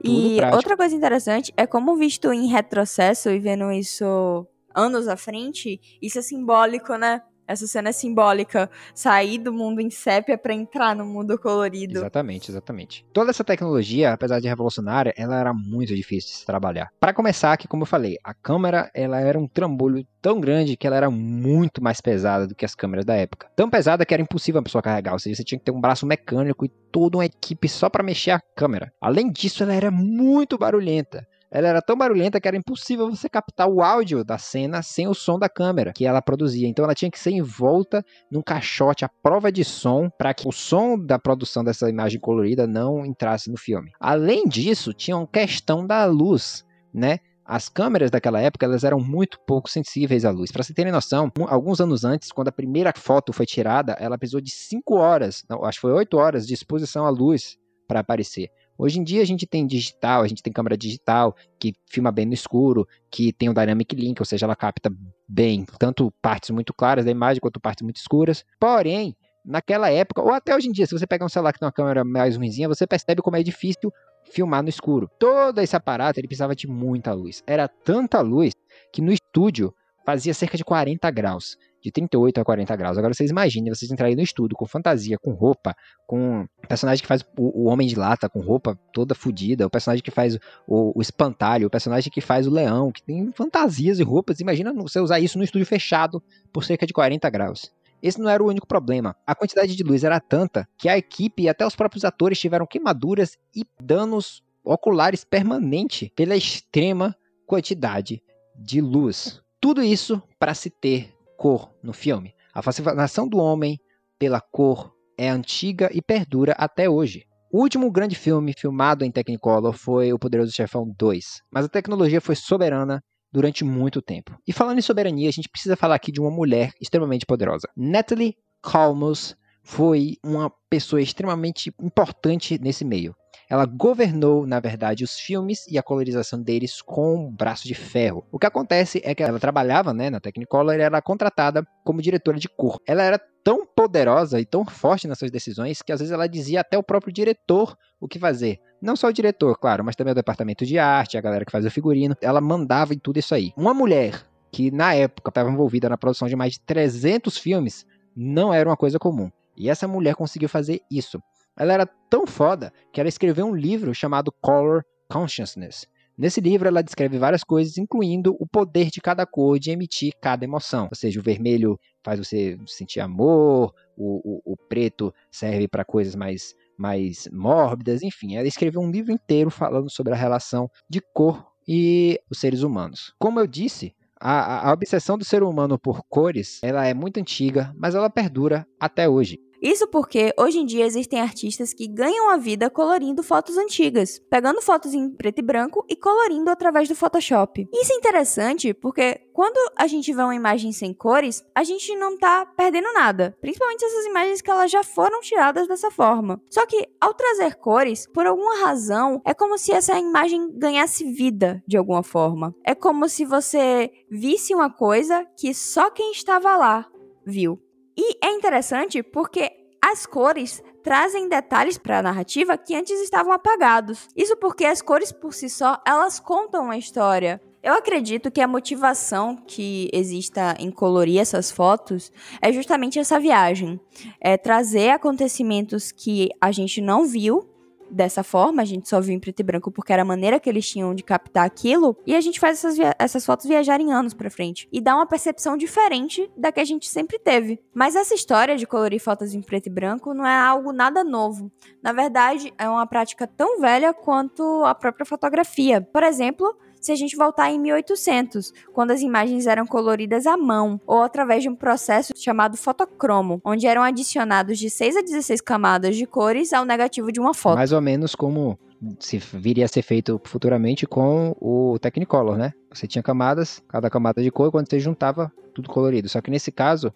Tudo 0.03 0.27
e 0.27 0.37
prático. 0.39 0.57
outra 0.57 0.77
coisa 0.77 0.97
interessante 0.97 1.55
é 1.57 1.69
como 1.69 1.95
visto 1.95 2.33
em 2.33 2.49
retrocesso 2.49 3.31
e 3.31 3.39
vendo 3.39 3.71
isso 3.71 4.45
anos 4.75 5.09
à 5.09 5.17
frente, 5.17 5.81
isso 6.01 6.19
é 6.19 6.23
simbólico, 6.23 6.97
né? 6.97 7.23
Essa 7.51 7.67
cena 7.67 7.89
é 7.89 7.93
simbólica. 7.93 8.71
Sair 8.95 9.39
do 9.39 9.53
mundo 9.53 9.81
em 9.81 9.91
sépia 9.91 10.39
pra 10.39 10.55
entrar 10.55 10.95
no 10.95 11.05
mundo 11.05 11.37
colorido. 11.37 11.99
Exatamente, 11.99 12.49
exatamente. 12.49 13.05
Toda 13.13 13.31
essa 13.31 13.43
tecnologia, 13.43 14.13
apesar 14.13 14.39
de 14.39 14.47
revolucionária, 14.47 15.13
ela 15.17 15.37
era 15.37 15.53
muito 15.53 15.93
difícil 15.93 16.31
de 16.31 16.37
se 16.37 16.47
trabalhar. 16.47 16.91
Para 17.01 17.13
começar, 17.13 17.57
que 17.57 17.67
como 17.67 17.83
eu 17.83 17.87
falei, 17.87 18.19
a 18.23 18.33
câmera 18.33 18.89
ela 18.95 19.19
era 19.19 19.37
um 19.37 19.49
trambolho 19.49 20.07
tão 20.23 20.41
grande 20.41 20.77
que 20.77 20.87
ela 20.87 20.95
era 20.95 21.11
muito 21.11 21.83
mais 21.83 22.01
pesada 22.01 22.47
do 22.47 22.55
que 22.55 22.65
as 22.65 22.77
câmeras 22.77 23.05
da 23.05 23.17
época. 23.17 23.51
Tão 23.57 23.69
pesada 23.69 24.07
que 24.07 24.15
era 24.15 24.23
impossível 24.23 24.61
a 24.61 24.63
pessoa 24.63 24.81
carregar, 24.81 25.15
ou 25.15 25.19
seja, 25.19 25.35
você 25.35 25.43
tinha 25.43 25.59
que 25.59 25.65
ter 25.65 25.73
um 25.73 25.81
braço 25.81 26.07
mecânico 26.07 26.65
e 26.65 26.69
toda 26.93 27.17
uma 27.17 27.27
equipe 27.27 27.69
só 27.69 27.91
para 27.91 28.05
mexer 28.05 28.31
a 28.31 28.41
câmera. 28.55 28.93
Além 29.01 29.29
disso, 29.29 29.65
ela 29.65 29.75
era 29.75 29.91
muito 29.91 30.57
barulhenta. 30.57 31.27
Ela 31.51 31.69
era 31.69 31.83
tão 31.83 31.97
barulhenta 31.97 32.41
que 32.41 32.47
era 32.47 32.57
impossível 32.57 33.11
você 33.11 33.29
captar 33.29 33.69
o 33.69 33.83
áudio 33.83 34.25
da 34.25 34.39
cena 34.39 34.83
sem 34.83 35.09
o 35.09 35.15
som 35.15 35.39
da 35.39 35.49
câmera 35.49 35.93
que 35.93 36.07
ela 36.07 36.23
produzia. 36.23 36.69
Então 36.69 36.85
ela 36.85 36.95
tinha 36.95 37.11
que 37.11 37.19
ser 37.19 37.33
envolta 37.33 38.05
num 38.31 38.41
caixote 38.41 39.05
à 39.05 39.09
prova 39.09 39.51
de 39.51 39.65
som 39.65 40.09
para 40.09 40.33
que 40.33 40.47
o 40.47 40.53
som 40.53 40.97
da 40.97 41.19
produção 41.19 41.65
dessa 41.65 41.91
imagem 41.91 42.21
colorida 42.21 42.67
não 42.67 43.05
entrasse 43.05 43.51
no 43.51 43.57
filme. 43.57 43.91
Além 43.99 44.47
disso, 44.47 44.93
tinha 44.93 45.17
uma 45.17 45.27
questão 45.27 45.85
da 45.85 46.05
luz, 46.05 46.65
né? 46.95 47.19
As 47.45 47.69
câmeras 47.69 48.13
daquela 48.13 48.41
época 48.41 48.65
elas 48.65 48.85
eram 48.85 49.01
muito 49.01 49.37
pouco 49.45 49.69
sensíveis 49.69 50.25
à 50.25 50.31
luz. 50.31 50.53
Para 50.53 50.63
vocês 50.63 50.77
terem 50.77 50.93
noção, 50.93 51.33
alguns 51.49 51.81
anos 51.81 52.05
antes, 52.05 52.31
quando 52.31 52.47
a 52.47 52.53
primeira 52.53 52.93
foto 52.97 53.33
foi 53.33 53.45
tirada, 53.45 53.97
ela 53.99 54.17
precisou 54.17 54.41
de 54.41 54.53
5 54.53 54.95
horas, 54.95 55.43
não, 55.51 55.65
acho 55.65 55.79
que 55.79 55.83
foi 55.83 55.93
8 55.93 56.17
horas 56.17 56.47
de 56.47 56.55
exposição 56.55 57.05
à 57.05 57.11
luz 57.11 57.59
para 57.89 57.99
aparecer. 57.99 58.51
Hoje 58.81 58.99
em 58.99 59.05
dia 59.05 59.21
a 59.21 59.27
gente 59.27 59.47
tem 59.47 59.67
digital, 59.67 60.23
a 60.23 60.27
gente 60.27 60.43
tem 60.43 60.51
câmera 60.51 60.75
digital 60.75 61.37
que 61.59 61.75
filma 61.85 62.11
bem 62.11 62.25
no 62.25 62.33
escuro, 62.33 62.89
que 63.11 63.31
tem 63.31 63.51
o 63.51 63.53
Dynamic 63.53 63.95
Link, 63.95 64.19
ou 64.19 64.25
seja, 64.25 64.47
ela 64.47 64.57
capta 64.57 64.91
bem 65.29 65.67
tanto 65.79 66.11
partes 66.23 66.49
muito 66.49 66.73
claras 66.73 67.05
da 67.05 67.11
imagem 67.11 67.43
quanto 67.43 67.61
partes 67.61 67.83
muito 67.83 67.99
escuras. 67.99 68.43
Porém, 68.59 69.15
naquela 69.45 69.91
época, 69.91 70.23
ou 70.23 70.33
até 70.33 70.57
hoje 70.57 70.69
em 70.69 70.73
dia, 70.73 70.87
se 70.87 70.99
você 70.99 71.07
pegar 71.07 71.27
um 71.27 71.29
celular 71.29 71.53
que 71.53 71.59
tem 71.59 71.67
uma 71.67 71.73
câmera 71.73 72.03
mais 72.05 72.39
ruimzinha, 72.39 72.69
você 72.69 72.87
percebe 72.87 73.21
como 73.21 73.37
é 73.37 73.43
difícil 73.43 73.93
filmar 74.25 74.63
no 74.63 74.71
escuro. 74.71 75.11
Todo 75.19 75.61
esse 75.61 75.77
aparato 75.77 76.19
ele 76.19 76.27
precisava 76.27 76.57
de 76.57 76.67
muita 76.67 77.13
luz. 77.13 77.43
Era 77.47 77.69
tanta 77.69 78.23
luz 78.23 78.55
que 78.91 79.03
no 79.03 79.13
estúdio 79.13 79.75
fazia 80.05 80.35
cerca 80.35 80.57
de 80.57 80.65
40 80.65 81.11
graus. 81.11 81.57
De 81.83 81.91
38 81.91 82.39
a 82.39 82.45
40 82.45 82.77
graus. 82.77 82.99
Agora 82.99 83.15
vocês 83.15 83.31
imaginem 83.31 83.73
vocês 83.73 83.91
entrarem 83.91 84.15
no 84.15 84.21
estúdio 84.21 84.55
com 84.55 84.67
fantasia, 84.67 85.19
com 85.19 85.33
roupa, 85.33 85.75
com 86.07 86.47
personagem 86.69 87.01
que 87.01 87.09
faz 87.09 87.23
o, 87.39 87.63
o 87.63 87.65
Homem 87.69 87.89
de 87.89 87.95
Lata 87.95 88.29
com 88.29 88.41
roupa 88.41 88.79
toda 88.93 89.15
fodida, 89.15 89.67
o 89.67 89.71
personagem 89.71 90.03
que 90.03 90.11
faz 90.11 90.37
o, 90.67 90.99
o 90.99 91.01
espantalho, 91.01 91.67
o 91.67 91.71
personagem 91.71 92.13
que 92.13 92.21
faz 92.21 92.47
o 92.47 92.51
leão, 92.51 92.93
que 92.93 93.03
tem 93.03 93.33
fantasias 93.33 93.99
e 93.99 94.03
roupas. 94.03 94.41
Imagina 94.41 94.75
você 94.75 95.01
usar 95.01 95.21
isso 95.21 95.39
no 95.39 95.45
estúdio 95.45 95.67
fechado 95.67 96.23
por 96.53 96.65
cerca 96.65 96.87
de 96.87 96.93
40 96.93 97.31
graus. 97.31 97.73
Esse 98.03 98.21
não 98.21 98.31
era 98.31 98.43
o 98.43 98.49
único 98.49 98.67
problema. 98.67 99.15
A 99.27 99.35
quantidade 99.35 99.75
de 99.75 99.83
luz 99.83 100.05
era 100.05 100.21
tanta 100.21 100.69
que 100.79 100.89
a 100.89 100.97
equipe 100.97 101.45
e 101.45 101.49
até 101.49 101.67
os 101.67 101.77
próprios 101.77 102.05
atores 102.05 102.39
tiveram 102.39 102.67
queimaduras 102.67 103.39
e 103.55 103.65
danos 103.81 104.43
oculares 104.65 105.25
permanentes 105.25 106.09
pela 106.15 106.37
extrema 106.37 107.15
quantidade 107.47 108.23
de 108.57 108.81
luz. 108.81 109.43
Tudo 109.61 109.83
isso 109.83 110.23
para 110.39 110.55
se 110.55 110.71
ter 110.71 111.15
cor 111.37 111.71
no 111.83 111.93
filme. 111.93 112.35
A 112.55 112.63
fascinação 112.63 113.29
do 113.29 113.37
homem 113.37 113.79
pela 114.19 114.41
cor 114.41 114.91
é 115.19 115.29
antiga 115.29 115.91
e 115.93 116.01
perdura 116.01 116.53
até 116.53 116.89
hoje. 116.89 117.27
O 117.53 117.61
último 117.61 117.91
grande 117.91 118.15
filme 118.15 118.55
filmado 118.57 119.05
em 119.05 119.11
Technicolor 119.11 119.75
foi 119.75 120.15
O 120.15 120.19
Poderoso 120.19 120.51
Chefão 120.51 120.91
2, 120.99 121.43
mas 121.53 121.67
a 121.67 121.69
tecnologia 121.69 122.23
foi 122.23 122.37
soberana 122.37 123.03
durante 123.31 123.63
muito 123.63 124.01
tempo. 124.01 124.35
E 124.49 124.53
falando 124.53 124.79
em 124.79 124.83
soberania, 124.83 125.29
a 125.29 125.33
gente 125.33 125.49
precisa 125.49 125.77
falar 125.77 125.97
aqui 125.97 126.11
de 126.11 126.21
uma 126.21 126.31
mulher 126.31 126.73
extremamente 126.81 127.27
poderosa. 127.27 127.69
Natalie 127.77 128.37
Calmus 128.63 129.37
foi 129.63 130.17
uma 130.25 130.51
pessoa 130.71 131.03
extremamente 131.03 131.71
importante 131.83 132.59
nesse 132.59 132.85
meio. 132.85 133.15
Ela 133.49 133.67
governou, 133.67 134.47
na 134.47 134.61
verdade, 134.61 135.03
os 135.05 135.19
filmes 135.19 135.67
e 135.69 135.79
a 135.79 135.83
colorização 135.83 136.41
deles 136.41 136.81
com 136.81 137.27
um 137.27 137.31
braço 137.31 137.67
de 137.67 137.75
ferro. 137.75 138.25
O 138.31 138.39
que 138.39 138.47
acontece 138.47 139.01
é 139.05 139.15
que 139.15 139.23
ela 139.23 139.41
trabalhava 139.41 139.93
né, 139.93 140.09
na 140.09 140.21
Technicolor 140.21 140.75
e 140.75 140.81
era 140.81 141.03
contratada 141.03 141.67
como 141.85 142.01
diretora 142.01 142.39
de 142.39 142.49
cor. 142.49 142.81
Ela 142.87 143.03
era 143.03 143.21
tão 143.43 143.67
poderosa 143.67 144.41
e 144.41 144.45
tão 144.45 144.65
forte 144.65 145.09
nas 145.09 145.19
suas 145.19 145.31
decisões 145.31 145.83
que 145.83 145.93
às 145.93 146.01
vezes 146.01 146.13
ela 146.13 146.29
dizia 146.29 146.61
até 146.61 146.79
o 146.79 146.83
próprio 146.83 147.13
diretor 147.13 147.77
o 147.99 148.07
que 148.07 148.19
fazer. 148.19 148.61
Não 148.81 148.97
só 148.97 149.09
o 149.09 149.13
diretor, 149.13 149.59
claro, 149.59 149.85
mas 149.85 149.97
também 149.97 150.13
o 150.13 150.15
departamento 150.15 150.65
de 150.65 150.79
arte, 150.79 151.19
a 151.19 151.21
galera 151.21 151.45
que 151.45 151.53
faz 151.53 151.65
o 151.65 151.71
figurino. 151.71 152.17
Ela 152.21 152.41
mandava 152.41 152.95
em 152.95 152.99
tudo 152.99 153.19
isso 153.19 153.35
aí. 153.35 153.53
Uma 153.57 153.75
mulher 153.75 154.25
que 154.53 154.71
na 154.71 154.95
época 154.95 155.31
estava 155.31 155.51
envolvida 155.51 155.89
na 155.89 155.99
produção 155.99 156.29
de 156.29 156.37
mais 156.37 156.55
de 156.55 156.61
300 156.61 157.37
filmes 157.37 157.87
não 158.17 158.53
era 158.53 158.69
uma 158.69 158.77
coisa 158.77 158.99
comum. 158.99 159.31
E 159.57 159.69
essa 159.69 159.87
mulher 159.87 160.15
conseguiu 160.15 160.49
fazer 160.49 160.81
isso. 160.91 161.21
Ela 161.61 161.75
era 161.75 161.87
tão 162.09 162.27
foda 162.27 162.73
que 162.91 162.99
ela 162.99 163.09
escreveu 163.11 163.45
um 163.45 163.55
livro 163.55 163.95
chamado 163.95 164.33
Color 164.41 164.83
Consciousness. 165.11 165.87
Nesse 166.17 166.41
livro, 166.41 166.67
ela 166.67 166.83
descreve 166.83 167.19
várias 167.19 167.45
coisas, 167.45 167.77
incluindo 167.77 168.35
o 168.41 168.47
poder 168.47 168.91
de 168.91 168.99
cada 168.99 169.27
cor 169.27 169.59
de 169.59 169.71
emitir 169.71 170.15
cada 170.23 170.43
emoção. 170.43 170.89
Ou 170.91 170.97
seja, 170.97 171.21
o 171.21 171.23
vermelho 171.23 171.79
faz 172.03 172.19
você 172.19 172.59
sentir 172.67 173.01
amor, 173.01 173.75
o, 173.95 174.41
o, 174.49 174.53
o 174.55 174.57
preto 174.57 175.13
serve 175.31 175.69
para 175.69 175.85
coisas 175.85 176.15
mais, 176.15 176.55
mais 176.79 177.29
mórbidas, 177.31 178.03
enfim. 178.03 178.37
Ela 178.37 178.49
escreveu 178.49 178.81
um 178.81 178.91
livro 178.91 179.13
inteiro 179.13 179.51
falando 179.51 179.91
sobre 179.91 180.15
a 180.15 180.17
relação 180.17 180.71
de 180.89 181.03
cor 181.13 181.47
e 181.69 182.19
os 182.31 182.41
seres 182.41 182.63
humanos. 182.63 183.13
Como 183.19 183.39
eu 183.39 183.47
disse, 183.47 183.95
a, 184.19 184.71
a, 184.71 184.73
obsessão 184.73 185.19
do 185.19 185.27
ser 185.27 185.43
humano 185.43 185.79
por 185.79 186.03
cores, 186.09 186.59
ela 186.63 186.87
é 186.87 186.95
muito 186.95 187.21
antiga, 187.21 187.71
mas 187.77 187.95
ela 187.95 188.09
perdura 188.09 188.67
até 188.79 189.07
hoje. 189.07 189.39
Isso 189.61 189.87
porque 189.87 190.33
hoje 190.39 190.59
em 190.59 190.67
dia 190.67 190.87
existem 190.87 191.21
artistas 191.21 191.75
que 191.75 191.87
ganham 191.87 192.31
a 192.31 192.37
vida 192.37 192.71
colorindo 192.71 193.23
fotos 193.23 193.59
antigas, 193.59 194.19
pegando 194.31 194.63
fotos 194.63 194.95
em 194.95 195.11
preto 195.11 195.41
e 195.41 195.43
branco 195.43 195.85
e 195.89 195.95
colorindo 195.95 196.51
através 196.51 196.89
do 196.89 196.95
Photoshop. 196.95 197.69
Isso 197.73 197.93
é 197.93 197.97
interessante 197.97 198.73
porque 198.73 199.21
quando 199.33 199.59
a 199.77 199.87
gente 199.87 200.13
vê 200.13 200.23
uma 200.23 200.35
imagem 200.35 200.73
sem 200.73 200.93
cores, 200.93 201.45
a 201.55 201.63
gente 201.63 201.95
não 201.97 202.17
tá 202.19 202.47
perdendo 202.47 202.93
nada, 202.93 203.37
principalmente 203.41 203.85
essas 203.85 204.07
imagens 204.07 204.41
que 204.41 204.51
elas 204.51 204.71
já 204.71 204.83
foram 204.83 205.21
tiradas 205.21 205.69
dessa 205.69 205.91
forma. 205.91 206.41
Só 206.49 206.67
que 206.67 206.89
ao 207.01 207.15
trazer 207.15 207.57
cores, 207.57 208.07
por 208.07 208.27
alguma 208.27 208.61
razão, 208.61 209.21
é 209.25 209.35
como 209.35 209.59
se 209.59 209.73
essa 209.73 209.99
imagem 209.99 210.51
ganhasse 210.59 211.11
vida 211.13 211.63
de 211.67 211.77
alguma 211.77 212.03
forma. 212.03 212.55
É 212.65 212.75
como 212.75 213.09
se 213.09 213.25
você 213.25 213.91
visse 214.11 214.55
uma 214.55 214.71
coisa 214.71 215.27
que 215.37 215.53
só 215.55 215.91
quem 215.91 216.13
estava 216.13 216.57
lá 216.57 216.87
viu. 217.25 217.61
E 217.97 218.19
é 218.25 218.31
interessante 218.31 219.03
porque 219.03 219.51
as 219.83 220.07
cores 220.07 220.63
trazem 220.83 221.29
detalhes 221.29 221.79
para 221.79 221.99
a 221.99 222.03
narrativa 222.03 222.57
que 222.57 222.75
antes 222.75 223.01
estavam 223.01 223.33
apagados. 223.33 224.09
Isso 224.17 224.37
porque 224.37 224.65
as 224.65 224.81
cores 224.83 225.13
por 225.13 225.35
si 225.35 225.49
só, 225.49 225.81
elas 225.87 226.21
contam 226.21 226.65
uma 226.65 226.77
história. 226.77 227.41
Eu 227.63 227.75
acredito 227.75 228.31
que 228.31 228.41
a 228.41 228.49
motivação 228.49 229.37
que 229.37 229.91
exista 229.93 230.57
em 230.59 230.71
colorir 230.71 231.19
essas 231.21 231.51
fotos 231.51 232.11
é 232.41 232.51
justamente 232.51 232.99
essa 232.99 233.21
viagem. 233.21 233.79
É 234.19 234.39
trazer 234.39 234.91
acontecimentos 234.91 235.93
que 235.93 236.31
a 236.41 236.51
gente 236.53 236.81
não 236.81 237.05
viu 237.05 237.50
dessa 237.91 238.23
forma, 238.23 238.63
a 238.63 238.65
gente 238.65 238.89
só 238.89 239.01
viu 239.01 239.15
em 239.15 239.21
preto 239.21 239.41
e 239.41 239.43
branco 239.43 239.71
porque 239.71 239.93
era 239.93 240.03
a 240.03 240.05
maneira 240.05 240.39
que 240.39 240.49
eles 240.49 240.69
tinham 240.69 240.95
de 240.95 241.03
captar 241.03 241.45
aquilo, 241.45 241.97
e 242.07 242.15
a 242.15 242.21
gente 242.21 242.41
faz 242.41 242.65
essas, 242.65 242.79
essas 242.99 243.27
fotos 243.27 243.47
viajarem 243.47 243.93
anos 243.93 244.15
pra 244.15 244.31
frente. 244.31 244.69
E 244.73 244.81
dá 244.81 244.95
uma 244.95 245.07
percepção 245.07 245.57
diferente 245.57 246.31
da 246.37 246.53
que 246.53 246.61
a 246.61 246.65
gente 246.65 246.89
sempre 246.89 247.19
teve. 247.19 247.61
Mas 247.75 247.97
essa 247.97 248.15
história 248.15 248.57
de 248.57 248.67
colorir 248.67 249.01
fotos 249.01 249.35
em 249.35 249.43
preto 249.43 249.67
e 249.67 249.71
branco 249.71 250.15
não 250.15 250.27
é 250.27 250.37
algo 250.37 250.73
nada 250.73 251.03
novo. 251.03 251.51
Na 251.83 251.93
verdade, 251.93 252.53
é 252.59 252.69
uma 252.69 252.87
prática 252.87 253.27
tão 253.27 253.61
velha 253.61 253.93
quanto 253.93 254.65
a 254.65 254.75
própria 254.75 255.07
fotografia. 255.07 255.81
Por 255.81 256.03
exemplo, 256.03 256.55
se 256.81 256.91
a 256.93 256.97
gente 256.97 257.17
voltar 257.17 257.51
em 257.51 257.59
1800, 257.59 258.53
quando 258.73 258.91
as 258.93 259.03
imagens 259.03 259.47
eram 259.47 259.67
coloridas 259.67 260.27
à 260.27 260.37
mão 260.37 260.81
ou 260.87 261.03
através 261.03 261.43
de 261.43 261.49
um 261.49 261.55
processo 261.55 262.13
chamado 262.17 262.57
fotocromo, 262.57 263.41
onde 263.45 263.67
eram 263.67 263.83
adicionados 263.83 264.59
de 264.59 264.71
6 264.71 264.97
a 264.97 265.03
16 265.03 265.41
camadas 265.41 265.97
de 265.97 266.07
cores 266.07 266.53
ao 266.53 266.65
negativo 266.65 267.13
de 267.13 267.21
uma 267.21 267.35
foto. 267.35 267.57
Mais 267.57 267.73
ou 267.73 267.81
menos 267.81 268.15
como 268.15 268.59
se 268.99 269.19
viria 269.19 269.65
a 269.65 269.69
ser 269.69 269.83
feito 269.83 270.21
futuramente 270.25 270.87
com 270.87 271.37
o 271.39 271.79
Technicolor, 271.79 272.37
né? 272.37 272.53
Você 272.73 272.87
tinha 272.87 273.03
camadas, 273.03 273.63
cada 273.69 273.91
camada 273.91 274.23
de 274.23 274.31
cor, 274.31 274.51
quando 274.51 274.71
você 274.71 274.81
juntava, 274.81 275.31
tudo 275.55 275.69
colorido. 275.69 276.09
Só 276.09 276.21
que 276.21 276.31
nesse 276.31 276.51
caso, 276.51 276.93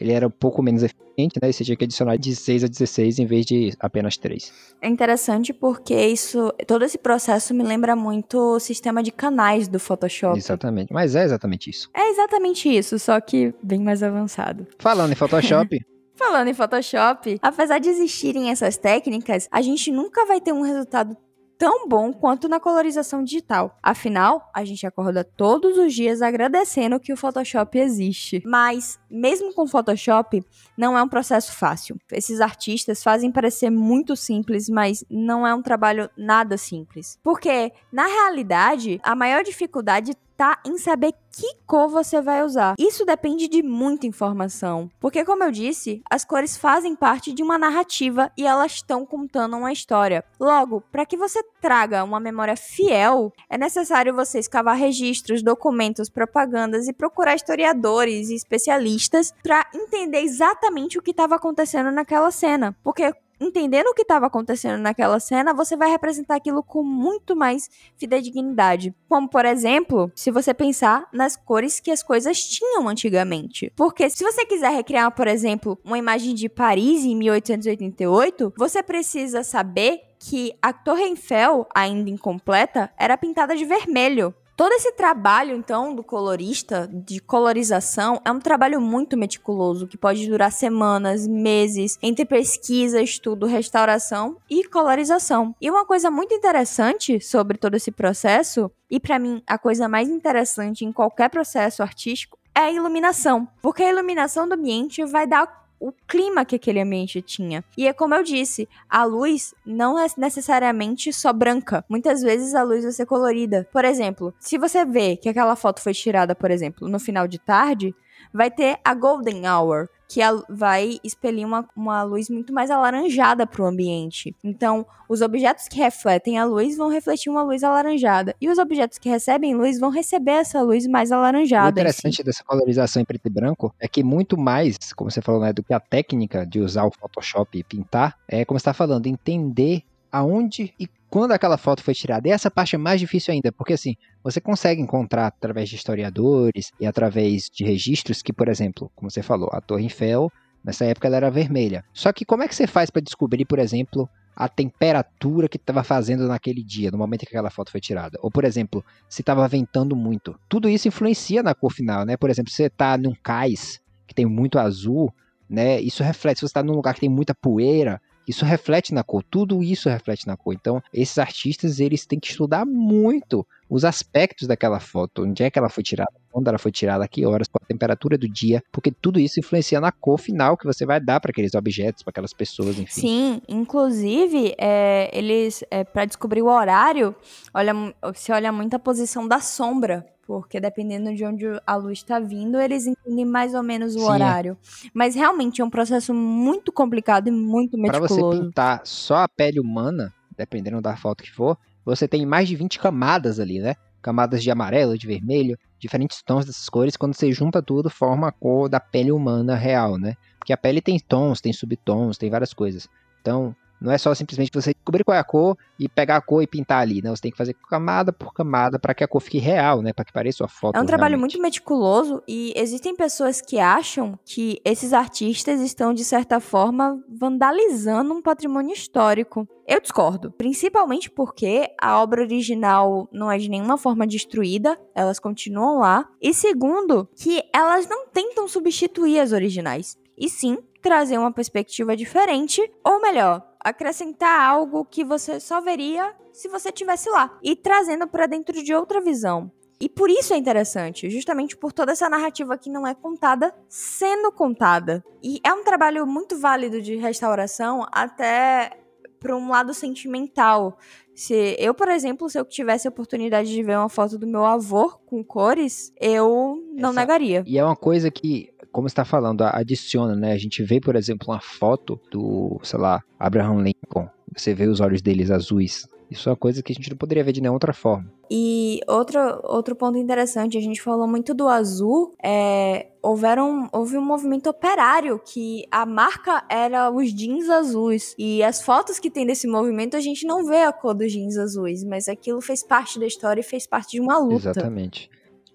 ele 0.00 0.12
era 0.12 0.26
um 0.26 0.30
pouco 0.30 0.62
menos 0.62 0.82
eficiente, 0.82 1.38
né? 1.40 1.50
E 1.50 1.52
você 1.52 1.64
tinha 1.64 1.76
que 1.76 1.84
adicionar 1.84 2.16
de 2.16 2.34
6 2.34 2.64
a 2.64 2.66
16 2.66 3.18
em 3.18 3.26
vez 3.26 3.46
de 3.46 3.72
apenas 3.78 4.16
3. 4.16 4.52
É 4.80 4.88
interessante 4.88 5.52
porque 5.52 5.94
isso, 5.94 6.52
todo 6.66 6.84
esse 6.84 6.98
processo 6.98 7.54
me 7.54 7.62
lembra 7.62 7.94
muito 7.94 8.38
o 8.38 8.60
sistema 8.60 9.02
de 9.02 9.12
canais 9.12 9.68
do 9.68 9.78
Photoshop. 9.78 10.38
Exatamente. 10.38 10.92
Mas 10.92 11.14
é 11.14 11.24
exatamente 11.24 11.70
isso. 11.70 11.90
É 11.94 12.08
exatamente 12.10 12.68
isso, 12.68 12.98
só 12.98 13.20
que 13.20 13.54
bem 13.62 13.80
mais 13.80 14.02
avançado. 14.02 14.66
Falando 14.78 15.12
em 15.12 15.16
Photoshop, 15.16 15.78
Falando 16.20 16.48
em 16.48 16.54
Photoshop, 16.54 17.38
apesar 17.40 17.78
de 17.78 17.88
existirem 17.88 18.50
essas 18.50 18.76
técnicas, 18.76 19.48
a 19.50 19.62
gente 19.62 19.90
nunca 19.90 20.26
vai 20.26 20.38
ter 20.38 20.52
um 20.52 20.60
resultado 20.60 21.16
tão 21.60 21.86
bom 21.86 22.10
quanto 22.10 22.48
na 22.48 22.58
colorização 22.58 23.22
digital. 23.22 23.78
Afinal, 23.82 24.50
a 24.54 24.64
gente 24.64 24.86
acorda 24.86 25.22
todos 25.22 25.76
os 25.76 25.92
dias 25.92 26.22
agradecendo 26.22 26.98
que 26.98 27.12
o 27.12 27.16
Photoshop 27.18 27.78
existe. 27.78 28.42
Mas, 28.46 28.98
mesmo 29.10 29.52
com 29.52 29.66
Photoshop, 29.66 30.42
não 30.74 30.96
é 30.96 31.02
um 31.02 31.08
processo 31.08 31.52
fácil. 31.52 32.00
Esses 32.10 32.40
artistas 32.40 33.02
fazem 33.02 33.30
parecer 33.30 33.68
muito 33.68 34.16
simples, 34.16 34.70
mas 34.70 35.04
não 35.10 35.46
é 35.46 35.54
um 35.54 35.60
trabalho 35.60 36.08
nada 36.16 36.56
simples. 36.56 37.18
Porque, 37.22 37.70
na 37.92 38.06
realidade, 38.06 38.98
a 39.02 39.14
maior 39.14 39.44
dificuldade 39.44 40.14
tá 40.40 40.58
em 40.64 40.78
saber 40.78 41.12
que 41.30 41.54
cor 41.66 41.90
você 41.90 42.18
vai 42.22 42.42
usar. 42.42 42.74
Isso 42.78 43.04
depende 43.04 43.46
de 43.46 43.62
muita 43.62 44.06
informação, 44.06 44.90
porque 44.98 45.22
como 45.22 45.44
eu 45.44 45.50
disse, 45.50 46.02
as 46.10 46.24
cores 46.24 46.56
fazem 46.56 46.96
parte 46.96 47.30
de 47.30 47.42
uma 47.42 47.58
narrativa 47.58 48.32
e 48.38 48.46
elas 48.46 48.72
estão 48.72 49.04
contando 49.04 49.54
uma 49.54 49.70
história. 49.70 50.24
Logo, 50.40 50.80
para 50.90 51.04
que 51.04 51.14
você 51.14 51.42
traga 51.60 52.02
uma 52.02 52.18
memória 52.18 52.56
fiel, 52.56 53.30
é 53.50 53.58
necessário 53.58 54.14
você 54.14 54.38
escavar 54.38 54.78
registros, 54.78 55.42
documentos, 55.42 56.08
propagandas 56.08 56.88
e 56.88 56.92
procurar 56.94 57.34
historiadores 57.34 58.30
e 58.30 58.34
especialistas 58.34 59.34
para 59.42 59.66
entender 59.74 60.22
exatamente 60.22 60.98
o 60.98 61.02
que 61.02 61.10
estava 61.10 61.36
acontecendo 61.36 61.90
naquela 61.90 62.30
cena, 62.30 62.74
porque 62.82 63.12
entendendo 63.40 63.88
o 63.88 63.94
que 63.94 64.02
estava 64.02 64.26
acontecendo 64.26 64.80
naquela 64.80 65.18
cena, 65.18 65.54
você 65.54 65.76
vai 65.76 65.90
representar 65.90 66.36
aquilo 66.36 66.62
com 66.62 66.82
muito 66.82 67.34
mais 67.34 67.70
fidedignidade. 67.96 68.94
Como, 69.08 69.28
por 69.28 69.44
exemplo, 69.44 70.12
se 70.14 70.30
você 70.30 70.52
pensar 70.52 71.08
nas 71.12 71.36
cores 71.36 71.80
que 71.80 71.90
as 71.90 72.02
coisas 72.02 72.38
tinham 72.38 72.88
antigamente. 72.88 73.72
Porque 73.74 74.10
se 74.10 74.22
você 74.22 74.44
quiser 74.44 74.70
recriar, 74.70 75.10
por 75.12 75.26
exemplo, 75.26 75.78
uma 75.84 75.98
imagem 75.98 76.34
de 76.34 76.48
Paris 76.48 77.04
em 77.04 77.16
1888, 77.16 78.52
você 78.56 78.82
precisa 78.82 79.42
saber 79.42 80.00
que 80.20 80.52
a 80.60 80.72
Torre 80.72 81.04
Eiffel, 81.04 81.66
ainda 81.74 82.10
incompleta, 82.10 82.92
era 82.98 83.16
pintada 83.16 83.56
de 83.56 83.64
vermelho. 83.64 84.34
Todo 84.60 84.74
esse 84.74 84.92
trabalho, 84.92 85.56
então, 85.56 85.94
do 85.94 86.04
colorista, 86.04 86.86
de 86.92 87.18
colorização, 87.18 88.20
é 88.22 88.30
um 88.30 88.38
trabalho 88.38 88.78
muito 88.78 89.16
meticuloso, 89.16 89.86
que 89.86 89.96
pode 89.96 90.28
durar 90.28 90.52
semanas, 90.52 91.26
meses, 91.26 91.98
entre 92.02 92.26
pesquisa, 92.26 93.00
estudo, 93.00 93.46
restauração 93.46 94.36
e 94.50 94.62
colorização. 94.64 95.56
E 95.58 95.70
uma 95.70 95.86
coisa 95.86 96.10
muito 96.10 96.34
interessante 96.34 97.22
sobre 97.22 97.56
todo 97.56 97.74
esse 97.74 97.90
processo, 97.90 98.70
e 98.90 99.00
para 99.00 99.18
mim 99.18 99.42
a 99.46 99.56
coisa 99.56 99.88
mais 99.88 100.10
interessante 100.10 100.84
em 100.84 100.92
qualquer 100.92 101.30
processo 101.30 101.82
artístico, 101.82 102.38
é 102.54 102.60
a 102.60 102.70
iluminação. 102.70 103.48
Porque 103.62 103.82
a 103.82 103.90
iluminação 103.90 104.46
do 104.46 104.56
ambiente 104.56 105.02
vai 105.06 105.26
dar 105.26 105.69
o 105.80 105.92
clima 106.06 106.44
que 106.44 106.56
aquele 106.56 106.80
ambiente 106.80 107.22
tinha. 107.22 107.64
E 107.76 107.88
é 107.88 107.92
como 107.92 108.14
eu 108.14 108.22
disse, 108.22 108.68
a 108.88 109.02
luz 109.04 109.54
não 109.64 109.98
é 109.98 110.06
necessariamente 110.16 111.12
só 111.12 111.32
branca. 111.32 111.84
Muitas 111.88 112.20
vezes 112.20 112.54
a 112.54 112.62
luz 112.62 112.84
vai 112.84 112.92
ser 112.92 113.06
colorida. 113.06 113.66
Por 113.72 113.84
exemplo, 113.84 114.34
se 114.38 114.58
você 114.58 114.84
vê 114.84 115.16
que 115.16 115.28
aquela 115.28 115.56
foto 115.56 115.80
foi 115.80 115.94
tirada, 115.94 116.34
por 116.34 116.50
exemplo, 116.50 116.86
no 116.88 117.00
final 117.00 117.26
de 117.26 117.38
tarde, 117.38 117.94
vai 118.32 118.50
ter 118.50 118.78
a 118.84 118.94
golden 118.94 119.48
hour, 119.48 119.88
que 120.10 120.20
vai 120.48 120.98
expelir 121.04 121.46
uma, 121.46 121.64
uma 121.76 122.02
luz 122.02 122.28
muito 122.28 122.52
mais 122.52 122.68
alaranjada 122.68 123.46
para 123.46 123.62
o 123.62 123.66
ambiente. 123.66 124.34
Então, 124.42 124.84
os 125.08 125.20
objetos 125.20 125.68
que 125.68 125.78
refletem 125.78 126.36
a 126.36 126.44
luz 126.44 126.76
vão 126.76 126.88
refletir 126.88 127.30
uma 127.30 127.44
luz 127.44 127.62
alaranjada. 127.62 128.34
E 128.40 128.48
os 128.48 128.58
objetos 128.58 128.98
que 128.98 129.08
recebem 129.08 129.54
luz 129.54 129.78
vão 129.78 129.88
receber 129.88 130.32
essa 130.32 130.60
luz 130.62 130.84
mais 130.88 131.12
O 131.12 131.14
alaranjada. 131.14 131.68
si. 131.68 131.70
interessante 131.70 132.24
dessa 132.24 132.42
colorização 132.42 133.00
em 133.00 133.04
preto 133.04 133.26
e 133.26 133.30
branco 133.30 133.72
é 133.78 133.86
que 133.86 134.02
muito 134.02 134.36
mais, 134.36 134.76
como 134.96 135.08
você 135.08 135.22
falou, 135.22 135.42
né, 135.42 135.52
do 135.52 135.62
que 135.62 135.72
a 135.72 135.78
técnica 135.78 136.44
de 136.44 136.58
usar 136.58 136.86
o 136.86 136.90
Photoshop 136.90 137.56
e 137.56 137.62
pintar, 137.62 138.18
é 138.26 138.44
como 138.44 138.58
você 138.58 138.62
está 138.62 138.74
falando, 138.74 139.06
entender 139.06 139.84
aonde 140.10 140.74
e 140.76 140.88
quando 141.10 141.32
aquela 141.32 141.58
foto 141.58 141.82
foi 141.82 141.92
tirada. 141.92 142.28
E 142.28 142.30
essa 142.30 142.50
parte 142.50 142.76
é 142.76 142.78
mais 142.78 143.00
difícil 143.00 143.34
ainda, 143.34 143.50
porque 143.50 143.72
assim, 143.72 143.96
você 144.22 144.40
consegue 144.40 144.80
encontrar 144.80 145.26
através 145.26 145.68
de 145.68 145.74
historiadores 145.74 146.70
e 146.78 146.86
através 146.86 147.50
de 147.52 147.64
registros 147.64 148.22
que, 148.22 148.32
por 148.32 148.48
exemplo, 148.48 148.90
como 148.94 149.10
você 149.10 149.22
falou, 149.22 149.50
a 149.52 149.60
Torre 149.60 149.84
Eiffel, 149.84 150.30
nessa 150.64 150.84
época 150.84 151.08
ela 151.08 151.16
era 151.16 151.30
vermelha. 151.30 151.84
Só 151.92 152.12
que 152.12 152.24
como 152.24 152.44
é 152.44 152.48
que 152.48 152.54
você 152.54 152.66
faz 152.66 152.90
para 152.90 153.02
descobrir, 153.02 153.44
por 153.44 153.58
exemplo, 153.58 154.08
a 154.36 154.48
temperatura 154.48 155.48
que 155.48 155.56
estava 155.56 155.82
fazendo 155.82 156.28
naquele 156.28 156.62
dia, 156.62 156.90
no 156.90 156.98
momento 156.98 157.20
que 157.22 157.28
aquela 157.28 157.50
foto 157.50 157.72
foi 157.72 157.80
tirada? 157.80 158.16
Ou, 158.22 158.30
por 158.30 158.44
exemplo, 158.44 158.84
se 159.08 159.20
estava 159.20 159.46
ventando 159.48 159.96
muito. 159.96 160.38
Tudo 160.48 160.68
isso 160.68 160.86
influencia 160.86 161.42
na 161.42 161.54
cor 161.54 161.72
final, 161.72 162.04
né? 162.04 162.16
Por 162.16 162.30
exemplo, 162.30 162.50
se 162.50 162.56
você 162.56 162.66
está 162.66 162.96
num 162.96 163.14
cais 163.20 163.80
que 164.06 164.14
tem 164.14 164.26
muito 164.26 164.58
azul, 164.58 165.12
né? 165.48 165.80
Isso 165.80 166.04
reflete. 166.04 166.38
Se 166.38 166.40
você 166.42 166.46
está 166.46 166.62
num 166.62 166.74
lugar 166.74 166.94
que 166.94 167.00
tem 167.00 167.08
muita 167.08 167.34
poeira, 167.34 168.00
isso 168.26 168.44
reflete 168.44 168.94
na 168.94 169.02
cor. 169.02 169.22
Tudo 169.22 169.62
isso 169.62 169.88
reflete 169.88 170.26
na 170.26 170.36
cor. 170.36 170.54
Então, 170.54 170.82
esses 170.92 171.18
artistas, 171.18 171.80
eles 171.80 172.06
têm 172.06 172.18
que 172.18 172.28
estudar 172.28 172.64
muito 172.64 173.46
os 173.68 173.84
aspectos 173.84 174.48
daquela 174.48 174.80
foto. 174.80 175.22
Onde 175.22 175.42
é 175.42 175.50
que 175.50 175.58
ela 175.58 175.68
foi 175.68 175.82
tirada, 175.82 176.12
quando 176.30 176.48
ela 176.48 176.58
foi 176.58 176.72
tirada, 176.72 177.06
que 177.06 177.24
horas, 177.24 177.48
qual 177.48 177.60
a 177.62 177.66
temperatura 177.66 178.18
do 178.18 178.28
dia, 178.28 178.62
porque 178.72 178.90
tudo 178.90 179.18
isso 179.18 179.38
influencia 179.38 179.80
na 179.80 179.92
cor 179.92 180.18
final 180.18 180.56
que 180.56 180.66
você 180.66 180.84
vai 180.84 181.00
dar 181.00 181.20
para 181.20 181.30
aqueles 181.30 181.54
objetos, 181.54 182.02
para 182.02 182.10
aquelas 182.10 182.32
pessoas, 182.32 182.78
enfim. 182.78 183.00
Sim, 183.00 183.42
inclusive, 183.48 184.54
é, 184.58 185.10
eles, 185.12 185.64
é, 185.70 185.84
para 185.84 186.04
descobrir 186.04 186.42
o 186.42 186.48
horário, 186.48 187.14
olha, 187.54 187.72
se 188.14 188.32
olha 188.32 188.50
muito 188.52 188.74
a 188.74 188.78
posição 188.78 189.26
da 189.26 189.40
sombra, 189.40 190.06
porque 190.30 190.60
dependendo 190.60 191.12
de 191.12 191.24
onde 191.24 191.44
a 191.66 191.74
luz 191.74 191.98
está 191.98 192.20
vindo, 192.20 192.56
eles 192.60 192.86
entendem 192.86 193.24
mais 193.24 193.52
ou 193.52 193.64
menos 193.64 193.96
o 193.96 193.98
Sim, 193.98 194.04
é. 194.04 194.08
horário. 194.10 194.56
Mas 194.94 195.16
realmente 195.16 195.60
é 195.60 195.64
um 195.64 195.68
processo 195.68 196.14
muito 196.14 196.70
complicado 196.70 197.26
e 197.26 197.32
muito 197.32 197.76
Para 197.82 197.98
você 197.98 198.14
meticuloso. 198.14 198.44
pintar 198.44 198.80
só 198.84 199.16
a 199.16 199.28
pele 199.28 199.58
humana, 199.58 200.14
dependendo 200.38 200.80
da 200.80 200.96
foto 200.96 201.24
que 201.24 201.32
for, 201.32 201.58
você 201.84 202.06
tem 202.06 202.24
mais 202.24 202.46
de 202.46 202.54
20 202.54 202.78
camadas 202.78 203.40
ali, 203.40 203.58
né? 203.58 203.74
Camadas 204.00 204.40
de 204.40 204.52
amarelo, 204.52 204.96
de 204.96 205.04
vermelho, 205.04 205.58
diferentes 205.80 206.22
tons 206.22 206.46
dessas 206.46 206.68
cores. 206.68 206.96
Quando 206.96 207.12
você 207.14 207.32
junta 207.32 207.60
tudo, 207.60 207.90
forma 207.90 208.28
a 208.28 208.32
cor 208.32 208.68
da 208.68 208.78
pele 208.78 209.10
humana 209.10 209.56
real, 209.56 209.98
né? 209.98 210.14
Porque 210.38 210.52
a 210.52 210.56
pele 210.56 210.80
tem 210.80 210.96
tons, 211.00 211.40
tem 211.40 211.52
subtons, 211.52 212.16
tem 212.16 212.30
várias 212.30 212.54
coisas. 212.54 212.88
Então, 213.20 213.52
não 213.80 213.90
é 213.90 213.98
só 213.98 214.14
simplesmente 214.14 214.50
você 214.52 214.74
descobrir 214.74 215.04
qual 215.04 215.16
é 215.16 215.18
a 215.18 215.24
cor 215.24 215.56
e 215.78 215.88
pegar 215.88 216.16
a 216.16 216.20
cor 216.20 216.42
e 216.42 216.46
pintar 216.46 216.82
ali, 216.82 217.00
né? 217.02 217.10
Você 217.10 217.22
tem 217.22 217.30
que 217.30 217.36
fazer 217.36 217.54
camada 217.68 218.12
por 218.12 218.34
camada 218.34 218.78
para 218.78 218.92
que 218.92 219.02
a 219.02 219.08
cor 219.08 219.20
fique 219.20 219.38
real, 219.38 219.80
né? 219.80 219.92
Para 219.92 220.04
que 220.04 220.12
pareça 220.12 220.44
a 220.44 220.48
foto. 220.48 220.76
É 220.76 220.80
um 220.80 220.86
trabalho 220.86 221.12
realmente. 221.12 221.36
muito 221.36 221.42
meticuloso 221.42 222.22
e 222.28 222.52
existem 222.54 222.94
pessoas 222.94 223.40
que 223.40 223.58
acham 223.58 224.18
que 224.24 224.60
esses 224.64 224.92
artistas 224.92 225.60
estão, 225.60 225.94
de 225.94 226.04
certa 226.04 226.40
forma, 226.40 227.02
vandalizando 227.08 228.12
um 228.12 228.20
patrimônio 228.20 228.74
histórico. 228.74 229.48
Eu 229.66 229.80
discordo, 229.80 230.32
principalmente 230.32 231.08
porque 231.08 231.70
a 231.80 232.02
obra 232.02 232.22
original 232.22 233.08
não 233.12 233.30
é 233.30 233.38
de 233.38 233.48
nenhuma 233.48 233.78
forma 233.78 234.06
destruída, 234.06 234.78
elas 234.94 235.18
continuam 235.18 235.78
lá. 235.78 236.08
E 236.20 236.34
segundo, 236.34 237.08
que 237.16 237.42
elas 237.54 237.88
não 237.88 238.08
tentam 238.08 238.48
substituir 238.48 239.20
as 239.20 239.32
originais, 239.32 239.96
e 240.18 240.28
sim 240.28 240.58
trazer 240.80 241.18
uma 241.18 241.32
perspectiva 241.32 241.96
diferente, 241.96 242.60
ou 242.84 243.00
melhor, 243.00 243.46
acrescentar 243.60 244.48
algo 244.48 244.84
que 244.84 245.04
você 245.04 245.38
só 245.38 245.60
veria 245.60 246.14
se 246.32 246.48
você 246.48 246.72
tivesse 246.72 247.08
lá 247.10 247.38
e 247.42 247.54
trazendo 247.54 248.06
para 248.06 248.26
dentro 248.26 248.62
de 248.62 248.74
outra 248.74 249.00
visão. 249.00 249.50
E 249.80 249.88
por 249.88 250.10
isso 250.10 250.34
é 250.34 250.36
interessante, 250.36 251.08
justamente 251.08 251.56
por 251.56 251.72
toda 251.72 251.92
essa 251.92 252.08
narrativa 252.08 252.58
que 252.58 252.68
não 252.68 252.86
é 252.86 252.94
contada 252.94 253.54
sendo 253.66 254.30
contada. 254.30 255.02
E 255.22 255.40
é 255.42 255.54
um 255.54 255.64
trabalho 255.64 256.06
muito 256.06 256.38
válido 256.38 256.82
de 256.82 256.96
restauração 256.96 257.86
até 257.90 258.78
para 259.18 259.36
um 259.36 259.48
lado 259.48 259.72
sentimental. 259.72 260.78
Se 261.14 261.56
eu, 261.58 261.72
por 261.74 261.88
exemplo, 261.88 262.28
se 262.28 262.38
eu 262.38 262.44
tivesse 262.44 262.88
a 262.88 262.90
oportunidade 262.90 263.50
de 263.50 263.62
ver 263.62 263.78
uma 263.78 263.88
foto 263.88 264.18
do 264.18 264.26
meu 264.26 264.44
avô 264.44 264.90
com 265.06 265.24
cores, 265.24 265.92
eu 265.98 266.62
não 266.74 266.92
negaria. 266.92 267.42
E 267.46 267.58
é 267.58 267.64
uma 267.64 267.76
coisa 267.76 268.10
que, 268.10 268.52
como 268.72 268.88
você 268.88 268.92
está 268.92 269.04
falando, 269.04 269.42
adiciona, 269.42 270.14
né? 270.14 270.32
A 270.32 270.38
gente 270.38 270.62
vê, 270.62 270.80
por 270.80 270.96
exemplo, 270.96 271.28
uma 271.28 271.40
foto 271.40 272.00
do, 272.10 272.60
sei 272.62 272.78
lá, 272.78 273.02
Abraham 273.18 273.62
Lincoln. 273.62 274.08
Você 274.36 274.54
vê 274.54 274.66
os 274.66 274.80
olhos 274.80 275.02
deles 275.02 275.30
azuis. 275.30 275.88
Isso 276.10 276.28
é 276.28 276.32
uma 276.32 276.36
coisa 276.36 276.60
que 276.60 276.72
a 276.72 276.74
gente 276.74 276.90
não 276.90 276.96
poderia 276.96 277.22
ver 277.22 277.32
de 277.32 277.40
nenhuma 277.40 277.54
outra 277.54 277.72
forma. 277.72 278.12
E 278.28 278.80
outro, 278.88 279.20
outro 279.44 279.76
ponto 279.76 279.96
interessante, 279.96 280.58
a 280.58 280.60
gente 280.60 280.82
falou 280.82 281.06
muito 281.06 281.32
do 281.32 281.46
azul, 281.46 282.12
é, 282.22 282.88
houveram, 283.00 283.68
houve 283.72 283.96
um 283.96 284.04
movimento 284.04 284.50
operário 284.50 285.20
que 285.24 285.64
a 285.70 285.86
marca 285.86 286.44
era 286.50 286.90
os 286.90 287.14
jeans 287.14 287.48
azuis. 287.48 288.14
E 288.18 288.42
as 288.42 288.60
fotos 288.60 288.98
que 288.98 289.08
tem 289.08 289.24
desse 289.24 289.46
movimento, 289.46 289.96
a 289.96 290.00
gente 290.00 290.26
não 290.26 290.44
vê 290.44 290.62
a 290.62 290.72
cor 290.72 290.94
dos 290.94 291.12
jeans 291.12 291.36
azuis, 291.36 291.84
mas 291.84 292.08
aquilo 292.08 292.40
fez 292.40 292.64
parte 292.64 292.98
da 292.98 293.06
história 293.06 293.40
e 293.40 293.44
fez 293.44 293.64
parte 293.64 293.92
de 293.92 294.00
uma 294.00 294.18
luta. 294.18 294.50
Exatamente. 294.50 295.08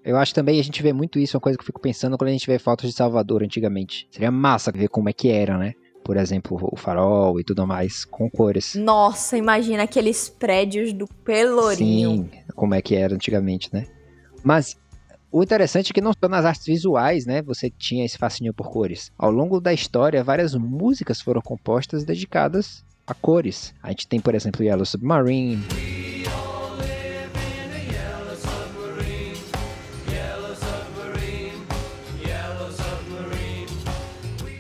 Eu 0.06 0.18
acho 0.18 0.36
também, 0.36 0.60
a 0.60 0.64
gente 0.64 0.84
vê 0.84 0.93
muito 0.93 1.18
isso, 1.18 1.36
uma 1.36 1.41
coisa 1.41 1.58
que 1.58 1.64
eu 1.64 1.66
fico 1.66 1.82
pensando 1.82 2.16
quando 2.16 2.30
a 2.30 2.32
gente 2.32 2.45
vê 2.45 2.60
fotos 2.60 2.88
de 2.88 2.95
Salvador 2.95 3.41
antigamente. 3.41 4.08
Seria 4.12 4.30
massa 4.30 4.72
ver 4.72 4.88
como 4.88 5.10
é 5.10 5.14
que 5.14 5.30
era, 5.30 5.58
né? 5.58 5.74
Por 6.03 6.16
exemplo, 6.16 6.60
o 6.72 6.76
farol 6.78 7.39
e 7.39 7.43
tudo 7.43 7.66
mais, 7.66 8.06
com 8.06 8.30
cores. 8.30 8.76
Nossa, 8.76 9.36
imagina 9.36 9.82
aqueles 9.82 10.30
prédios 10.30 10.93
do 10.93 11.08
Pelourinho. 11.08 12.30
Sim, 12.32 12.43
como 12.53 12.76
é 12.76 12.82
que 12.84 12.93
era 12.93 13.16
antigamente, 13.16 13.74
né? 13.74 13.88
Mas 14.43 14.78
o 15.32 15.41
interessante 15.41 15.89
é 15.89 15.93
que 15.95 16.01
não 16.01 16.14
só 16.14 16.30
nas 16.30 16.45
artes 16.45 16.68
visuais, 16.68 17.26
né, 17.26 17.41
você 17.41 17.72
tinha 17.72 18.06
esse 18.06 18.20
fascínio 18.20 18.53
por 18.53 18.70
cores. 18.70 19.12
Ao 19.18 19.32
longo 19.32 19.60
da 19.60 19.74
história, 19.74 20.24
várias 20.24 20.53
músicas 20.53 21.20
foram 21.20 21.41
compostas 21.41 22.03
dedicadas 22.03 22.86
a 23.08 23.16
cores. 23.16 23.74
A 23.82 23.89
gente 23.89 24.08
tem, 24.08 24.20
por 24.20 24.36
exemplo, 24.36 24.64
Yellow 24.64 24.86
Submarine, 24.86 25.64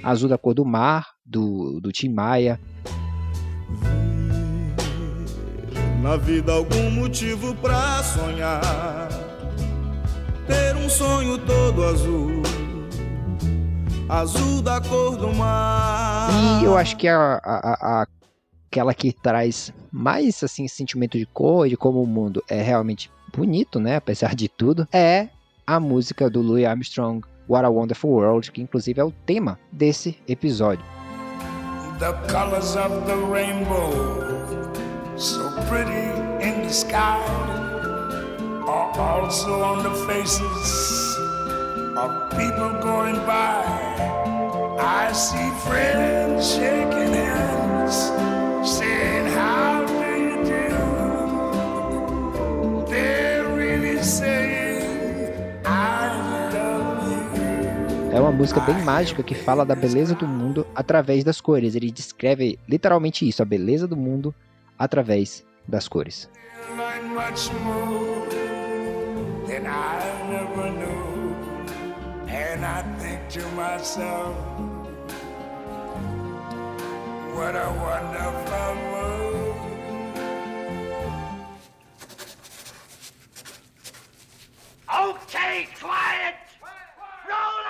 Azul 0.05 0.29
da 0.29 0.37
Cor 0.37 0.53
do 0.53 0.63
Mar, 0.63 1.07
do, 1.25 1.79
do 1.81 1.91
Tim 1.91 2.09
Maia. 2.09 2.59
Na 6.01 6.15
vida 6.17 6.51
algum 6.53 6.91
motivo 6.91 7.55
pra 7.55 8.03
sonhar. 8.03 9.09
Ter 10.45 10.75
um 10.75 10.87
sonho 10.87 11.39
todo 11.39 11.83
azul. 11.83 12.43
Azul 14.07 14.61
da 14.61 14.79
cor 14.79 15.17
do 15.17 15.33
mar. 15.33 16.29
E 16.61 16.65
eu 16.65 16.77
acho 16.77 16.95
que 16.95 17.07
a, 17.07 17.41
a- 17.43 18.01
a- 18.03 18.07
aquela 18.69 18.93
que 18.93 19.11
traz 19.11 19.73
mais 19.91 20.43
assim 20.43 20.67
sentimento 20.67 21.17
de 21.17 21.25
cor 21.25 21.65
e 21.65 21.71
de 21.71 21.77
como 21.77 22.03
o 22.03 22.05
mundo 22.07 22.43
é 22.47 22.61
realmente 22.61 23.09
bonito, 23.35 23.79
né, 23.79 23.95
apesar 23.95 24.35
de 24.35 24.47
tudo, 24.47 24.87
é 24.93 25.29
a 25.65 25.79
música 25.79 26.29
do 26.29 26.41
Louis 26.41 26.65
Armstrong, 26.65 27.25
What 27.47 27.65
a 27.65 27.69
Wonderful 27.69 28.09
World, 28.09 28.51
que 28.51 28.61
inclusive 28.61 28.99
é 28.99 29.03
o 29.03 29.11
tema 29.25 29.59
desse 29.71 30.17
episódio. 30.27 30.83
the 31.99 32.11
colors 32.27 32.75
of 32.75 33.07
the 33.07 33.15
rainbow, 33.15 33.89
so 35.17 35.49
pretty 35.69 36.11
in 36.45 36.63
the 36.63 36.73
sky, 36.73 37.23
are 38.67 38.99
also 38.99 39.63
on 39.63 39.81
the 39.81 39.93
faces 40.05 41.17
of 41.95 42.29
people 42.31 42.69
going 42.81 43.15
by. 43.25 43.63
I 44.77 45.13
see 45.13 45.49
friends 45.63 46.55
shaking 46.55 47.13
hands, 47.13 48.11
música 58.35 58.59
bem 58.59 58.83
mágica 58.83 59.23
que 59.23 59.33
fala 59.33 59.65
da 59.65 59.73
beleza 59.73 60.13
do 60.13 60.27
mundo 60.27 60.67
através 60.75 61.23
das 61.23 61.39
cores. 61.39 61.73
Ele 61.73 61.89
descreve 61.89 62.59
literalmente 62.67 63.27
isso, 63.27 63.41
a 63.41 63.45
beleza 63.45 63.87
do 63.87 63.95
mundo 63.95 64.35
através 64.77 65.45
das 65.65 65.87
cores. 65.87 66.29
Okay, 84.87 85.67
quiet! 85.79 86.35
Roll! 87.27 87.64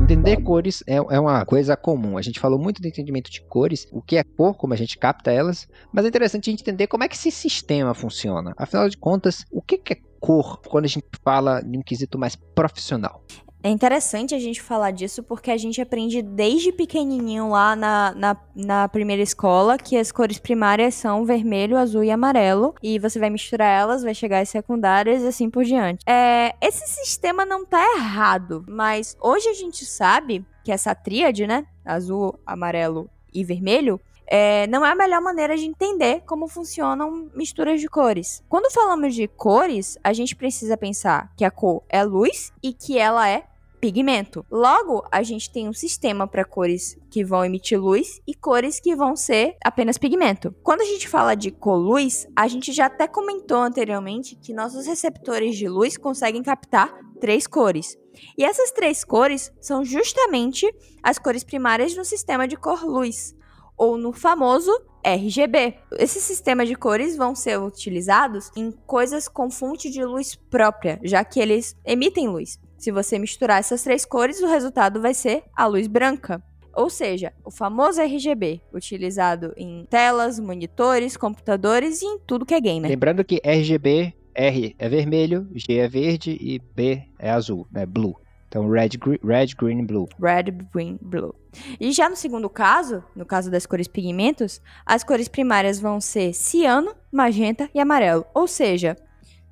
Entender 0.00 0.42
cores 0.42 0.82
é, 0.86 0.96
é 0.96 1.20
uma 1.20 1.44
coisa 1.44 1.76
comum. 1.76 2.16
A 2.16 2.22
gente 2.22 2.40
falou 2.40 2.58
muito 2.58 2.80
do 2.80 2.88
entendimento 2.88 3.30
de 3.30 3.40
cores, 3.42 3.86
o 3.92 4.00
que 4.00 4.16
é 4.16 4.24
cor, 4.24 4.54
como 4.54 4.72
a 4.72 4.76
gente 4.76 4.98
capta 4.98 5.30
elas, 5.30 5.68
mas 5.92 6.04
é 6.04 6.08
interessante 6.08 6.48
a 6.48 6.52
gente 6.52 6.62
entender 6.62 6.86
como 6.86 7.04
é 7.04 7.08
que 7.08 7.16
esse 7.16 7.30
sistema 7.30 7.94
funciona. 7.94 8.54
Afinal 8.56 8.88
de 8.88 8.96
contas, 8.96 9.44
o 9.50 9.60
que 9.60 9.78
que 9.78 9.92
é 9.94 9.96
cor 10.20 10.60
quando 10.68 10.84
a 10.84 10.88
gente 10.88 11.06
fala 11.22 11.60
de 11.60 11.76
um 11.76 11.82
quesito 11.82 12.18
mais 12.18 12.36
profissional? 12.36 13.22
É 13.66 13.68
interessante 13.68 14.32
a 14.32 14.38
gente 14.38 14.62
falar 14.62 14.92
disso 14.92 15.24
porque 15.24 15.50
a 15.50 15.56
gente 15.56 15.80
aprende 15.80 16.22
desde 16.22 16.70
pequenininho 16.70 17.50
lá 17.50 17.74
na, 17.74 18.14
na, 18.14 18.36
na 18.54 18.88
primeira 18.88 19.20
escola 19.20 19.76
que 19.76 19.96
as 19.96 20.12
cores 20.12 20.38
primárias 20.38 20.94
são 20.94 21.24
vermelho, 21.24 21.76
azul 21.76 22.04
e 22.04 22.12
amarelo. 22.12 22.76
E 22.80 22.96
você 23.00 23.18
vai 23.18 23.28
misturar 23.28 23.68
elas, 23.68 24.04
vai 24.04 24.14
chegar 24.14 24.38
às 24.38 24.50
secundárias 24.50 25.20
e 25.20 25.26
assim 25.26 25.50
por 25.50 25.64
diante. 25.64 26.04
É, 26.06 26.54
esse 26.60 26.86
sistema 26.86 27.44
não 27.44 27.66
tá 27.66 27.82
errado, 27.96 28.64
mas 28.68 29.16
hoje 29.20 29.48
a 29.48 29.54
gente 29.54 29.84
sabe 29.84 30.46
que 30.62 30.70
essa 30.70 30.94
tríade, 30.94 31.44
né? 31.44 31.66
Azul, 31.84 32.38
amarelo 32.46 33.10
e 33.34 33.42
vermelho. 33.42 34.00
é, 34.28 34.68
não 34.68 34.86
é 34.86 34.92
a 34.92 34.94
melhor 34.94 35.20
maneira 35.20 35.56
de 35.56 35.64
entender 35.64 36.22
como 36.24 36.46
funcionam 36.46 37.28
misturas 37.34 37.80
de 37.80 37.88
cores. 37.88 38.44
Quando 38.48 38.72
falamos 38.72 39.12
de 39.12 39.26
cores, 39.26 39.98
a 40.04 40.12
gente 40.12 40.36
precisa 40.36 40.76
pensar 40.76 41.32
que 41.36 41.44
a 41.44 41.50
cor 41.50 41.82
é 41.88 42.04
luz 42.04 42.52
e 42.62 42.72
que 42.72 42.96
ela 42.96 43.28
é 43.28 43.44
pigmento. 43.80 44.44
Logo, 44.50 45.06
a 45.10 45.22
gente 45.22 45.50
tem 45.50 45.68
um 45.68 45.72
sistema 45.72 46.26
para 46.26 46.44
cores 46.44 46.98
que 47.10 47.24
vão 47.24 47.44
emitir 47.44 47.80
luz 47.80 48.20
e 48.26 48.34
cores 48.34 48.80
que 48.80 48.94
vão 48.94 49.16
ser 49.16 49.56
apenas 49.64 49.98
pigmento. 49.98 50.54
Quando 50.62 50.80
a 50.80 50.84
gente 50.84 51.08
fala 51.08 51.34
de 51.34 51.50
cor-luz, 51.50 52.26
a 52.34 52.48
gente 52.48 52.72
já 52.72 52.86
até 52.86 53.06
comentou 53.06 53.58
anteriormente 53.58 54.36
que 54.36 54.54
nossos 54.54 54.86
receptores 54.86 55.56
de 55.56 55.68
luz 55.68 55.96
conseguem 55.96 56.42
captar 56.42 56.92
três 57.20 57.46
cores. 57.46 57.96
E 58.36 58.44
essas 58.44 58.70
três 58.70 59.04
cores 59.04 59.52
são 59.60 59.84
justamente 59.84 60.66
as 61.02 61.18
cores 61.18 61.44
primárias 61.44 61.94
no 61.94 62.04
sistema 62.04 62.48
de 62.48 62.56
cor-luz, 62.56 63.34
ou 63.76 63.98
no 63.98 64.12
famoso 64.12 64.70
RGB. 65.04 65.76
Esses 65.98 66.22
sistemas 66.22 66.68
de 66.68 66.74
cores 66.74 67.16
vão 67.16 67.34
ser 67.34 67.60
utilizados 67.60 68.50
em 68.56 68.72
coisas 68.86 69.28
com 69.28 69.50
fonte 69.50 69.90
de 69.90 70.04
luz 70.04 70.34
própria, 70.34 70.98
já 71.04 71.22
que 71.24 71.38
eles 71.38 71.76
emitem 71.84 72.28
luz. 72.28 72.58
Se 72.78 72.92
você 72.92 73.18
misturar 73.18 73.58
essas 73.58 73.82
três 73.82 74.04
cores, 74.04 74.40
o 74.40 74.46
resultado 74.46 75.00
vai 75.00 75.14
ser 75.14 75.44
a 75.54 75.66
luz 75.66 75.86
branca. 75.86 76.42
Ou 76.74 76.90
seja, 76.90 77.32
o 77.42 77.50
famoso 77.50 78.02
RGB, 78.02 78.60
utilizado 78.72 79.54
em 79.56 79.86
telas, 79.88 80.38
monitores, 80.38 81.16
computadores 81.16 82.02
e 82.02 82.04
em 82.04 82.18
tudo 82.18 82.44
que 82.44 82.52
é 82.52 82.60
gamer. 82.60 82.90
Lembrando 82.90 83.24
que 83.24 83.40
RGB, 83.42 84.12
R 84.34 84.76
é 84.78 84.88
vermelho, 84.88 85.48
G 85.54 85.78
é 85.78 85.88
verde 85.88 86.36
e 86.38 86.58
B 86.58 87.02
é 87.18 87.30
azul, 87.30 87.66
né? 87.72 87.86
Blue. 87.86 88.14
Então, 88.46 88.68
red, 88.70 88.90
red 89.24 89.46
green, 89.58 89.84
blue. 89.86 90.06
Red, 90.20 90.52
green, 90.72 90.98
blue. 91.00 91.34
E 91.80 91.90
já 91.92 92.08
no 92.08 92.14
segundo 92.14 92.48
caso, 92.48 93.02
no 93.14 93.24
caso 93.24 93.50
das 93.50 93.66
cores 93.66 93.88
pigmentos, 93.88 94.60
as 94.84 95.02
cores 95.02 95.28
primárias 95.28 95.80
vão 95.80 96.00
ser 96.00 96.34
ciano, 96.34 96.94
magenta 97.10 97.70
e 97.74 97.80
amarelo. 97.80 98.24
Ou 98.34 98.46
seja, 98.46 98.96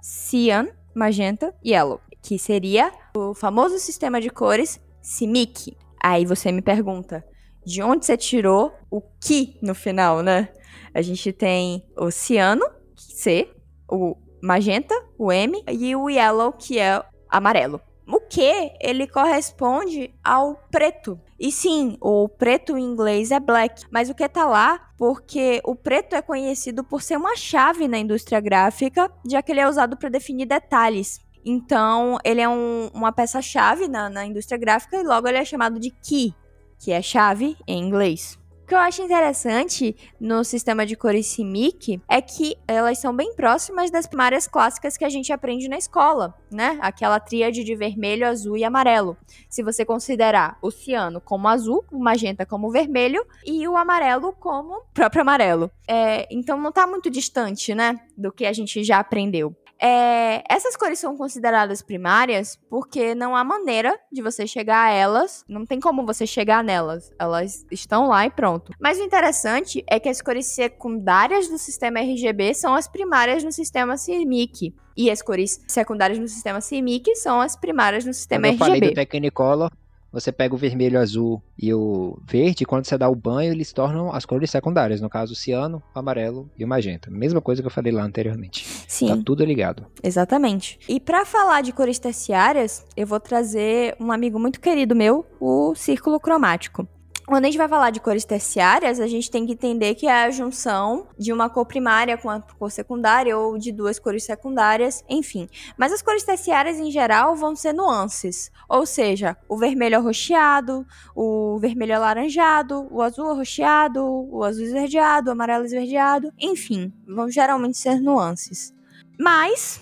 cian, 0.01 0.69
magenta 0.95 1.55
e 1.65 1.71
yellow, 1.71 2.01
que 2.25 2.39
seria 2.39 2.91
o 3.15 3.35
famoso 3.35 3.79
sistema 3.79 4.19
de 4.19 4.31
cores 4.31 4.81
CMYK. 5.03 5.77
Aí 6.03 6.25
você 6.25 6.51
me 6.51 6.63
pergunta, 6.63 7.23
de 7.65 7.83
onde 7.83 8.07
você 8.07 8.17
tirou 8.17 8.73
o 8.91 9.03
que 9.21 9.59
no 9.61 9.75
final, 9.75 10.23
né? 10.23 10.49
A 10.95 11.03
gente 11.03 11.33
tem 11.33 11.87
o 11.97 12.11
ciano, 12.11 12.65
C, 12.97 13.51
o 13.91 14.17
magenta, 14.43 14.95
o 15.19 15.31
M, 15.31 15.63
e 15.71 15.95
o 15.95 16.09
yellow, 16.09 16.53
que 16.53 16.79
é 16.79 17.03
amarelo. 17.29 17.79
O 18.07 18.21
que 18.21 18.73
ele 18.81 19.07
corresponde 19.07 20.15
ao 20.23 20.57
preto. 20.71 21.21
E 21.39 21.53
sim, 21.53 21.97
o 22.01 22.29
preto 22.29 22.77
em 22.77 22.85
inglês 22.85 23.31
é 23.31 23.41
black, 23.41 23.85
mas 23.91 24.09
o 24.09 24.15
que 24.15 24.29
tá 24.29 24.47
lá 24.47 24.81
porque 24.97 25.61
o 25.65 25.75
preto 25.75 26.15
é 26.15 26.23
conhecido 26.23 26.85
por 26.85 27.03
ser 27.03 27.17
uma 27.17 27.37
chave 27.37 27.89
na 27.89 27.99
indústria 27.99 28.41
gráfica, 28.41 29.11
já 29.27 29.43
que 29.43 29.53
ele 29.53 29.61
é 29.61 29.69
usado 29.69 29.97
para 29.97 30.09
definir 30.09 30.47
detalhes. 30.47 31.21
Então, 31.45 32.19
ele 32.25 32.41
é 32.41 32.49
um- 32.49 32.89
uma 32.95 33.13
peça-chave 33.13 33.89
na, 33.89 34.09
na 34.09 34.25
indústria 34.25 34.59
gráfica 34.59 34.97
e 34.97 35.03
logo 35.05 35.29
ele 35.29 35.39
é 35.39 35.45
chamado 35.45 35.79
de 35.79 35.91
key, 35.91 36.35
que 36.79 36.91
é 36.93 37.03
chave 37.03 37.57
em 37.67 37.83
inglês. 37.83 38.39
O 38.63 38.67
que 38.67 38.73
eu 38.75 38.79
acho 38.79 39.03
interessante 39.03 39.95
no 40.19 40.43
sistema 40.43 40.87
de 40.87 40.97
cores 40.97 41.27
CMYK 41.37 42.01
é 42.09 42.23
que 42.23 42.57
elas 42.67 42.99
são 42.99 43.15
bem 43.15 43.35
próximas 43.35 43.91
das 43.91 44.07
primárias 44.07 44.47
clássicas 44.49 44.97
que 44.97 45.05
a 45.05 45.09
gente 45.11 45.31
aprende 45.35 45.69
na 45.69 45.77
escola, 45.77 46.35
né? 46.51 46.79
Aquela 46.81 47.21
tríade 47.21 47.63
de 47.63 47.77
vermelho, 47.77 48.27
azul 48.27 48.57
e 48.57 48.65
amarelo. 48.65 49.19
Se 49.51 49.63
você 49.63 49.85
considerar 49.85 50.57
o 50.63 50.71
ciano 50.71 51.21
como 51.21 51.47
azul, 51.47 51.85
o 51.93 51.99
magenta 51.99 52.47
como 52.47 52.71
vermelho 52.71 53.23
e 53.45 53.69
o 53.69 53.77
amarelo 53.77 54.33
como 54.33 54.83
próprio 54.95 55.21
amarelo. 55.21 55.71
É, 55.87 56.27
então 56.35 56.59
não 56.59 56.73
tá 56.73 56.87
muito 56.87 57.11
distante, 57.11 57.75
né? 57.75 58.01
Do 58.17 58.33
que 58.33 58.47
a 58.47 58.53
gente 58.55 58.83
já 58.83 58.99
aprendeu. 58.99 59.55
É, 59.81 60.43
essas 60.49 60.77
cores 60.77 60.99
são 60.99 61.17
consideradas 61.17 61.83
primárias 61.83 62.59
porque 62.71 63.15
não 63.15 63.37
há 63.37 63.45
maneira 63.45 63.99
de 64.11 64.23
você 64.23 64.47
chegar 64.47 64.87
a 64.87 64.91
elas, 64.91 65.45
não 65.49 65.67
tem 65.67 65.81
como 65.81 66.07
você 66.07 66.27
chegar 66.27 66.63
nelas, 66.63 67.13
elas 67.19 67.67
estão 67.71 68.09
lá 68.09 68.25
e 68.27 68.31
pronto. 68.31 68.73
Mas 68.81 68.99
o 68.99 69.03
interessante 69.03 69.85
é 69.89 69.99
que 69.99 70.09
as 70.09 70.23
cores 70.23 70.55
secundárias 70.55 71.49
do 71.49 71.59
sistema 71.59 72.01
RGB 72.01 72.55
são 72.55 72.75
as 72.75 72.89
primárias 72.89 73.43
no 73.43 73.53
sistema 73.53 73.97
CMYK. 73.97 74.75
E 74.97 75.11
as 75.11 75.21
cores 75.21 75.61
secundárias 75.67 76.19
no 76.19 76.29
sistema 76.29 76.61
CMYK 76.61 77.17
são 77.17 77.41
as 77.41 77.57
primárias 77.57 78.05
no 78.05 78.15
sistema 78.15 78.47
Quando 78.47 78.53
eu 78.53 78.59
falei 78.59 78.81
do 78.81 78.85
RGB. 78.85 78.95
Technicolor, 78.95 79.71
você 80.15 80.31
pega 80.31 80.55
o 80.55 80.59
vermelho, 80.59 80.99
azul 80.99 81.43
e 81.59 81.75
o 81.75 82.19
verde, 82.25 82.63
e 82.63 82.67
quando 82.67 82.87
você 82.87 82.97
dá 82.97 83.09
o 83.09 83.15
banho, 83.15 83.53
eles 83.53 83.73
tornam 83.73 84.13
as 84.13 84.25
cores 84.25 84.51
secundárias. 84.51 85.01
No 85.01 85.11
caso, 85.11 85.33
o 85.33 85.37
ciano, 85.37 85.83
o 85.95 85.99
amarelo 85.99 86.49
e 86.57 86.65
o 86.65 86.69
magenta. 86.69 87.11
Mesma 87.11 87.41
coisa 87.41 87.61
que 87.61 87.67
eu 87.67 87.73
falei 87.73 87.93
lá 87.93 88.05
anteriormente. 88.05 88.65
Sim. 88.87 89.09
Tá 89.09 89.19
tudo 89.25 89.45
ligado. 89.45 89.87
Exatamente. 90.03 90.79
E 90.89 91.01
pra 91.01 91.25
falar 91.25 91.63
de 91.63 91.73
cores 91.73 91.99
terciárias, 91.99 92.87
eu 92.97 93.07
vou 93.07 93.19
trazer 93.19 93.97
um 93.99 94.13
amigo 94.13 94.39
muito 94.39 94.61
querido 94.61 94.95
meu, 94.95 95.27
o 95.41 95.75
círculo 95.75 96.21
cromático. 96.21 96.87
Quando 97.27 97.45
a 97.45 97.47
gente 97.47 97.57
vai 97.57 97.69
falar 97.69 97.89
de 97.89 98.01
cores 98.01 98.25
terciárias, 98.25 99.01
a 99.01 99.07
gente 99.07 99.31
tem 99.31 99.47
que 99.47 99.53
entender 99.53 99.95
que 99.95 100.07
é 100.07 100.25
a 100.25 100.31
junção 100.31 101.09
de 101.19 101.33
uma 101.33 101.49
cor 101.49 101.65
primária 101.65 102.19
com 102.19 102.29
a 102.29 102.39
cor 102.39 102.71
secundária 102.71 103.37
ou 103.37 103.57
de 103.57 103.73
duas 103.73 103.99
cores 103.99 104.25
secundárias, 104.25 105.03
enfim. 105.09 105.49
Mas 105.79 105.91
as 105.91 106.03
cores 106.03 106.23
terciárias 106.23 106.79
em 106.79 106.91
geral 106.91 107.35
vão 107.35 107.57
ser 107.57 107.73
nuances, 107.73 108.53
ou 108.69 108.85
seja, 108.85 109.39
o 109.49 109.57
vermelho 109.57 109.97
arroxeado, 109.97 110.87
o 111.17 111.59
vermelho 111.59 111.97
alaranjado, 111.97 112.87
o 112.91 113.01
azul 113.01 113.31
arroxeado, 113.31 114.05
o 114.05 114.45
azul 114.45 114.65
esverdeado, 114.65 115.31
o 115.31 115.33
amarelo 115.33 115.65
esverdeado, 115.65 116.31
enfim, 116.39 116.93
vão 117.09 117.31
geralmente 117.31 117.79
ser 117.79 118.01
nuances. 118.01 118.75
Mas 119.19 119.81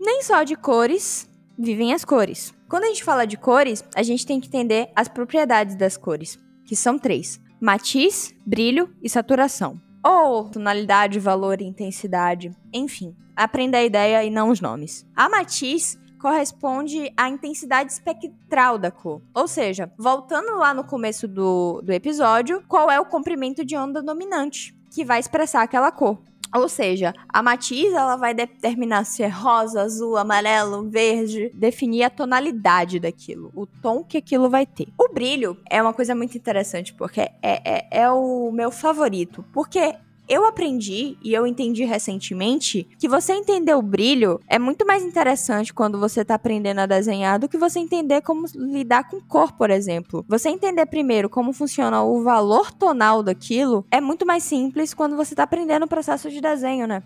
nem 0.00 0.22
só 0.24 0.42
de 0.42 0.56
cores 0.56 1.28
vivem 1.56 1.94
as 1.94 2.04
cores. 2.04 2.52
Quando 2.68 2.84
a 2.84 2.88
gente 2.88 3.04
fala 3.04 3.26
de 3.26 3.36
cores, 3.36 3.84
a 3.94 4.02
gente 4.02 4.26
tem 4.26 4.40
que 4.40 4.48
entender 4.48 4.90
as 4.96 5.06
propriedades 5.06 5.76
das 5.76 5.96
cores, 5.96 6.38
que 6.70 6.76
são 6.76 6.96
três: 6.96 7.40
matiz, 7.60 8.32
brilho 8.46 8.94
e 9.02 9.10
saturação. 9.10 9.80
Ou 10.04 10.48
tonalidade, 10.48 11.18
valor 11.18 11.60
intensidade, 11.60 12.52
enfim. 12.72 13.12
Aprenda 13.34 13.78
a 13.78 13.82
ideia 13.82 14.22
e 14.22 14.30
não 14.30 14.50
os 14.50 14.60
nomes. 14.60 15.04
A 15.16 15.28
matiz 15.28 15.98
corresponde 16.20 17.12
à 17.16 17.28
intensidade 17.28 17.90
espectral 17.92 18.78
da 18.78 18.90
cor. 18.90 19.20
Ou 19.34 19.48
seja, 19.48 19.92
voltando 19.98 20.58
lá 20.58 20.72
no 20.72 20.84
começo 20.84 21.26
do, 21.26 21.82
do 21.82 21.92
episódio, 21.92 22.62
qual 22.68 22.88
é 22.88 23.00
o 23.00 23.06
comprimento 23.06 23.64
de 23.64 23.76
onda 23.76 24.00
dominante 24.00 24.72
que 24.94 25.04
vai 25.04 25.18
expressar 25.18 25.62
aquela 25.62 25.90
cor? 25.90 26.22
Ou 26.54 26.68
seja, 26.68 27.14
a 27.28 27.42
matiz 27.42 27.92
ela 27.92 28.16
vai 28.16 28.34
determinar 28.34 29.04
se 29.04 29.22
é 29.22 29.28
rosa, 29.28 29.82
azul, 29.82 30.16
amarelo, 30.16 30.88
verde, 30.88 31.50
definir 31.54 32.02
a 32.02 32.10
tonalidade 32.10 32.98
daquilo, 32.98 33.52
o 33.54 33.66
tom 33.66 34.02
que 34.02 34.18
aquilo 34.18 34.50
vai 34.50 34.66
ter. 34.66 34.88
O 34.98 35.12
brilho 35.12 35.56
é 35.68 35.80
uma 35.80 35.92
coisa 35.92 36.14
muito 36.14 36.36
interessante 36.36 36.92
porque 36.94 37.20
é, 37.20 37.32
é, 37.42 37.86
é 37.90 38.10
o 38.10 38.50
meu 38.52 38.70
favorito, 38.70 39.44
porque 39.52 39.94
eu 40.30 40.46
aprendi 40.46 41.18
e 41.24 41.34
eu 41.34 41.44
entendi 41.44 41.84
recentemente 41.84 42.88
que 42.96 43.08
você 43.08 43.32
entender 43.32 43.74
o 43.74 43.82
brilho 43.82 44.38
é 44.46 44.60
muito 44.60 44.86
mais 44.86 45.02
interessante 45.02 45.74
quando 45.74 45.98
você 45.98 46.24
tá 46.24 46.36
aprendendo 46.36 46.78
a 46.78 46.86
desenhar 46.86 47.36
do 47.36 47.48
que 47.48 47.58
você 47.58 47.80
entender 47.80 48.20
como 48.20 48.46
lidar 48.54 49.10
com 49.10 49.20
cor, 49.20 49.50
por 49.50 49.70
exemplo. 49.70 50.24
Você 50.28 50.48
entender 50.48 50.86
primeiro 50.86 51.28
como 51.28 51.52
funciona 51.52 52.04
o 52.04 52.22
valor 52.22 52.70
tonal 52.70 53.24
daquilo 53.24 53.84
é 53.90 54.00
muito 54.00 54.24
mais 54.24 54.44
simples 54.44 54.94
quando 54.94 55.16
você 55.16 55.34
tá 55.34 55.42
aprendendo 55.42 55.82
o 55.82 55.88
processo 55.88 56.30
de 56.30 56.40
desenho, 56.40 56.86
né? 56.86 57.02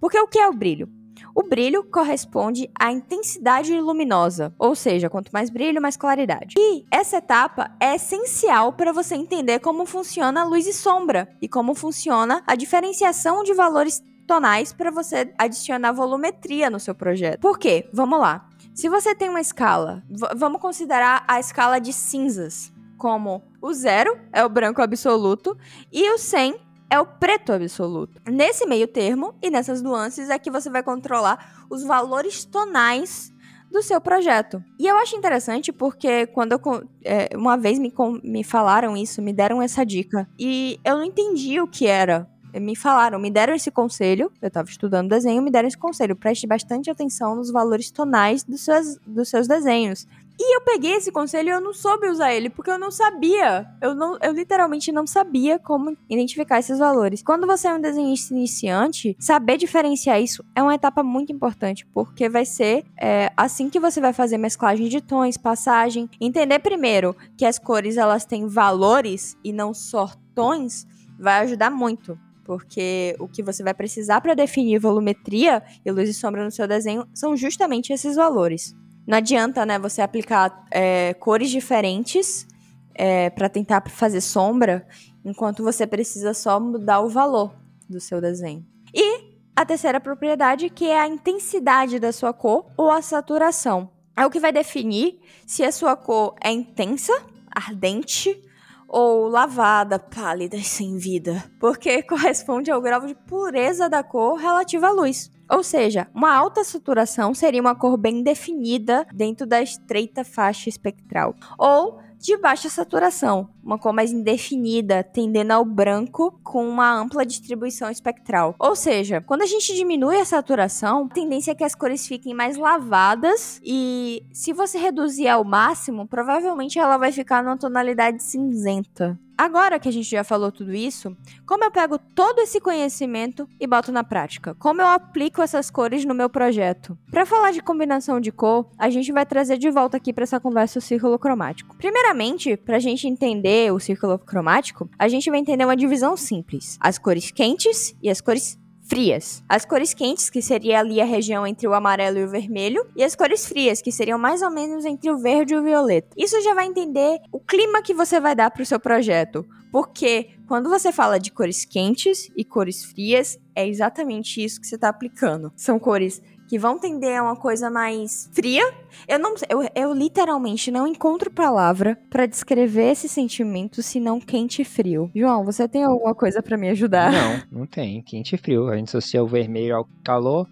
Porque 0.00 0.18
o 0.18 0.26
que 0.26 0.38
é 0.38 0.48
o 0.48 0.54
brilho? 0.54 0.88
O 1.34 1.42
brilho 1.42 1.84
corresponde 1.84 2.70
à 2.78 2.90
intensidade 2.90 3.78
luminosa, 3.80 4.54
ou 4.58 4.74
seja, 4.74 5.10
quanto 5.10 5.30
mais 5.32 5.50
brilho, 5.50 5.80
mais 5.80 5.96
claridade. 5.96 6.54
E 6.58 6.84
essa 6.90 7.18
etapa 7.18 7.70
é 7.80 7.94
essencial 7.94 8.72
para 8.72 8.92
você 8.92 9.14
entender 9.14 9.60
como 9.60 9.86
funciona 9.86 10.42
a 10.42 10.44
luz 10.44 10.66
e 10.66 10.72
sombra 10.72 11.28
e 11.40 11.48
como 11.48 11.74
funciona 11.74 12.42
a 12.46 12.54
diferenciação 12.54 13.42
de 13.42 13.54
valores 13.54 14.02
tonais 14.26 14.72
para 14.72 14.90
você 14.90 15.32
adicionar 15.38 15.92
volumetria 15.92 16.70
no 16.70 16.80
seu 16.80 16.94
projeto. 16.94 17.40
Por 17.40 17.58
quê? 17.58 17.88
Vamos 17.92 18.18
lá. 18.18 18.48
Se 18.74 18.88
você 18.88 19.14
tem 19.14 19.28
uma 19.28 19.40
escala, 19.40 20.02
vamos 20.34 20.60
considerar 20.60 21.24
a 21.28 21.38
escala 21.38 21.78
de 21.78 21.92
cinzas 21.92 22.72
como 22.96 23.42
o 23.60 23.74
zero 23.74 24.16
é 24.32 24.44
o 24.44 24.48
branco 24.48 24.80
absoluto 24.80 25.58
e 25.92 26.08
o 26.12 26.18
100 26.18 26.54
é 26.92 27.00
o 27.00 27.06
preto 27.06 27.54
absoluto. 27.54 28.20
Nesse 28.30 28.66
meio 28.66 28.86
termo 28.86 29.34
e 29.40 29.48
nessas 29.48 29.80
nuances 29.80 30.28
é 30.28 30.38
que 30.38 30.50
você 30.50 30.68
vai 30.68 30.82
controlar 30.82 31.64
os 31.70 31.82
valores 31.82 32.44
tonais 32.44 33.32
do 33.70 33.82
seu 33.82 33.98
projeto. 33.98 34.62
E 34.78 34.86
eu 34.86 34.94
acho 34.98 35.16
interessante 35.16 35.72
porque 35.72 36.26
quando 36.26 36.52
eu, 36.52 36.60
é, 37.02 37.30
uma 37.34 37.56
vez 37.56 37.78
me, 37.78 37.90
me 38.22 38.44
falaram 38.44 38.94
isso, 38.94 39.22
me 39.22 39.32
deram 39.32 39.62
essa 39.62 39.86
dica, 39.86 40.28
e 40.38 40.78
eu 40.84 40.98
não 40.98 41.04
entendi 41.04 41.58
o 41.58 41.66
que 41.66 41.86
era. 41.86 42.28
Me 42.54 42.76
falaram, 42.76 43.18
me 43.18 43.30
deram 43.30 43.54
esse 43.54 43.70
conselho, 43.70 44.30
eu 44.42 44.48
estava 44.48 44.68
estudando 44.68 45.08
desenho, 45.08 45.40
me 45.40 45.50
deram 45.50 45.68
esse 45.68 45.78
conselho, 45.78 46.14
preste 46.14 46.46
bastante 46.46 46.90
atenção 46.90 47.34
nos 47.34 47.50
valores 47.50 47.90
tonais 47.90 48.44
dos 48.44 48.62
seus, 48.62 48.98
dos 49.06 49.30
seus 49.30 49.48
desenhos. 49.48 50.06
E 50.38 50.56
eu 50.56 50.60
peguei 50.62 50.94
esse 50.94 51.12
conselho 51.12 51.48
e 51.48 51.52
eu 51.52 51.60
não 51.60 51.72
soube 51.72 52.08
usar 52.08 52.32
ele, 52.32 52.50
porque 52.50 52.70
eu 52.70 52.78
não 52.78 52.90
sabia. 52.90 53.66
Eu, 53.80 53.94
não, 53.94 54.18
eu 54.20 54.32
literalmente 54.32 54.90
não 54.90 55.06
sabia 55.06 55.58
como 55.58 55.96
identificar 56.08 56.58
esses 56.58 56.78
valores. 56.78 57.22
Quando 57.22 57.46
você 57.46 57.68
é 57.68 57.74
um 57.74 57.80
desenhista 57.80 58.34
iniciante, 58.34 59.16
saber 59.20 59.56
diferenciar 59.56 60.20
isso 60.20 60.44
é 60.54 60.62
uma 60.62 60.74
etapa 60.74 61.02
muito 61.02 61.32
importante, 61.32 61.86
porque 61.86 62.28
vai 62.28 62.44
ser 62.44 62.84
é, 63.00 63.30
assim 63.36 63.68
que 63.68 63.78
você 63.78 64.00
vai 64.00 64.12
fazer 64.12 64.38
mesclagem 64.38 64.88
de 64.88 65.00
tons, 65.00 65.36
passagem. 65.36 66.08
Entender 66.20 66.58
primeiro 66.58 67.14
que 67.36 67.44
as 67.44 67.58
cores 67.58 67.96
elas 67.96 68.24
têm 68.24 68.46
valores 68.46 69.36
e 69.44 69.52
não 69.52 69.72
só 69.72 70.10
tons, 70.34 70.86
vai 71.18 71.40
ajudar 71.40 71.70
muito 71.70 72.18
porque 72.44 73.16
o 73.20 73.28
que 73.28 73.42
você 73.42 73.62
vai 73.62 73.72
precisar 73.72 74.20
para 74.20 74.34
definir 74.34 74.78
volumetria 74.78 75.62
e 75.84 75.90
luz 75.90 76.08
e 76.08 76.14
sombra 76.14 76.44
no 76.44 76.50
seu 76.50 76.66
desenho 76.66 77.06
são 77.14 77.36
justamente 77.36 77.92
esses 77.92 78.16
valores. 78.16 78.74
Não 79.06 79.18
adianta, 79.18 79.66
né, 79.66 79.78
você 79.78 80.00
aplicar 80.00 80.64
é, 80.70 81.14
cores 81.14 81.50
diferentes 81.50 82.46
é, 82.94 83.30
para 83.30 83.48
tentar 83.48 83.82
fazer 83.88 84.20
sombra, 84.20 84.86
enquanto 85.24 85.62
você 85.62 85.86
precisa 85.86 86.34
só 86.34 86.60
mudar 86.60 87.00
o 87.00 87.08
valor 87.08 87.54
do 87.88 88.00
seu 88.00 88.20
desenho. 88.20 88.64
E 88.94 89.32
a 89.54 89.64
terceira 89.64 90.00
propriedade, 90.00 90.70
que 90.70 90.86
é 90.86 91.00
a 91.00 91.08
intensidade 91.08 91.98
da 91.98 92.12
sua 92.12 92.32
cor 92.32 92.66
ou 92.76 92.90
a 92.90 93.02
saturação. 93.02 93.90
É 94.16 94.26
o 94.26 94.30
que 94.30 94.40
vai 94.40 94.52
definir 94.52 95.20
se 95.46 95.64
a 95.64 95.72
sua 95.72 95.96
cor 95.96 96.34
é 96.42 96.50
intensa, 96.50 97.12
ardente 97.50 98.40
ou 98.88 99.26
lavada, 99.26 99.98
pálida 99.98 100.56
e 100.56 100.62
sem 100.62 100.98
vida, 100.98 101.42
porque 101.58 102.02
corresponde 102.04 102.70
ao 102.70 102.80
grau 102.80 103.06
de 103.06 103.14
pureza 103.14 103.88
da 103.88 104.02
cor 104.02 104.36
relativa 104.36 104.88
à 104.88 104.90
luz. 104.90 105.30
Ou 105.52 105.62
seja, 105.62 106.08
uma 106.14 106.34
alta 106.34 106.64
saturação 106.64 107.34
seria 107.34 107.60
uma 107.60 107.74
cor 107.74 107.98
bem 107.98 108.22
definida 108.22 109.06
dentro 109.12 109.46
da 109.46 109.60
estreita 109.60 110.24
faixa 110.24 110.70
espectral. 110.70 111.34
Ou 111.58 112.00
de 112.22 112.36
baixa 112.36 112.68
saturação, 112.68 113.48
uma 113.64 113.76
cor 113.76 113.92
mais 113.92 114.12
indefinida, 114.12 115.02
tendendo 115.02 115.50
ao 115.50 115.64
branco 115.64 116.38
com 116.44 116.66
uma 116.66 116.90
ampla 116.94 117.26
distribuição 117.26 117.90
espectral. 117.90 118.54
Ou 118.60 118.76
seja, 118.76 119.20
quando 119.20 119.42
a 119.42 119.46
gente 119.46 119.74
diminui 119.74 120.16
a 120.16 120.24
saturação, 120.24 121.06
a 121.06 121.08
tendência 121.12 121.50
é 121.50 121.54
que 121.54 121.64
as 121.64 121.74
cores 121.74 122.06
fiquem 122.06 122.32
mais 122.32 122.56
lavadas 122.56 123.60
e 123.64 124.22
se 124.32 124.52
você 124.52 124.78
reduzir 124.78 125.26
ao 125.26 125.44
máximo, 125.44 126.06
provavelmente 126.06 126.78
ela 126.78 126.96
vai 126.96 127.10
ficar 127.10 127.42
numa 127.42 127.58
tonalidade 127.58 128.22
cinzenta. 128.22 129.18
Agora 129.42 129.80
que 129.80 129.88
a 129.88 129.92
gente 129.92 130.08
já 130.08 130.22
falou 130.22 130.52
tudo 130.52 130.72
isso, 130.72 131.16
como 131.44 131.64
eu 131.64 131.70
pego 131.72 131.98
todo 131.98 132.38
esse 132.38 132.60
conhecimento 132.60 133.48
e 133.58 133.66
boto 133.66 133.90
na 133.90 134.04
prática? 134.04 134.54
Como 134.54 134.80
eu 134.80 134.86
aplico 134.86 135.42
essas 135.42 135.68
cores 135.68 136.04
no 136.04 136.14
meu 136.14 136.30
projeto? 136.30 136.96
Para 137.10 137.26
falar 137.26 137.50
de 137.50 137.60
combinação 137.60 138.20
de 138.20 138.30
cor, 138.30 138.70
a 138.78 138.88
gente 138.88 139.10
vai 139.10 139.26
trazer 139.26 139.58
de 139.58 139.68
volta 139.68 139.96
aqui 139.96 140.12
para 140.12 140.22
essa 140.22 140.38
conversa 140.38 140.78
o 140.78 140.82
círculo 140.82 141.18
cromático. 141.18 141.74
Primeiramente, 141.76 142.56
para 142.56 142.76
a 142.76 142.78
gente 142.78 143.08
entender 143.08 143.72
o 143.72 143.80
círculo 143.80 144.16
cromático, 144.16 144.88
a 144.96 145.08
gente 145.08 145.28
vai 145.28 145.40
entender 145.40 145.64
uma 145.64 145.76
divisão 145.76 146.16
simples: 146.16 146.78
as 146.80 146.96
cores 146.96 147.32
quentes 147.32 147.96
e 148.00 148.08
as 148.08 148.20
cores 148.20 148.61
frias. 148.82 149.42
As 149.48 149.64
cores 149.64 149.94
quentes, 149.94 150.28
que 150.28 150.42
seria 150.42 150.80
ali 150.80 151.00
a 151.00 151.04
região 151.04 151.46
entre 151.46 151.66
o 151.66 151.74
amarelo 151.74 152.18
e 152.18 152.24
o 152.24 152.28
vermelho, 152.28 152.86
e 152.96 153.02
as 153.02 153.14
cores 153.14 153.46
frias, 153.46 153.80
que 153.80 153.92
seriam 153.92 154.18
mais 154.18 154.42
ou 154.42 154.50
menos 154.50 154.84
entre 154.84 155.10
o 155.10 155.18
verde 155.18 155.54
e 155.54 155.56
o 155.56 155.62
violeta. 155.62 156.08
Isso 156.16 156.40
já 156.42 156.54
vai 156.54 156.66
entender 156.66 157.20
o 157.30 157.40
clima 157.40 157.82
que 157.82 157.94
você 157.94 158.20
vai 158.20 158.34
dar 158.34 158.50
para 158.50 158.62
o 158.62 158.66
seu 158.66 158.78
projeto. 158.80 159.46
Porque 159.72 160.28
quando 160.46 160.68
você 160.68 160.92
fala 160.92 161.18
de 161.18 161.30
cores 161.30 161.64
quentes 161.64 162.30
e 162.36 162.44
cores 162.44 162.84
frias, 162.84 163.38
é 163.56 163.66
exatamente 163.66 164.44
isso 164.44 164.60
que 164.60 164.66
você 164.66 164.74
está 164.74 164.90
aplicando. 164.90 165.50
São 165.56 165.78
cores 165.78 166.20
que 166.48 166.58
vão 166.58 166.78
tender 166.78 167.18
a 167.18 167.22
uma 167.22 167.36
coisa 167.36 167.70
mais 167.70 168.30
fria. 168.32 168.62
Eu 169.08 169.18
não 169.18 169.34
eu, 169.48 169.68
eu 169.74 169.92
literalmente 169.92 170.70
não 170.70 170.86
encontro 170.86 171.30
palavra 171.30 171.98
para 172.10 172.26
descrever 172.26 172.92
esse 172.92 173.08
sentimento 173.08 173.82
senão 173.82 174.20
quente 174.20 174.62
e 174.62 174.64
frio. 174.64 175.10
João, 175.14 175.44
você 175.44 175.66
tem 175.66 175.84
alguma 175.84 176.14
coisa 176.14 176.42
para 176.42 176.56
me 176.56 176.68
ajudar? 176.70 177.12
Não, 177.12 177.60
não 177.60 177.66
tem. 177.66 178.02
Quente 178.02 178.34
e 178.34 178.38
frio. 178.38 178.68
A 178.68 178.76
gente 178.76 178.88
associa 178.88 179.22
o 179.22 179.26
vermelho 179.26 179.76
ao 179.76 179.88
calor 180.04 180.46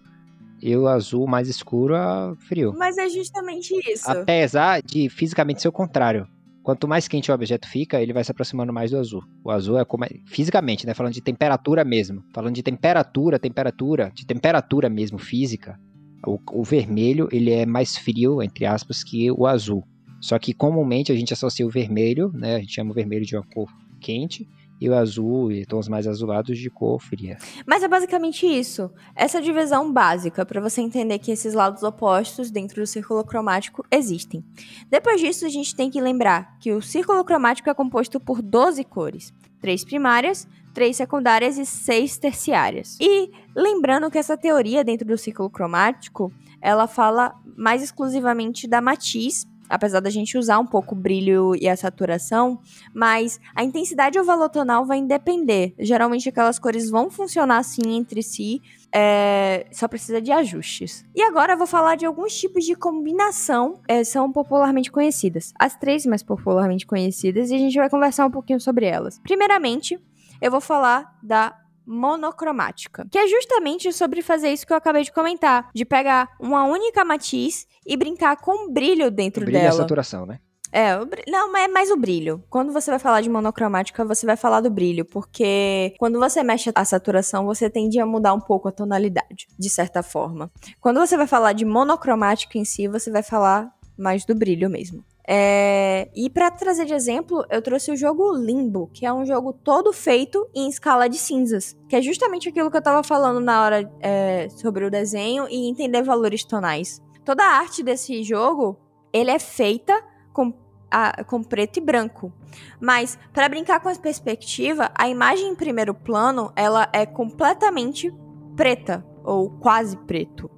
e 0.62 0.76
o 0.76 0.86
azul 0.86 1.26
mais 1.26 1.48
escuro 1.48 1.96
a 1.96 2.34
frio. 2.48 2.74
Mas 2.76 2.98
é 2.98 3.08
justamente 3.08 3.74
isso. 3.90 4.10
Apesar 4.10 4.82
de 4.82 5.08
fisicamente 5.08 5.62
ser 5.62 5.68
o 5.68 5.72
contrário. 5.72 6.26
Quanto 6.62 6.86
mais 6.86 7.08
quente 7.08 7.30
o 7.30 7.34
objeto 7.34 7.66
fica, 7.68 8.00
ele 8.00 8.12
vai 8.12 8.22
se 8.22 8.30
aproximando 8.30 8.72
mais 8.72 8.90
do 8.90 8.98
azul. 8.98 9.22
O 9.42 9.50
azul 9.50 9.78
é 9.78 9.84
como 9.84 10.04
é, 10.04 10.08
fisicamente, 10.26 10.86
né? 10.86 10.92
Falando 10.92 11.14
de 11.14 11.22
temperatura 11.22 11.84
mesmo. 11.84 12.22
Falando 12.34 12.54
de 12.54 12.62
temperatura, 12.62 13.38
temperatura, 13.38 14.12
de 14.14 14.26
temperatura 14.26 14.88
mesmo 14.88 15.18
física. 15.18 15.78
O, 16.26 16.38
o, 16.52 16.62
vermelho 16.62 17.28
ele 17.32 17.50
é 17.50 17.64
mais 17.64 17.96
frio, 17.96 18.42
entre 18.42 18.66
aspas, 18.66 19.02
que 19.02 19.30
o 19.30 19.46
azul. 19.46 19.82
Só 20.20 20.38
que 20.38 20.52
comumente 20.52 21.10
a 21.10 21.14
gente 21.14 21.32
associa 21.32 21.66
o 21.66 21.70
vermelho, 21.70 22.30
né? 22.34 22.56
A 22.56 22.60
gente 22.60 22.74
chama 22.74 22.90
o 22.90 22.94
vermelho 22.94 23.24
de 23.24 23.34
uma 23.34 23.42
cor 23.42 23.68
quente 23.98 24.46
e 24.80 24.88
o 24.88 24.94
azul 24.94 25.52
e 25.52 25.66
tons 25.66 25.88
mais 25.88 26.06
azulados 26.06 26.58
de 26.58 26.70
cor 26.70 26.98
fria. 27.00 27.36
Mas 27.66 27.82
é 27.82 27.88
basicamente 27.88 28.46
isso. 28.46 28.90
Essa 29.14 29.42
divisão 29.42 29.92
básica 29.92 30.46
para 30.46 30.60
você 30.60 30.80
entender 30.80 31.18
que 31.18 31.30
esses 31.30 31.52
lados 31.52 31.82
opostos 31.82 32.50
dentro 32.50 32.80
do 32.80 32.86
círculo 32.86 33.22
cromático 33.24 33.84
existem. 33.90 34.42
Depois 34.88 35.20
disso, 35.20 35.44
a 35.44 35.50
gente 35.50 35.74
tem 35.74 35.90
que 35.90 36.00
lembrar 36.00 36.58
que 36.58 36.72
o 36.72 36.80
círculo 36.80 37.22
cromático 37.24 37.68
é 37.68 37.74
composto 37.74 38.18
por 38.18 38.40
12 38.40 38.82
cores, 38.84 39.34
três 39.60 39.84
primárias, 39.84 40.48
três 40.72 40.96
secundárias 40.96 41.58
e 41.58 41.66
seis 41.66 42.16
terciárias. 42.16 42.96
E 43.00 43.30
lembrando 43.54 44.10
que 44.10 44.18
essa 44.18 44.36
teoria 44.36 44.82
dentro 44.82 45.06
do 45.06 45.18
ciclo 45.18 45.50
cromático, 45.50 46.32
ela 46.60 46.86
fala 46.86 47.34
mais 47.56 47.82
exclusivamente 47.82 48.66
da 48.66 48.80
matiz, 48.80 49.46
apesar 49.70 50.00
da 50.00 50.10
gente 50.10 50.36
usar 50.36 50.58
um 50.58 50.66
pouco 50.66 50.94
o 50.94 50.98
brilho 50.98 51.54
e 51.54 51.68
a 51.68 51.76
saturação, 51.76 52.60
mas 52.92 53.40
a 53.54 53.62
intensidade 53.62 54.18
ou 54.18 54.24
valor 54.24 54.48
tonal 54.48 54.84
vai 54.84 55.00
depender. 55.00 55.74
Geralmente 55.78 56.28
aquelas 56.28 56.58
cores 56.58 56.90
vão 56.90 57.10
funcionar 57.10 57.58
assim 57.58 57.82
entre 57.86 58.22
si, 58.22 58.60
é, 58.92 59.66
só 59.70 59.86
precisa 59.86 60.20
de 60.20 60.32
ajustes. 60.32 61.04
E 61.14 61.22
agora 61.22 61.52
eu 61.52 61.58
vou 61.58 61.66
falar 61.66 61.94
de 61.94 62.04
alguns 62.04 62.36
tipos 62.38 62.64
de 62.64 62.74
combinação 62.74 63.80
é, 63.86 64.02
são 64.02 64.30
popularmente 64.32 64.90
conhecidas. 64.90 65.54
As 65.58 65.76
três 65.76 66.04
mais 66.04 66.22
popularmente 66.22 66.86
conhecidas 66.86 67.50
e 67.50 67.54
a 67.54 67.58
gente 67.58 67.78
vai 67.78 67.88
conversar 67.88 68.26
um 68.26 68.30
pouquinho 68.30 68.60
sobre 68.60 68.86
elas. 68.86 69.18
Primeiramente, 69.20 69.98
eu 70.40 70.50
vou 70.50 70.60
falar 70.60 71.16
da 71.22 71.54
monocromática, 71.90 73.06
que 73.10 73.18
é 73.18 73.26
justamente 73.26 73.92
sobre 73.92 74.22
fazer 74.22 74.50
isso 74.52 74.66
que 74.66 74.72
eu 74.72 74.76
acabei 74.76 75.02
de 75.02 75.12
comentar, 75.12 75.70
de 75.74 75.84
pegar 75.84 76.28
uma 76.38 76.64
única 76.64 77.04
matiz 77.04 77.66
e 77.84 77.96
brincar 77.96 78.36
com 78.36 78.68
o 78.68 78.72
brilho 78.72 79.10
dentro 79.10 79.44
Brilha 79.44 79.60
a 79.60 79.62
dela. 79.64 79.76
saturação, 79.76 80.24
né? 80.24 80.38
É, 80.72 80.92
não, 81.28 81.50
mas 81.50 81.64
é 81.64 81.68
mais 81.68 81.90
o 81.90 81.96
brilho. 81.96 82.44
Quando 82.48 82.72
você 82.72 82.90
vai 82.90 83.00
falar 83.00 83.20
de 83.22 83.28
monocromática, 83.28 84.04
você 84.04 84.24
vai 84.24 84.36
falar 84.36 84.60
do 84.60 84.70
brilho, 84.70 85.04
porque 85.04 85.94
quando 85.98 86.18
você 86.18 86.44
mexe 86.44 86.70
a 86.72 86.84
saturação, 86.84 87.44
você 87.44 87.68
tende 87.68 87.98
a 87.98 88.06
mudar 88.06 88.34
um 88.34 88.40
pouco 88.40 88.68
a 88.68 88.72
tonalidade, 88.72 89.48
de 89.58 89.68
certa 89.68 90.00
forma. 90.00 90.48
Quando 90.80 91.00
você 91.00 91.16
vai 91.16 91.26
falar 91.26 91.54
de 91.54 91.64
monocromática 91.64 92.56
em 92.56 92.64
si, 92.64 92.86
você 92.86 93.10
vai 93.10 93.24
falar 93.24 93.68
mais 93.98 94.24
do 94.24 94.34
brilho 94.34 94.70
mesmo. 94.70 95.04
É, 95.32 96.10
E 96.12 96.28
pra 96.28 96.50
trazer 96.50 96.84
de 96.86 96.92
exemplo, 96.92 97.44
eu 97.48 97.62
trouxe 97.62 97.92
o 97.92 97.96
jogo 97.96 98.32
Limbo, 98.34 98.90
que 98.92 99.06
é 99.06 99.12
um 99.12 99.24
jogo 99.24 99.52
todo 99.52 99.92
feito 99.92 100.44
em 100.52 100.68
escala 100.68 101.08
de 101.08 101.18
cinzas, 101.18 101.76
que 101.88 101.94
é 101.94 102.02
justamente 102.02 102.48
aquilo 102.48 102.68
que 102.68 102.76
eu 102.76 102.82
tava 102.82 103.04
falando 103.04 103.38
na 103.38 103.62
hora 103.62 103.88
é, 104.00 104.48
sobre 104.48 104.84
o 104.84 104.90
desenho 104.90 105.46
e 105.48 105.68
entender 105.68 106.02
valores 106.02 106.42
tonais. 106.42 107.00
Toda 107.24 107.44
a 107.44 107.58
arte 107.58 107.80
desse 107.80 108.24
jogo, 108.24 108.76
ele 109.12 109.30
é 109.30 109.38
feita 109.38 109.94
com, 110.32 110.52
a- 110.90 111.22
com 111.22 111.44
preto 111.44 111.76
e 111.76 111.80
branco. 111.80 112.32
Mas, 112.80 113.16
para 113.32 113.48
brincar 113.48 113.78
com 113.78 113.88
a 113.88 113.94
perspectiva, 113.94 114.90
a 114.98 115.08
imagem 115.08 115.50
em 115.50 115.54
primeiro 115.54 115.94
plano, 115.94 116.50
ela 116.56 116.88
é 116.92 117.06
completamente 117.06 118.12
preta, 118.56 119.06
ou 119.22 119.48
quase 119.48 119.96
preto. 119.96 120.50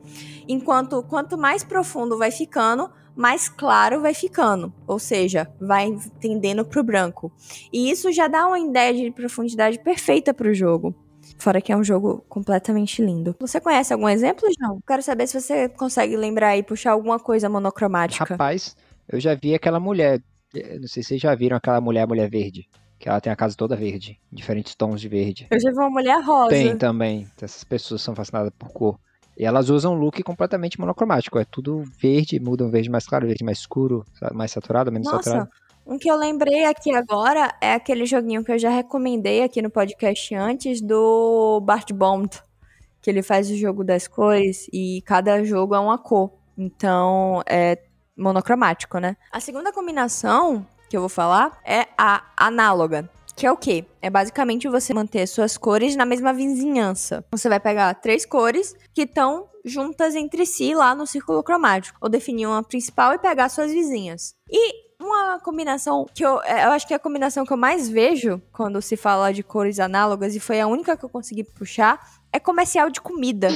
Enquanto 0.48 1.02
quanto 1.02 1.36
mais 1.36 1.62
profundo 1.62 2.16
vai 2.16 2.30
ficando, 2.30 2.90
mais 3.16 3.48
claro 3.48 4.00
vai 4.00 4.14
ficando. 4.14 4.72
Ou 4.86 4.98
seja, 4.98 5.50
vai 5.60 5.94
tendendo 6.20 6.64
pro 6.64 6.82
branco. 6.84 7.32
E 7.72 7.90
isso 7.90 8.10
já 8.12 8.28
dá 8.28 8.46
uma 8.46 8.58
ideia 8.58 8.92
de 8.94 9.10
profundidade 9.10 9.78
perfeita 9.78 10.32
pro 10.34 10.54
jogo. 10.54 10.94
Fora 11.38 11.60
que 11.60 11.72
é 11.72 11.76
um 11.76 11.84
jogo 11.84 12.24
completamente 12.28 13.02
lindo. 13.02 13.34
Você 13.40 13.60
conhece 13.60 13.92
algum 13.92 14.08
exemplo, 14.08 14.48
João? 14.58 14.80
Quero 14.86 15.02
saber 15.02 15.26
se 15.26 15.40
você 15.40 15.68
consegue 15.68 16.16
lembrar 16.16 16.56
e 16.56 16.62
puxar 16.62 16.92
alguma 16.92 17.18
coisa 17.18 17.48
monocromática. 17.48 18.24
Rapaz, 18.34 18.76
eu 19.08 19.18
já 19.20 19.34
vi 19.34 19.54
aquela 19.54 19.80
mulher. 19.80 20.20
eh, 20.54 20.78
Não 20.78 20.86
sei 20.88 21.02
se 21.02 21.08
vocês 21.10 21.20
já 21.20 21.34
viram 21.34 21.56
aquela 21.56 21.80
mulher, 21.80 22.06
mulher 22.06 22.28
verde. 22.30 22.68
Que 22.98 23.08
ela 23.08 23.20
tem 23.20 23.32
a 23.32 23.36
casa 23.36 23.56
toda 23.56 23.74
verde. 23.74 24.20
Diferentes 24.30 24.76
tons 24.76 25.00
de 25.00 25.08
verde. 25.08 25.48
Eu 25.50 25.58
já 25.60 25.70
vi 25.70 25.76
uma 25.78 25.90
mulher 25.90 26.22
rosa. 26.22 26.50
Tem 26.50 26.76
também. 26.78 27.26
Essas 27.40 27.64
pessoas 27.64 28.00
são 28.02 28.14
fascinadas 28.14 28.52
por 28.56 28.68
cor. 28.70 29.00
E 29.36 29.44
elas 29.44 29.70
usam 29.70 29.94
um 29.94 29.98
look 29.98 30.22
completamente 30.22 30.78
monocromático. 30.78 31.38
É 31.38 31.44
tudo 31.44 31.82
verde, 31.98 32.38
muda 32.38 32.64
um 32.64 32.70
verde 32.70 32.90
mais 32.90 33.06
claro, 33.06 33.26
verde 33.26 33.44
mais 33.44 33.58
escuro, 33.58 34.04
mais 34.32 34.50
saturado, 34.50 34.92
menos 34.92 35.10
Nossa, 35.10 35.22
saturado. 35.22 35.50
um 35.86 35.98
que 35.98 36.10
eu 36.10 36.16
lembrei 36.16 36.64
aqui 36.64 36.94
agora 36.94 37.54
é 37.60 37.74
aquele 37.74 38.04
joguinho 38.06 38.44
que 38.44 38.52
eu 38.52 38.58
já 38.58 38.70
recomendei 38.70 39.42
aqui 39.42 39.62
no 39.62 39.70
podcast 39.70 40.34
antes 40.34 40.80
do 40.80 41.60
Bart 41.62 41.90
Bond, 41.92 42.30
que 43.00 43.10
ele 43.10 43.22
faz 43.22 43.50
o 43.50 43.56
jogo 43.56 43.82
das 43.82 44.06
cores 44.06 44.68
e 44.72 45.02
cada 45.06 45.42
jogo 45.44 45.74
é 45.74 45.80
uma 45.80 45.98
cor. 45.98 46.32
Então 46.56 47.42
é 47.46 47.78
monocromático, 48.16 48.98
né? 48.98 49.16
A 49.32 49.40
segunda 49.40 49.72
combinação 49.72 50.66
que 50.88 50.96
eu 50.96 51.00
vou 51.00 51.08
falar 51.08 51.58
é 51.64 51.88
a 51.96 52.22
análoga. 52.36 53.08
Que 53.36 53.46
é 53.46 53.52
o 53.52 53.56
quê? 53.56 53.84
É 54.00 54.10
basicamente 54.10 54.68
você 54.68 54.92
manter 54.92 55.26
suas 55.26 55.56
cores 55.56 55.96
na 55.96 56.04
mesma 56.04 56.32
vizinhança. 56.32 57.24
Você 57.30 57.48
vai 57.48 57.58
pegar 57.58 57.94
três 57.94 58.26
cores 58.26 58.74
que 58.94 59.02
estão 59.02 59.48
juntas 59.64 60.14
entre 60.14 60.44
si 60.44 60.74
lá 60.74 60.94
no 60.94 61.06
círculo 61.06 61.42
cromático. 61.42 61.98
Ou 62.00 62.08
definir 62.08 62.46
uma 62.46 62.62
principal 62.62 63.14
e 63.14 63.18
pegar 63.18 63.48
suas 63.48 63.72
vizinhas. 63.72 64.34
E 64.50 64.92
uma 65.02 65.40
combinação 65.40 66.06
que 66.14 66.24
eu, 66.24 66.40
é, 66.42 66.64
eu 66.64 66.70
acho 66.70 66.86
que 66.86 66.92
é 66.92 66.96
a 66.96 67.00
combinação 67.00 67.44
que 67.44 67.52
eu 67.52 67.56
mais 67.56 67.88
vejo 67.88 68.40
quando 68.52 68.80
se 68.80 68.96
fala 68.96 69.32
de 69.32 69.42
cores 69.42 69.80
análogas, 69.80 70.36
e 70.36 70.40
foi 70.40 70.60
a 70.60 70.66
única 70.66 70.96
que 70.96 71.04
eu 71.04 71.08
consegui 71.08 71.42
puxar, 71.42 71.98
é 72.32 72.38
comercial 72.38 72.88
de 72.88 73.00
comida. 73.00 73.48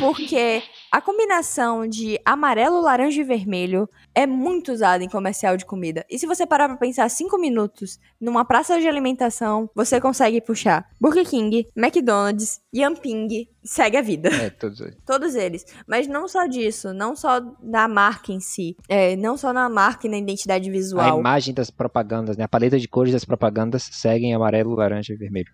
Porque 0.00 0.62
a 0.94 1.00
combinação 1.00 1.88
de 1.88 2.20
amarelo, 2.24 2.80
laranja 2.80 3.20
e 3.20 3.24
vermelho 3.24 3.88
é 4.14 4.28
muito 4.28 4.70
usada 4.70 5.02
em 5.02 5.08
comercial 5.08 5.56
de 5.56 5.64
comida. 5.64 6.06
E 6.08 6.20
se 6.20 6.24
você 6.24 6.46
parar 6.46 6.68
pra 6.68 6.76
pensar 6.76 7.08
cinco 7.08 7.36
minutos 7.36 7.98
numa 8.20 8.44
praça 8.44 8.78
de 8.78 8.86
alimentação, 8.86 9.68
você 9.74 10.00
consegue 10.00 10.40
puxar 10.40 10.88
Burger 11.00 11.28
King, 11.28 11.66
McDonald's, 11.76 12.60
Yamping, 12.72 13.48
segue 13.64 13.96
a 13.96 14.02
vida. 14.02 14.28
É, 14.28 14.50
todos 14.50 14.80
eles. 14.80 14.96
Todos 15.04 15.34
eles. 15.34 15.64
Mas 15.84 16.06
não 16.06 16.28
só 16.28 16.46
disso, 16.46 16.94
não 16.94 17.16
só 17.16 17.40
da 17.40 17.88
marca 17.88 18.30
em 18.30 18.38
si. 18.38 18.76
É, 18.88 19.16
não 19.16 19.36
só 19.36 19.52
na 19.52 19.68
marca 19.68 20.06
e 20.06 20.10
na 20.10 20.18
identidade 20.18 20.68
A 20.68 20.72
visual. 20.72 21.18
imagem 21.18 21.52
das 21.52 21.72
propagandas, 21.72 22.36
né? 22.36 22.44
A 22.44 22.48
paleta 22.48 22.78
de 22.78 22.86
cores 22.86 23.12
das 23.12 23.24
propagandas 23.24 23.82
seguem 23.90 24.32
amarelo, 24.32 24.76
laranja 24.76 25.12
e 25.12 25.16
vermelho. 25.16 25.52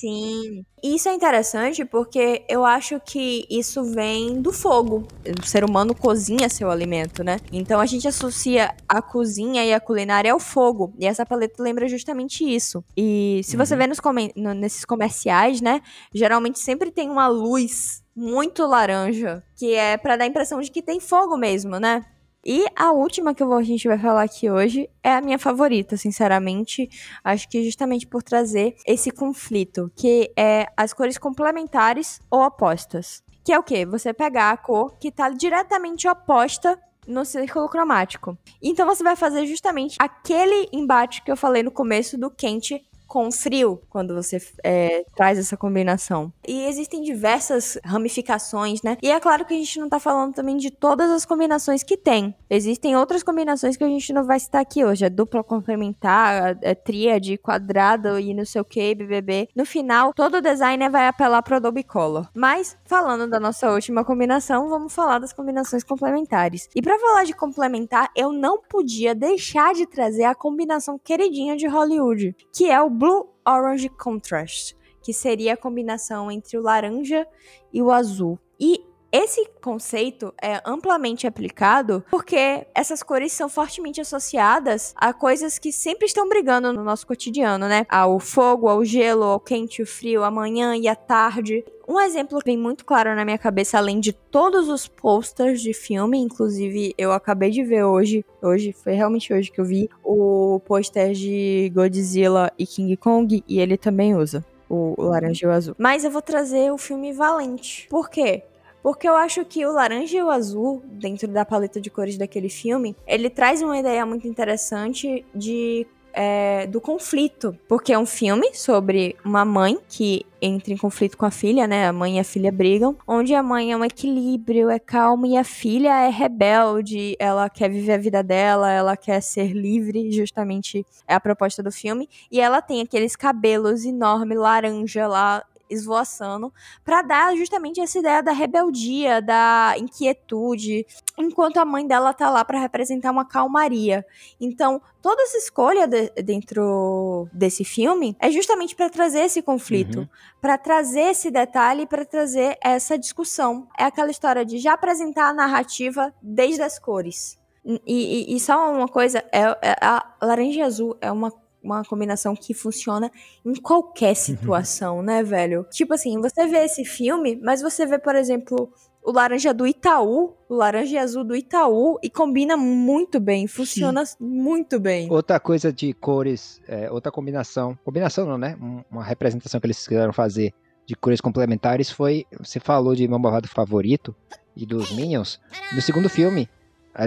Sim. 0.00 0.64
Isso 0.82 1.08
é 1.08 1.12
interessante 1.14 1.84
porque 1.84 2.44
eu 2.48 2.64
acho 2.64 3.00
que 3.00 3.44
isso 3.50 3.82
vem 3.82 4.40
do 4.40 4.52
fogo. 4.52 5.08
O 5.42 5.44
ser 5.44 5.64
humano 5.64 5.92
cozinha 5.92 6.48
seu 6.48 6.70
alimento, 6.70 7.24
né? 7.24 7.38
Então 7.52 7.80
a 7.80 7.86
gente 7.86 8.06
associa 8.06 8.72
a 8.88 9.02
cozinha 9.02 9.64
e 9.64 9.74
a 9.74 9.80
culinária 9.80 10.32
ao 10.32 10.38
fogo. 10.38 10.94
E 10.98 11.04
essa 11.06 11.26
paleta 11.26 11.60
lembra 11.60 11.88
justamente 11.88 12.44
isso. 12.44 12.84
E 12.96 13.40
se 13.42 13.56
você 13.56 13.74
Uhum. 13.74 13.78
vê 13.78 13.86
nos 13.88 13.98
comen- 13.98 14.32
no- 14.36 14.54
nesses 14.54 14.84
comerciais, 14.84 15.60
né? 15.60 15.82
Geralmente 16.14 16.60
sempre 16.60 16.92
tem 16.92 17.10
uma 17.10 17.26
luz 17.26 18.02
muito 18.14 18.64
laranja, 18.66 19.42
que 19.56 19.74
é 19.74 19.96
pra 19.96 20.16
dar 20.16 20.24
a 20.24 20.28
impressão 20.28 20.60
de 20.60 20.70
que 20.70 20.82
tem 20.82 21.00
fogo 21.00 21.36
mesmo, 21.36 21.78
né? 21.80 22.04
E 22.50 22.64
a 22.74 22.92
última 22.92 23.34
que 23.34 23.42
a 23.42 23.62
gente 23.62 23.86
vai 23.86 23.98
falar 23.98 24.22
aqui 24.22 24.50
hoje 24.50 24.88
é 25.02 25.12
a 25.12 25.20
minha 25.20 25.38
favorita, 25.38 25.98
sinceramente. 25.98 26.88
Acho 27.22 27.46
que 27.46 27.62
justamente 27.62 28.06
por 28.06 28.22
trazer 28.22 28.74
esse 28.86 29.10
conflito, 29.10 29.92
que 29.94 30.32
é 30.34 30.66
as 30.74 30.94
cores 30.94 31.18
complementares 31.18 32.18
ou 32.30 32.40
opostas. 32.40 33.22
Que 33.44 33.52
é 33.52 33.58
o 33.58 33.62
quê? 33.62 33.84
Você 33.84 34.14
pegar 34.14 34.50
a 34.50 34.56
cor 34.56 34.96
que 34.98 35.12
tá 35.12 35.28
diretamente 35.28 36.08
oposta 36.08 36.80
no 37.06 37.22
círculo 37.22 37.68
cromático. 37.68 38.38
Então 38.62 38.86
você 38.86 39.04
vai 39.04 39.14
fazer 39.14 39.44
justamente 39.44 39.96
aquele 39.98 40.70
embate 40.72 41.22
que 41.22 41.30
eu 41.30 41.36
falei 41.36 41.62
no 41.62 41.70
começo 41.70 42.16
do 42.16 42.30
quente 42.30 42.82
com 43.08 43.32
frio, 43.32 43.80
quando 43.88 44.14
você 44.14 44.38
é, 44.62 45.04
traz 45.16 45.38
essa 45.38 45.56
combinação. 45.56 46.30
E 46.46 46.66
existem 46.66 47.02
diversas 47.02 47.78
ramificações, 47.82 48.82
né? 48.82 48.98
E 49.02 49.10
é 49.10 49.18
claro 49.18 49.46
que 49.46 49.54
a 49.54 49.56
gente 49.56 49.80
não 49.80 49.88
tá 49.88 49.98
falando 49.98 50.34
também 50.34 50.58
de 50.58 50.70
todas 50.70 51.10
as 51.10 51.24
combinações 51.24 51.82
que 51.82 51.96
tem. 51.96 52.36
Existem 52.50 52.96
outras 52.96 53.22
combinações 53.22 53.76
que 53.76 53.84
a 53.84 53.88
gente 53.88 54.12
não 54.12 54.24
vai 54.24 54.38
citar 54.38 54.60
aqui 54.60 54.84
hoje. 54.84 55.06
É 55.06 55.10
dupla 55.10 55.42
complementar, 55.42 56.58
é 56.60 56.74
tríade, 56.74 57.38
quadrado 57.38 58.18
e 58.18 58.34
não 58.34 58.44
sei 58.44 58.60
o 58.60 58.64
que, 58.64 58.94
BBB. 58.94 59.48
No 59.56 59.64
final, 59.64 60.12
todo 60.12 60.42
designer 60.42 60.90
vai 60.90 61.06
apelar 61.06 61.42
pro 61.42 61.56
Adobe 61.56 61.82
Color. 61.82 62.28
Mas, 62.34 62.76
falando 62.84 63.28
da 63.28 63.40
nossa 63.40 63.70
última 63.72 64.04
combinação, 64.04 64.68
vamos 64.68 64.94
falar 64.94 65.18
das 65.18 65.32
combinações 65.32 65.82
complementares. 65.82 66.68
E 66.76 66.82
pra 66.82 66.98
falar 66.98 67.24
de 67.24 67.32
complementar, 67.32 68.10
eu 68.14 68.32
não 68.32 68.60
podia 68.60 69.14
deixar 69.14 69.72
de 69.72 69.86
trazer 69.86 70.24
a 70.24 70.34
combinação 70.34 70.98
queridinha 70.98 71.56
de 71.56 71.66
Hollywood, 71.66 72.36
que 72.52 72.70
é 72.70 72.80
o 72.82 72.97
Blue 72.98 73.28
Orange 73.46 73.88
Contrast, 73.90 74.74
que 75.00 75.12
seria 75.12 75.54
a 75.54 75.56
combinação 75.56 76.32
entre 76.32 76.58
o 76.58 76.60
laranja 76.60 77.24
e 77.72 77.80
o 77.80 77.92
azul. 77.92 78.40
E 78.58 78.84
esse 79.10 79.48
conceito 79.62 80.34
é 80.40 80.60
amplamente 80.64 81.26
aplicado 81.26 82.04
porque 82.10 82.66
essas 82.74 83.02
cores 83.02 83.32
são 83.32 83.48
fortemente 83.48 84.00
associadas 84.00 84.94
a 84.96 85.12
coisas 85.12 85.58
que 85.58 85.72
sempre 85.72 86.06
estão 86.06 86.28
brigando 86.28 86.72
no 86.72 86.84
nosso 86.84 87.06
cotidiano, 87.06 87.66
né? 87.66 87.86
Ao 87.88 88.18
fogo, 88.18 88.68
ao 88.68 88.84
gelo, 88.84 89.24
ao 89.24 89.40
quente, 89.40 89.82
o 89.82 89.86
frio, 89.86 90.22
a 90.22 90.30
manhã 90.30 90.76
e 90.76 90.86
a 90.86 90.94
tarde. 90.94 91.64
Um 91.88 91.98
exemplo 91.98 92.38
que 92.40 92.44
vem 92.44 92.58
muito 92.58 92.84
claro 92.84 93.14
na 93.14 93.24
minha 93.24 93.38
cabeça, 93.38 93.78
além 93.78 93.98
de 93.98 94.12
todos 94.12 94.68
os 94.68 94.86
posters 94.86 95.62
de 95.62 95.72
filme, 95.72 96.18
inclusive 96.18 96.94
eu 96.98 97.12
acabei 97.12 97.50
de 97.50 97.64
ver 97.64 97.84
hoje, 97.84 98.22
hoje, 98.42 98.74
foi 98.74 98.92
realmente 98.92 99.32
hoje 99.32 99.50
que 99.50 99.58
eu 99.58 99.64
vi, 99.64 99.88
o 100.04 100.60
pôster 100.66 101.12
de 101.12 101.72
Godzilla 101.74 102.52
e 102.58 102.66
King 102.66 102.94
Kong, 102.98 103.42
e 103.48 103.58
ele 103.58 103.78
também 103.78 104.14
usa 104.14 104.44
o, 104.68 104.94
o 104.98 105.04
laranja 105.04 105.46
e 105.46 105.48
o 105.48 105.50
azul. 105.50 105.74
Mas 105.78 106.04
eu 106.04 106.10
vou 106.10 106.20
trazer 106.20 106.70
o 106.70 106.76
filme 106.76 107.10
Valente. 107.10 107.86
Por 107.88 108.10
quê? 108.10 108.42
Porque 108.82 109.08
eu 109.08 109.14
acho 109.14 109.44
que 109.44 109.64
o 109.66 109.72
laranja 109.72 110.16
e 110.16 110.22
o 110.22 110.30
azul, 110.30 110.82
dentro 110.84 111.28
da 111.28 111.44
paleta 111.44 111.80
de 111.80 111.90
cores 111.90 112.16
daquele 112.16 112.48
filme, 112.48 112.96
ele 113.06 113.28
traz 113.28 113.60
uma 113.62 113.78
ideia 113.78 114.04
muito 114.06 114.26
interessante 114.26 115.24
de 115.34 115.86
é, 116.12 116.66
do 116.66 116.80
conflito. 116.80 117.56
Porque 117.68 117.92
é 117.92 117.98
um 117.98 118.06
filme 118.06 118.52
sobre 118.54 119.16
uma 119.24 119.44
mãe 119.44 119.78
que 119.88 120.26
entra 120.40 120.72
em 120.72 120.76
conflito 120.76 121.16
com 121.16 121.24
a 121.24 121.30
filha, 121.30 121.66
né? 121.66 121.86
A 121.86 121.92
mãe 121.92 122.16
e 122.16 122.20
a 122.20 122.24
filha 122.24 122.50
brigam, 122.50 122.96
onde 123.06 123.34
a 123.34 123.42
mãe 123.42 123.72
é 123.72 123.76
um 123.76 123.84
equilíbrio, 123.84 124.70
é 124.70 124.78
calma, 124.78 125.26
e 125.26 125.36
a 125.36 125.44
filha 125.44 126.06
é 126.06 126.08
rebelde, 126.08 127.16
ela 127.18 127.48
quer 127.48 127.68
viver 127.68 127.92
a 127.92 127.98
vida 127.98 128.22
dela, 128.22 128.70
ela 128.70 128.96
quer 128.96 129.20
ser 129.20 129.52
livre, 129.52 130.10
justamente 130.12 130.86
é 131.06 131.14
a 131.14 131.20
proposta 131.20 131.62
do 131.62 131.70
filme. 131.70 132.08
E 132.30 132.40
ela 132.40 132.60
tem 132.60 132.80
aqueles 132.80 133.16
cabelos 133.16 133.84
enormes, 133.84 134.38
laranja 134.38 135.06
lá, 135.06 135.44
esvoaçando, 135.70 136.52
para 136.84 137.02
dar 137.02 137.36
justamente 137.36 137.80
essa 137.80 137.98
ideia 137.98 138.22
da 138.22 138.32
rebeldia, 138.32 139.20
da 139.22 139.74
inquietude, 139.78 140.86
enquanto 141.16 141.58
a 141.58 141.64
mãe 141.64 141.86
dela 141.86 142.12
tá 142.12 142.30
lá 142.30 142.44
para 142.44 142.60
representar 142.60 143.10
uma 143.10 143.24
calmaria. 143.24 144.04
Então, 144.40 144.80
toda 145.02 145.22
essa 145.22 145.36
escolha 145.38 145.86
de- 145.86 146.10
dentro 146.22 147.28
desse 147.32 147.64
filme 147.64 148.16
é 148.20 148.30
justamente 148.30 148.74
para 148.74 148.88
trazer 148.90 149.20
esse 149.20 149.42
conflito, 149.42 150.00
Uhum. 150.00 150.08
para 150.40 150.56
trazer 150.58 151.10
esse 151.10 151.30
detalhe, 151.30 151.86
para 151.86 152.04
trazer 152.04 152.56
essa 152.62 152.98
discussão. 152.98 153.66
É 153.78 153.84
aquela 153.84 154.10
história 154.10 154.44
de 154.44 154.58
já 154.58 154.72
apresentar 154.74 155.28
a 155.28 155.32
narrativa 155.34 156.12
desde 156.22 156.62
as 156.62 156.78
cores. 156.78 157.38
E, 157.64 157.80
e- 157.86 158.36
e 158.36 158.40
só 158.40 158.72
uma 158.72 158.88
coisa, 158.88 159.18
é, 159.32 159.40
é- 159.62 159.76
a 159.82 160.14
laranja 160.22 160.64
azul 160.64 160.96
é 161.00 161.12
uma, 161.12 161.30
uma 161.62 161.84
combinação 161.84 162.34
que 162.36 162.54
funciona 162.54 163.10
em 163.44 163.54
qualquer 163.54 164.14
situação, 164.14 165.02
né, 165.02 165.22
velho? 165.22 165.66
Tipo 165.70 165.94
assim, 165.94 166.20
você 166.20 166.46
vê 166.46 166.58
esse 166.64 166.84
filme, 166.84 167.38
mas 167.42 167.60
você 167.62 167.84
vê, 167.86 167.98
por 167.98 168.14
exemplo, 168.14 168.72
o 169.02 169.12
laranja 169.12 169.54
do 169.54 169.66
Itaú, 169.66 170.34
o 170.48 170.54
laranja 170.54 170.94
e 170.96 170.98
azul 170.98 171.24
do 171.24 171.34
Itaú, 171.34 171.98
e 172.02 172.10
combina 172.10 172.56
muito 172.56 173.18
bem, 173.18 173.46
funciona 173.46 174.04
muito 174.20 174.78
bem. 174.78 175.10
Outra 175.10 175.40
coisa 175.40 175.72
de 175.72 175.92
cores, 175.94 176.60
é, 176.68 176.90
outra 176.90 177.10
combinação, 177.10 177.78
combinação 177.84 178.26
não, 178.26 178.36
né? 178.38 178.56
Um- 178.60 178.82
Uma 178.90 179.04
representação 179.04 179.60
que 179.60 179.66
eles 179.66 179.86
quiseram 179.86 180.12
fazer 180.12 180.52
de 180.86 180.94
cores 180.94 181.20
complementares 181.20 181.90
foi, 181.90 182.24
você 182.38 182.58
falou 182.60 182.94
de 182.94 183.06
meu 183.08 183.18
malvado 183.18 183.46
favorito 183.48 184.14
e 184.56 184.64
dos 184.66 184.90
Minions. 184.92 185.38
No 185.74 185.80
segundo 185.82 186.08
filme, 186.08 186.48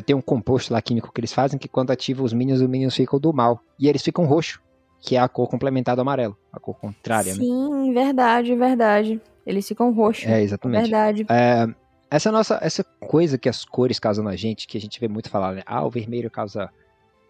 tem 0.05 0.15
um 0.15 0.21
composto 0.21 0.73
lá 0.73 0.81
químico 0.81 1.11
que 1.11 1.19
eles 1.19 1.33
fazem 1.33 1.59
que 1.59 1.67
quando 1.67 1.91
ativa 1.91 2.23
os 2.23 2.33
Minions, 2.33 2.61
os 2.61 2.67
Minions 2.67 2.95
ficam 2.95 3.19
do 3.19 3.33
mal. 3.33 3.61
E 3.79 3.87
eles 3.87 4.01
ficam 4.01 4.25
roxo, 4.25 4.61
que 4.99 5.15
é 5.15 5.19
a 5.19 5.27
cor 5.27 5.49
complementar 5.49 5.95
do 5.95 6.01
amarelo, 6.01 6.37
a 6.51 6.59
cor 6.59 6.75
contrária, 6.75 7.33
né? 7.33 7.39
Sim, 7.39 7.93
verdade, 7.93 8.55
verdade. 8.55 9.21
Eles 9.45 9.67
ficam 9.67 9.91
roxos. 9.91 10.25
É, 10.25 10.41
exatamente. 10.41 10.83
Verdade. 10.83 11.25
É, 11.29 11.67
essa 12.09 12.31
nossa 12.31 12.59
essa 12.61 12.83
coisa 12.83 13.37
que 13.37 13.49
as 13.49 13.65
cores 13.65 13.99
causam 13.99 14.23
na 14.23 14.35
gente, 14.35 14.67
que 14.67 14.77
a 14.77 14.81
gente 14.81 14.99
vê 14.99 15.07
muito 15.07 15.29
falar, 15.29 15.53
né? 15.53 15.63
Ah, 15.65 15.85
o 15.85 15.89
vermelho 15.89 16.29
causa 16.29 16.69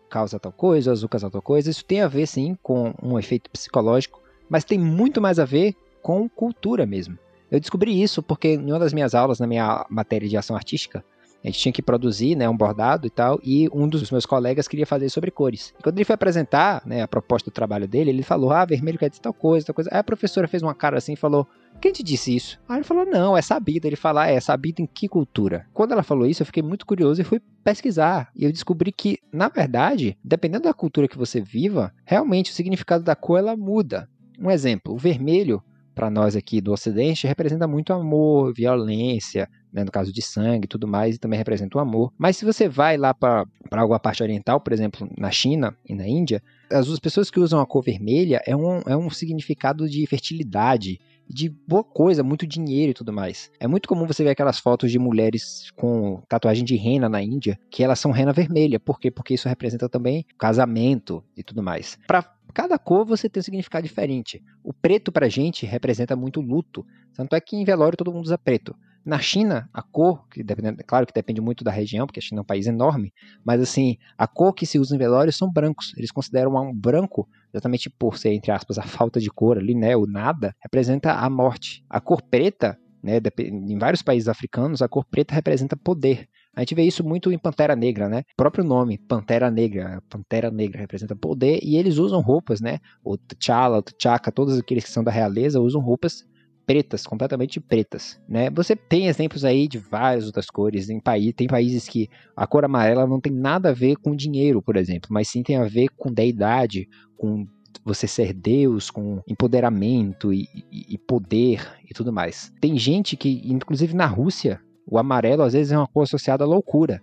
causa 0.10 0.38
tal 0.38 0.52
coisa, 0.52 0.90
o 0.90 0.94
azul 0.94 1.08
causa 1.08 1.30
tal 1.30 1.42
coisa. 1.42 1.70
Isso 1.70 1.86
tem 1.86 2.02
a 2.02 2.08
ver 2.08 2.28
sim 2.28 2.58
com 2.62 2.94
um 3.02 3.18
efeito 3.18 3.50
psicológico, 3.50 4.22
mas 4.50 4.66
tem 4.66 4.78
muito 4.78 5.22
mais 5.22 5.40
a 5.40 5.46
ver 5.46 5.74
com 6.02 6.28
cultura 6.28 6.86
mesmo. 6.86 7.18
Eu 7.50 7.60
descobri 7.60 8.02
isso 8.02 8.22
porque 8.22 8.56
em 8.56 8.72
uma 8.72 8.80
das 8.80 8.94
minhas 8.94 9.16
aulas, 9.16 9.40
na 9.40 9.48
minha 9.48 9.86
matéria 9.90 10.28
de 10.28 10.36
ação 10.36 10.56
artística, 10.56 11.04
a 11.44 11.48
gente 11.48 11.60
tinha 11.60 11.74
que 11.74 11.82
produzir 11.82 12.36
né, 12.36 12.48
um 12.48 12.56
bordado 12.56 13.08
e 13.08 13.10
tal, 13.10 13.40
e 13.44 13.68
um 13.74 13.88
dos 13.88 14.12
meus 14.12 14.26
colegas 14.26 14.68
queria 14.68 14.86
fazer 14.86 15.10
sobre 15.10 15.32
cores. 15.32 15.74
E 15.80 15.84
quando 15.84 15.98
ele 15.98 16.06
foi 16.06 16.14
apresentar 16.14 16.84
né, 16.86 17.02
a 17.02 17.08
proposta 17.08 17.50
do 17.50 17.54
trabalho 17.54 17.88
dele, 17.88 18.12
ele 18.12 18.24
falou: 18.24 18.52
Ah, 18.52 18.64
vermelho 18.66 19.00
quer 19.00 19.10
dizer 19.10 19.22
tal 19.22 19.34
coisa, 19.34 19.66
tal 19.66 19.74
coisa. 19.74 19.90
Aí 19.92 20.00
a 20.00 20.04
professora 20.04 20.48
fez 20.48 20.62
uma 20.62 20.76
cara 20.76 20.98
assim 20.98 21.14
e 21.14 21.18
falou: 21.18 21.48
Quem 21.80 21.92
te 21.92 22.04
disse 22.04 22.36
isso? 22.36 22.60
Aí 22.70 22.78
ele 22.78 22.84
falou: 22.84 23.06
Não, 23.06 23.36
é 23.36 23.42
sabido. 23.42 23.86
Ele 23.86 23.96
falou: 23.96 24.22
ah, 24.22 24.28
É 24.28 24.40
sabido 24.40 24.82
em 24.82 24.86
que 24.86 25.08
cultura? 25.08 25.66
Quando 25.74 25.94
ela 25.94 26.04
falou 26.04 26.28
isso, 26.28 26.44
eu 26.44 26.46
fiquei 26.46 26.62
muito 26.62 26.86
curioso 26.86 27.22
e 27.22 27.26
fui 27.26 27.42
pesquisar. 27.64 28.30
E 28.36 28.44
eu 28.44 28.52
descobri 28.52 28.92
que, 28.92 29.18
na 29.32 29.50
verdade, 29.50 30.18
dependendo 30.24 30.66
da 30.66 30.74
cultura 30.74 31.08
que 31.08 31.18
você 31.18 31.42
viva, 31.42 31.92
realmente 32.06 32.52
o 32.52 32.54
significado 32.54 33.04
da 33.04 33.16
cor 33.16 33.40
ela 33.40 33.58
muda. 33.58 34.08
Um 34.40 34.52
exemplo: 34.52 34.94
o 34.94 34.98
vermelho, 34.98 35.64
para 35.96 36.10
nós 36.10 36.36
aqui 36.36 36.62
do 36.62 36.72
Ocidente, 36.72 37.28
representa 37.28 37.68
muito 37.68 37.92
amor, 37.94 38.54
violência, 38.54 39.50
né, 39.72 39.84
no 39.84 39.92
caso 39.92 40.12
de 40.12 40.22
sangue 40.22 40.66
e 40.66 40.68
tudo 40.68 40.88
mais, 40.88 41.16
e 41.16 41.20
também 41.20 41.38
representa 41.38 41.78
o 41.78 41.82
amor. 41.82 42.12
Mas 42.18 42.38
se 42.38 42.46
você 42.46 42.68
vai 42.68 42.98
lá 42.98 43.14
para 43.14 43.46
alguma 43.72 44.00
parte 44.00 44.24
oriental, 44.24 44.60
por 44.60 44.74
exemplo, 44.74 45.10
na 45.18 45.32
China 45.32 45.76
e 45.88 45.94
na 45.94 46.08
Índia, 46.08 46.42
as 46.70 47.00
pessoas 47.00 47.30
que 47.30 47.40
usam 47.40 47.60
a 47.60 47.66
cor 47.66 47.84
vermelha 47.84 48.42
é 48.46 48.56
um, 48.56 48.80
é 48.88 48.96
um 48.96 49.10
significado 49.10 49.90
de 49.90 50.06
fertilidade, 50.08 51.00
de 51.28 51.50
boa 51.50 51.84
coisa, 51.84 52.24
muito 52.24 52.46
dinheiro 52.46 52.92
e 52.92 52.94
tudo 52.94 53.14
mais. 53.14 53.50
É 53.60 53.68
muito 53.68 53.88
comum 53.88 54.06
você 54.06 54.24
ver 54.24 54.32
aquelas 54.32 54.60
fotos 54.60 54.92
de 54.92 55.00
mulheres 55.00 55.72
com 55.76 56.22
tatuagem 56.28 56.66
de 56.66 56.76
rena 56.76 57.08
na 57.08 57.22
Índia, 57.22 57.58
que 57.70 57.84
elas 57.84 58.00
são 58.00 58.12
rena 58.12 58.34
vermelha. 58.34 58.80
Por 58.80 59.00
quê? 59.00 59.10
Porque 59.10 59.34
isso 59.34 59.48
representa 59.48 59.88
também 59.88 60.26
casamento 60.38 61.24
e 61.36 61.44
tudo 61.44 61.64
mais. 61.64 61.98
Para 62.06 62.24
cada 62.54 62.78
cor 62.78 63.06
você 63.06 63.30
tem 63.30 63.40
um 63.40 63.44
significado 63.44 63.88
diferente. 63.88 64.44
O 64.64 64.74
preto 64.74 65.12
pra 65.12 65.30
gente 65.30 65.66
representa 65.66 66.16
muito 66.16 66.42
luto. 66.42 66.86
Tanto 67.16 67.36
é 67.36 67.40
que 67.40 67.56
em 67.56 67.64
velório 67.64 67.98
todo 67.98 68.12
mundo 68.12 68.26
usa 68.26 68.38
preto. 68.38 68.76
Na 69.04 69.18
China, 69.20 69.68
a 69.74 69.82
cor, 69.82 70.28
que 70.28 70.44
depende, 70.44 70.84
claro 70.84 71.08
que 71.08 71.14
depende 71.14 71.42
muito 71.42 71.64
da 71.64 71.72
região, 71.72 72.06
porque 72.06 72.20
a 72.20 72.22
China 72.22 72.42
é 72.42 72.44
um 72.44 72.46
país 72.46 72.68
enorme, 72.68 73.12
mas 73.44 73.60
assim, 73.60 73.98
a 74.16 74.28
cor 74.28 74.54
que 74.54 74.66
se 74.66 74.78
usa 74.78 74.96
em 74.96 75.00
velório 75.00 75.34
são 75.34 75.52
brancos. 75.52 75.92
Eles 75.98 76.12
consideram 76.12 76.56
um 76.56 76.74
branco, 76.74 77.28
exatamente 77.52 77.90
por 77.90 78.18
ser, 78.18 78.34
entre 78.34 78.52
aspas, 78.52 78.78
a 78.78 78.84
falta 78.84 79.20
de 79.20 79.30
cor 79.30 79.58
ali, 79.58 79.74
né, 79.74 79.96
o 79.96 80.06
nada, 80.06 80.56
representa 80.62 81.14
a 81.14 81.30
morte. 81.30 81.84
A 81.90 82.00
cor 82.00 82.22
preta, 82.22 82.78
né, 83.02 83.20
em 83.40 83.78
vários 83.80 84.04
países 84.04 84.30
africanos, 84.30 84.84
a 84.84 84.88
cor 84.88 85.04
preta 85.04 85.34
representa 85.34 85.76
poder. 85.76 86.30
A 86.54 86.60
gente 86.60 86.76
vê 86.76 86.84
isso 86.84 87.04
muito 87.04 87.32
em 87.32 87.40
Pantera 87.40 87.78
Negra, 87.78 88.10
né? 88.10 88.24
O 88.34 88.36
próprio 88.36 88.64
nome, 88.64 88.98
Pantera 88.98 89.50
Negra. 89.50 90.04
Pantera 90.10 90.52
Negra 90.52 90.82
representa 90.82 91.16
poder 91.16 91.60
e 91.64 91.78
eles 91.78 91.98
usam 91.98 92.20
roupas, 92.20 92.60
né? 92.60 92.80
O 93.04 93.18
T'Challa, 93.18 93.78
o 93.78 93.82
T'Chaka, 93.82 94.34
todos 94.34 94.60
aqueles 94.60 94.84
que 94.84 94.92
são 94.92 95.02
da 95.02 95.12
realeza 95.12 95.62
usam 95.62 95.82
roupas 95.82 96.26
pretas, 96.72 97.06
completamente 97.06 97.60
pretas, 97.60 98.18
né? 98.30 98.50
Você 98.52 98.78
tem 98.78 99.08
exemplos 99.08 99.44
aí 99.44 99.68
de 99.68 99.78
várias 99.78 100.26
outras 100.26 100.50
cores 100.50 100.90
em 100.90 101.02
país, 101.02 101.34
tem 101.34 101.46
países 101.46 101.86
que 101.86 102.10
a 102.34 102.48
cor 102.48 102.64
amarela 102.64 103.06
não 103.06 103.20
tem 103.20 103.34
nada 103.34 103.72
a 103.72 103.74
ver 103.74 103.98
com 103.98 104.16
dinheiro, 104.16 104.62
por 104.62 104.78
exemplo, 104.78 105.10
mas 105.12 105.28
sim 105.28 105.44
tem 105.44 105.58
a 105.58 105.66
ver 105.66 105.90
com 105.98 106.10
deidade, 106.10 106.88
com 107.18 107.46
você 107.84 108.08
ser 108.08 108.32
Deus, 108.32 108.90
com 108.90 109.22
empoderamento 109.28 110.32
e, 110.32 110.48
e, 110.72 110.94
e 110.94 110.98
poder 110.98 111.68
e 111.90 111.94
tudo 111.94 112.14
mais. 112.14 112.54
Tem 112.62 112.78
gente 112.78 113.18
que, 113.18 113.42
inclusive 113.44 113.94
na 113.94 114.06
Rússia, 114.06 114.62
o 114.88 114.98
amarelo 114.98 115.44
às 115.44 115.52
vezes 115.52 115.74
é 115.74 115.78
uma 115.78 115.88
cor 115.88 116.04
associada 116.04 116.46
à 116.46 116.48
loucura. 116.48 117.02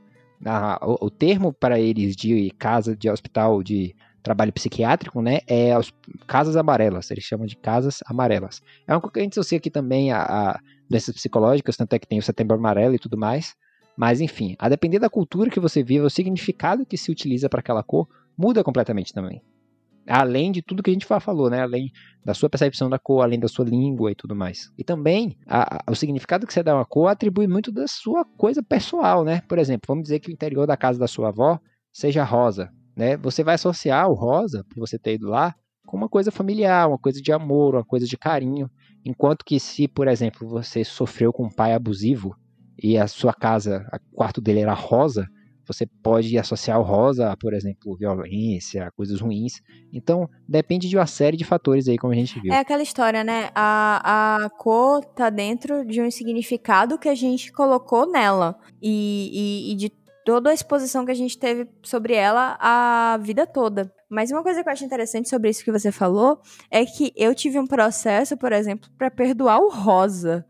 O, 0.80 1.06
o, 1.06 1.10
termo 1.10 1.52
para 1.52 1.78
eles 1.78 2.16
de 2.16 2.50
casa, 2.58 2.96
de 2.96 3.10
hospital, 3.10 3.62
de 3.62 3.94
trabalho 4.22 4.52
psiquiátrico, 4.52 5.22
né, 5.22 5.40
é 5.46 5.72
as 5.72 5.92
casas 6.26 6.56
amarelas. 6.56 7.10
Eles 7.10 7.24
chamam 7.24 7.46
de 7.46 7.56
casas 7.56 8.00
amarelas. 8.06 8.60
É 8.86 8.92
uma 8.92 9.00
coisa 9.00 9.12
que 9.14 9.20
a 9.20 9.22
gente 9.22 9.38
associa 9.38 9.58
aqui 9.58 9.70
também 9.70 10.12
a, 10.12 10.22
a 10.22 10.60
doenças 10.88 11.14
psicológicas, 11.14 11.76
tanto 11.76 11.92
é 11.94 11.98
que 11.98 12.06
tem 12.06 12.18
o 12.18 12.22
setembro 12.22 12.56
amarelo 12.56 12.94
e 12.94 12.98
tudo 12.98 13.16
mais. 13.16 13.54
Mas 13.96 14.20
enfim, 14.20 14.54
a 14.58 14.68
depender 14.68 14.98
da 14.98 15.10
cultura 15.10 15.50
que 15.50 15.58
você 15.58 15.82
vive, 15.82 16.04
o 16.04 16.10
significado 16.10 16.86
que 16.86 16.96
se 16.96 17.10
utiliza 17.10 17.48
para 17.48 17.60
aquela 17.60 17.82
cor 17.82 18.08
muda 18.36 18.62
completamente 18.62 19.12
também. 19.12 19.42
Além 20.06 20.52
de 20.52 20.62
tudo 20.62 20.82
que 20.82 20.88
a 20.88 20.92
gente 20.92 21.04
falou, 21.04 21.50
né? 21.50 21.62
Além 21.62 21.90
da 22.24 22.32
sua 22.32 22.48
percepção 22.48 22.88
da 22.88 22.98
cor, 22.98 23.22
além 23.22 23.38
da 23.38 23.48
sua 23.48 23.64
língua 23.64 24.10
e 24.12 24.14
tudo 24.14 24.34
mais. 24.34 24.72
E 24.78 24.84
também, 24.84 25.36
a, 25.46 25.78
a, 25.78 25.90
o 25.90 25.94
significado 25.94 26.46
que 26.46 26.52
você 26.52 26.62
dá 26.62 26.72
a 26.72 26.76
uma 26.76 26.84
cor 26.84 27.08
atribui 27.08 27.46
muito 27.46 27.70
da 27.72 27.86
sua 27.86 28.24
coisa 28.24 28.62
pessoal, 28.62 29.24
né? 29.24 29.42
Por 29.48 29.58
exemplo, 29.58 29.86
vamos 29.88 30.04
dizer 30.04 30.20
que 30.20 30.30
o 30.30 30.32
interior 30.32 30.66
da 30.66 30.76
casa 30.76 30.98
da 30.98 31.08
sua 31.08 31.28
avó 31.28 31.58
seja 31.92 32.22
rosa, 32.22 32.72
né? 32.98 33.16
Você 33.18 33.44
vai 33.44 33.54
associar 33.54 34.10
o 34.10 34.14
rosa, 34.14 34.64
por 34.68 34.80
você 34.80 34.98
ter 34.98 35.14
ido 35.14 35.28
lá, 35.28 35.54
com 35.86 35.96
uma 35.96 36.08
coisa 36.08 36.32
familiar, 36.32 36.88
uma 36.88 36.98
coisa 36.98 37.22
de 37.22 37.32
amor, 37.32 37.76
uma 37.76 37.84
coisa 37.84 38.04
de 38.04 38.18
carinho. 38.18 38.68
Enquanto 39.06 39.44
que 39.44 39.60
se, 39.60 39.86
por 39.86 40.08
exemplo, 40.08 40.48
você 40.48 40.82
sofreu 40.84 41.32
com 41.32 41.44
um 41.44 41.50
pai 41.50 41.72
abusivo 41.72 42.36
e 42.76 42.98
a 42.98 43.06
sua 43.06 43.32
casa, 43.32 43.86
o 44.12 44.16
quarto 44.16 44.40
dele 44.40 44.60
era 44.60 44.74
rosa, 44.74 45.28
você 45.64 45.86
pode 46.02 46.36
associar 46.38 46.80
o 46.80 46.82
rosa 46.82 47.30
a, 47.30 47.36
por 47.36 47.52
exemplo, 47.52 47.96
violência, 47.96 48.90
coisas 48.96 49.20
ruins. 49.20 49.60
Então, 49.92 50.28
depende 50.48 50.88
de 50.88 50.96
uma 50.96 51.06
série 51.06 51.36
de 51.36 51.44
fatores 51.44 51.86
aí, 51.86 51.98
como 51.98 52.12
a 52.12 52.16
gente 52.16 52.40
viu. 52.40 52.52
É 52.52 52.58
aquela 52.58 52.82
história, 52.82 53.22
né? 53.22 53.50
A, 53.54 54.44
a 54.44 54.50
cor 54.50 55.04
tá 55.04 55.28
dentro 55.28 55.84
de 55.86 56.00
um 56.00 56.10
significado 56.10 56.98
que 56.98 57.08
a 57.08 57.14
gente 57.14 57.52
colocou 57.52 58.10
nela. 58.10 58.58
E, 58.80 59.68
e, 59.68 59.72
e 59.72 59.76
de 59.76 59.90
toda 60.28 60.50
a 60.50 60.52
exposição 60.52 61.06
que 61.06 61.10
a 61.10 61.14
gente 61.14 61.38
teve 61.38 61.66
sobre 61.82 62.12
ela 62.12 62.58
a 62.60 63.18
vida 63.22 63.46
toda. 63.46 63.90
Mas 64.10 64.30
uma 64.30 64.42
coisa 64.42 64.62
que 64.62 64.68
eu 64.68 64.72
acho 64.74 64.84
interessante 64.84 65.26
sobre 65.26 65.48
isso 65.48 65.64
que 65.64 65.72
você 65.72 65.90
falou 65.90 66.38
é 66.70 66.84
que 66.84 67.14
eu 67.16 67.34
tive 67.34 67.58
um 67.58 67.66
processo, 67.66 68.36
por 68.36 68.52
exemplo, 68.52 68.90
para 68.98 69.10
perdoar 69.10 69.58
o 69.58 69.70
rosa. 69.70 70.44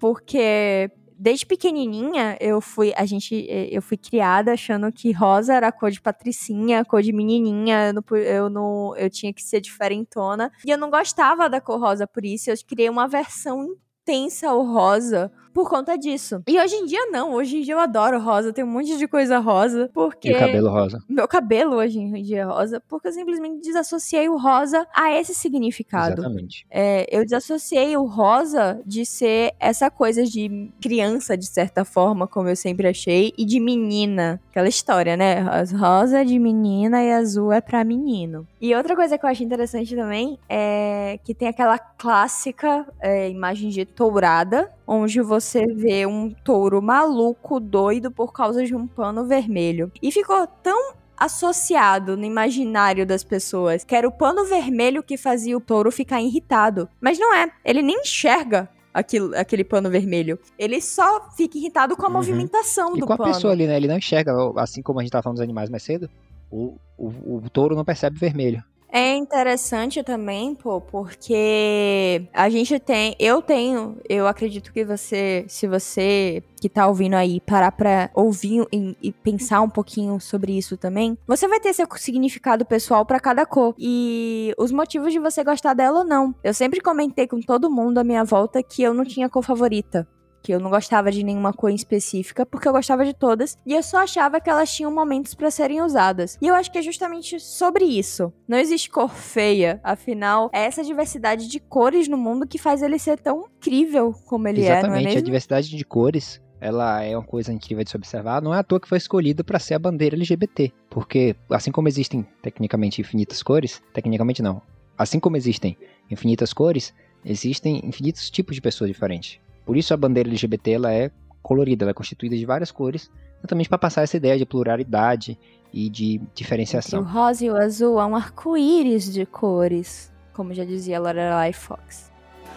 Porque 0.00 0.90
desde 1.18 1.44
pequenininha 1.44 2.38
eu 2.40 2.58
fui 2.62 2.94
a 2.96 3.04
gente 3.04 3.46
eu 3.70 3.82
fui 3.82 3.98
criada 3.98 4.54
achando 4.54 4.90
que 4.90 5.12
rosa 5.12 5.52
era 5.52 5.68
a 5.68 5.72
cor 5.72 5.90
de 5.90 6.00
patricinha, 6.00 6.80
a 6.80 6.84
cor 6.86 7.02
de 7.02 7.12
menininha, 7.12 7.88
eu 7.88 7.92
não, 7.92 8.16
eu 8.16 8.48
não 8.48 8.96
eu 8.96 9.10
tinha 9.10 9.34
que 9.34 9.42
ser 9.42 9.60
diferentona 9.60 10.50
e 10.64 10.70
eu 10.70 10.78
não 10.78 10.88
gostava 10.88 11.50
da 11.50 11.60
cor 11.60 11.78
rosa 11.78 12.06
por 12.06 12.24
isso, 12.24 12.50
eu 12.50 12.54
criei 12.66 12.88
uma 12.88 13.06
versão 13.06 13.62
intensa 14.08 14.48
ao 14.48 14.64
rosa 14.64 15.30
por 15.58 15.68
conta 15.68 15.98
disso. 15.98 16.40
E 16.46 16.56
hoje 16.56 16.76
em 16.76 16.86
dia 16.86 17.06
não, 17.10 17.32
hoje 17.32 17.56
em 17.56 17.62
dia 17.62 17.74
eu 17.74 17.80
adoro 17.80 18.20
rosa, 18.20 18.52
tem 18.52 18.62
um 18.62 18.68
monte 18.68 18.96
de 18.96 19.08
coisa 19.08 19.40
rosa, 19.40 19.90
porque 19.92 20.28
E 20.28 20.32
o 20.32 20.38
cabelo 20.38 20.70
rosa. 20.70 21.02
meu 21.08 21.26
cabelo 21.26 21.74
hoje 21.74 21.98
em 21.98 22.22
dia 22.22 22.42
é 22.42 22.44
rosa, 22.44 22.80
porque 22.88 23.08
eu 23.08 23.12
simplesmente 23.12 23.60
desassociei 23.60 24.28
o 24.28 24.36
rosa 24.36 24.86
a 24.94 25.10
esse 25.12 25.34
significado. 25.34 26.20
Exatamente. 26.20 26.64
É, 26.70 27.08
eu 27.10 27.24
desassociei 27.24 27.96
o 27.96 28.04
rosa 28.04 28.80
de 28.86 29.04
ser 29.04 29.52
essa 29.58 29.90
coisa 29.90 30.24
de 30.24 30.70
criança, 30.80 31.36
de 31.36 31.46
certa 31.46 31.84
forma, 31.84 32.28
como 32.28 32.48
eu 32.48 32.54
sempre 32.54 32.86
achei, 32.86 33.32
e 33.36 33.44
de 33.44 33.58
menina. 33.58 34.40
Aquela 34.50 34.68
história, 34.68 35.16
né? 35.16 35.40
As 35.50 35.72
rosa 35.72 36.20
é 36.20 36.24
de 36.24 36.38
menina 36.38 37.02
e 37.02 37.10
azul 37.10 37.52
é 37.52 37.60
pra 37.60 37.82
menino. 37.82 38.46
E 38.60 38.72
outra 38.76 38.94
coisa 38.94 39.18
que 39.18 39.24
eu 39.24 39.28
acho 39.28 39.42
interessante 39.42 39.96
também 39.96 40.38
é 40.48 41.18
que 41.24 41.34
tem 41.34 41.48
aquela 41.48 41.78
clássica 41.78 42.86
é, 43.00 43.28
imagem 43.28 43.70
de 43.70 43.84
tourada, 43.84 44.70
onde 44.90 45.20
você 45.20 45.66
vê 45.66 46.06
um 46.06 46.30
touro 46.30 46.80
maluco, 46.80 47.60
doido 47.60 48.10
por 48.10 48.32
causa 48.32 48.64
de 48.64 48.74
um 48.74 48.86
pano 48.86 49.26
vermelho. 49.26 49.92
E 50.02 50.10
ficou 50.10 50.46
tão 50.46 50.94
associado 51.14 52.16
no 52.16 52.24
imaginário 52.24 53.04
das 53.04 53.22
pessoas, 53.22 53.84
que 53.84 53.94
era 53.94 54.08
o 54.08 54.12
pano 54.12 54.44
vermelho 54.46 55.02
que 55.02 55.16
fazia 55.18 55.56
o 55.56 55.60
touro 55.60 55.92
ficar 55.92 56.22
irritado. 56.22 56.88
Mas 57.00 57.18
não 57.18 57.34
é, 57.34 57.50
ele 57.64 57.82
nem 57.82 58.00
enxerga 58.00 58.68
aquilo, 58.94 59.36
aquele 59.36 59.62
pano 59.64 59.90
vermelho. 59.90 60.38
Ele 60.58 60.80
só 60.80 61.28
fica 61.36 61.58
irritado 61.58 61.94
com 61.96 62.04
a 62.04 62.08
Uhum. 62.08 62.14
movimentação 62.14 62.96
E 62.96 63.00
do 63.00 63.06
com 63.06 63.12
a 63.12 63.16
pano. 63.18 63.32
pessoa 63.34 63.52
ali, 63.52 63.66
né? 63.66 63.76
Ele 63.76 63.88
não 63.88 63.98
enxerga, 63.98 64.32
assim 64.56 64.80
como 64.80 65.00
a 65.00 65.02
gente 65.02 65.10
tava 65.12 65.22
falando 65.22 65.36
dos 65.36 65.42
animais 65.44 65.68
mais 65.68 65.82
cedo, 65.82 66.08
o, 66.50 66.76
o, 66.96 67.08
o 67.44 67.50
touro 67.50 67.76
não 67.76 67.84
percebe 67.84 68.18
vermelho. 68.18 68.62
É 68.90 69.14
interessante 69.14 70.02
também, 70.02 70.54
pô, 70.54 70.80
porque 70.80 72.26
a 72.32 72.48
gente 72.48 72.78
tem, 72.80 73.14
eu 73.18 73.42
tenho, 73.42 73.98
eu 74.08 74.26
acredito 74.26 74.72
que 74.72 74.82
você, 74.82 75.44
se 75.46 75.66
você 75.66 76.42
que 76.58 76.68
tá 76.70 76.86
ouvindo 76.86 77.14
aí 77.14 77.38
parar 77.40 77.70
pra 77.70 78.10
ouvir 78.14 78.66
e, 78.72 78.96
e 79.02 79.12
pensar 79.12 79.60
um 79.60 79.68
pouquinho 79.68 80.18
sobre 80.18 80.56
isso 80.56 80.76
também, 80.76 81.18
você 81.26 81.46
vai 81.46 81.60
ter 81.60 81.74
seu 81.74 81.86
significado 81.96 82.64
pessoal 82.64 83.04
pra 83.04 83.20
cada 83.20 83.44
cor 83.44 83.74
e 83.78 84.54
os 84.56 84.72
motivos 84.72 85.12
de 85.12 85.18
você 85.18 85.44
gostar 85.44 85.74
dela 85.74 86.00
ou 86.00 86.04
não. 86.04 86.34
Eu 86.42 86.54
sempre 86.54 86.80
comentei 86.80 87.26
com 87.26 87.40
todo 87.40 87.70
mundo 87.70 87.98
à 87.98 88.04
minha 88.04 88.24
volta 88.24 88.62
que 88.62 88.82
eu 88.82 88.94
não 88.94 89.04
tinha 89.04 89.28
cor 89.28 89.44
favorita. 89.44 90.08
Que 90.42 90.52
eu 90.52 90.60
não 90.60 90.70
gostava 90.70 91.10
de 91.10 91.22
nenhuma 91.22 91.52
cor 91.52 91.70
específica, 91.70 92.46
porque 92.46 92.68
eu 92.68 92.72
gostava 92.72 93.04
de 93.04 93.12
todas, 93.14 93.56
e 93.66 93.74
eu 93.74 93.82
só 93.82 93.98
achava 93.98 94.40
que 94.40 94.48
elas 94.48 94.72
tinham 94.72 94.92
momentos 94.92 95.34
pra 95.34 95.50
serem 95.50 95.82
usadas. 95.82 96.38
E 96.40 96.46
eu 96.46 96.54
acho 96.54 96.70
que 96.70 96.78
é 96.78 96.82
justamente 96.82 97.38
sobre 97.40 97.84
isso. 97.84 98.32
Não 98.46 98.58
existe 98.58 98.88
cor 98.90 99.10
feia, 99.10 99.80
afinal, 99.82 100.50
é 100.52 100.64
essa 100.64 100.82
diversidade 100.84 101.48
de 101.48 101.60
cores 101.60 102.08
no 102.08 102.16
mundo 102.16 102.46
que 102.46 102.58
faz 102.58 102.82
ele 102.82 102.98
ser 102.98 103.18
tão 103.18 103.46
incrível 103.56 104.14
como 104.26 104.48
ele 104.48 104.62
é, 104.62 104.68
não 104.68 104.70
é 104.70 104.78
Exatamente, 104.78 105.06
a 105.06 105.10
mesmo? 105.10 105.22
diversidade 105.22 105.68
de 105.68 105.84
cores, 105.84 106.40
ela 106.60 107.02
é 107.02 107.16
uma 107.16 107.24
coisa 107.24 107.52
incrível 107.52 107.84
de 107.84 107.90
se 107.90 107.96
observar. 107.96 108.42
Não 108.42 108.54
é 108.54 108.58
à 108.58 108.62
toa 108.62 108.80
que 108.80 108.88
foi 108.88 108.98
escolhida 108.98 109.44
para 109.44 109.58
ser 109.58 109.74
a 109.74 109.78
bandeira 109.78 110.16
LGBT, 110.16 110.72
porque 110.90 111.36
assim 111.50 111.70
como 111.70 111.88
existem 111.88 112.26
tecnicamente 112.42 113.00
infinitas 113.00 113.42
cores, 113.42 113.82
tecnicamente 113.92 114.42
não. 114.42 114.60
Assim 114.96 115.20
como 115.20 115.36
existem 115.36 115.76
infinitas 116.10 116.52
cores, 116.52 116.92
existem 117.24 117.80
infinitos 117.84 118.30
tipos 118.30 118.56
de 118.56 118.60
pessoas 118.60 118.90
diferentes. 118.90 119.38
Por 119.68 119.76
isso 119.76 119.92
a 119.92 119.98
bandeira 119.98 120.30
LGBT 120.30 120.70
ela 120.70 120.90
é 120.94 121.10
colorida, 121.42 121.84
ela 121.84 121.90
é 121.90 121.94
constituída 121.94 122.34
de 122.34 122.46
várias 122.46 122.70
cores, 122.72 123.10
exatamente 123.38 123.68
para 123.68 123.76
passar 123.76 124.00
essa 124.00 124.16
ideia 124.16 124.38
de 124.38 124.46
pluralidade 124.46 125.38
e 125.70 125.90
de 125.90 126.14
Entre 126.14 126.26
o 126.26 126.30
diferenciação. 126.34 127.02
rosa 127.02 127.44
e 127.44 127.50
o 127.50 127.56
azul 127.56 128.00
há 128.00 128.06
um 128.06 128.16
arco-íris 128.16 129.12
de 129.12 129.26
cores, 129.26 130.10
como 130.32 130.54
já 130.54 130.64
dizia 130.64 130.98
Lorelai 130.98 131.52
Fox. 131.52 132.10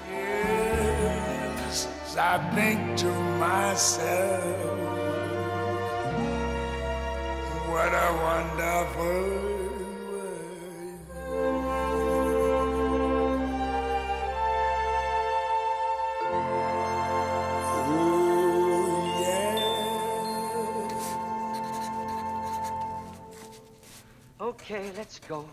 Yes, 0.10 1.90
I 2.16 2.40
think 2.56 2.80
to 3.02 3.08
myself, 3.38 4.56
what 7.70 7.94
a 7.94 8.14
wonderful 8.24 9.51
Okay, 24.42 24.92
let's 24.98 25.20
go. 25.28 25.46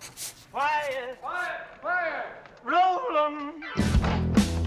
Quiet. 0.51 1.19
Quiet. 1.21 1.61
Quiet. 1.83 2.25
Roll 2.65 3.29
'em. 3.29 4.59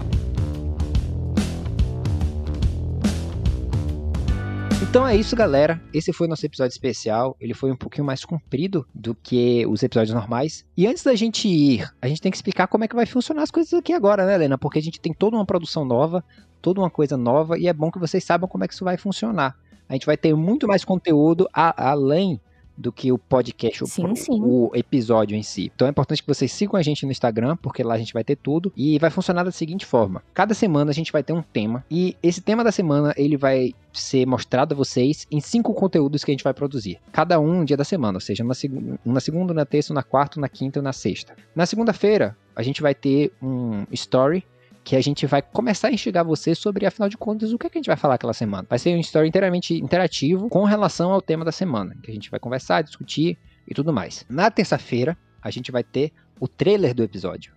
Então 4.82 5.06
é 5.08 5.16
isso, 5.16 5.34
galera. 5.34 5.80
Esse 5.92 6.12
foi 6.12 6.26
o 6.26 6.30
nosso 6.30 6.44
episódio 6.44 6.70
especial. 6.72 7.34
Ele 7.40 7.54
foi 7.54 7.72
um 7.72 7.76
pouquinho 7.76 8.04
mais 8.04 8.24
comprido 8.24 8.86
do 8.94 9.14
que 9.14 9.64
os 9.66 9.82
episódios 9.82 10.14
normais. 10.14 10.66
E 10.76 10.86
antes 10.86 11.02
da 11.02 11.14
gente 11.14 11.48
ir, 11.48 11.90
a 12.00 12.06
gente 12.06 12.20
tem 12.20 12.30
que 12.30 12.36
explicar 12.36 12.66
como 12.66 12.84
é 12.84 12.88
que 12.88 12.94
vai 12.94 13.06
funcionar 13.06 13.42
as 13.42 13.50
coisas 13.50 13.72
aqui 13.72 13.92
agora, 13.92 14.26
né, 14.26 14.34
Helena? 14.34 14.58
Porque 14.58 14.78
a 14.78 14.82
gente 14.82 15.00
tem 15.00 15.14
toda 15.14 15.36
uma 15.36 15.46
produção 15.46 15.84
nova, 15.84 16.22
toda 16.60 16.80
uma 16.80 16.90
coisa 16.90 17.16
nova, 17.16 17.58
e 17.58 17.66
é 17.68 17.72
bom 17.72 17.90
que 17.90 17.98
vocês 17.98 18.22
saibam 18.22 18.48
como 18.48 18.64
é 18.64 18.68
que 18.68 18.74
isso 18.74 18.84
vai 18.84 18.96
funcionar. 18.98 19.56
A 19.88 19.94
gente 19.94 20.04
vai 20.06 20.16
ter 20.16 20.34
muito 20.34 20.68
mais 20.68 20.84
conteúdo 20.84 21.48
a- 21.52 21.90
além 21.90 22.38
do 22.82 22.92
que 22.92 23.10
o 23.12 23.16
podcast, 23.18 23.84
o, 23.84 23.86
Sim, 23.86 24.02
pro- 24.02 24.16
sim. 24.16 24.40
o 24.42 24.70
episódio 24.74 25.36
em 25.36 25.42
si. 25.42 25.70
Então 25.74 25.86
é 25.86 25.90
importante 25.90 26.22
que 26.22 26.28
vocês 26.28 26.52
sigam 26.52 26.76
a 26.78 26.82
gente 26.82 27.06
no 27.06 27.12
Instagram, 27.12 27.56
porque 27.56 27.82
lá 27.82 27.94
a 27.94 27.98
gente 27.98 28.12
vai 28.12 28.24
ter 28.24 28.36
tudo. 28.36 28.72
E 28.76 28.98
vai 28.98 29.08
funcionar 29.10 29.44
da 29.44 29.50
seguinte 29.52 29.86
forma: 29.86 30.22
cada 30.34 30.52
semana 30.54 30.90
a 30.90 30.94
gente 30.94 31.12
vai 31.12 31.22
ter 31.22 31.32
um 31.32 31.42
tema, 31.42 31.84
e 31.90 32.16
esse 32.22 32.40
tema 32.40 32.62
da 32.64 32.72
semana 32.72 33.14
ele 33.16 33.36
vai 33.36 33.72
ser 33.92 34.26
mostrado 34.26 34.74
a 34.74 34.76
vocês 34.76 35.26
em 35.30 35.40
cinco 35.40 35.72
conteúdos 35.74 36.24
que 36.24 36.30
a 36.30 36.34
gente 36.34 36.44
vai 36.44 36.54
produzir. 36.54 36.98
Cada 37.12 37.38
um 37.38 37.60
um 37.60 37.64
dia 37.64 37.76
da 37.76 37.84
semana, 37.84 38.16
ou 38.16 38.20
seja, 38.20 38.42
seg 38.54 38.98
na 39.04 39.20
segunda, 39.20 39.54
na 39.54 39.64
terça, 39.64 39.94
na 39.94 40.02
quarta, 40.02 40.40
na 40.40 40.48
quinta 40.48 40.78
e 40.78 40.82
na 40.82 40.92
sexta. 40.92 41.34
Na 41.54 41.66
segunda-feira, 41.66 42.36
a 42.56 42.62
gente 42.62 42.82
vai 42.82 42.94
ter 42.94 43.32
um 43.42 43.84
story 43.92 44.44
que 44.84 44.96
a 44.96 45.00
gente 45.00 45.26
vai 45.26 45.40
começar 45.40 45.88
a 45.88 45.92
instigar 45.92 46.24
você 46.24 46.54
sobre, 46.54 46.86
afinal 46.86 47.08
de 47.08 47.16
contas, 47.16 47.52
o 47.52 47.58
que, 47.58 47.66
é 47.66 47.70
que 47.70 47.78
a 47.78 47.80
gente 47.80 47.86
vai 47.86 47.96
falar 47.96 48.14
aquela 48.14 48.32
semana. 48.32 48.66
Vai 48.68 48.78
ser 48.78 48.94
um 48.96 49.00
story 49.00 49.28
inteiramente 49.28 49.74
interativo 49.74 50.48
com 50.48 50.64
relação 50.64 51.12
ao 51.12 51.22
tema 51.22 51.44
da 51.44 51.52
semana, 51.52 51.96
que 52.02 52.10
a 52.10 52.14
gente 52.14 52.30
vai 52.30 52.40
conversar, 52.40 52.82
discutir 52.82 53.38
e 53.68 53.74
tudo 53.74 53.92
mais. 53.92 54.26
Na 54.28 54.50
terça-feira, 54.50 55.16
a 55.40 55.50
gente 55.50 55.70
vai 55.70 55.84
ter 55.84 56.12
o 56.40 56.48
trailer 56.48 56.94
do 56.94 57.02
episódio. 57.02 57.52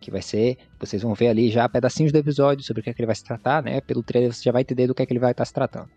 Que 0.00 0.10
vai 0.10 0.22
ser, 0.22 0.56
vocês 0.78 1.02
vão 1.02 1.12
ver 1.12 1.28
ali 1.28 1.50
já 1.50 1.68
pedacinhos 1.68 2.10
do 2.10 2.16
episódio 2.16 2.64
sobre 2.64 2.80
o 2.80 2.82
que, 2.82 2.88
é 2.88 2.94
que 2.94 3.00
ele 3.00 3.06
vai 3.06 3.14
se 3.14 3.24
tratar, 3.24 3.62
né? 3.62 3.82
Pelo 3.82 4.02
trailer 4.02 4.32
você 4.32 4.42
já 4.42 4.52
vai 4.52 4.62
entender 4.62 4.86
do 4.86 4.94
que 4.94 5.02
é 5.02 5.06
que 5.06 5.12
ele 5.12 5.20
vai 5.20 5.32
estar 5.32 5.44
se 5.44 5.52
tratando. 5.52 5.90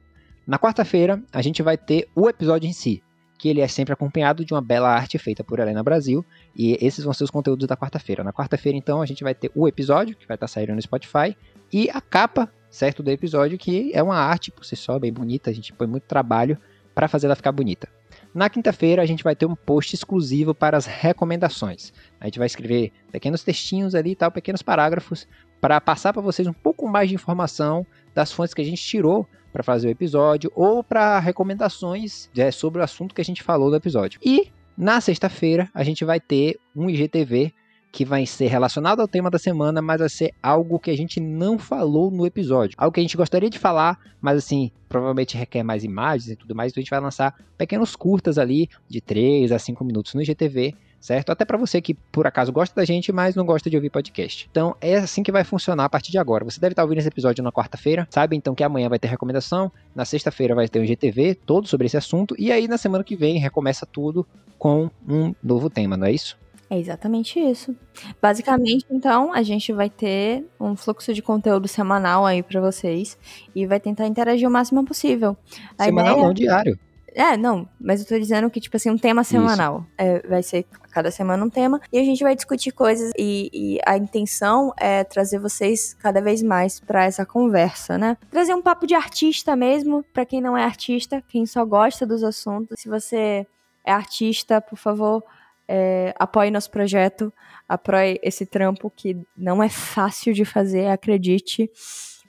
Na 0.46 0.60
quarta-feira, 0.60 1.24
a 1.32 1.42
gente 1.42 1.64
vai 1.64 1.78
ter 1.78 2.10
o 2.14 2.28
episódio 2.28 2.68
em 2.68 2.74
si, 2.74 3.02
que 3.44 3.50
ele 3.50 3.60
é 3.60 3.68
sempre 3.68 3.92
acompanhado 3.92 4.46
de 4.46 4.54
uma 4.54 4.62
bela 4.62 4.88
arte 4.88 5.18
feita 5.18 5.44
por 5.44 5.60
Helena 5.60 5.84
Brasil, 5.84 6.26
e 6.56 6.78
esses 6.80 7.04
vão 7.04 7.14
ser 7.14 7.26
os 7.26 7.30
conteúdos 7.30 7.68
da 7.68 7.76
quarta-feira. 7.76 8.24
Na 8.24 8.32
quarta-feira, 8.32 8.78
então, 8.78 9.02
a 9.02 9.06
gente 9.06 9.22
vai 9.22 9.36
ter 9.36 9.52
o 9.54 9.68
episódio, 9.68 10.16
que 10.16 10.26
vai 10.26 10.36
estar 10.36 10.48
saindo 10.48 10.74
no 10.74 10.82
Spotify, 10.82 11.36
e 11.70 11.90
a 11.90 12.00
capa, 12.00 12.50
certo, 12.70 13.04
do 13.04 13.12
episódio, 13.12 13.58
que 13.58 13.92
é 13.94 14.02
uma 14.02 14.16
arte 14.16 14.50
por 14.50 14.64
si 14.64 14.78
só, 14.78 14.98
bem 14.98 15.12
bonita, 15.12 15.50
a 15.50 15.54
gente 15.54 15.74
põe 15.74 15.86
muito 15.86 16.04
trabalho 16.04 16.58
para 16.96 17.10
fazer 17.10 17.26
ela 17.26 17.36
ficar 17.36 17.52
bonita. 17.52 17.90
Na 18.34 18.50
quinta-feira, 18.50 19.02
a 19.02 19.06
gente 19.06 19.26
vai 19.26 19.36
ter 19.36 19.46
um 19.46 19.56
post 19.56 19.94
exclusivo 19.94 20.56
para 20.56 20.78
as 20.78 20.86
recomendações. 20.86 21.92
A 22.22 22.28
gente 22.28 22.40
vai 22.40 22.48
escrever 22.48 22.94
pequenos 23.12 23.44
textinhos 23.44 23.94
ali 23.94 24.12
e 24.12 24.16
tal, 24.16 24.32
pequenos 24.32 24.62
parágrafos, 24.62 25.28
para 25.60 25.82
passar 25.82 26.14
para 26.14 26.22
vocês 26.22 26.48
um 26.48 26.54
pouco 26.54 26.88
mais 26.88 27.10
de 27.10 27.16
informação 27.16 27.86
das 28.16 28.32
fontes 28.32 28.54
que 28.54 28.62
a 28.62 28.66
gente 28.66 28.82
tirou 28.82 29.28
para 29.54 29.64
fazer 29.64 29.88
o 29.88 29.92
episódio 29.92 30.52
ou 30.56 30.84
para 30.84 31.20
recomendações 31.20 32.30
é, 32.36 32.52
sobre 32.52 32.82
o 32.82 32.84
assunto 32.84 33.14
que 33.14 33.22
a 33.22 33.26
gente 33.26 33.44
falou 33.44 33.70
no 33.70 33.76
episódio. 33.76 34.20
E 34.22 34.52
na 34.76 35.00
sexta-feira 35.00 35.70
a 35.74 35.84
gente 35.84 36.04
vai 36.04 36.20
ter 36.20 36.60
um 36.76 36.90
IGTV 36.90 37.54
que 37.92 38.04
vai 38.04 38.26
ser 38.26 38.48
relacionado 38.48 39.02
ao 39.02 39.08
tema 39.08 39.30
da 39.30 39.38
semana, 39.38 39.80
mas 39.80 40.00
vai 40.00 40.10
ser 40.10 40.34
algo 40.42 40.80
que 40.80 40.90
a 40.90 40.98
gente 40.98 41.20
não 41.20 41.60
falou 41.60 42.10
no 42.10 42.26
episódio. 42.26 42.76
Algo 42.76 42.92
que 42.92 43.00
a 43.00 43.04
gente 43.04 43.16
gostaria 43.16 43.52
de 43.52 43.60
falar, 43.60 44.00
mas 44.20 44.40
assim, 44.40 44.72
provavelmente 44.90 45.38
requer 45.38 45.62
mais 45.62 45.84
imagens 45.84 46.32
e 46.32 46.36
tudo 46.36 46.56
mais, 46.56 46.72
então 46.72 46.82
a 46.82 46.84
gente 46.84 46.90
vai 46.90 47.00
lançar 47.00 47.36
pequenos 47.56 47.96
curtas 47.96 48.40
ali 48.40 48.68
de 48.90 49.00
3 49.00 49.52
a 49.52 49.60
5 49.60 49.86
minutos 49.86 50.16
no 50.16 50.24
IGTV, 50.24 50.74
certo? 51.04 51.32
Até 51.32 51.44
para 51.44 51.58
você 51.58 51.82
que 51.82 51.94
por 51.94 52.26
acaso 52.26 52.52
gosta 52.52 52.74
da 52.74 52.86
gente, 52.86 53.12
mas 53.12 53.36
não 53.36 53.46
gosta 53.46 53.70
de 53.70 53.76
ouvir 53.76 53.90
podcast. 53.90 54.48
Então 54.50 54.74
é 54.80 54.96
assim 54.96 55.22
que 55.22 55.34
vai 55.34 55.44
funcionar 55.44 55.84
a 55.84 55.90
partir 55.90 56.12
de 56.12 56.18
agora. 56.18 56.46
Você 56.46 56.62
deve 56.62 56.72
estar 56.72 56.84
ouvindo 56.84 57.00
esse 57.00 57.10
episódio 57.10 57.44
na 57.44 57.52
quarta-feira, 57.52 58.08
sabe 58.10 58.38
então 58.38 58.56
que 58.56 58.64
amanhã 58.64 58.88
vai 58.88 58.98
ter 58.98 59.10
recomendação, 59.10 59.70
na 59.94 60.06
sexta-feira 60.06 60.56
vai 60.56 60.70
ter 60.70 60.80
um 60.80 60.84
IGTV 60.84 61.36
todo 61.36 61.68
sobre 61.68 61.88
esse 61.88 61.98
assunto 61.98 62.34
e 62.40 62.54
aí 62.54 62.70
na 62.70 62.78
semana 62.78 63.04
que 63.04 63.18
vem 63.18 63.38
recomeça 63.38 63.86
tudo 63.86 64.26
com 64.58 64.90
um 65.06 65.36
novo 65.44 65.70
tema, 65.70 65.98
não 65.98 66.08
é 66.08 66.14
isso? 66.14 66.38
É 66.70 66.80
exatamente 66.80 67.38
isso. 67.38 67.76
Basicamente, 68.22 68.86
então, 68.90 69.34
a 69.34 69.44
gente 69.44 69.72
vai 69.74 69.90
ter 69.90 70.46
um 70.60 70.76
fluxo 70.76 71.14
de 71.14 71.22
conteúdo 71.22 71.68
semanal 71.68 72.26
aí 72.26 72.42
pra 72.42 72.62
vocês 72.62 73.18
e 73.54 73.68
vai 73.68 73.80
tentar 73.80 74.08
interagir 74.08 74.48
o 74.48 74.52
máximo 74.52 74.84
possível. 74.86 75.38
A 75.78 75.84
Semanal 75.84 76.14
ideia- 76.14 76.26
não, 76.28 76.34
diário. 76.34 76.80
É, 77.16 77.38
não, 77.38 77.68
mas 77.80 78.02
eu 78.02 78.08
tô 78.08 78.18
dizendo 78.18 78.50
que, 78.50 78.60
tipo 78.60 78.76
assim, 78.76 78.90
um 78.90 78.98
tema 78.98 79.24
semanal. 79.24 79.86
É, 79.98 80.26
vai 80.28 80.42
ser 80.42 80.66
cada 80.92 81.12
semana 81.12 81.44
um 81.44 81.50
tema. 81.50 81.80
E 81.92 82.00
a 82.00 82.04
gente 82.04 82.24
vai 82.24 82.36
discutir 82.36 82.72
coisas. 82.72 83.12
E, 83.18 83.50
e 83.54 83.80
a 83.86 83.98
intenção 83.98 84.74
é 84.80 85.04
trazer 85.04 85.40
vocês 85.40 85.94
cada 85.94 86.22
vez 86.22 86.42
mais 86.42 86.80
pra 86.80 87.06
essa 87.06 87.26
conversa, 87.26 87.98
né? 87.98 88.18
Trazer 88.30 88.54
um 88.54 88.62
papo 88.62 88.86
de 88.88 88.94
artista 88.96 89.56
mesmo, 89.56 90.04
pra 90.14 90.26
quem 90.26 90.42
não 90.42 90.58
é 90.58 90.64
artista, 90.64 91.24
quem 91.28 91.46
só 91.46 91.64
gosta 91.66 92.06
dos 92.06 92.24
assuntos. 92.24 92.80
Se 92.80 92.90
você 92.90 93.46
é 93.86 93.92
artista, 93.92 94.62
por 94.62 94.78
favor, 94.78 95.24
é, 95.68 96.14
apoie 96.18 96.52
nosso 96.52 96.72
projeto, 96.72 97.32
apoie 97.68 98.20
esse 98.24 98.46
trampo 98.46 98.92
que 98.96 99.18
não 99.38 99.62
é 99.62 99.70
fácil 99.70 100.34
de 100.34 100.46
fazer, 100.46 100.88
acredite. 100.88 101.70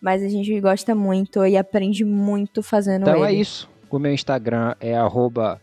Mas 0.00 0.22
a 0.22 0.28
gente 0.28 0.60
gosta 0.60 0.94
muito 0.94 1.44
e 1.46 1.56
aprende 1.56 2.04
muito 2.04 2.62
fazendo 2.62 3.02
Então 3.08 3.24
ele. 3.24 3.36
é 3.36 3.40
isso. 3.40 3.72
O 3.90 3.98
meu 3.98 4.12
Instagram 4.12 4.74
é 4.80 4.96
arroba 4.96 5.60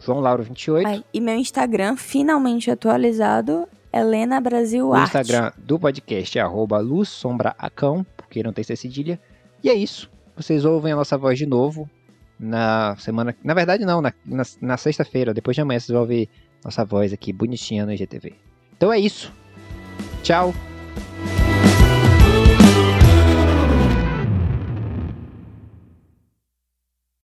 joãolauro28. 0.00 0.86
Ai, 0.86 1.04
e 1.12 1.20
meu 1.20 1.36
Instagram, 1.36 1.96
finalmente 1.96 2.70
atualizado, 2.70 3.68
Helena 3.92 4.40
Brasil 4.40 4.88
O 4.88 4.94
Arte. 4.94 5.16
Instagram 5.16 5.52
do 5.58 5.78
podcast 5.78 6.38
é 6.38 6.42
arroba 6.42 6.78
luzsombraacão, 6.78 8.04
porque 8.16 8.42
não 8.42 8.52
tem 8.52 8.64
C 8.64 8.76
cedilha. 8.76 9.20
E 9.62 9.68
é 9.68 9.74
isso. 9.74 10.10
Vocês 10.36 10.64
ouvem 10.64 10.92
a 10.92 10.96
nossa 10.96 11.18
voz 11.18 11.38
de 11.38 11.46
novo 11.46 11.88
na 12.38 12.96
semana... 12.98 13.36
Na 13.44 13.52
verdade 13.52 13.84
não, 13.84 14.00
na, 14.00 14.12
na, 14.24 14.42
na 14.60 14.76
sexta-feira, 14.76 15.34
depois 15.34 15.54
de 15.54 15.60
amanhã 15.60 15.78
vocês 15.78 15.90
vão 15.90 16.00
ouvir 16.00 16.28
nossa 16.64 16.84
voz 16.84 17.12
aqui 17.12 17.32
bonitinha 17.32 17.84
no 17.84 17.92
IGTV. 17.92 18.34
Então 18.76 18.92
é 18.92 18.98
isso. 18.98 19.32
Tchau. 20.22 20.54